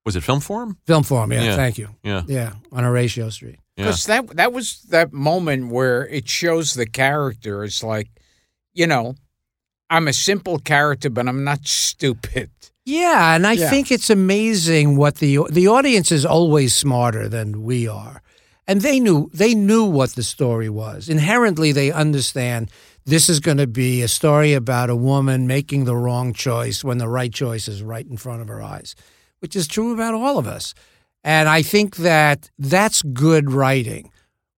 Was 0.05 0.15
it 0.17 0.21
Film 0.23 0.39
Forum? 0.41 0.77
Film 0.85 1.03
Forum, 1.03 1.31
yeah, 1.31 1.43
Yeah. 1.43 1.55
thank 1.55 1.77
you. 1.77 1.89
Yeah. 2.03 2.23
Yeah, 2.27 2.53
on 2.73 2.83
Horatio 2.83 3.29
Street. 3.29 3.59
Yeah. 3.77 3.85
Because 3.85 4.05
that 4.05 4.27
that 4.37 4.53
was 4.53 4.81
that 4.89 5.13
moment 5.13 5.71
where 5.71 6.07
it 6.07 6.27
shows 6.27 6.73
the 6.73 6.85
character. 6.87 7.63
It's 7.63 7.83
like, 7.83 8.09
you 8.73 8.87
know, 8.87 9.15
I'm 9.89 10.07
a 10.07 10.13
simple 10.13 10.57
character, 10.59 11.09
but 11.09 11.27
I'm 11.27 11.43
not 11.43 11.67
stupid. 11.67 12.49
Yeah, 12.85 13.35
and 13.35 13.45
I 13.45 13.53
Yeah. 13.53 13.69
think 13.69 13.91
it's 13.91 14.09
amazing 14.09 14.95
what 14.97 15.15
the 15.15 15.39
the 15.49 15.67
audience 15.67 16.11
is 16.11 16.25
always 16.25 16.75
smarter 16.75 17.29
than 17.29 17.63
we 17.63 17.87
are, 17.87 18.21
and 18.67 18.81
they 18.81 18.99
knew 18.99 19.29
they 19.33 19.53
knew 19.53 19.83
what 19.83 20.15
the 20.15 20.23
story 20.23 20.69
was. 20.69 21.09
Inherently, 21.09 21.71
they 21.71 21.91
understand 21.91 22.71
this 23.05 23.29
is 23.29 23.39
going 23.39 23.57
to 23.57 23.67
be 23.67 24.01
a 24.01 24.07
story 24.07 24.53
about 24.53 24.89
a 24.89 24.95
woman 24.95 25.47
making 25.47 25.85
the 25.85 25.95
wrong 25.95 26.33
choice 26.33 26.83
when 26.83 26.97
the 26.97 27.07
right 27.07 27.33
choice 27.33 27.67
is 27.67 27.81
right 27.83 28.05
in 28.09 28.17
front 28.17 28.41
of 28.41 28.47
her 28.47 28.61
eyes, 28.61 28.95
which 29.39 29.55
is 29.55 29.67
true 29.67 29.93
about 29.93 30.13
all 30.13 30.37
of 30.37 30.47
us. 30.47 30.73
And 31.27 31.49
I 31.49 31.61
think 31.61 31.97
that 31.97 32.49
that's 32.57 33.01
good 33.01 33.51
writing 33.51 34.11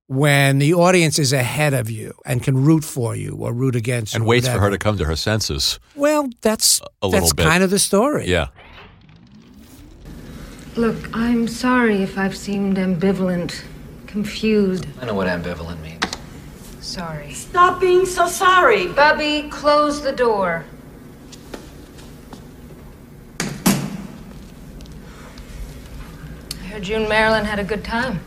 when 0.05 0.59
the 0.59 0.76
audience 0.76 1.17
is 1.17 1.34
ahead 1.34 1.74
of 1.74 1.89
you 1.89 2.13
and 2.28 2.43
can 2.43 2.63
root 2.63 2.84
for 2.84 3.15
you 3.15 3.32
or 3.39 3.51
root 3.53 3.76
against 3.76 4.13
you. 4.13 4.17
And 4.17 4.26
or 4.26 4.28
waits 4.28 4.47
for 4.47 4.59
her 4.59 4.70
to 4.70 4.78
come 4.78 4.95
to 4.99 5.05
her 5.05 5.15
senses. 5.15 5.80
Well, 5.95 6.30
that's 6.41 6.80
A 7.01 7.07
little 7.07 7.22
that's 7.22 7.34
bit. 7.34 7.43
kind 7.43 7.63
of 7.63 7.72
the 7.72 7.80
story. 7.80 8.28
Yeah. 8.28 8.49
Look, 10.76 11.09
I'm 11.17 11.47
sorry 11.47 12.03
if 12.03 12.20
I've 12.20 12.38
seemed 12.38 12.78
ambivalent, 12.78 13.63
confused. 14.05 14.86
I 15.01 15.05
know 15.05 15.15
what 15.15 15.26
ambivalent 15.26 15.82
means. 15.82 16.03
Sorry. 16.82 17.34
Stop 17.34 17.82
being 17.82 18.05
so 18.05 18.28
sorry. 18.28 18.86
Bubby, 18.89 19.49
close 19.49 20.03
the 20.03 20.11
door. 20.11 20.65
I 26.80 26.82
heard 26.82 26.88
you 26.88 26.96
and 26.96 27.10
Marilyn 27.10 27.44
had 27.44 27.60
a 27.60 27.64
good 27.66 27.84
time. 27.84 28.22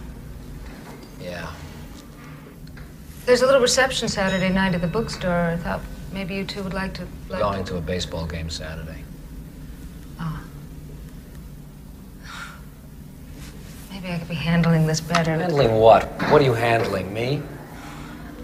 Yeah. 1.18 1.50
There's 3.24 3.40
a 3.40 3.46
little 3.46 3.62
reception 3.62 4.08
Saturday 4.08 4.50
night 4.50 4.74
at 4.74 4.82
the 4.82 4.86
bookstore. 4.86 5.52
I 5.52 5.56
thought 5.56 5.80
maybe 6.12 6.34
you 6.34 6.44
two 6.44 6.62
would 6.62 6.74
like 6.74 6.92
to. 6.94 7.06
We're 7.30 7.38
going 7.38 7.64
to 7.64 7.78
a 7.78 7.80
baseball 7.80 8.26
game 8.26 8.50
Saturday. 8.50 9.04
Ah. 10.20 10.44
Maybe 13.90 14.08
I 14.10 14.18
could 14.18 14.28
be 14.28 14.34
handling 14.34 14.86
this 14.86 15.00
better. 15.00 15.38
Handling 15.38 15.76
what? 15.76 16.04
What 16.30 16.42
are 16.42 16.44
you 16.44 16.52
handling? 16.52 17.10
Me? 17.14 17.40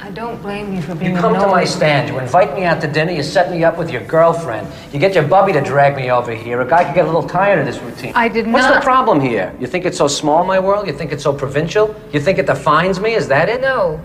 I 0.01 0.11
don't 0.11 0.41
blame 0.41 0.73
you 0.75 0.81
for 0.81 0.95
being 0.95 1.15
You 1.15 1.21
come 1.21 1.35
to 1.35 1.47
my 1.49 1.65
stand, 1.65 2.09
you 2.09 2.19
invite 2.21 2.55
me 2.55 2.65
out 2.65 2.81
to 2.83 2.87
dinner, 2.87 3.11
you 3.11 3.23
set 3.23 3.51
me 3.51 3.65
up 3.65 3.77
with 3.77 3.91
your 3.91 4.03
girlfriend, 4.05 4.69
you 4.93 4.99
get 5.01 5.15
your 5.15 5.27
bubby 5.27 5.53
to 5.53 5.61
drag 5.61 5.97
me 5.97 6.11
over 6.11 6.33
here. 6.33 6.61
A 6.61 6.69
guy 6.69 6.85
could 6.85 6.95
get 6.95 7.05
a 7.05 7.09
little 7.09 7.29
tired 7.29 7.59
of 7.59 7.67
this 7.67 7.79
routine. 7.83 8.13
I 8.15 8.29
did 8.29 8.47
What's 8.51 8.73
the 8.73 8.81
problem 8.81 9.21
here? 9.21 9.55
You 9.59 9.67
think 9.67 9.85
it's 9.85 9.99
so 9.99 10.07
small, 10.07 10.45
my 10.45 10.61
world? 10.61 10.87
You 10.87 10.93
think 10.93 11.11
it's 11.11 11.25
so 11.25 11.33
provincial? 11.33 11.95
You 12.13 12.21
think 12.21 12.39
it 12.39 12.47
defines 12.47 13.01
me? 13.01 13.15
Is 13.15 13.27
that 13.29 13.49
it? 13.49 13.61
No. 13.61 14.01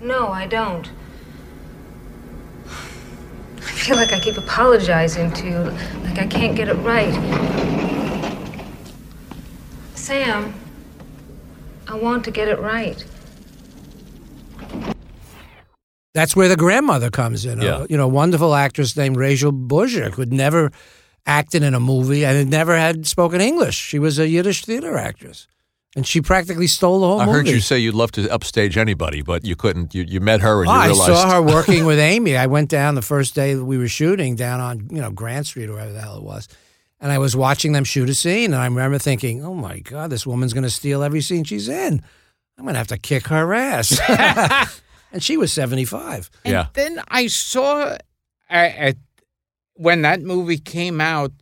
No, 0.00 0.28
I 0.28 0.46
don't. 0.46 0.90
I 2.66 3.60
feel 3.60 3.96
like 3.96 4.12
I 4.12 4.20
keep 4.20 4.38
apologizing 4.38 5.30
to 5.32 5.46
you, 5.46 5.58
like 6.04 6.18
I 6.18 6.26
can't 6.26 6.56
get 6.56 6.68
it 6.68 6.74
right. 6.76 7.12
Sam, 9.94 10.54
I 11.86 11.96
want 11.96 12.24
to 12.24 12.30
get 12.30 12.48
it 12.48 12.58
right. 12.60 13.04
That's 16.14 16.36
where 16.36 16.48
the 16.48 16.56
grandmother 16.56 17.10
comes 17.10 17.44
in. 17.46 17.60
Yeah. 17.62 17.82
A, 17.82 17.86
you 17.88 17.96
know, 17.96 18.06
wonderful 18.08 18.54
actress 18.54 18.96
named 18.96 19.16
Rachel 19.16 19.52
Bozyk 19.52 20.12
who'd 20.14 20.32
never 20.32 20.70
acted 21.26 21.62
in 21.62 21.74
a 21.74 21.80
movie 21.80 22.24
and 22.24 22.36
had 22.36 22.48
never 22.48 22.76
had 22.76 23.06
spoken 23.06 23.40
English. 23.40 23.76
She 23.76 23.98
was 23.98 24.18
a 24.18 24.28
Yiddish 24.28 24.64
theater 24.64 24.96
actress, 24.98 25.46
and 25.96 26.06
she 26.06 26.20
practically 26.20 26.66
stole 26.66 27.00
the 27.00 27.06
whole 27.06 27.20
I 27.20 27.26
movie. 27.26 27.36
heard 27.38 27.48
you 27.48 27.60
say 27.60 27.78
you'd 27.78 27.94
love 27.94 28.12
to 28.12 28.28
upstage 28.30 28.76
anybody, 28.76 29.22
but 29.22 29.44
you 29.44 29.56
couldn't. 29.56 29.94
You, 29.94 30.02
you 30.02 30.20
met 30.20 30.40
her 30.42 30.60
and 30.62 30.68
Oh, 30.70 30.74
you 30.74 30.80
realized. 30.90 31.10
I 31.10 31.14
saw 31.14 31.30
her 31.34 31.42
working 31.56 31.84
with 31.86 31.98
Amy. 31.98 32.36
I 32.36 32.46
went 32.46 32.68
down 32.68 32.94
the 32.94 33.02
first 33.02 33.34
day 33.34 33.54
that 33.54 33.64
we 33.64 33.78
were 33.78 33.88
shooting 33.88 34.36
down 34.36 34.60
on 34.60 34.88
you 34.90 35.00
know 35.00 35.10
Grant 35.10 35.46
Street 35.46 35.68
or 35.70 35.74
whatever 35.74 35.92
the 35.92 36.00
hell 36.00 36.16
it 36.18 36.22
was, 36.24 36.46
and 37.00 37.10
I 37.10 37.18
was 37.18 37.34
watching 37.34 37.72
them 37.72 37.84
shoot 37.84 38.10
a 38.10 38.14
scene, 38.14 38.52
and 38.52 38.60
I 38.60 38.66
remember 38.66 38.98
thinking, 38.98 39.42
"Oh 39.44 39.54
my 39.54 39.78
God, 39.78 40.10
this 40.10 40.26
woman's 40.26 40.52
going 40.52 40.64
to 40.64 40.70
steal 40.70 41.02
every 41.02 41.22
scene 41.22 41.44
she's 41.44 41.68
in. 41.68 42.02
I'm 42.58 42.64
going 42.64 42.74
to 42.74 42.78
have 42.78 42.88
to 42.88 42.98
kick 42.98 43.28
her 43.28 43.54
ass." 43.54 43.98
and 45.12 45.22
she 45.22 45.36
was 45.36 45.52
75. 45.52 46.30
And 46.44 46.52
Yeah. 46.52 46.66
then 46.74 47.00
I 47.08 47.26
saw 47.28 47.96
at, 48.50 48.76
at 48.76 48.96
when 49.74 50.02
that 50.02 50.20
movie 50.22 50.58
came 50.58 51.00
out 51.00 51.32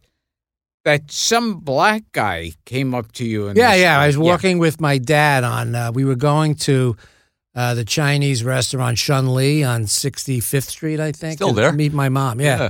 that 0.84 1.10
some 1.10 1.60
black 1.60 2.02
guy 2.12 2.52
came 2.64 2.94
up 2.94 3.12
to 3.12 3.24
you 3.24 3.48
and 3.48 3.56
Yeah, 3.56 3.70
was 3.72 3.80
yeah. 3.80 3.94
I 3.94 3.98
like- 3.98 4.06
was 4.08 4.18
walking 4.18 4.58
with 4.58 4.80
my 4.80 4.98
dad 4.98 5.44
on. 5.44 5.74
Uh, 5.74 5.92
we 5.92 6.04
were 6.04 6.14
going 6.16 6.54
to 6.56 6.96
uh, 7.54 7.74
the 7.74 7.84
Chinese 7.84 8.44
restaurant 8.44 8.96
Shun 8.96 9.34
Lee 9.34 9.62
on 9.64 9.84
65th 9.84 10.68
Street, 10.68 11.00
I 11.00 11.12
think. 11.12 11.34
Still 11.38 11.52
there? 11.52 11.72
Meet 11.72 11.92
my 11.92 12.08
mom. 12.08 12.40
Yeah. 12.40 12.58
Yeah. 12.58 12.68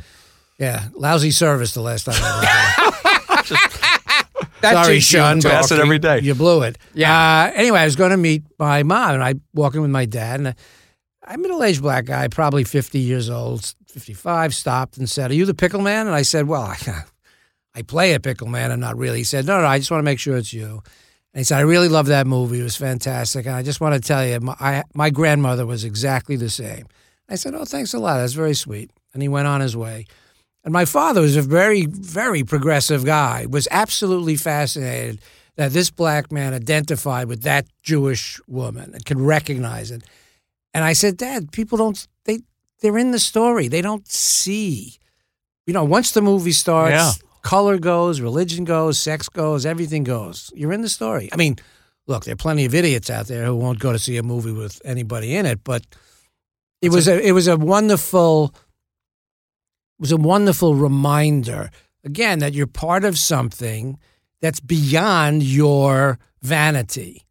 yeah, 0.58 0.88
Lousy 0.94 1.30
service 1.30 1.72
the 1.72 1.82
last 1.82 2.04
time. 2.04 2.14
I 2.18 2.92
was. 3.28 3.48
That's 4.60 4.74
Sorry, 4.86 4.96
just 4.98 5.12
you 5.12 5.18
Sean. 5.20 5.40
Pass 5.40 5.70
it 5.70 5.78
every 5.78 5.98
day. 5.98 6.20
You 6.20 6.34
blew 6.34 6.62
it. 6.62 6.76
Yeah. 6.92 7.12
Uh, 7.50 7.52
anyway, 7.54 7.80
I 7.80 7.84
was 7.86 7.96
going 7.96 8.10
to 8.10 8.16
meet 8.18 8.42
my 8.58 8.82
mom, 8.82 9.14
and 9.14 9.22
I 9.24 9.34
walking 9.54 9.80
with 9.80 9.90
my 9.90 10.04
dad, 10.04 10.40
and 10.40 10.54
a, 11.26 11.34
a 11.34 11.38
middle-aged 11.38 11.82
black 11.82 12.04
guy, 12.04 12.28
probably 12.28 12.64
50 12.64 12.98
years 12.98 13.30
old, 13.30 13.74
55, 13.86 14.54
stopped 14.54 14.98
and 14.98 15.08
said, 15.08 15.30
"Are 15.30 15.34
you 15.34 15.44
the 15.44 15.54
pickle 15.54 15.80
man?" 15.80 16.06
And 16.06 16.14
I 16.14 16.22
said, 16.22 16.46
"Well, 16.46 16.62
I, 16.62 16.76
I 17.74 17.82
play 17.82 18.14
a 18.14 18.20
pickle 18.20 18.48
man. 18.48 18.70
I'm 18.70 18.80
not 18.80 18.96
really." 18.96 19.18
He 19.18 19.24
said, 19.24 19.46
"No, 19.46 19.60
no, 19.60 19.66
I 19.66 19.78
just 19.78 19.90
want 19.90 20.00
to 20.00 20.04
make 20.04 20.18
sure 20.18 20.36
it's 20.36 20.52
you." 20.52 20.82
And 21.32 21.40
he 21.40 21.44
said, 21.44 21.58
"I 21.58 21.62
really 21.62 21.88
love 21.88 22.06
that 22.06 22.26
movie. 22.26 22.60
It 22.60 22.64
was 22.64 22.76
fantastic, 22.76 23.46
and 23.46 23.54
I 23.54 23.62
just 23.62 23.80
want 23.80 23.94
to 23.94 24.06
tell 24.06 24.26
you, 24.26 24.40
my, 24.40 24.56
I, 24.60 24.84
my 24.94 25.10
grandmother 25.10 25.66
was 25.66 25.84
exactly 25.84 26.36
the 26.36 26.50
same." 26.50 26.86
I 27.28 27.36
said, 27.36 27.54
"Oh, 27.54 27.64
thanks 27.64 27.94
a 27.94 27.98
lot. 27.98 28.18
That's 28.18 28.32
very 28.32 28.54
sweet." 28.54 28.90
And 29.12 29.22
he 29.22 29.28
went 29.28 29.48
on 29.48 29.60
his 29.60 29.76
way. 29.76 30.06
And 30.62 30.72
my 30.72 30.84
father 30.84 31.22
was 31.22 31.36
a 31.36 31.42
very, 31.42 31.86
very 31.86 32.44
progressive 32.44 33.04
guy, 33.04 33.46
was 33.46 33.66
absolutely 33.70 34.36
fascinated 34.36 35.20
that 35.56 35.72
this 35.72 35.90
black 35.90 36.30
man 36.30 36.54
identified 36.54 37.28
with 37.28 37.42
that 37.42 37.66
Jewish 37.82 38.40
woman 38.46 38.92
and 38.94 39.04
could 39.04 39.18
recognize 39.20 39.90
it. 39.90 40.02
And 40.74 40.84
I 40.84 40.92
said, 40.94 41.16
Dad, 41.16 41.52
people 41.52 41.78
don't 41.78 42.06
they 42.24 42.40
they're 42.80 42.98
in 42.98 43.10
the 43.10 43.18
story. 43.18 43.68
They 43.68 43.82
don't 43.82 44.06
see. 44.08 44.96
You 45.66 45.74
know, 45.74 45.84
once 45.84 46.12
the 46.12 46.22
movie 46.22 46.52
starts, 46.52 46.92
Yeah. 46.92 47.12
color 47.42 47.78
goes, 47.78 48.20
religion 48.20 48.64
goes, 48.64 48.98
sex 48.98 49.28
goes, 49.28 49.66
everything 49.66 50.04
goes. 50.04 50.50
You're 50.54 50.72
in 50.72 50.82
the 50.82 50.88
story. 50.88 51.28
I 51.32 51.36
mean, 51.36 51.56
look, 52.06 52.24
there 52.24 52.32
are 52.32 52.36
plenty 52.36 52.64
of 52.64 52.74
idiots 52.74 53.10
out 53.10 53.26
there 53.26 53.44
who 53.44 53.56
won't 53.56 53.78
go 53.78 53.92
to 53.92 53.98
see 53.98 54.16
a 54.16 54.22
movie 54.22 54.52
with 54.52 54.80
anybody 54.84 55.34
in 55.36 55.46
it, 55.46 55.62
but 55.64 55.84
it 56.82 56.90
was 56.90 57.08
a 57.08 57.20
it 57.20 57.32
was 57.32 57.46
a 57.48 57.56
wonderful 57.56 58.54
it 59.98 60.00
was 60.00 60.12
a 60.12 60.16
wonderful 60.16 60.74
reminder 60.74 61.70
again 62.04 62.38
that 62.38 62.54
you're 62.54 62.66
part 62.66 63.04
of 63.04 63.18
something 63.18 63.98
that's 64.40 64.60
beyond 64.60 65.42
your 65.42 66.18
vanity. 66.42 67.26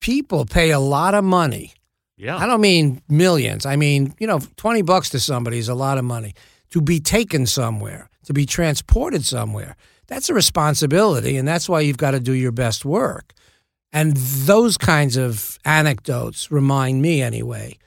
People 0.00 0.44
pay 0.44 0.70
a 0.70 0.78
lot 0.78 1.14
of 1.14 1.24
money. 1.24 1.72
Yeah. 2.18 2.36
I 2.36 2.46
don't 2.46 2.60
mean 2.60 3.00
millions. 3.08 3.64
I 3.64 3.76
mean, 3.76 4.14
you 4.18 4.26
know, 4.26 4.40
20 4.56 4.82
bucks 4.82 5.10
to 5.10 5.20
somebody 5.20 5.58
is 5.58 5.68
a 5.68 5.74
lot 5.74 5.98
of 5.98 6.04
money 6.04 6.34
to 6.70 6.80
be 6.80 7.00
taken 7.00 7.46
somewhere, 7.46 8.10
to 8.24 8.32
be 8.32 8.44
transported 8.44 9.24
somewhere. 9.24 9.76
That's 10.08 10.28
a 10.28 10.34
responsibility, 10.34 11.36
and 11.36 11.46
that's 11.46 11.68
why 11.68 11.80
you've 11.80 11.96
got 11.96 12.10
to 12.10 12.20
do 12.20 12.32
your 12.32 12.52
best 12.52 12.84
work. 12.84 13.32
And 13.92 14.16
those 14.16 14.76
kinds 14.76 15.16
of 15.16 15.58
anecdotes 15.64 16.50
remind 16.50 17.00
me, 17.00 17.22
anyway, 17.22 17.78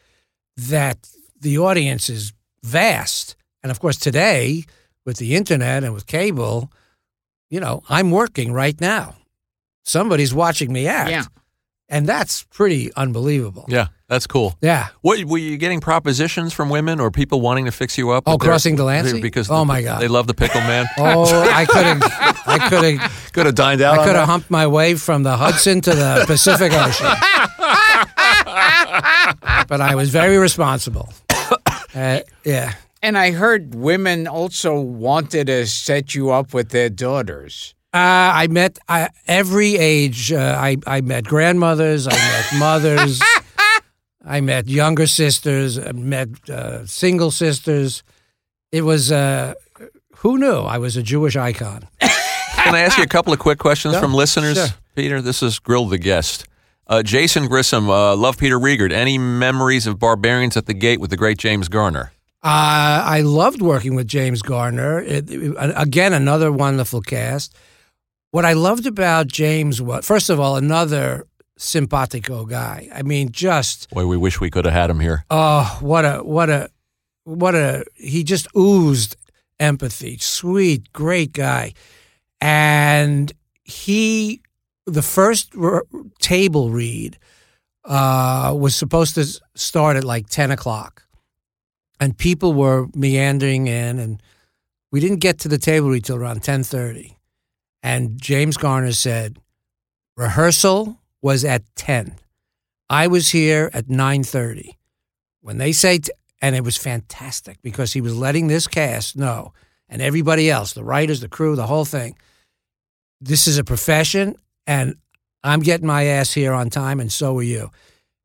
that 0.57 1.09
the 1.39 1.57
audience 1.59 2.09
is 2.09 2.33
vast. 2.63 3.35
And 3.61 3.71
of 3.71 3.79
course, 3.79 3.97
today, 3.97 4.63
with 5.05 5.17
the 5.17 5.35
internet 5.35 5.83
and 5.83 5.93
with 5.93 6.07
cable, 6.07 6.71
you 7.49 7.59
know, 7.59 7.83
I'm 7.89 8.11
working 8.11 8.53
right 8.53 8.79
now. 8.79 9.15
Somebody's 9.83 10.33
watching 10.33 10.71
me 10.71 10.87
act. 10.87 11.11
Yeah. 11.11 11.25
And 11.89 12.07
that's 12.07 12.43
pretty 12.43 12.93
unbelievable. 12.93 13.65
Yeah, 13.67 13.87
that's 14.11 14.27
cool. 14.27 14.55
Yeah. 14.61 14.89
What 15.01 15.23
were 15.23 15.37
you 15.39 15.57
getting 15.57 15.79
propositions 15.79 16.53
from 16.53 16.69
women 16.69 16.99
or 16.99 17.09
people 17.11 17.41
wanting 17.41 17.65
to 17.65 17.71
fix 17.71 17.97
you 17.97 18.11
up? 18.11 18.25
Oh, 18.27 18.33
with 18.33 18.41
their- 18.41 18.49
crossing 18.49 18.75
Delancey? 18.75 19.21
because 19.21 19.49
Oh, 19.49 19.59
the- 19.59 19.65
my 19.65 19.81
God. 19.81 20.01
they 20.01 20.07
love 20.07 20.27
the 20.27 20.33
pickle 20.35 20.61
man. 20.61 20.85
Oh, 20.97 21.23
I 21.51 21.65
could 21.65 21.85
have, 21.85 22.03
I 22.45 22.69
could 22.69 22.83
have, 22.99 23.29
could 23.33 23.45
have 23.45 23.55
dined 23.55 23.81
out. 23.81 23.97
I 23.97 24.05
could 24.05 24.15
have 24.15 24.27
humped 24.27 24.51
my 24.51 24.67
way 24.67 24.95
from 24.95 25.23
the 25.23 25.35
Hudson 25.37 25.81
to 25.81 25.91
the 25.95 26.23
Pacific 26.27 26.71
Ocean. 26.73 27.07
but 29.67 29.81
I 29.81 29.95
was 29.95 30.09
very 30.09 30.37
responsible. 30.37 31.11
Uh, 31.93 32.21
yeah. 32.45 32.73
And 33.03 33.17
I 33.17 33.31
heard 33.31 33.75
women 33.75 34.25
also 34.25 34.79
wanted 34.79 35.47
to 35.47 35.67
set 35.67 36.15
you 36.15 36.29
up 36.31 36.53
with 36.53 36.69
their 36.69 36.89
daughters. 36.89 37.75
Uh, 37.93 37.97
I 38.43 38.47
met 38.49 38.79
I, 38.87 39.09
every 39.27 39.75
age. 39.75 40.31
Uh, 40.31 40.55
I 40.57 40.77
I 40.87 41.01
met 41.01 41.25
grandmothers. 41.25 42.07
I 42.07 42.11
met 42.11 42.45
mothers. 42.57 43.21
I 44.25 44.41
met 44.41 44.67
younger 44.67 45.07
sisters. 45.07 45.77
I 45.79 45.91
met 45.93 46.29
uh, 46.49 46.85
single 46.85 47.31
sisters. 47.31 48.03
It 48.71 48.81
was 48.83 49.11
uh, 49.11 49.53
who 50.17 50.37
knew 50.37 50.59
I 50.59 50.77
was 50.77 50.95
a 50.97 51.03
Jewish 51.03 51.35
icon. 51.35 51.87
Can 51.99 52.75
I 52.75 52.81
ask 52.81 52.97
you 52.97 53.03
a 53.03 53.07
couple 53.07 53.33
of 53.33 53.39
quick 53.39 53.57
questions 53.59 53.95
Yeah, 53.95 53.99
from 54.01 54.13
listeners? 54.13 54.55
sure. 54.57 54.67
Peter, 54.95 55.21
this 55.21 55.41
is 55.41 55.57
Grill 55.59 55.85
the 55.87 55.97
Guest. 55.97 56.45
Uh, 56.87 57.01
Jason 57.01 57.47
Grissom, 57.47 57.89
uh, 57.89 58.15
love 58.15 58.37
Peter 58.37 58.59
Riegert. 58.59 58.91
Any 58.91 59.17
memories 59.17 59.87
of 59.87 59.97
Barbarians 59.97 60.57
at 60.57 60.65
the 60.65 60.73
Gate 60.73 60.99
with 60.99 61.09
the 61.09 61.17
great 61.17 61.37
James 61.37 61.67
Garner? 61.69 62.11
Uh, 62.43 63.01
I 63.05 63.21
loved 63.21 63.61
working 63.61 63.95
with 63.95 64.07
James 64.07 64.41
Garner. 64.41 64.99
It, 65.01 65.29
it- 65.31 65.55
again, 65.57 66.13
another 66.13 66.51
wonderful 66.51 67.01
cast. 67.01 67.55
What 68.31 68.45
I 68.45 68.53
loved 68.53 68.85
about 68.85 69.27
James 69.27 69.81
was, 69.81 70.05
first 70.05 70.29
of 70.29 70.39
all, 70.39 70.55
another 70.55 71.25
simpatico 71.61 72.45
guy. 72.45 72.89
I 72.93 73.03
mean, 73.03 73.31
just 73.31 73.89
Boy, 73.91 74.05
we 74.07 74.17
wish 74.17 74.41
we 74.41 74.49
could 74.49 74.65
have 74.65 74.73
had 74.73 74.89
him 74.89 74.99
here. 74.99 75.25
oh, 75.29 75.77
what 75.81 76.05
a 76.05 76.17
what 76.23 76.49
a 76.49 76.69
what 77.23 77.53
a 77.55 77.85
he 77.95 78.23
just 78.23 78.47
oozed 78.57 79.15
empathy. 79.59 80.17
Sweet, 80.17 80.91
great 80.91 81.33
guy, 81.33 81.73
and 82.41 83.31
he 83.63 84.41
the 84.87 85.03
first 85.03 85.55
r- 85.55 85.85
table 86.19 86.71
read 86.71 87.17
uh, 87.85 88.55
was 88.57 88.75
supposed 88.75 89.15
to 89.15 89.25
start 89.55 89.97
at 89.97 90.03
like 90.03 90.27
ten 90.27 90.49
o'clock, 90.49 91.03
and 91.99 92.17
people 92.17 92.53
were 92.53 92.87
meandering 92.95 93.67
in, 93.67 93.99
and 93.99 94.21
we 94.91 94.99
didn't 94.99 95.19
get 95.19 95.37
to 95.39 95.47
the 95.47 95.59
table 95.59 95.89
read 95.89 96.05
till 96.05 96.15
around 96.17 96.41
ten 96.41 96.63
thirty, 96.63 97.17
and 97.83 98.19
James 98.19 98.57
Garner 98.57 98.93
said 98.93 99.37
rehearsal 100.17 100.97
was 101.21 101.45
at 101.45 101.63
ten. 101.75 102.15
I 102.89 103.07
was 103.07 103.29
here 103.29 103.69
at 103.73 103.89
nine 103.89 104.23
thirty. 104.23 104.77
When 105.41 105.57
they 105.57 105.71
say, 105.71 105.99
t- 105.99 106.11
and 106.41 106.55
it 106.55 106.63
was 106.63 106.77
fantastic 106.77 107.57
because 107.61 107.93
he 107.93 108.01
was 108.01 108.15
letting 108.15 108.47
this 108.47 108.67
cast 108.67 109.15
know, 109.15 109.53
and 109.89 110.01
everybody 110.01 110.49
else, 110.49 110.73
the 110.73 110.83
writers, 110.83 111.19
the 111.19 111.29
crew, 111.29 111.55
the 111.55 111.67
whole 111.67 111.85
thing. 111.85 112.17
This 113.19 113.47
is 113.47 113.57
a 113.57 113.63
profession, 113.63 114.35
and 114.65 114.95
I'm 115.43 115.61
getting 115.61 115.87
my 115.87 116.05
ass 116.05 116.33
here 116.33 116.53
on 116.53 116.69
time, 116.69 116.99
and 116.99 117.11
so 117.11 117.37
are 117.37 117.43
you. 117.43 117.71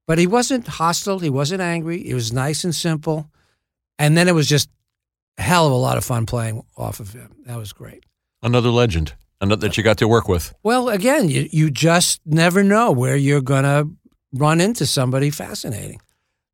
But 0.07 0.19
he 0.19 0.27
wasn't 0.27 0.67
hostile. 0.67 1.19
He 1.19 1.31
wasn't 1.31 1.61
angry. 1.61 2.07
It 2.09 2.15
was 2.15 2.33
nice 2.33 2.65
and 2.65 2.75
simple. 2.75 3.31
And 3.99 4.17
then 4.17 4.29
it 4.29 4.35
was 4.35 4.49
just 4.49 4.69
hell 5.39 5.67
of 5.67 5.73
a 5.73 5.77
lot 5.77 5.97
of 5.97 6.05
fun 6.05 6.27
playing 6.27 6.63
off 6.77 7.01
of 7.01 7.13
him. 7.13 7.35
That 7.47 7.57
was 7.57 7.73
great. 7.73 8.05
Another 8.43 8.71
legend 8.71 9.15
another 9.41 9.69
that 9.69 9.77
you 9.77 9.83
got 9.83 9.99
to 9.99 10.09
work 10.09 10.29
with. 10.29 10.55
Well, 10.63 10.89
again, 10.89 11.29
you, 11.29 11.49
you 11.51 11.71
just 11.71 12.21
never 12.25 12.63
know 12.63 12.91
where 12.93 13.17
you're 13.17 13.41
going 13.41 13.65
to 13.65 13.89
run 14.33 14.61
into 14.61 14.87
somebody 14.87 15.31
fascinating. 15.31 16.01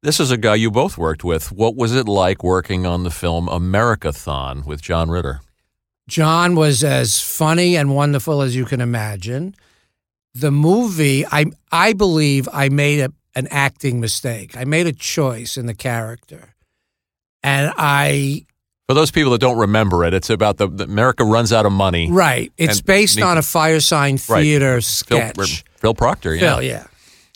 This 0.03 0.19
is 0.19 0.31
a 0.33 0.37
guy 0.37 0.57
you 0.57 0.71
both 0.71 0.99
worked 0.99 1.23
with. 1.23 1.53
What 1.53 1.77
was 1.77 1.95
it 1.95 2.09
like 2.09 2.43
working 2.43 2.87
on 2.87 3.05
the 3.05 3.11
film 3.11 3.47
Americathon 3.47 4.67
with 4.67 4.83
John 4.83 5.11
Ritter? 5.11 5.41
John 6.09 6.57
was 6.57 6.83
as 6.83 7.21
funny 7.21 7.77
and 7.77 7.95
wonderful 7.95 8.43
as 8.43 8.57
you 8.57 8.65
can 8.65 8.81
imagine. 8.81 9.55
The 10.35 10.51
movie, 10.51 11.25
I 11.27 11.47
I 11.71 11.93
believe 11.93 12.49
I 12.53 12.69
made 12.69 13.01
a, 13.01 13.13
an 13.37 13.47
acting 13.51 14.01
mistake. 14.01 14.57
I 14.57 14.65
made 14.65 14.89
a 14.89 14.93
choice 14.93 15.57
in 15.57 15.67
the 15.67 15.75
character, 15.75 16.55
and 17.45 17.73
I 17.77 18.47
For 18.89 18.95
those 18.95 19.11
people 19.11 19.33
that 19.33 19.41
don't 19.41 19.59
remember 19.59 20.05
it, 20.05 20.13
it's 20.13 20.29
about 20.29 20.57
the, 20.59 20.69
the 20.69 20.85
America 20.85 21.25
runs 21.25 21.53
out 21.53 21.65
of 21.67 21.73
money. 21.73 22.11
right. 22.11 22.53
It's 22.59 22.81
based 22.81 23.17
needs- 23.17 23.27
on 23.27 23.39
a 23.39 23.43
Firesign 23.43 24.21
Theater 24.21 24.81
Phil, 24.81 24.83
sketch. 24.83 25.65
Phil 25.77 25.95
Proctor, 25.95 26.35
yeah. 26.35 26.41
Phil, 26.57 26.63
yeah, 26.63 26.87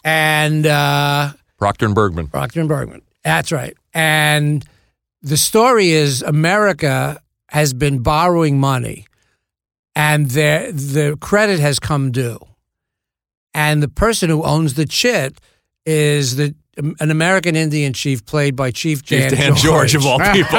and. 0.05 0.67
uh 0.67 1.33
Proctor 1.59 1.87
and 1.87 1.95
Bergman. 1.95 2.27
Proctor 2.29 2.61
and 2.61 2.69
Bergman. 2.69 3.01
That's 3.25 3.51
right. 3.51 3.75
And 3.95 4.63
the 5.23 5.39
story 5.39 5.89
is 5.91 6.21
America 6.21 7.19
has 7.49 7.73
been 7.73 8.01
borrowing 8.01 8.61
money, 8.61 9.07
and 9.95 10.27
their 10.31 10.71
the 10.73 11.17
credit 11.21 11.61
has 11.61 11.79
come 11.79 12.13
due, 12.13 12.39
and 13.55 13.83
the 13.83 13.89
person 13.89 14.29
who 14.29 14.43
owns 14.43 14.75
the 14.75 14.85
chit 14.85 15.41
is 15.87 16.37
the 16.37 16.55
an 16.77 17.11
American 17.11 17.57
Indian 17.57 17.93
chief 17.93 18.25
played 18.27 18.55
by 18.55 18.71
Chief 18.71 19.03
Chief 19.03 19.31
Dan, 19.31 19.33
Dan 19.33 19.57
George, 19.57 19.95
of 19.95 20.05
all 20.05 20.19
people. 20.33 20.59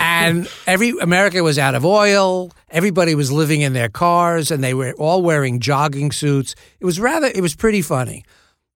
and 0.00 0.48
every 0.66 0.92
America 1.00 1.42
was 1.42 1.58
out 1.58 1.74
of 1.74 1.84
oil. 1.84 2.50
Everybody 2.70 3.14
was 3.14 3.30
living 3.30 3.60
in 3.60 3.72
their 3.72 3.88
cars, 3.88 4.50
and 4.50 4.62
they 4.62 4.74
were 4.74 4.92
all 4.98 5.22
wearing 5.22 5.60
jogging 5.60 6.10
suits. 6.12 6.54
It 6.80 6.84
was 6.84 6.98
rather, 6.98 7.28
it 7.28 7.40
was 7.40 7.54
pretty 7.54 7.82
funny. 7.82 8.24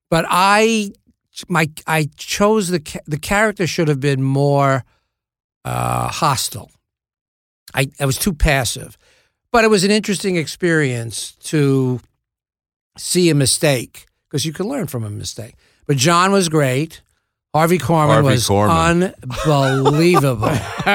But 0.08 0.24
I, 0.28 0.92
my, 1.48 1.68
I 1.86 2.08
chose 2.16 2.68
the 2.68 2.82
the 3.06 3.18
character 3.18 3.66
should 3.66 3.88
have 3.88 4.00
been 4.00 4.22
more 4.22 4.84
uh, 5.64 6.08
hostile. 6.08 6.70
I, 7.74 7.88
I 7.98 8.06
was 8.06 8.18
too 8.18 8.34
passive, 8.34 8.96
but 9.50 9.64
it 9.64 9.68
was 9.68 9.82
an 9.82 9.90
interesting 9.90 10.36
experience 10.36 11.32
to 11.44 12.00
see 12.98 13.30
a 13.30 13.34
mistake 13.34 14.06
because 14.28 14.44
you 14.44 14.52
can 14.52 14.68
learn 14.68 14.86
from 14.86 15.04
a 15.04 15.10
mistake. 15.10 15.54
But 15.86 15.96
John 15.96 16.32
was 16.32 16.48
great. 16.48 17.00
Harvey 17.54 17.78
Korman 17.78 18.06
Harvey 18.06 18.28
was 18.28 18.48
Korman. 18.48 19.12
unbelievable, 19.44 20.48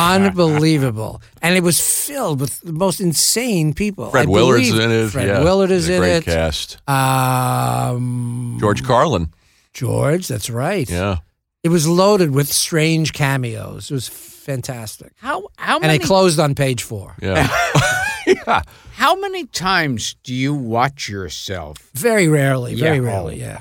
unbelievable, 0.00 1.22
and 1.40 1.54
it 1.56 1.62
was 1.62 1.80
filled 1.80 2.40
with 2.40 2.60
the 2.62 2.72
most 2.72 3.00
insane 3.00 3.72
people. 3.74 4.10
Fred 4.10 4.26
I 4.26 4.30
Willard's 4.30 4.70
believe 4.70 4.82
in 4.84 4.90
it. 4.90 5.08
Fred 5.10 5.28
yeah. 5.28 5.44
Willard 5.44 5.70
is 5.70 5.88
It's 5.88 5.92
a 5.92 5.94
in 5.94 6.00
great 6.00 6.16
it. 6.16 6.24
cast. 6.24 6.78
Um, 6.88 8.56
George 8.60 8.82
Carlin. 8.82 9.32
George, 9.72 10.26
that's 10.26 10.50
right. 10.50 10.88
Yeah. 10.90 11.18
It 11.62 11.68
was 11.68 11.86
loaded 11.86 12.32
with 12.32 12.48
strange 12.52 13.12
cameos. 13.12 13.90
It 13.90 13.94
was 13.94 14.08
fantastic. 14.08 15.12
How 15.18 15.46
how 15.58 15.74
many? 15.78 15.92
And 15.92 15.92
many 15.92 16.04
it 16.04 16.06
closed 16.06 16.40
on 16.40 16.54
page 16.54 16.82
four. 16.82 17.14
Yeah. 17.22 17.48
yeah. 18.26 18.62
how 18.94 19.14
many 19.14 19.44
times 19.46 20.16
do 20.24 20.34
you 20.34 20.54
watch 20.54 21.08
yourself? 21.08 21.76
Very 21.94 22.26
rarely, 22.28 22.74
very 22.74 22.96
Yeah. 22.96 23.02
rarely, 23.04 23.38
yeah. 23.40 23.60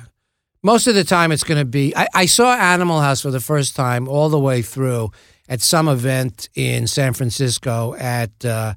Most 0.64 0.88
of 0.88 0.95
the 0.95 1.03
time, 1.06 1.31
it's 1.31 1.44
going 1.44 1.60
to 1.60 1.65
be. 1.65 1.95
I, 1.95 2.07
I 2.14 2.26
saw 2.26 2.53
Animal 2.53 2.99
House 3.02 3.22
for 3.22 3.31
the 3.31 3.40
first 3.40 3.76
time 3.76 4.07
all 4.10 4.27
the 4.30 4.40
way 4.40 4.61
through 4.61 5.11
at 5.48 5.61
some 5.61 5.88
event 5.88 6.49
in 6.53 6.86
San 6.88 7.14
Francisco 7.14 7.95
at 7.95 8.44
uh, 8.45 8.73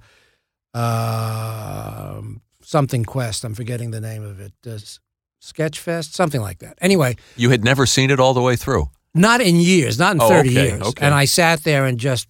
um 0.74 2.40
something 2.62 3.04
Quest. 3.04 3.44
I'm 3.44 3.54
forgetting 3.54 3.90
the 3.90 4.00
name 4.00 4.22
of 4.22 4.40
it. 4.40 4.52
Uh, 4.66 4.78
Sketchfest, 5.42 6.12
something 6.14 6.40
like 6.40 6.60
that. 6.60 6.78
Anyway, 6.80 7.16
You 7.36 7.50
had 7.50 7.64
never 7.64 7.84
seen 7.84 8.10
it 8.10 8.20
all 8.20 8.32
the 8.32 8.40
way 8.40 8.54
through. 8.54 8.88
not 9.12 9.40
in 9.40 9.56
years, 9.56 9.98
not 9.98 10.14
in 10.14 10.22
Oh, 10.22 10.28
30 10.28 10.48
okay, 10.50 10.68
years. 10.68 10.82
okay. 10.82 11.04
And 11.04 11.12
I 11.14 11.24
sat 11.26 11.64
there 11.64 11.84
and 11.84 11.98
just 11.98 12.28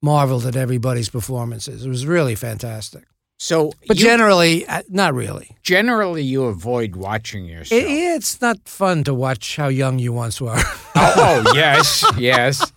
marveled 0.00 0.46
at 0.46 0.54
everybody's 0.54 1.08
performances. 1.10 1.84
It 1.84 1.88
was 1.88 2.06
really 2.06 2.36
fantastic. 2.36 3.04
So, 3.36 3.72
But 3.88 3.98
you- 3.98 4.04
generally, 4.04 4.66
uh, 4.66 4.82
not 4.88 5.12
really. 5.14 5.56
generally 5.62 6.22
you 6.22 6.44
avoid 6.44 6.96
watching 6.96 7.44
yourself. 7.46 7.82
It, 7.82 7.86
it's 7.86 8.40
not 8.40 8.58
fun 8.68 9.04
to 9.04 9.14
watch 9.14 9.56
how 9.56 9.68
young 9.68 9.98
you 9.98 10.12
once 10.12 10.40
were. 10.40 10.54
oh, 10.94 11.42
oh, 11.46 11.52
yes, 11.54 12.04
yes, 12.16 12.72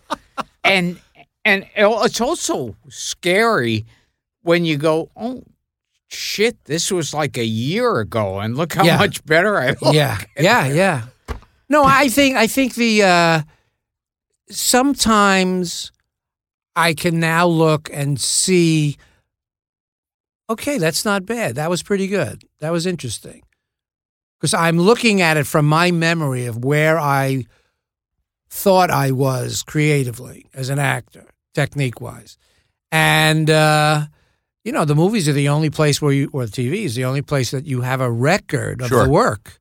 and 0.63 0.99
and 1.45 1.65
it's 1.75 2.19
also 2.19 2.75
scary 2.89 3.85
when 4.41 4.65
you 4.65 4.77
go, 4.77 5.09
oh 5.15 5.43
shit, 6.07 6.61
this 6.65 6.91
was 6.91 7.13
like 7.13 7.37
a 7.37 7.45
year 7.45 7.99
ago, 7.99 8.39
and 8.39 8.57
look 8.57 8.73
how 8.73 8.83
Yeah. 8.83 8.97
much 8.97 9.23
better 9.25 9.57
I 9.57 9.67
look. 9.81 9.93
yeah, 9.93 10.19
yeah, 10.39 10.65
yeah. 10.67 11.03
No, 11.69 11.83
I 11.85 12.09
think 12.09 12.35
I 12.35 12.47
think 12.47 12.75
the 12.75 13.03
uh, 13.03 13.41
sometimes 14.49 15.91
I 16.75 16.93
can 16.93 17.19
now 17.19 17.47
look 17.47 17.89
and 17.93 18.19
see. 18.19 18.97
Okay, 20.49 20.77
that's 20.77 21.03
not 21.03 21.25
bad. 21.25 21.55
That 21.55 21.69
was 21.69 21.83
pretty 21.83 22.07
good. 22.07 22.43
That 22.59 22.71
was 22.71 22.85
interesting. 22.85 23.41
Because 24.39 24.53
I'm 24.53 24.77
looking 24.77 25.21
at 25.21 25.35
it 25.37 25.45
from 25.47 25.65
my 25.67 25.91
memory 25.91 26.45
of 26.45 26.63
where 26.63 26.99
I 26.99 27.45
thought 28.49 28.89
I 28.91 29.11
was 29.11 29.63
creatively 29.63 30.45
as 30.53 30.69
an 30.69 30.79
actor, 30.79 31.25
technique 31.53 31.99
wise. 31.99 32.37
And, 32.91 33.49
uh, 33.49 34.05
you 34.63 34.71
know, 34.71 34.85
the 34.85 34.95
movies 34.95 35.27
are 35.27 35.33
the 35.33 35.49
only 35.49 35.69
place 35.69 36.01
where 36.01 36.13
you, 36.13 36.29
or 36.31 36.45
the 36.45 36.51
TV 36.51 36.83
is 36.85 36.95
the 36.95 37.03
only 37.05 37.21
place 37.21 37.51
that 37.51 37.65
you 37.65 37.81
have 37.81 37.99
a 37.99 38.11
record 38.11 38.81
of 38.81 38.87
Sure. 38.89 39.03
the 39.05 39.09
work. 39.09 39.59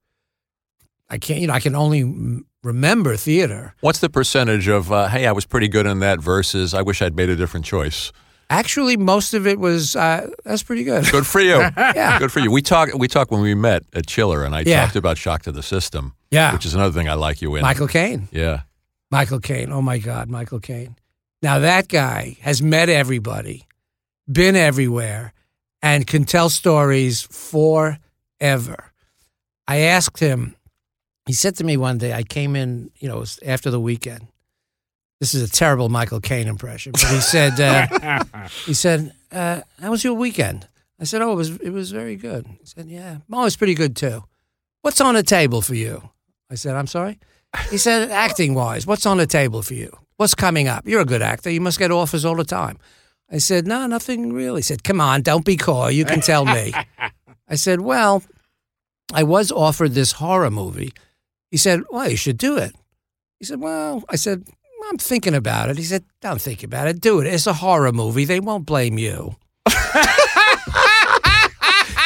I 1.08 1.18
can't, 1.18 1.40
you 1.40 1.46
know, 1.48 1.52
I 1.54 1.60
can 1.60 1.74
only 1.74 2.42
remember 2.62 3.16
theater. 3.16 3.74
What's 3.80 4.00
the 4.00 4.08
percentage 4.10 4.68
of, 4.68 4.92
uh, 4.92 5.08
hey, 5.08 5.26
I 5.26 5.32
was 5.32 5.46
pretty 5.46 5.68
good 5.68 5.86
in 5.86 6.00
that 6.00 6.20
versus 6.20 6.74
I 6.74 6.82
wish 6.82 7.00
I'd 7.02 7.16
made 7.16 7.28
a 7.30 7.36
different 7.36 7.64
choice? 7.66 8.12
Actually, 8.48 8.96
most 8.96 9.34
of 9.34 9.46
it 9.46 9.58
was, 9.58 9.96
uh, 9.96 10.30
that's 10.44 10.62
pretty 10.62 10.84
good. 10.84 11.04
Good 11.10 11.26
for 11.26 11.40
you. 11.40 11.56
Yeah. 11.76 12.18
Good 12.18 12.30
for 12.30 12.38
you. 12.40 12.50
We 12.50 12.62
talked 12.62 12.94
we 12.94 13.08
talked 13.08 13.30
when 13.30 13.40
we 13.42 13.54
met 13.54 13.82
at 13.92 14.06
Chiller 14.06 14.44
and 14.44 14.54
I 14.54 14.60
Yeah. 14.64 14.84
talked 14.84 14.96
about 14.96 15.18
Shock 15.18 15.42
to 15.42 15.52
the 15.52 15.62
System. 15.62 16.14
Yeah. 16.30 16.52
Which 16.52 16.64
is 16.66 16.74
another 16.74 16.92
thing 16.92 17.08
I 17.08 17.14
like 17.14 17.42
you 17.42 17.54
in. 17.56 17.62
Michael 17.62 17.88
Caine. 17.88 18.28
Yeah. 18.30 18.62
Michael 19.10 19.40
Caine. 19.40 19.72
Oh 19.72 19.82
my 19.82 19.98
God, 19.98 20.28
Michael 20.28 20.60
Caine. 20.60 20.96
Now 21.42 21.58
that 21.60 21.88
guy 21.88 22.36
has 22.40 22.62
met 22.62 22.88
everybody, 22.88 23.66
been 24.30 24.56
everywhere, 24.56 25.32
and 25.82 26.06
can 26.06 26.24
tell 26.24 26.48
stories 26.48 27.22
forever. 27.22 28.92
I 29.68 29.78
asked 29.78 30.18
him, 30.20 30.56
he 31.26 31.32
said 31.32 31.56
to 31.56 31.64
me 31.64 31.76
one 31.76 31.98
day, 31.98 32.12
I 32.12 32.22
came 32.22 32.54
in, 32.56 32.90
you 32.96 33.08
know, 33.08 33.16
it 33.16 33.20
was 33.20 33.38
after 33.44 33.70
the 33.70 33.80
weekend. 33.80 34.28
This 35.20 35.34
is 35.34 35.48
a 35.48 35.52
terrible 35.52 35.88
Michael 35.88 36.20
Caine 36.20 36.46
impression, 36.46 36.92
but 36.92 37.04
he 37.04 37.20
said, 37.20 37.58
uh, 37.58 38.46
he 38.66 38.74
said, 38.74 39.14
uh, 39.32 39.62
how 39.80 39.90
was 39.90 40.04
your 40.04 40.14
weekend? 40.14 40.68
I 41.00 41.04
said, 41.04 41.22
"Oh, 41.22 41.32
it 41.32 41.36
was 41.36 41.50
it 41.56 41.70
was 41.70 41.90
very 41.90 42.16
good." 42.16 42.46
He 42.46 42.66
said, 42.66 42.86
"Yeah, 42.88 43.18
mine 43.28 43.44
was 43.44 43.56
pretty 43.56 43.74
good 43.74 43.96
too." 43.96 44.24
What's 44.82 45.00
on 45.00 45.14
the 45.14 45.22
table 45.22 45.60
for 45.60 45.74
you? 45.74 46.10
I 46.50 46.54
said, 46.54 46.74
"I'm 46.74 46.86
sorry." 46.86 47.18
He 47.70 47.78
said, 47.78 48.10
"Acting 48.10 48.54
wise, 48.54 48.86
what's 48.86 49.06
on 49.06 49.18
the 49.18 49.26
table 49.26 49.62
for 49.62 49.74
you? 49.74 49.90
What's 50.16 50.34
coming 50.34 50.68
up? 50.68 50.86
You're 50.86 51.02
a 51.02 51.06
good 51.06 51.22
actor. 51.22 51.50
You 51.50 51.60
must 51.60 51.78
get 51.78 51.90
offers 51.90 52.24
all 52.24 52.36
the 52.36 52.44
time." 52.44 52.78
I 53.30 53.38
said, 53.38 53.66
"No, 53.66 53.86
nothing 53.86 54.32
really." 54.32 54.60
He 54.60 54.62
said, 54.62 54.84
"Come 54.84 55.00
on, 55.00 55.22
don't 55.22 55.44
be 55.44 55.56
coy. 55.56 55.88
You 55.88 56.04
can 56.04 56.20
tell 56.20 56.44
me." 56.46 56.72
I 57.48 57.56
said, 57.56 57.80
"Well, 57.80 58.22
I 59.12 59.22
was 59.22 59.52
offered 59.52 59.92
this 59.92 60.12
horror 60.12 60.50
movie." 60.50 60.92
He 61.50 61.58
said, 61.58 61.82
"Well, 61.90 62.08
you 62.08 62.16
should 62.16 62.38
do 62.38 62.56
it." 62.56 62.74
He 63.38 63.44
said, 63.44 63.60
"Well," 63.60 64.02
I 64.08 64.16
said, 64.16 64.44
"I'm 64.90 64.98
thinking 64.98 65.34
about 65.34 65.68
it." 65.70 65.76
He 65.78 65.84
said, 65.84 66.04
"Don't 66.20 66.40
think 66.40 66.62
about 66.62 66.88
it. 66.88 67.00
Do 67.00 67.20
it. 67.20 67.26
It's 67.26 67.46
a 67.46 67.54
horror 67.54 67.92
movie. 67.92 68.24
They 68.24 68.40
won't 68.40 68.66
blame 68.66 68.98
you." 68.98 69.36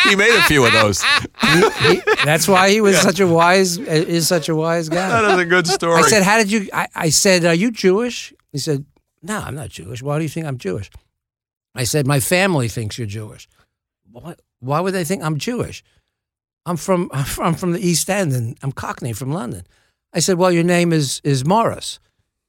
He 0.08 0.16
made 0.16 0.34
a 0.36 0.42
few 0.44 0.64
of 0.64 0.72
those. 0.72 1.02
He- 1.02 2.00
that's 2.24 2.48
why 2.48 2.70
he 2.70 2.80
was 2.80 2.98
such 3.00 3.20
a 3.20 3.26
wise 3.26 3.78
is 3.78 4.26
such 4.26 4.48
a 4.48 4.56
wise 4.56 4.88
guy. 4.88 5.08
That 5.08 5.34
is 5.34 5.38
a 5.40 5.44
good 5.44 5.66
story. 5.68 6.02
I 6.02 6.02
said, 6.02 6.22
"How 6.24 6.38
did 6.38 6.50
you?" 6.50 6.68
I, 6.72 6.88
I 6.94 7.10
said, 7.10 7.44
"Are 7.44 7.54
you 7.54 7.70
Jewish?" 7.70 8.32
He 8.50 8.58
said, 8.58 8.84
"No, 9.22 9.38
I'm 9.38 9.54
not 9.54 9.68
Jewish. 9.68 10.02
Why 10.02 10.16
do 10.18 10.22
you 10.24 10.28
think 10.28 10.46
I'm 10.46 10.58
Jewish?" 10.58 10.90
I 11.74 11.84
said, 11.84 12.06
"My 12.06 12.18
family 12.18 12.66
thinks 12.68 12.98
you're 12.98 13.06
Jewish. 13.06 13.48
Why, 14.10 14.34
why 14.58 14.80
would 14.80 14.94
they 14.94 15.04
think 15.04 15.22
I'm 15.22 15.38
Jewish? 15.38 15.84
I'm 16.66 16.76
from 16.76 17.08
I'm 17.12 17.24
from, 17.32 17.44
I'm 17.46 17.54
from 17.54 17.72
the 17.72 17.86
East 17.86 18.10
End 18.10 18.32
and 18.32 18.56
I'm 18.62 18.72
Cockney 18.72 19.12
from 19.12 19.32
London." 19.32 19.64
I 20.12 20.18
said, 20.20 20.38
"Well, 20.38 20.50
your 20.50 20.64
name 20.64 20.92
is 20.92 21.20
is 21.22 21.44
Morris." 21.44 22.00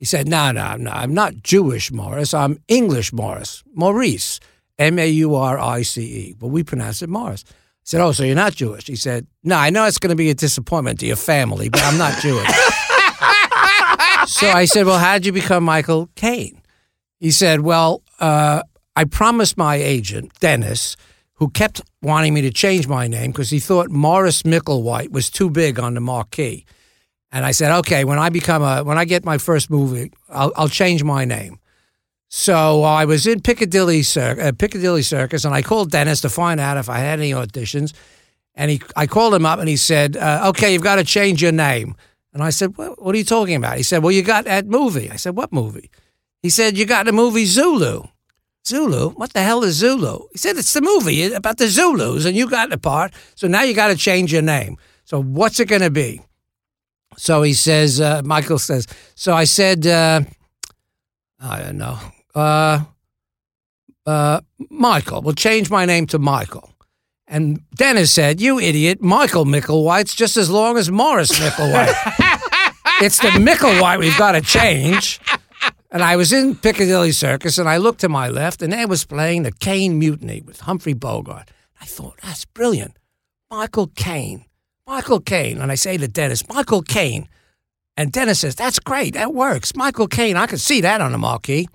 He 0.02 0.06
said, 0.06 0.28
"No, 0.28 0.52
no, 0.52 0.78
no. 0.78 0.90
I'm 0.90 1.14
not 1.14 1.44
Jewish 1.44 1.92
Morris. 1.92 2.34
I'm 2.34 2.58
English 2.68 3.14
Morris. 3.14 3.64
Maurice, 3.76 4.40
M 4.80 4.98
A 4.98 5.08
U 5.08 5.36
R 5.36 5.60
I 5.60 5.84
C 5.84 6.02
E. 6.02 6.36
But 6.40 6.48
we 6.48 6.64
pronounce 6.64 7.04
it 7.04 7.08
Morris." 7.08 7.46
I 7.48 7.54
said, 7.84 8.02
"Oh, 8.02 8.12
so 8.12 8.24
you're 8.24 8.34
not 8.34 8.56
Jewish?" 8.56 8.88
He 8.88 8.96
said, 8.96 9.28
"No, 9.44 9.58
I 9.58 9.70
know 9.70 9.86
it's 9.86 10.00
going 10.00 10.10
to 10.10 10.16
be 10.16 10.32
a 10.32 10.34
disappointment 10.34 11.00
to 11.02 11.06
your 11.06 11.18
family, 11.18 11.70
but 11.70 11.84
I'm 11.84 12.00
not 12.00 12.20
Jewish." 12.20 12.48
so 14.26 14.50
I 14.50 14.66
said, 14.66 14.88
"Well, 14.88 14.98
how 14.98 15.14
did 15.14 15.28
you 15.28 15.34
become 15.34 15.64
Michael 15.64 16.10
Caine?" 16.16 16.60
He 17.20 17.30
said, 17.30 17.60
"Well, 17.60 18.02
uh, 18.20 18.64
I 18.96 19.04
promised 19.04 19.56
my 19.56 19.76
agent 19.76 20.32
Dennis, 20.40 20.98
who 21.36 21.52
kept 21.52 21.80
wanting 22.02 22.34
me 22.34 22.42
to 22.42 22.50
change 22.50 22.88
my 22.88 23.08
name 23.08 23.30
because 23.30 23.52
he 23.52 23.60
thought 23.60 23.92
Morris 23.92 24.42
Micklewhite 24.42 25.12
was 25.12 25.30
too 25.30 25.52
big 25.52 25.80
on 25.80 25.94
the 25.94 26.02
marquee." 26.02 26.66
And 27.32 27.46
I 27.46 27.52
said, 27.52 27.72
"Okay, 27.80 28.04
when 28.04 28.20
I 28.20 28.30
become 28.30 28.62
a 28.62 28.84
when 28.84 28.98
I 28.98 29.06
get 29.06 29.24
my 29.26 29.38
first 29.38 29.70
movie, 29.70 30.12
I'll, 30.30 30.52
I'll 30.56 30.70
change 30.70 31.04
my 31.04 31.26
name." 31.26 31.60
So 32.28 32.84
I 32.84 33.06
was 33.06 33.28
in 33.28 33.42
Piccadilly, 33.42 34.04
Cir- 34.04 34.40
uh, 34.40 34.52
Piccadilly 34.58 35.02
Circus, 35.02 35.44
and 35.44 35.54
I 35.54 35.62
called 35.62 35.92
Dennis 35.92 36.22
to 36.22 36.30
find 36.30 36.60
out 36.60 36.78
if 36.78 36.90
I 36.90 37.00
had 37.00 37.20
any 37.20 37.32
auditions. 37.32 37.94
And 38.56 38.72
he, 38.72 38.82
I 38.96 39.08
called 39.08 39.34
him 39.34 39.46
up, 39.46 39.60
and 39.60 39.70
he 39.70 39.78
said, 39.78 40.18
uh, 40.18 40.46
"Okay, 40.50 40.74
you've 40.74 40.82
got 40.82 40.96
to 40.96 41.04
change 41.04 41.42
your 41.42 41.52
name." 41.52 41.96
And 42.34 42.44
I 42.44 42.50
said, 42.50 42.78
what, 42.78 43.02
"What 43.02 43.16
are 43.16 43.18
you 43.18 43.24
talking 43.24 43.56
about?" 43.56 43.78
He 43.78 43.84
said, 43.84 44.04
"Well, 44.04 44.12
you 44.12 44.24
got 44.24 44.46
that 44.46 44.68
movie." 44.68 45.10
I 45.10 45.16
said, 45.16 45.36
"What 45.36 45.54
movie?" 45.54 45.90
He 46.42 46.50
said, 46.50 46.78
"You 46.78 46.86
got 46.86 47.06
the 47.06 47.14
movie 47.14 47.46
Zulu." 47.46 48.04
Zulu? 48.68 49.10
What 49.12 49.34
the 49.34 49.42
hell 49.42 49.64
is 49.64 49.76
Zulu? 49.76 50.28
He 50.32 50.38
said, 50.38 50.58
"It's 50.58 50.74
the 50.74 50.82
movie 50.82 51.34
about 51.34 51.58
the 51.58 51.68
Zulus, 51.68 52.26
and 52.26 52.36
you 52.36 52.50
got 52.50 52.70
the 52.70 52.78
part. 52.78 53.14
So 53.36 53.48
now 53.48 53.64
you 53.64 53.74
got 53.74 53.88
to 53.88 53.96
change 53.96 54.32
your 54.32 54.42
name. 54.42 54.78
So 55.06 55.22
what's 55.22 55.60
it 55.60 55.68
going 55.68 55.82
to 55.82 55.90
be?" 55.90 56.22
So 57.18 57.42
he 57.44 57.54
says, 57.54 58.00
uh, 58.00 58.22
Michael 58.24 58.60
says, 58.60 58.88
so 59.16 59.34
I 59.34 59.44
said, 59.44 59.86
uh, 59.86 60.22
I 61.40 61.60
don't 61.60 61.78
know, 61.78 62.00
uh, 62.36 62.84
uh, 64.06 64.42
Michael. 64.70 65.22
We'll 65.22 65.36
change 65.36 65.70
my 65.70 65.86
name 65.86 66.08
to 66.08 66.20
Michael. 66.20 66.70
And 67.28 67.62
Dennis 67.76 68.12
said, 68.12 68.42
you 68.42 68.60
idiot, 68.60 69.02
Michael 69.02 69.46
Micklewhite's 69.46 70.16
just 70.16 70.36
as 70.36 70.50
long 70.50 70.78
as 70.78 70.92
Morris 70.92 71.40
Micklewhite. 71.40 71.94
it's 73.02 73.20
the 73.20 73.30
Micklewhite 73.30 74.00
we've 74.00 74.18
got 74.18 74.34
to 74.34 74.42
change. 74.42 75.20
And 75.92 76.02
I 76.02 76.16
was 76.16 76.32
in 76.32 76.56
Piccadilly 76.56 77.12
Circus, 77.12 77.58
and 77.58 77.68
I 77.68 77.78
looked 77.78 78.02
to 78.02 78.10
my 78.10 78.30
left, 78.30 78.62
and 78.62 78.72
there 78.72 78.88
was 78.88 79.04
playing 79.04 79.44
the 79.44 79.52
Caine 79.52 80.00
Mutiny 80.00 80.42
with 80.42 80.62
Humphrey 80.62 80.94
Bogart. 80.94 81.52
I 81.82 81.86
thought, 81.86 82.18
that's 82.24 82.46
brilliant. 82.46 82.98
Michael 83.50 83.88
Caine. 83.88 84.46
Michael 84.92 85.22
Caine. 85.22 85.58
And 85.60 85.72
I 85.72 85.76
say 85.76 85.98
to 85.98 86.08
Dennis, 86.08 86.48
Michael 86.50 86.82
Caine. 86.82 87.30
And 87.96 88.12
Dennis 88.12 88.42
says, 88.42 88.56
That's 88.56 88.78
great. 88.78 89.14
That 89.14 89.34
works. 89.34 89.74
Michael 89.74 90.08
Caine. 90.08 90.36
I 90.36 90.48
could 90.48 90.60
see 90.60 90.82
that 90.82 91.00
on 91.00 91.14
the 91.14 91.18
marquee. 91.18 91.68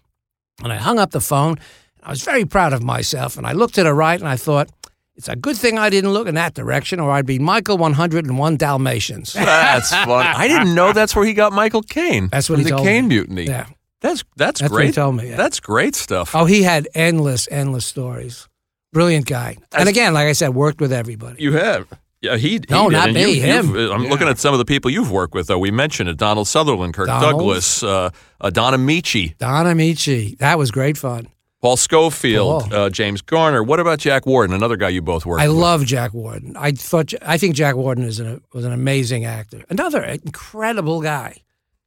And 0.63 0.71
I 0.71 0.77
hung 0.77 0.99
up 0.99 1.13
the 1.13 1.21
phone. 1.21 1.57
I 2.03 2.11
was 2.11 2.23
very 2.23 2.45
proud 2.45 2.73
of 2.75 2.83
myself. 2.83 3.39
And 3.39 3.47
I 3.47 3.53
looked 3.53 3.75
to 3.77 3.83
the 3.85 3.95
right 3.95 4.21
and 4.21 4.29
I 4.29 4.37
thought, 4.37 4.69
It's 5.17 5.29
a 5.29 5.37
good 5.37 5.57
thing 5.57 5.79
I 5.79 5.89
didn't 5.89 6.13
look 6.13 6.29
in 6.29 6.35
that 6.35 6.53
direction 6.53 7.01
or 7.01 7.11
I'd 7.11 7.25
be 7.25 7.39
Michael 7.39 7.79
101 7.79 8.57
Dalmatians. 8.59 9.33
That's 9.33 9.91
fun. 9.91 10.27
I 10.27 10.47
didn't 10.47 10.75
know 10.75 10.93
that's 10.93 11.17
where 11.17 11.25
he 11.25 11.33
got 11.33 11.55
Michael 11.55 11.83
Caine. 11.83 12.29
That's 12.31 12.51
what 12.51 12.59
he 12.59 12.65
the 12.65 12.71
told 12.71 12.83
Caine 12.85 13.09
me. 13.09 13.17
Mutiny. 13.17 13.45
Yeah. 13.45 13.67
That's 14.03 14.25
that's, 14.37 14.61
That's 14.61 14.71
what 14.71 14.77
great. 14.77 14.87
he 14.89 14.93
told 14.93 15.17
me, 15.17 15.31
yeah. 15.31 15.37
That's 15.37 15.59
great 15.59 15.95
stuff. 15.95 16.35
Oh, 16.35 16.45
he 16.45 16.63
had 16.65 16.87
endless, 16.95 17.49
endless 17.51 17.87
stories. 17.87 18.47
Brilliant 18.93 19.25
guy. 19.27 19.57
And 19.73 19.89
again, 19.89 20.13
like 20.13 20.27
I 20.29 20.33
said, 20.33 20.51
worked 20.51 20.83
with 20.83 20.93
everybody. 20.93 21.43
You 21.43 21.53
have. 21.53 21.89
Yeah, 22.23 22.37
he. 22.37 22.49
he 22.53 22.61
No, 22.71 22.89
did, 22.89 22.97
not 22.97 23.13
me, 23.13 23.35
you- 23.35 23.43
him. 23.43 23.77
I'm 23.77 24.07
looking 24.09 24.27
at 24.29 24.39
some 24.39 24.55
of 24.55 24.59
the 24.59 24.65
people 24.65 24.91
you've 24.91 25.11
worked 25.11 25.35
with, 25.35 25.47
though. 25.49 25.59
We 25.59 25.71
mentioned 25.71 26.09
it: 26.09 26.17
Donald 26.17 26.49
Sutherland, 26.49 26.95
Kirk 26.95 27.07
Donald. 27.09 27.33
Douglas, 27.33 27.83
uh, 27.83 28.11
uh, 28.41 28.51
Don 28.51 28.73
Ameche, 28.73 29.37
Don 29.39 29.67
Ameche. 29.67 30.37
That 30.39 30.59
was 30.59 30.71
great 30.71 30.97
fun. 30.97 31.29
Paul 31.63 31.77
Scofield, 31.77 32.71
Paul. 32.71 32.75
uh, 32.75 32.91
James 32.91 33.23
Garner. 33.23 33.63
What 33.63 33.81
about 33.81 33.99
Jack 33.99 34.25
Warden, 34.27 34.55
another 34.55 34.77
guy 34.77 34.89
you 34.91 35.03
both 35.03 35.27
worked 35.27 35.41
with? 35.41 35.45
I 35.45 35.49
with? 35.49 35.57
love 35.59 35.85
Jack 35.85 36.15
Warden. 36.15 36.57
I 36.57 36.73
thought 36.73 37.13
I 37.23 37.39
think 37.39 37.55
Jack 37.55 37.77
Warden 37.77 38.05
is 38.05 38.19
an, 38.21 38.41
was 38.53 38.65
an 38.65 38.73
amazing 38.73 39.25
actor. 39.25 39.65
Another 39.69 40.03
incredible 40.03 41.03
guy. 41.03 41.37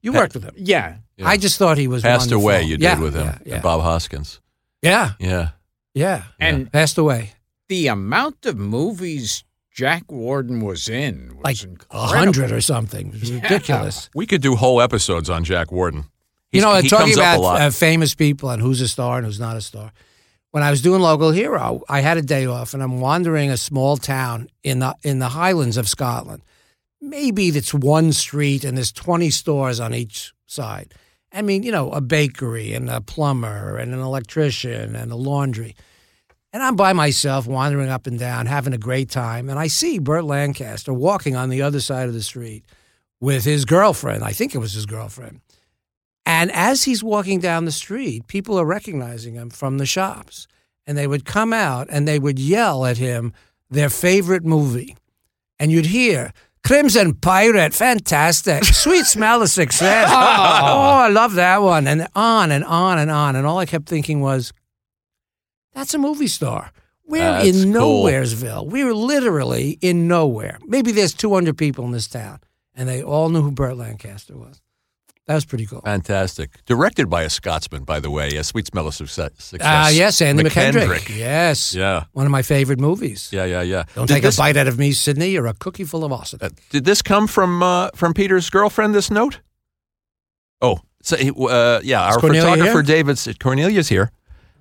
You 0.01 0.13
worked 0.13 0.33
with 0.33 0.43
him. 0.43 0.53
Yeah. 0.57 0.97
I 1.23 1.37
just 1.37 1.57
thought 1.57 1.77
he 1.77 1.87
was 1.87 2.01
Passed 2.03 2.21
wonderful. 2.31 2.43
away. 2.43 2.63
You 2.63 2.77
did 2.77 2.99
with 2.99 3.13
him, 3.15 3.25
Yeah, 3.25 3.37
yeah, 3.45 3.59
Bob 3.61 3.81
Hoskins. 3.81 4.39
yeah, 4.81 5.11
Yeah. 5.19 5.49
yeah. 5.93 6.23
And 6.39 6.71
Passed 6.71 6.97
away. 6.97 7.33
the 7.67 7.87
amount 7.87 8.45
of 8.45 8.57
movies 8.57 9.43
Jack 9.73 10.11
Warden 10.11 10.61
was 10.61 10.89
in 10.89 11.37
was 11.37 11.43
Like 11.43 11.85
a 11.91 12.07
hundred 12.07 12.51
or 12.51 12.61
something. 12.61 13.07
It 13.13 13.19
was 13.21 13.31
ridiculous. 13.31 14.09
We 14.15 14.25
could 14.25 14.41
do 14.41 14.55
whole 14.55 14.81
episodes 14.81 15.29
on 15.29 15.43
Jack 15.43 15.71
Warden. 15.71 16.05
You 16.51 16.61
know, 16.61 16.75
he 16.75 16.89
talking 16.89 17.05
comes 17.13 17.17
up 17.17 17.23
a 17.23 17.29
about 17.35 17.41
lot. 17.41 17.61
uh, 17.61 17.69
famous 17.69 18.15
people 18.15 18.49
and 18.49 18.61
who's 18.61 18.81
a 18.81 18.87
star 18.87 19.17
and 19.17 19.25
who's 19.25 19.39
not 19.39 19.55
a 19.55 19.61
star. 19.61 19.91
When 20.51 20.63
I 20.63 20.71
was 20.71 20.81
doing 20.81 20.99
Local 21.01 21.29
Hero, 21.29 21.83
I 21.87 21.99
had 22.01 22.17
a 22.17 22.23
day 22.23 22.47
off 22.47 22.73
and 22.73 22.81
I'm 22.81 22.99
wandering 22.99 23.51
a 23.51 23.57
small 23.57 23.97
town 23.97 24.49
in 24.63 24.79
the 24.79 24.95
in 25.03 25.19
the 25.19 25.29
Highlands 25.29 25.77
of 25.77 25.87
Scotland. 25.87 26.41
Maybe 26.99 27.47
it's 27.49 27.73
one 27.73 28.11
street 28.13 28.63
and 28.63 28.75
there's 28.75 28.91
20 28.91 29.29
stores 29.29 29.79
on 29.79 29.93
each 29.93 30.33
side. 30.47 30.93
I 31.31 31.43
mean, 31.43 31.61
you 31.61 31.71
know, 31.71 31.91
a 31.91 32.01
bakery 32.01 32.73
and 32.73 32.89
a 32.89 32.99
plumber 32.99 33.77
and 33.77 33.93
an 33.93 33.99
electrician 33.99 34.95
and 34.95 35.11
a 35.11 35.15
laundry. 35.15 35.75
And 36.51 36.63
I'm 36.63 36.75
by 36.75 36.93
myself 36.93 37.45
wandering 37.45 37.89
up 37.89 38.07
and 38.07 38.17
down, 38.17 38.47
having 38.47 38.73
a 38.73 38.77
great 38.77 39.09
time. 39.09 39.49
And 39.49 39.59
I 39.59 39.67
see 39.67 39.99
Burt 39.99 40.25
Lancaster 40.25 40.91
walking 40.91 41.35
on 41.35 41.49
the 41.49 41.61
other 41.61 41.79
side 41.79 42.07
of 42.07 42.13
the 42.13 42.23
street 42.23 42.63
with 43.21 43.45
his 43.45 43.65
girlfriend. 43.65 44.23
I 44.23 44.31
think 44.31 44.55
it 44.55 44.59
was 44.59 44.73
his 44.73 44.87
girlfriend. 44.87 45.41
And 46.25 46.51
as 46.51 46.83
he's 46.83 47.03
walking 47.03 47.39
down 47.39 47.65
the 47.65 47.71
street, 47.71 48.27
people 48.27 48.59
are 48.59 48.65
recognizing 48.65 49.35
him 49.35 49.49
from 49.49 49.77
the 49.77 49.85
shops. 49.85 50.47
And 50.87 50.97
they 50.97 51.07
would 51.07 51.23
come 51.25 51.53
out 51.53 51.87
and 51.91 52.07
they 52.07 52.17
would 52.17 52.39
yell 52.39 52.85
at 52.85 52.97
him 52.97 53.31
their 53.69 53.89
favorite 53.89 54.43
movie. 54.43 54.97
And 55.59 55.71
you'd 55.71 55.87
hear, 55.87 56.33
Crimson 56.63 57.13
Pirate, 57.13 57.73
fantastic. 57.73 58.63
Sweet 58.63 59.05
smell 59.05 59.41
of 59.41 59.49
success. 59.49 60.09
Oh. 60.11 60.15
oh, 60.15 60.97
I 60.99 61.09
love 61.09 61.35
that 61.35 61.61
one. 61.61 61.87
And 61.87 62.07
on 62.15 62.51
and 62.51 62.63
on 62.63 62.97
and 62.97 63.11
on. 63.11 63.35
And 63.35 63.45
all 63.45 63.59
I 63.59 63.65
kept 63.65 63.87
thinking 63.87 64.19
was, 64.21 64.51
that's 65.73 65.93
a 65.93 65.97
movie 65.97 66.27
star. 66.27 66.71
We're 67.07 67.19
That's 67.21 67.47
in 67.63 67.73
cool. 67.73 68.03
Nowheresville. 68.05 68.67
We're 68.67 68.93
literally 68.93 69.79
in 69.81 70.07
nowhere. 70.07 70.59
Maybe 70.67 70.91
there's 70.91 71.13
200 71.15 71.57
people 71.57 71.83
in 71.85 71.91
this 71.91 72.07
town, 72.07 72.39
and 72.75 72.87
they 72.87 73.01
all 73.01 73.29
knew 73.29 73.41
who 73.41 73.51
Burt 73.51 73.77
Lancaster 73.77 74.37
was. 74.37 74.61
That 75.25 75.33
was 75.35 75.45
pretty 75.45 75.65
cool. 75.67 75.81
Fantastic. 75.81 76.63
Directed 76.65 77.07
by 77.09 77.21
a 77.23 77.29
Scotsman, 77.29 77.83
by 77.83 77.99
the 77.99 78.09
way. 78.11 78.29
A 78.35 78.43
Sweet 78.43 78.65
Smell 78.67 78.87
of 78.87 78.95
Success. 78.95 79.53
Ah, 79.61 79.89
yes, 79.89 80.21
Andy 80.21 80.43
Mackendrick. 80.43 80.87
Mackendrick. 80.87 81.17
Yes. 81.17 81.73
Yeah. 81.75 82.05
One 82.13 82.25
of 82.25 82.31
my 82.31 82.41
favorite 82.41 82.79
movies. 82.79 83.29
Yeah, 83.31 83.45
yeah, 83.45 83.61
yeah. 83.61 83.83
Don't 83.95 84.07
Did 84.07 84.13
take 84.15 84.23
this- 84.23 84.37
a 84.37 84.41
bite 84.41 84.57
out 84.57 84.67
of 84.67 84.77
me, 84.79 84.91
Sidney. 84.91 85.29
You're 85.29 85.45
a 85.47 85.53
cookie 85.53 85.83
full 85.83 86.03
of 86.03 86.11
awesome. 86.11 86.39
Uh, 86.41 86.49
did 86.71 86.85
this 86.85 87.01
come 87.03 87.27
from 87.27 87.61
uh, 87.61 87.89
from 87.95 88.13
Peter's 88.15 88.49
girlfriend? 88.49 88.93
This 88.95 89.09
note? 89.11 89.39
Oh, 90.61 90.79
so, 91.01 91.15
uh, 91.15 91.79
yeah. 91.83 92.01
Our 92.01 92.19
Cornelia 92.19 92.41
photographer 92.51 92.71
here? 92.73 93.03
David 93.03 93.39
Cornelia's 93.39 93.87
here, 93.87 94.11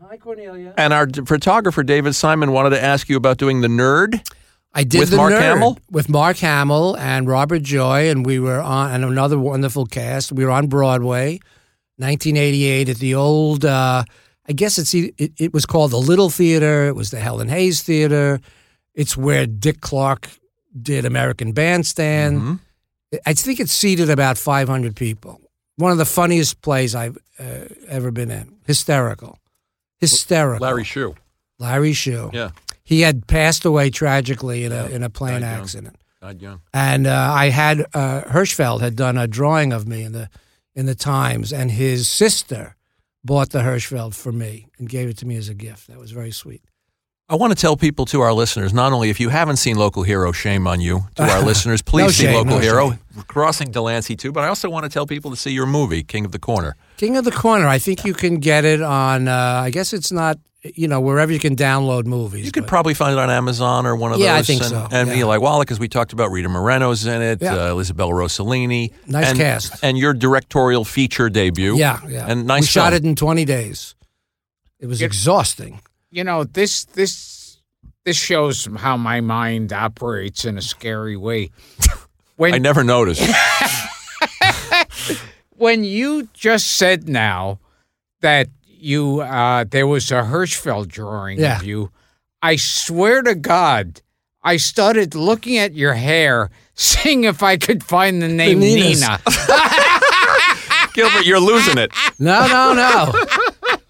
Hi, 0.08 0.16
Cornelia. 0.16 0.72
and 0.78 0.92
our 0.94 1.06
photographer 1.26 1.82
David 1.82 2.14
Simon 2.14 2.52
wanted 2.52 2.70
to 2.70 2.82
ask 2.82 3.08
you 3.08 3.16
about 3.16 3.36
doing 3.36 3.60
the 3.60 3.68
nerd. 3.68 4.26
I 4.72 4.84
did 4.84 5.00
With 5.00 5.10
the 5.10 5.16
Mark 5.16 5.32
Nerd 5.32 5.40
Hamill? 5.40 5.78
with 5.90 6.08
Mark 6.08 6.36
Hamill 6.38 6.96
and 6.98 7.26
Robert 7.26 7.62
Joy, 7.62 8.08
and 8.10 8.24
we 8.24 8.38
were 8.38 8.60
on 8.60 8.90
and 8.92 9.04
another 9.04 9.38
wonderful 9.38 9.84
cast. 9.86 10.32
We 10.32 10.44
were 10.44 10.50
on 10.50 10.66
Broadway, 10.68 11.40
1988 11.96 12.88
at 12.88 12.96
the 12.98 13.14
old 13.14 13.64
uh, 13.64 14.04
I 14.48 14.52
guess 14.52 14.78
it's 14.78 14.94
e- 14.94 15.12
it, 15.18 15.32
it 15.38 15.52
was 15.52 15.66
called 15.66 15.90
the 15.90 15.98
Little 15.98 16.30
Theater. 16.30 16.86
It 16.86 16.96
was 16.96 17.10
the 17.10 17.20
Helen 17.20 17.48
Hayes 17.48 17.82
Theater. 17.82 18.40
It's 18.94 19.14
where 19.16 19.46
Dick 19.46 19.80
Clark 19.82 20.28
did 20.80 21.04
American 21.04 21.52
Bandstand. 21.52 22.40
Mhm. 22.40 22.60
I 23.26 23.34
think 23.34 23.60
it 23.60 23.68
seated 23.68 24.08
about 24.10 24.38
500 24.38 24.94
people. 24.96 25.40
One 25.76 25.92
of 25.92 25.98
the 25.98 26.04
funniest 26.04 26.60
plays 26.62 26.94
I've 26.94 27.18
uh, 27.38 27.66
ever 27.88 28.10
been 28.10 28.30
in. 28.30 28.56
Hysterical. 28.66 29.38
Hysterical. 29.98 30.66
Larry 30.66 30.84
Shue. 30.84 31.14
Larry 31.58 31.92
Shue. 31.92 32.30
Yeah. 32.32 32.50
He 32.84 33.02
had 33.02 33.26
passed 33.26 33.64
away 33.64 33.90
tragically 33.90 34.64
in 34.64 34.72
a 34.72 34.86
in 34.86 35.02
a 35.02 35.10
plane 35.10 35.42
died 35.42 35.52
young. 35.52 35.60
accident. 35.60 35.96
God 36.22 36.40
young. 36.40 36.60
And 36.72 37.06
uh, 37.06 37.32
I 37.32 37.50
had 37.50 37.80
uh, 37.94 38.22
Hirschfeld 38.22 38.80
had 38.80 38.96
done 38.96 39.18
a 39.18 39.26
drawing 39.26 39.72
of 39.72 39.86
me 39.86 40.02
in 40.02 40.12
the 40.12 40.30
in 40.74 40.86
the 40.86 40.94
Times, 40.94 41.52
and 41.52 41.70
his 41.70 42.08
sister 42.08 42.76
bought 43.24 43.50
the 43.50 43.60
Hirschfeld 43.60 44.14
for 44.14 44.32
me 44.32 44.68
and 44.78 44.88
gave 44.88 45.08
it 45.08 45.18
to 45.18 45.26
me 45.26 45.36
as 45.36 45.48
a 45.48 45.54
gift. 45.54 45.88
That 45.88 45.98
was 45.98 46.12
very 46.12 46.30
sweet. 46.30 46.62
I 47.30 47.34
want 47.36 47.52
to 47.54 47.60
tell 47.60 47.76
people 47.76 48.06
to 48.06 48.22
our 48.22 48.32
listeners, 48.32 48.72
not 48.72 48.92
only 48.94 49.10
if 49.10 49.20
you 49.20 49.28
haven't 49.28 49.56
seen 49.58 49.76
Local 49.76 50.02
Hero, 50.02 50.32
shame 50.32 50.66
on 50.66 50.80
you. 50.80 51.00
To 51.16 51.24
our 51.24 51.42
listeners, 51.44 51.82
please 51.82 52.04
No 52.04 52.08
see 52.08 52.24
shame, 52.24 52.34
Local 52.34 52.52
no 52.52 52.58
Hero. 52.58 52.90
shame. 52.90 52.98
Crossing 53.26 53.70
Delancey 53.70 54.16
too, 54.16 54.32
but 54.32 54.44
I 54.44 54.48
also 54.48 54.70
want 54.70 54.84
to 54.84 54.88
tell 54.88 55.06
people 55.06 55.30
to 55.32 55.36
see 55.36 55.50
your 55.50 55.66
movie, 55.66 56.02
King 56.02 56.24
of 56.24 56.32
the 56.32 56.38
Corner. 56.38 56.74
King 56.96 57.18
of 57.18 57.24
the 57.26 57.30
Corner. 57.30 57.66
I 57.66 57.78
think 57.78 58.04
you 58.06 58.14
can 58.14 58.36
get 58.38 58.64
it 58.64 58.80
on. 58.80 59.28
Uh, 59.28 59.60
I 59.64 59.70
guess 59.70 59.92
it's 59.92 60.10
not. 60.10 60.38
You 60.74 60.88
know, 60.88 61.00
wherever 61.00 61.32
you 61.32 61.38
can 61.38 61.54
download 61.54 62.04
movies. 62.06 62.44
You 62.44 62.50
could 62.50 62.64
but- 62.64 62.68
probably 62.68 62.92
find 62.92 63.12
it 63.12 63.18
on 63.18 63.30
Amazon 63.30 63.86
or 63.86 63.94
one 63.94 64.12
of 64.12 64.18
Yeah, 64.18 64.34
I 64.34 64.38
those. 64.38 64.46
think 64.48 64.60
and, 64.62 64.70
so, 64.70 64.88
And 64.90 65.08
yeah. 65.08 65.14
Eli 65.18 65.36
Wallach, 65.36 65.70
as 65.70 65.78
we 65.78 65.86
talked 65.86 66.12
about, 66.12 66.32
Rita 66.32 66.48
Moreno's 66.48 67.06
in 67.06 67.22
it, 67.22 67.40
Yeah. 67.40 67.70
uh, 67.72 67.78
Isabel 67.78 68.10
Rossellini. 68.10 68.92
Nice 69.06 69.28
and, 69.30 69.38
cast. 69.38 69.84
And 69.84 69.96
your 69.96 70.12
directorial 70.14 70.84
feature 70.84 71.30
debut. 71.30 71.76
Yeah, 71.76 72.00
yeah. 72.08 72.26
And 72.28 72.46
nice 72.48 72.62
We 72.62 72.66
shot 72.66 72.92
it 72.92 73.04
in 73.04 73.14
20 73.14 73.44
days. 73.44 73.94
It 74.80 74.86
was 74.86 75.00
Yeah. 75.00 75.06
exhausting. 75.06 75.80
You 76.10 76.24
know 76.24 76.44
this 76.44 76.84
this 76.86 77.58
this 78.04 78.16
shows 78.16 78.66
how 78.76 78.96
my 78.96 79.20
mind 79.20 79.72
operates 79.72 80.44
in 80.44 80.56
a 80.58 80.62
scary 80.62 81.16
way. 81.16 81.50
When 82.36 82.54
I 82.54 82.58
never 82.58 82.84
noticed. 82.84 83.20
when 85.56 85.82
you 85.82 86.28
just 86.32 86.76
said 86.76 87.08
now 87.08 87.58
that 88.20 88.46
you 88.64 89.20
uh, 89.22 89.64
there 89.68 89.88
was 89.88 90.12
a 90.12 90.22
Hirschfeld 90.22 90.86
drawing 90.86 91.40
Yeah. 91.40 91.56
of 91.58 91.64
you, 91.64 91.90
I 92.40 92.54
swear 92.54 93.22
to 93.22 93.34
God, 93.34 94.02
I 94.44 94.56
started 94.56 95.16
looking 95.16 95.58
at 95.58 95.74
your 95.74 95.94
hair, 95.94 96.50
seeing 96.74 97.24
if 97.24 97.42
I 97.42 97.56
could 97.56 97.82
find 97.82 98.22
the 98.22 98.28
name 98.28 98.60
Ninas. 98.60 99.00
Nina. 99.00 99.18
Gilbert, 100.94 101.26
you're 101.26 101.40
losing 101.40 101.76
it. 101.78 101.90
No, 102.20 102.46
no, 102.46 102.72
no. 102.72 103.12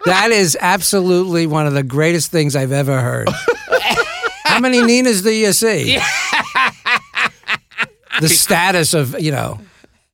That 0.05 0.31
is 0.31 0.57
absolutely 0.61 1.47
one 1.47 1.67
of 1.67 1.75
the 1.75 1.83
greatest 1.83 2.31
things 2.31 2.57
I've 2.57 2.73
ever 2.73 3.01
heard. 3.01 3.29
How 4.45 4.61
many 4.61 4.83
Ninas 4.83 5.23
do 5.23 5.31
you 5.31 5.53
see? 5.53 5.99
the 8.21 8.29
status 8.29 8.95
of, 8.95 9.19
you 9.21 9.31
know, 9.31 9.61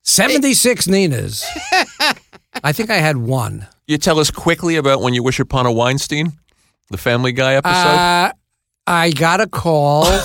76 0.02 0.86
Ninas. 0.89 1.44
I 2.62 2.73
think 2.73 2.90
I 2.90 2.97
had 2.97 3.16
one. 3.16 3.66
You 3.86 3.98
tell 3.98 4.19
us 4.19 4.31
quickly 4.31 4.77
about 4.77 5.01
when 5.01 5.15
you 5.15 5.23
wish 5.23 5.40
upon 5.40 5.66
a 5.66 5.73
Weinstein, 5.73 6.32
the 6.90 6.98
Family 6.98 7.32
Guy 7.32 7.55
episode. 7.55 7.73
Uh, 7.73 8.32
I 8.86 9.11
got 9.11 9.40
a 9.40 9.47
call. 9.47 10.05
to, 10.05 10.20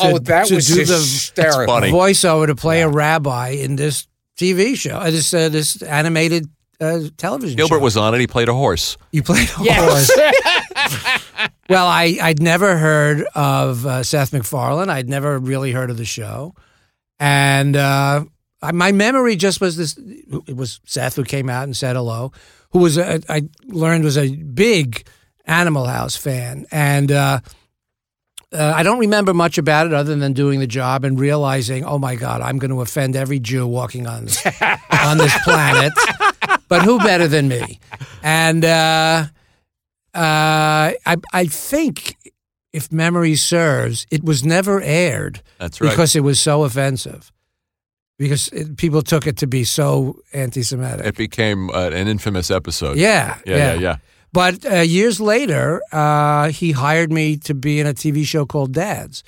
oh, 0.00 0.18
that 0.18 0.46
to 0.48 0.56
was 0.56 0.66
do 0.66 0.74
the 0.74 0.80
hysterical. 0.80 1.66
funny. 1.66 1.92
voiceover 1.92 2.46
to 2.46 2.54
play 2.54 2.82
a 2.82 2.88
rabbi 2.88 3.50
in 3.50 3.76
this 3.76 4.06
TV 4.38 4.74
show, 4.76 4.96
uh, 4.96 5.10
this 5.10 5.34
uh, 5.34 5.48
this 5.48 5.82
animated 5.82 6.48
uh, 6.80 7.00
television 7.16 7.56
Gilbert 7.56 7.76
show. 7.76 7.80
was 7.82 7.96
on 7.96 8.14
it. 8.14 8.20
He 8.20 8.26
played 8.26 8.48
a 8.48 8.54
horse. 8.54 8.96
You 9.12 9.22
played 9.22 9.48
a 9.58 9.62
Yes. 9.64 10.10
horse. 10.16 11.50
well, 11.68 11.86
I 11.86 12.18
I'd 12.22 12.40
never 12.42 12.76
heard 12.76 13.22
of 13.34 13.86
uh, 13.86 14.02
Seth 14.02 14.32
MacFarlane. 14.32 14.88
I'd 14.90 15.08
never 15.08 15.38
really 15.38 15.72
heard 15.72 15.90
of 15.90 15.96
the 15.96 16.04
show, 16.04 16.54
and 17.18 17.76
uh, 17.76 18.24
I, 18.62 18.72
my 18.72 18.92
memory 18.92 19.36
just 19.36 19.60
was 19.60 19.76
this. 19.76 19.96
It 20.46 20.56
was 20.56 20.80
Seth 20.84 21.16
who 21.16 21.24
came 21.24 21.48
out 21.50 21.64
and 21.64 21.76
said 21.76 21.96
hello, 21.96 22.32
who 22.70 22.78
was 22.80 22.98
a, 22.98 23.20
I 23.28 23.48
learned 23.66 24.04
was 24.04 24.16
a 24.18 24.34
big 24.34 25.06
Animal 25.46 25.86
House 25.86 26.16
fan, 26.16 26.66
and. 26.70 27.10
Uh, 27.12 27.40
uh, 28.52 28.72
I 28.74 28.82
don't 28.82 28.98
remember 28.98 29.32
much 29.32 29.58
about 29.58 29.86
it 29.86 29.92
other 29.92 30.16
than 30.16 30.32
doing 30.32 30.58
the 30.58 30.66
job 30.66 31.04
and 31.04 31.20
realizing, 31.20 31.84
oh 31.84 31.98
my 32.00 32.16
God, 32.16 32.40
I'm 32.40 32.58
going 32.58 32.72
to 32.72 32.80
offend 32.80 33.14
every 33.14 33.38
Jew 33.38 33.64
walking 33.64 34.08
on 34.08 34.24
this, 34.24 34.44
on 35.04 35.18
this 35.18 35.32
planet. 35.44 35.92
But 36.70 36.82
who 36.82 36.98
better 36.98 37.28
than 37.28 37.48
me? 37.48 37.80
And 38.22 38.64
uh, 38.64 39.26
uh, 40.14 40.94
I, 41.04 41.16
I 41.32 41.46
think, 41.46 42.16
if 42.72 42.92
memory 42.92 43.34
serves, 43.34 44.06
it 44.10 44.22
was 44.24 44.44
never 44.44 44.80
aired 44.80 45.42
That's 45.58 45.80
right. 45.80 45.90
because 45.90 46.14
it 46.14 46.20
was 46.20 46.40
so 46.40 46.62
offensive. 46.62 47.32
Because 48.18 48.48
it, 48.48 48.76
people 48.76 49.02
took 49.02 49.26
it 49.26 49.36
to 49.38 49.46
be 49.46 49.64
so 49.64 50.20
anti-Semitic. 50.32 51.06
it 51.06 51.16
became 51.16 51.70
uh, 51.70 51.90
an 51.90 52.06
infamous 52.06 52.50
episode. 52.50 52.98
yeah, 52.98 53.38
Yeah, 53.44 53.56
yeah, 53.56 53.74
yeah. 53.74 53.96
But 54.32 54.64
uh, 54.64 54.76
years 54.76 55.20
later, 55.20 55.82
uh, 55.90 56.50
he 56.50 56.70
hired 56.70 57.10
me 57.10 57.36
to 57.38 57.54
be 57.54 57.80
in 57.80 57.86
a 57.86 57.94
TV 57.94 58.24
show 58.24 58.46
called 58.46 58.72
Dads 58.72 59.24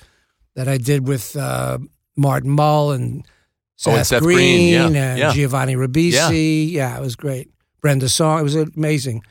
that 0.55 0.69
I 0.69 0.77
did 0.77 1.07
with 1.07 1.35
uh, 1.35 1.79
Martin 2.15 2.51
Mull 2.51 2.91
and 2.91 3.27
Seth, 3.75 3.93
Oh, 3.93 3.97
and 3.97 4.07
Seth 4.07 4.21
Green, 4.21 4.37
Green, 4.37 4.93
yeah, 4.93 5.09
and 5.09 5.17
yeah. 5.19 5.33
Giovanni 5.33 5.75
Ribisi. 5.75 6.71
Yeah. 6.71 6.97
it 6.97 7.01
was 7.01 7.15
great. 7.15 7.49
Brenda 7.81 8.07
Song. 8.09 8.39
It 8.39 8.43
was 8.43 8.55
an 8.55 8.71
amazing, 8.77 9.23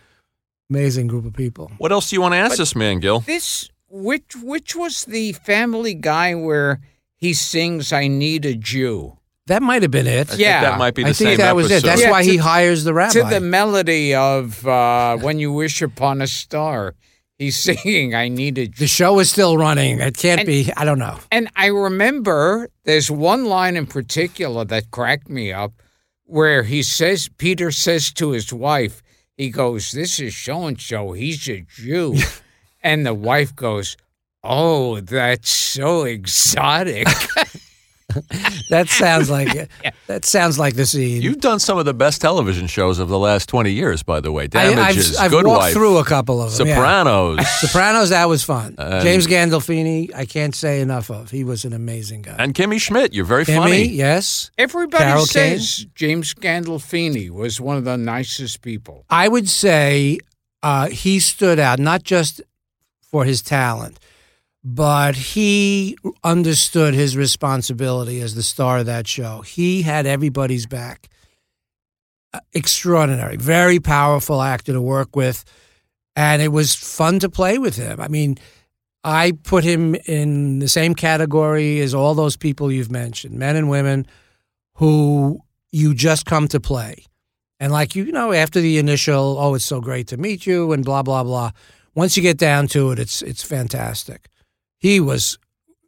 amazing 0.71 1.07
group 1.07 1.25
of 1.25 1.33
people. 1.33 1.71
What 1.79 1.93
else 1.93 2.11
do 2.11 2.17
you 2.17 2.21
want 2.21 2.33
to 2.35 2.39
ask 2.39 2.57
this 2.59 2.75
man, 2.77 3.01
Gil? 3.01 3.21
this 3.21 3.69
which 3.89 4.35
which 4.43 4.75
was 4.75 5.05
the 5.05 5.33
Family 5.33 5.95
Guy 5.95 6.35
where 6.35 6.81
he 7.17 7.33
sings 7.35 7.93
"I 7.93 8.09
Need 8.09 8.45
a 8.45 8.55
Jew." 8.55 9.19
That 9.47 9.63
might 9.63 9.83
have 9.83 9.91
been 9.91 10.07
it. 10.07 10.21
I 10.29 10.31
think 10.31 10.41
Yeah. 10.41 10.61
that 10.63 10.79
might 10.79 10.95
be 10.95 11.03
the 11.03 11.11
I 11.11 11.13
think 11.13 11.29
same 11.31 11.39
that 11.39 11.57
was 11.57 11.71
it. 11.71 11.83
That's 11.83 12.01
Yeah, 12.03 12.11
why 12.11 12.23
to- 12.23 12.31
he 12.31 12.37
hires 12.37 12.85
the 12.85 12.95
rabbi. 12.95 13.13
to 13.13 13.25
the 13.25 13.41
melody 13.41 14.15
of 14.15 14.67
uh, 14.67 15.17
"When 15.19 15.39
You 15.39 15.53
Wish 15.53 15.83
Upon 15.83 16.21
a 16.23 16.27
Star." 16.27 16.95
He's 17.43 17.59
singing 17.69 18.15
"I 18.15 18.29
Need 18.29 18.59
a 18.59 18.67
Jew." 18.69 18.79
the 18.79 18.87
show 18.87 19.19
is 19.19 19.31
still 19.31 19.57
running. 19.59 20.01
It 20.01 20.17
can't 20.17 20.41
And- 20.41 20.47
be. 20.47 20.71
I 20.77 20.85
don't 20.85 20.99
know. 20.99 21.19
And 21.31 21.49
I 21.57 21.67
remember 21.67 22.69
there's 22.85 23.11
one 23.11 23.45
line 23.47 23.77
in 23.77 23.87
particular 23.87 24.65
that 24.67 24.91
cracked 24.91 25.29
me 25.29 25.53
up 25.53 25.73
where 26.25 26.63
he 26.63 26.83
says, 26.83 27.29
Peter 27.37 27.71
says 27.71 28.13
to 28.15 28.31
his 28.31 28.53
wife, 28.53 29.03
he 29.37 29.51
goes, 29.51 29.91
This 29.93 30.21
is 30.21 30.37
so 30.37 30.67
and 30.67 30.81
so, 30.81 31.13
he's 31.13 31.49
a 31.49 31.65
Jew. 31.77 32.17
and 32.83 33.05
the 33.05 33.15
wife 33.15 33.55
goes, 33.57 33.97
Oh, 34.45 35.01
that's 35.01 35.51
so 35.51 36.05
exotic. 36.17 37.07
That 38.71 38.89
sounds 38.89 39.29
like 39.29 39.71
that 40.07 40.25
sounds 40.25 40.59
like 40.59 40.75
the 40.77 40.87
scene. 40.87 41.21
You've 41.21 41.41
done 41.41 41.59
some 41.61 41.77
of 41.79 41.85
the 41.85 41.93
best 41.93 42.21
television 42.23 42.67
shows 42.67 42.99
of 42.99 43.09
the 43.09 43.19
last 43.19 43.49
20 43.51 43.71
years, 43.71 44.03
by 44.03 44.21
the 44.21 44.33
way. 44.33 44.47
Damages, 44.47 45.17
I've, 45.17 45.25
I've 45.27 45.31
Good 45.31 45.47
walked 45.47 45.59
Wife, 45.61 45.73
through 45.75 45.99
a 45.99 46.05
couple 46.05 46.41
of 46.41 46.57
them. 46.57 46.67
yeah. 46.69 46.75
Sopranos, 46.77 47.49
Sopranos, 47.61 48.09
that 48.11 48.29
was 48.29 48.43
fun. 48.45 48.75
And- 48.79 49.03
James 49.03 49.27
Gandolfini, 49.27 50.15
I 50.15 50.25
can't 50.25 50.55
say 50.55 50.81
enough 50.81 51.11
of. 51.11 51.31
He 51.31 51.45
was 51.45 51.65
an 51.67 51.73
amazing 51.75 52.23
guy. 52.23 52.37
and 52.39 52.55
Kimmy 52.55 52.81
Schmidt. 52.81 53.13
You're 53.13 53.27
very 53.27 53.45
Kimmy, 53.45 53.57
funny. 53.57 53.85
yes. 53.89 54.51
Everybody 54.57 55.05
Carol 55.05 55.27
Kane? 55.27 55.59
says 55.59 55.87
James 55.95 56.33
Gandolfini 56.35 57.29
was 57.31 57.61
one 57.61 57.77
of 57.77 57.85
the 57.85 57.97
nicest 57.99 58.63
people. 58.63 59.05
I 59.11 59.29
would 59.29 59.49
say 59.51 60.19
uh, 60.63 60.89
he 60.89 61.21
stood 61.21 61.59
out 61.59 61.79
not 61.79 62.05
just 62.05 62.41
for 63.03 63.25
his 63.27 63.43
talent, 63.43 63.99
but 64.65 65.17
he 65.17 65.97
understood 66.23 66.95
his 66.95 67.17
responsibility 67.17 68.21
as 68.21 68.35
the 68.35 68.43
star 68.43 68.79
of 68.79 68.87
that 68.87 69.09
show. 69.09 69.41
He 69.43 69.83
had 69.83 70.07
everybody's 70.07 70.67
back. 70.67 71.09
Uh, 72.33 72.41
Extraordinary, 72.53 73.37
very 73.37 73.81
powerful 73.81 74.41
actor 74.41 74.73
to 74.73 74.81
work 74.81 75.17
with, 75.17 75.45
and 76.15 76.41
it 76.41 76.49
was 76.49 76.75
fun 76.75 77.19
to 77.19 77.29
play 77.29 77.59
with 77.59 77.77
him. 77.77 78.01
I 78.01 78.09
mean, 78.09 78.37
I 79.05 79.33
put 79.43 79.65
him 79.65 79.97
in 80.07 80.61
the 80.61 80.69
same 80.69 80.95
category 80.95 81.81
as 81.81 81.93
all 81.93 82.15
those 82.15 82.37
people 82.37 82.71
you've 82.71 82.91
mentioned, 82.91 83.35
men 83.35 83.57
and 83.57 83.69
women 83.69 84.07
who 84.75 85.41
you 85.73 85.95
just 85.95 86.25
come 86.25 86.47
to 86.49 86.61
play. 86.61 87.05
And 87.59 87.73
like 87.73 87.95
you 87.95 88.11
know, 88.13 88.33
after 88.33 88.61
the 88.61 88.79
initial, 88.79 89.37
oh, 89.39 89.55
it's 89.55 89.65
so 89.65 89.81
great 89.81 90.09
to 90.09 90.17
meet 90.17 90.47
you, 90.47 90.73
and 90.73 90.85
blah 90.85 91.03
blah 91.03 91.25
blah. 91.25 91.51
Once 91.95 92.17
you 92.17 92.23
get 92.23 92.39
down 92.39 92.69
to 92.69 92.93
it, 92.93 92.99
it's 92.99 93.23
it's 93.23 93.43
fantastic. 93.43 94.29
He 94.83 94.99
was 95.01 95.39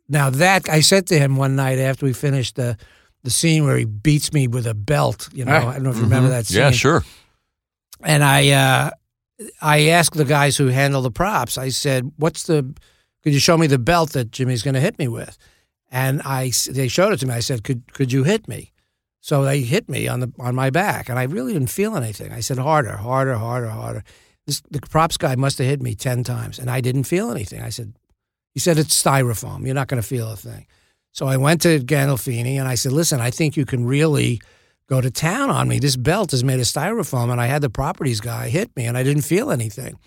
now 0.08 0.30
that 0.30 0.68
I 0.68 0.80
said 0.82 1.06
to 1.08 1.18
him 1.18 1.36
one 1.36 1.56
night 1.56 1.78
after 1.80 2.06
we 2.06 2.12
finished 2.12 2.54
the 2.54 2.76
the 3.24 3.30
scene 3.30 3.64
where 3.64 3.76
he 3.78 3.84
beats 3.86 4.32
me 4.32 4.46
with 4.48 4.66
a 4.66 4.74
belt. 4.74 5.28
You 5.32 5.44
know, 5.46 5.52
Ah, 5.52 5.70
I 5.70 5.74
don't 5.74 5.82
know 5.82 5.90
if 5.90 5.96
you 5.96 6.02
remember 6.02 6.28
Mhm. 6.28 6.32
that 6.36 6.46
scene. 6.46 6.58
Yeah, 6.58 6.70
sure. 6.70 7.02
And 8.02 8.22
I 8.22 8.50
uh, 8.50 8.90
I 9.60 9.88
asked 9.88 10.14
the 10.16 10.24
guys 10.24 10.56
who 10.56 10.68
handle 10.68 11.02
the 11.02 11.10
props. 11.10 11.58
I 11.58 11.70
said, 11.70 12.12
"What's 12.16 12.44
the? 12.44 12.62
Could 13.22 13.32
you 13.32 13.40
show 13.40 13.56
me 13.58 13.66
the 13.66 13.78
belt 13.78 14.12
that 14.12 14.30
Jimmy's 14.30 14.62
going 14.62 14.74
to 14.74 14.80
hit 14.80 14.98
me 14.98 15.08
with?" 15.08 15.36
And 15.90 16.22
I 16.22 16.52
they 16.70 16.88
showed 16.88 17.12
it 17.12 17.20
to 17.20 17.26
me. 17.26 17.34
I 17.34 17.40
said, 17.40 17.64
"Could 17.64 17.92
could 17.94 18.12
you 18.12 18.24
hit 18.24 18.46
me?" 18.48 18.72
So 19.20 19.42
they 19.42 19.62
hit 19.62 19.88
me 19.88 20.06
on 20.06 20.20
the 20.20 20.30
on 20.38 20.54
my 20.54 20.70
back, 20.70 21.08
and 21.08 21.18
I 21.18 21.24
really 21.24 21.52
didn't 21.54 21.70
feel 21.70 21.96
anything. 21.96 22.30
I 22.32 22.40
said, 22.40 22.58
"Harder, 22.58 22.96
harder, 22.98 23.34
harder, 23.36 23.70
harder." 23.70 24.02
this, 24.46 24.60
the 24.70 24.80
props 24.80 25.16
guy 25.16 25.34
must 25.36 25.56
have 25.58 25.66
hit 25.66 25.80
me 25.82 25.94
10 25.94 26.22
times 26.22 26.58
and 26.58 26.68
I 26.70 26.82
didn't 26.82 27.04
feel 27.04 27.30
anything. 27.30 27.62
I 27.62 27.70
said, 27.70 27.94
he 28.54 28.60
said, 28.60 28.78
it's 28.78 29.00
styrofoam. 29.00 29.66
You're 29.66 29.74
not 29.74 29.88
going 29.88 30.00
to 30.00 30.06
feel 30.06 30.30
a 30.30 30.36
thing. 30.36 30.66
So 31.12 31.26
I 31.26 31.36
went 31.36 31.62
to 31.62 31.80
Gandolfini 31.80 32.58
and 32.58 32.66
I 32.66 32.76
said, 32.76 32.92
listen, 32.92 33.20
I 33.20 33.30
think 33.30 33.56
you 33.56 33.64
can 33.64 33.84
really 33.84 34.40
go 34.88 35.00
to 35.00 35.10
town 35.10 35.50
on 35.50 35.68
me. 35.68 35.78
This 35.78 35.96
belt 35.96 36.32
is 36.32 36.44
made 36.44 36.60
of 36.60 36.66
styrofoam. 36.66 37.30
And 37.30 37.40
I 37.40 37.46
had 37.46 37.62
the 37.62 37.70
properties 37.70 38.20
guy 38.20 38.48
hit 38.48 38.74
me 38.76 38.86
and 38.86 38.96
I 38.96 39.02
didn't 39.02 39.22
feel 39.22 39.50
anything. 39.50 39.98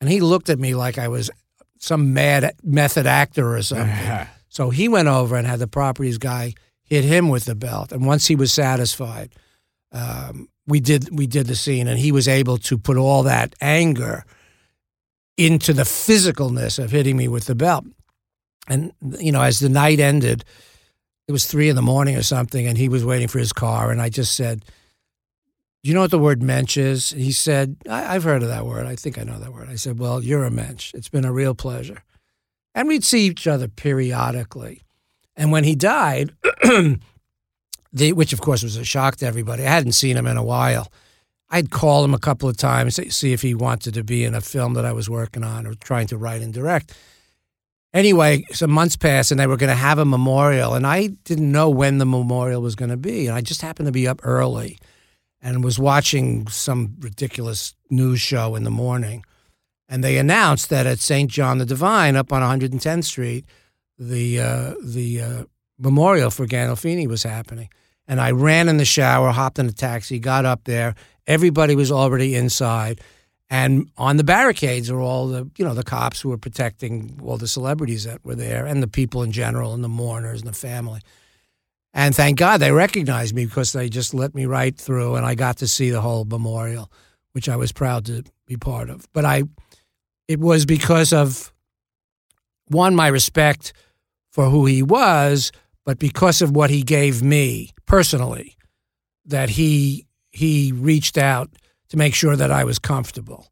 And 0.00 0.10
he 0.10 0.20
looked 0.20 0.50
at 0.50 0.58
me 0.58 0.74
like 0.74 0.98
I 0.98 1.08
was 1.08 1.30
some 1.78 2.12
mad 2.12 2.54
method 2.62 3.06
actor 3.06 3.56
or 3.56 3.62
something. 3.62 4.26
so 4.48 4.70
he 4.70 4.88
went 4.88 5.08
over 5.08 5.36
and 5.36 5.46
had 5.46 5.58
the 5.58 5.66
properties 5.66 6.18
guy 6.18 6.54
hit 6.82 7.04
him 7.04 7.28
with 7.28 7.44
the 7.44 7.54
belt. 7.54 7.92
And 7.92 8.06
once 8.06 8.26
he 8.26 8.36
was 8.36 8.52
satisfied, 8.52 9.34
um, 9.92 10.48
we 10.66 10.80
did 10.80 11.16
we 11.16 11.26
did 11.26 11.46
the 11.46 11.54
scene, 11.54 11.86
and 11.86 11.98
he 11.98 12.12
was 12.12 12.26
able 12.26 12.58
to 12.58 12.76
put 12.76 12.96
all 12.96 13.22
that 13.22 13.54
anger 13.60 14.24
into 15.36 15.72
the 15.72 15.82
physicalness 15.82 16.82
of 16.82 16.90
hitting 16.90 17.16
me 17.16 17.28
with 17.28 17.46
the 17.46 17.54
belt. 17.54 17.84
And 18.68 18.92
you 19.18 19.32
know, 19.32 19.42
as 19.42 19.60
the 19.60 19.68
night 19.68 20.00
ended, 20.00 20.44
it 21.28 21.32
was 21.32 21.46
three 21.46 21.68
in 21.68 21.76
the 21.76 21.82
morning 21.82 22.16
or 22.16 22.22
something, 22.22 22.66
and 22.66 22.78
he 22.78 22.88
was 22.88 23.04
waiting 23.04 23.28
for 23.28 23.38
his 23.38 23.52
car, 23.52 23.90
and 23.90 24.00
I 24.00 24.08
just 24.08 24.34
said. 24.34 24.64
Do 25.84 25.90
you 25.90 25.94
know 25.94 26.00
what 26.00 26.10
the 26.10 26.18
word 26.18 26.42
mensch 26.42 26.76
is? 26.76 27.10
He 27.10 27.30
said, 27.30 27.76
I- 27.88 28.16
I've 28.16 28.24
heard 28.24 28.42
of 28.42 28.48
that 28.48 28.66
word. 28.66 28.86
I 28.86 28.96
think 28.96 29.18
I 29.18 29.22
know 29.22 29.38
that 29.38 29.52
word. 29.52 29.68
I 29.68 29.76
said, 29.76 30.00
Well, 30.00 30.20
you're 30.20 30.42
a 30.42 30.50
mensch. 30.50 30.92
It's 30.94 31.08
been 31.08 31.24
a 31.24 31.30
real 31.32 31.54
pleasure. 31.54 32.02
And 32.74 32.88
we'd 32.88 33.04
see 33.04 33.26
each 33.26 33.46
other 33.46 33.68
periodically. 33.68 34.82
And 35.36 35.52
when 35.52 35.62
he 35.62 35.76
died, 35.76 36.34
the, 37.92 38.12
which 38.14 38.32
of 38.32 38.40
course 38.40 38.64
was 38.64 38.76
a 38.76 38.84
shock 38.84 39.14
to 39.16 39.26
everybody, 39.26 39.64
I 39.64 39.70
hadn't 39.70 39.92
seen 39.92 40.16
him 40.16 40.26
in 40.26 40.36
a 40.36 40.42
while. 40.42 40.90
I'd 41.50 41.70
call 41.70 42.04
him 42.04 42.14
a 42.14 42.18
couple 42.18 42.48
of 42.48 42.56
times 42.56 42.96
to 42.96 43.10
see 43.10 43.32
if 43.32 43.42
he 43.42 43.54
wanted 43.54 43.94
to 43.94 44.02
be 44.02 44.24
in 44.24 44.34
a 44.34 44.40
film 44.40 44.74
that 44.74 44.84
I 44.84 44.92
was 44.92 45.08
working 45.08 45.44
on 45.44 45.66
or 45.66 45.74
trying 45.74 46.08
to 46.08 46.18
write 46.18 46.42
and 46.42 46.52
direct. 46.52 46.92
Anyway, 47.94 48.44
some 48.50 48.70
months 48.70 48.96
passed 48.96 49.30
and 49.30 49.40
they 49.40 49.46
were 49.46 49.56
going 49.56 49.70
to 49.70 49.74
have 49.74 49.98
a 49.98 50.04
memorial, 50.04 50.74
and 50.74 50.86
I 50.86 51.06
didn't 51.24 51.50
know 51.50 51.70
when 51.70 51.98
the 51.98 52.04
memorial 52.04 52.60
was 52.60 52.74
going 52.74 52.90
to 52.90 52.96
be. 52.96 53.26
And 53.26 53.36
I 53.36 53.40
just 53.40 53.62
happened 53.62 53.86
to 53.86 53.92
be 53.92 54.08
up 54.08 54.20
early 54.22 54.78
and 55.40 55.62
was 55.62 55.78
watching 55.78 56.48
some 56.48 56.96
ridiculous 56.98 57.74
news 57.88 58.20
show 58.20 58.54
in 58.54 58.64
the 58.64 58.70
morning. 58.70 59.24
And 59.88 60.02
they 60.02 60.18
announced 60.18 60.68
that 60.70 60.86
at 60.86 60.98
St. 60.98 61.30
John 61.30 61.58
the 61.58 61.64
Divine 61.64 62.16
up 62.16 62.32
on 62.32 62.42
110th 62.42 63.04
Street, 63.04 63.46
the, 63.98 64.40
uh, 64.40 64.74
the 64.84 65.20
uh, 65.20 65.44
memorial 65.78 66.30
for 66.30 66.46
Gandolfini 66.46 67.06
was 67.06 67.22
happening. 67.22 67.68
And 68.08 68.20
I 68.20 68.32
ran 68.32 68.68
in 68.68 68.76
the 68.76 68.84
shower, 68.84 69.30
hopped 69.30 69.58
in 69.58 69.66
a 69.66 69.72
taxi, 69.72 70.18
got 70.18 70.44
up 70.44 70.64
there. 70.64 70.94
Everybody 71.26 71.74
was 71.74 71.90
already 71.90 72.34
inside. 72.34 73.00
And 73.48 73.90
on 73.96 74.16
the 74.16 74.24
barricades 74.24 74.90
are 74.90 75.00
all 75.00 75.28
the, 75.28 75.48
you 75.56 75.64
know, 75.64 75.74
the 75.74 75.84
cops 75.84 76.20
who 76.20 76.30
were 76.30 76.38
protecting 76.38 77.20
all 77.22 77.36
the 77.36 77.46
celebrities 77.46 78.04
that 78.04 78.24
were 78.24 78.34
there 78.34 78.66
and 78.66 78.82
the 78.82 78.88
people 78.88 79.22
in 79.22 79.32
general 79.32 79.72
and 79.72 79.84
the 79.84 79.88
mourners 79.88 80.40
and 80.40 80.48
the 80.48 80.56
family. 80.56 81.00
And 81.94 82.14
thank 82.14 82.38
God 82.38 82.58
they 82.58 82.72
recognized 82.72 83.34
me 83.34 83.46
because 83.46 83.72
they 83.72 83.88
just 83.88 84.12
let 84.14 84.34
me 84.34 84.46
right 84.46 84.76
through 84.76 85.14
and 85.14 85.24
I 85.24 85.34
got 85.34 85.58
to 85.58 85.68
see 85.68 85.90
the 85.90 86.00
whole 86.00 86.24
memorial, 86.24 86.90
which 87.32 87.48
I 87.48 87.56
was 87.56 87.72
proud 87.72 88.04
to 88.06 88.24
be 88.46 88.56
part 88.56 88.90
of. 88.90 89.06
But 89.12 89.24
I, 89.24 89.44
it 90.28 90.40
was 90.40 90.66
because 90.66 91.12
of 91.12 91.52
one, 92.68 92.96
my 92.96 93.06
respect 93.06 93.72
for 94.30 94.50
who 94.50 94.66
he 94.66 94.82
was, 94.82 95.52
but 95.84 95.98
because 95.98 96.42
of 96.42 96.50
what 96.50 96.68
he 96.68 96.82
gave 96.82 97.22
me 97.22 97.70
personally, 97.86 98.56
that 99.24 99.50
he 99.50 100.04
he 100.36 100.72
reached 100.72 101.16
out 101.18 101.50
to 101.88 101.96
make 101.96 102.14
sure 102.14 102.36
that 102.36 102.50
I 102.50 102.64
was 102.64 102.78
comfortable. 102.78 103.48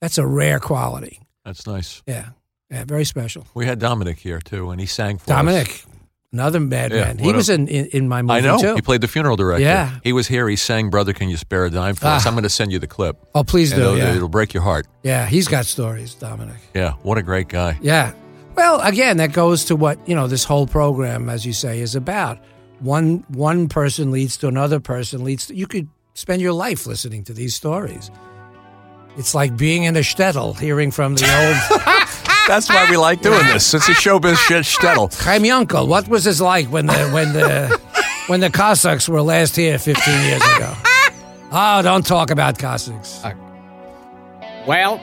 That's 0.00 0.18
a 0.18 0.26
rare 0.26 0.60
quality. 0.60 1.20
That's 1.44 1.66
nice. 1.66 2.02
Yeah. 2.06 2.30
Yeah, 2.70 2.84
very 2.84 3.04
special. 3.04 3.46
We 3.54 3.66
had 3.66 3.78
Dominic 3.78 4.18
here 4.18 4.40
too, 4.40 4.70
and 4.70 4.80
he 4.80 4.86
sang 4.86 5.18
for 5.18 5.26
Dominic, 5.28 5.68
us. 5.68 5.86
another 6.32 6.58
madman. 6.58 7.18
Yeah, 7.18 7.24
he 7.24 7.32
was 7.32 7.48
a- 7.48 7.54
in, 7.54 7.68
in, 7.68 7.86
in 7.86 8.08
my 8.08 8.22
movie 8.22 8.38
I 8.38 8.40
know. 8.40 8.58
too. 8.58 8.74
He 8.74 8.82
played 8.82 9.00
the 9.02 9.08
funeral 9.08 9.36
director. 9.36 9.62
Yeah. 9.62 9.98
He 10.02 10.12
was 10.12 10.26
here. 10.26 10.48
He 10.48 10.56
sang 10.56 10.90
"Brother, 10.90 11.12
Can 11.12 11.28
You 11.28 11.36
Spare 11.36 11.66
a 11.66 11.70
Dime" 11.70 11.94
for 11.94 12.06
us. 12.06 12.24
Ah. 12.24 12.28
I'm 12.28 12.34
going 12.34 12.42
to 12.42 12.48
send 12.50 12.72
you 12.72 12.80
the 12.80 12.88
clip. 12.88 13.16
Oh, 13.36 13.44
please 13.44 13.70
And 13.72 13.80
do. 13.80 13.86
It'll, 13.86 13.98
Yeah. 13.98 14.14
it'll 14.16 14.28
break 14.28 14.52
your 14.52 14.64
heart. 14.64 14.86
yeah, 15.04 15.26
he's 15.26 15.46
got 15.46 15.64
stories, 15.66 16.14
Dominic. 16.14 16.56
Yeah. 16.74 16.94
What 17.02 17.18
a 17.18 17.22
great 17.22 17.46
guy. 17.48 17.78
Yeah. 17.80 18.12
Well, 18.56 18.80
again, 18.80 19.18
that 19.18 19.32
goes 19.32 19.66
to 19.66 19.76
what, 19.76 19.98
you 20.08 20.14
know, 20.16 20.26
this 20.26 20.42
whole 20.42 20.66
program, 20.66 21.28
as 21.28 21.44
you 21.46 21.52
say, 21.52 21.80
is 21.80 21.94
about. 21.94 22.38
One 22.80 23.24
one 23.28 23.68
person 23.68 24.10
leads 24.10 24.36
to 24.38 24.48
another 24.48 24.80
person 24.80 25.22
leads 25.24 25.46
to 25.46 25.54
you 25.54 25.66
could 25.66 25.88
spend 26.16 26.42
your 26.42 26.52
life 26.52 26.86
listening 26.86 27.22
to 27.24 27.32
these 27.32 27.54
stories. 27.54 28.10
It's 29.16 29.34
like 29.34 29.56
being 29.56 29.84
in 29.84 29.96
a 29.96 30.00
shtetl, 30.00 30.58
hearing 30.58 30.90
from 30.90 31.14
the 31.14 31.24
old 31.24 31.82
That's 32.48 32.68
why 32.68 32.88
we 32.88 32.96
like 32.96 33.22
doing 33.22 33.44
this. 33.48 33.74
It's 33.74 33.88
a 33.88 33.92
showbiz 33.92 34.36
shit 34.36 34.64
shtetl. 34.64 35.12
Chaim 35.22 35.42
Yunkel. 35.42 35.88
What 35.88 36.06
was 36.06 36.24
this 36.24 36.40
like 36.40 36.66
when 36.68 36.86
the 36.86 37.10
when 37.10 37.32
the 37.32 37.80
when 38.28 38.40
the 38.40 38.50
Cossacks 38.50 39.08
were 39.08 39.22
last 39.22 39.56
here 39.56 39.78
fifteen 39.78 40.20
years 40.22 40.42
ago? 40.56 40.72
Oh, 41.50 41.80
don't 41.82 42.06
talk 42.06 42.30
about 42.30 42.58
Cossacks. 42.58 43.24
Uh, 43.24 43.34
well, 44.66 44.98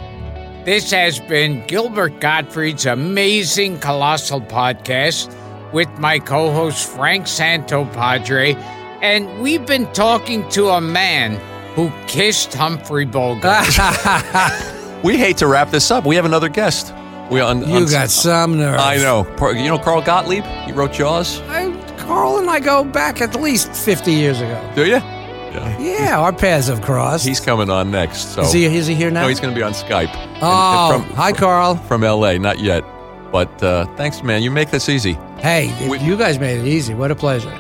this 0.64 0.92
has 0.92 1.20
been 1.20 1.66
Gilbert 1.68 2.22
Gottfried's 2.22 2.86
amazing 2.86 3.80
colossal 3.80 4.40
podcast 4.40 5.34
with 5.74 5.90
my 6.00 6.20
co-host 6.20 6.88
Frank 6.90 7.26
Santopadre, 7.26 8.56
and 9.04 9.42
we've 9.42 9.66
been 9.66 9.86
talking 9.94 10.48
to 10.50 10.70
a 10.70 10.82
man 10.82 11.36
who 11.76 11.92
kissed 12.08 12.54
Humphrey 12.54 13.06
Bogart. 13.06 13.68
We 15.04 15.18
hate 15.18 15.36
to 15.40 15.48
wrap 15.48 15.70
this 15.70 15.92
up. 15.92 16.06
We 16.06 16.16
have 16.16 16.24
another 16.24 16.48
guest. 16.48 16.94
We 17.30 17.42
on. 17.42 17.68
You 17.68 17.76
on- 17.76 17.86
got 17.88 18.10
some 18.10 18.58
nerve. 18.58 18.80
I 18.80 18.96
know. 18.96 19.28
You 19.52 19.68
know 19.68 19.78
Carl 19.78 20.02
Gottlieb? 20.02 20.46
He 20.66 20.72
wrote 20.72 20.94
Jaws. 20.94 21.42
I, 21.50 21.74
Carl 21.98 22.38
and 22.38 22.50
I 22.50 22.62
go 22.62 22.86
back 22.86 23.20
at 23.20 23.36
least 23.36 23.74
fifty 23.74 24.14
years 24.14 24.40
ago. 24.40 24.72
Do 24.76 24.86
you? 24.86 24.94
Yeah. 24.94 25.78
Yeah, 25.78 26.20
our 26.22 26.32
paths 26.32 26.68
have 26.70 26.82
crossed. 26.82 27.26
He's 27.28 27.42
coming 27.42 27.70
on 27.70 27.92
next. 27.92 28.34
So. 28.34 28.44
is 28.44 28.54
he 28.54 28.64
is 28.64 28.88
he 28.88 28.96
here 28.96 29.12
now? 29.12 29.24
No, 29.24 29.28
he's 29.28 29.42
going 29.42 29.54
to 29.54 29.60
be 29.60 29.62
on 29.64 29.74
Skype. 29.74 30.10
Oh, 30.42 30.94
and 30.96 31.06
from, 31.06 31.16
hi, 31.18 31.34
Carl. 31.34 31.76
from 31.76 32.02
LA, 32.02 32.38
not 32.38 32.60
yet. 32.60 32.86
But 33.34 33.62
uh, 33.62 33.86
thanks, 33.98 34.24
man. 34.24 34.42
You 34.42 34.52
make 34.52 34.72
this 34.72 34.88
easy. 34.88 35.18
Hey, 35.40 35.70
We- 35.90 36.00
you 36.00 36.16
guys 36.16 36.40
made 36.40 36.60
it 36.60 36.66
easy. 36.66 36.94
What 36.94 37.12
a 37.12 37.16
pleasure. 37.16 37.52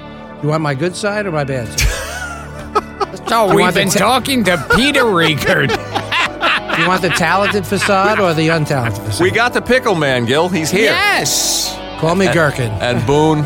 You 0.43 0.49
want 0.49 0.61
my 0.61 0.75
good 0.75 0.93
side 0.93 1.25
or 1.25 1.31
my 1.31 1.45
bad 1.45 1.67
side? 1.79 3.27
so 3.29 3.55
we've 3.55 3.73
been 3.73 3.89
ta- 3.89 3.97
talking 3.99 4.43
to 4.43 4.57
Peter 4.75 5.03
Riegert. 5.03 5.69
Do 6.75 6.81
you 6.81 6.87
want 6.87 7.01
the 7.01 7.09
talented 7.09 7.65
facade 7.65 8.19
or 8.19 8.33
the 8.33 8.49
untalented 8.49 9.05
facade? 9.05 9.21
We 9.23 9.31
got 9.31 9.53
the 9.53 9.61
pickle 9.61 9.95
man, 9.95 10.25
Gil. 10.25 10.49
He's 10.49 10.69
here. 10.69 10.91
yes. 10.91 11.73
Call 12.01 12.15
me 12.15 12.25
Gherkin. 12.25 12.71
And 12.81 13.05
Boone. 13.07 13.43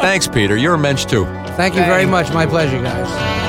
Thanks, 0.00 0.28
Peter. 0.28 0.56
You're 0.56 0.74
a 0.74 0.78
mensch 0.78 1.04
too. 1.06 1.24
Thank 1.56 1.74
you 1.74 1.80
very 1.80 2.06
much. 2.06 2.32
My 2.32 2.46
pleasure, 2.46 2.80
guys. 2.80 3.45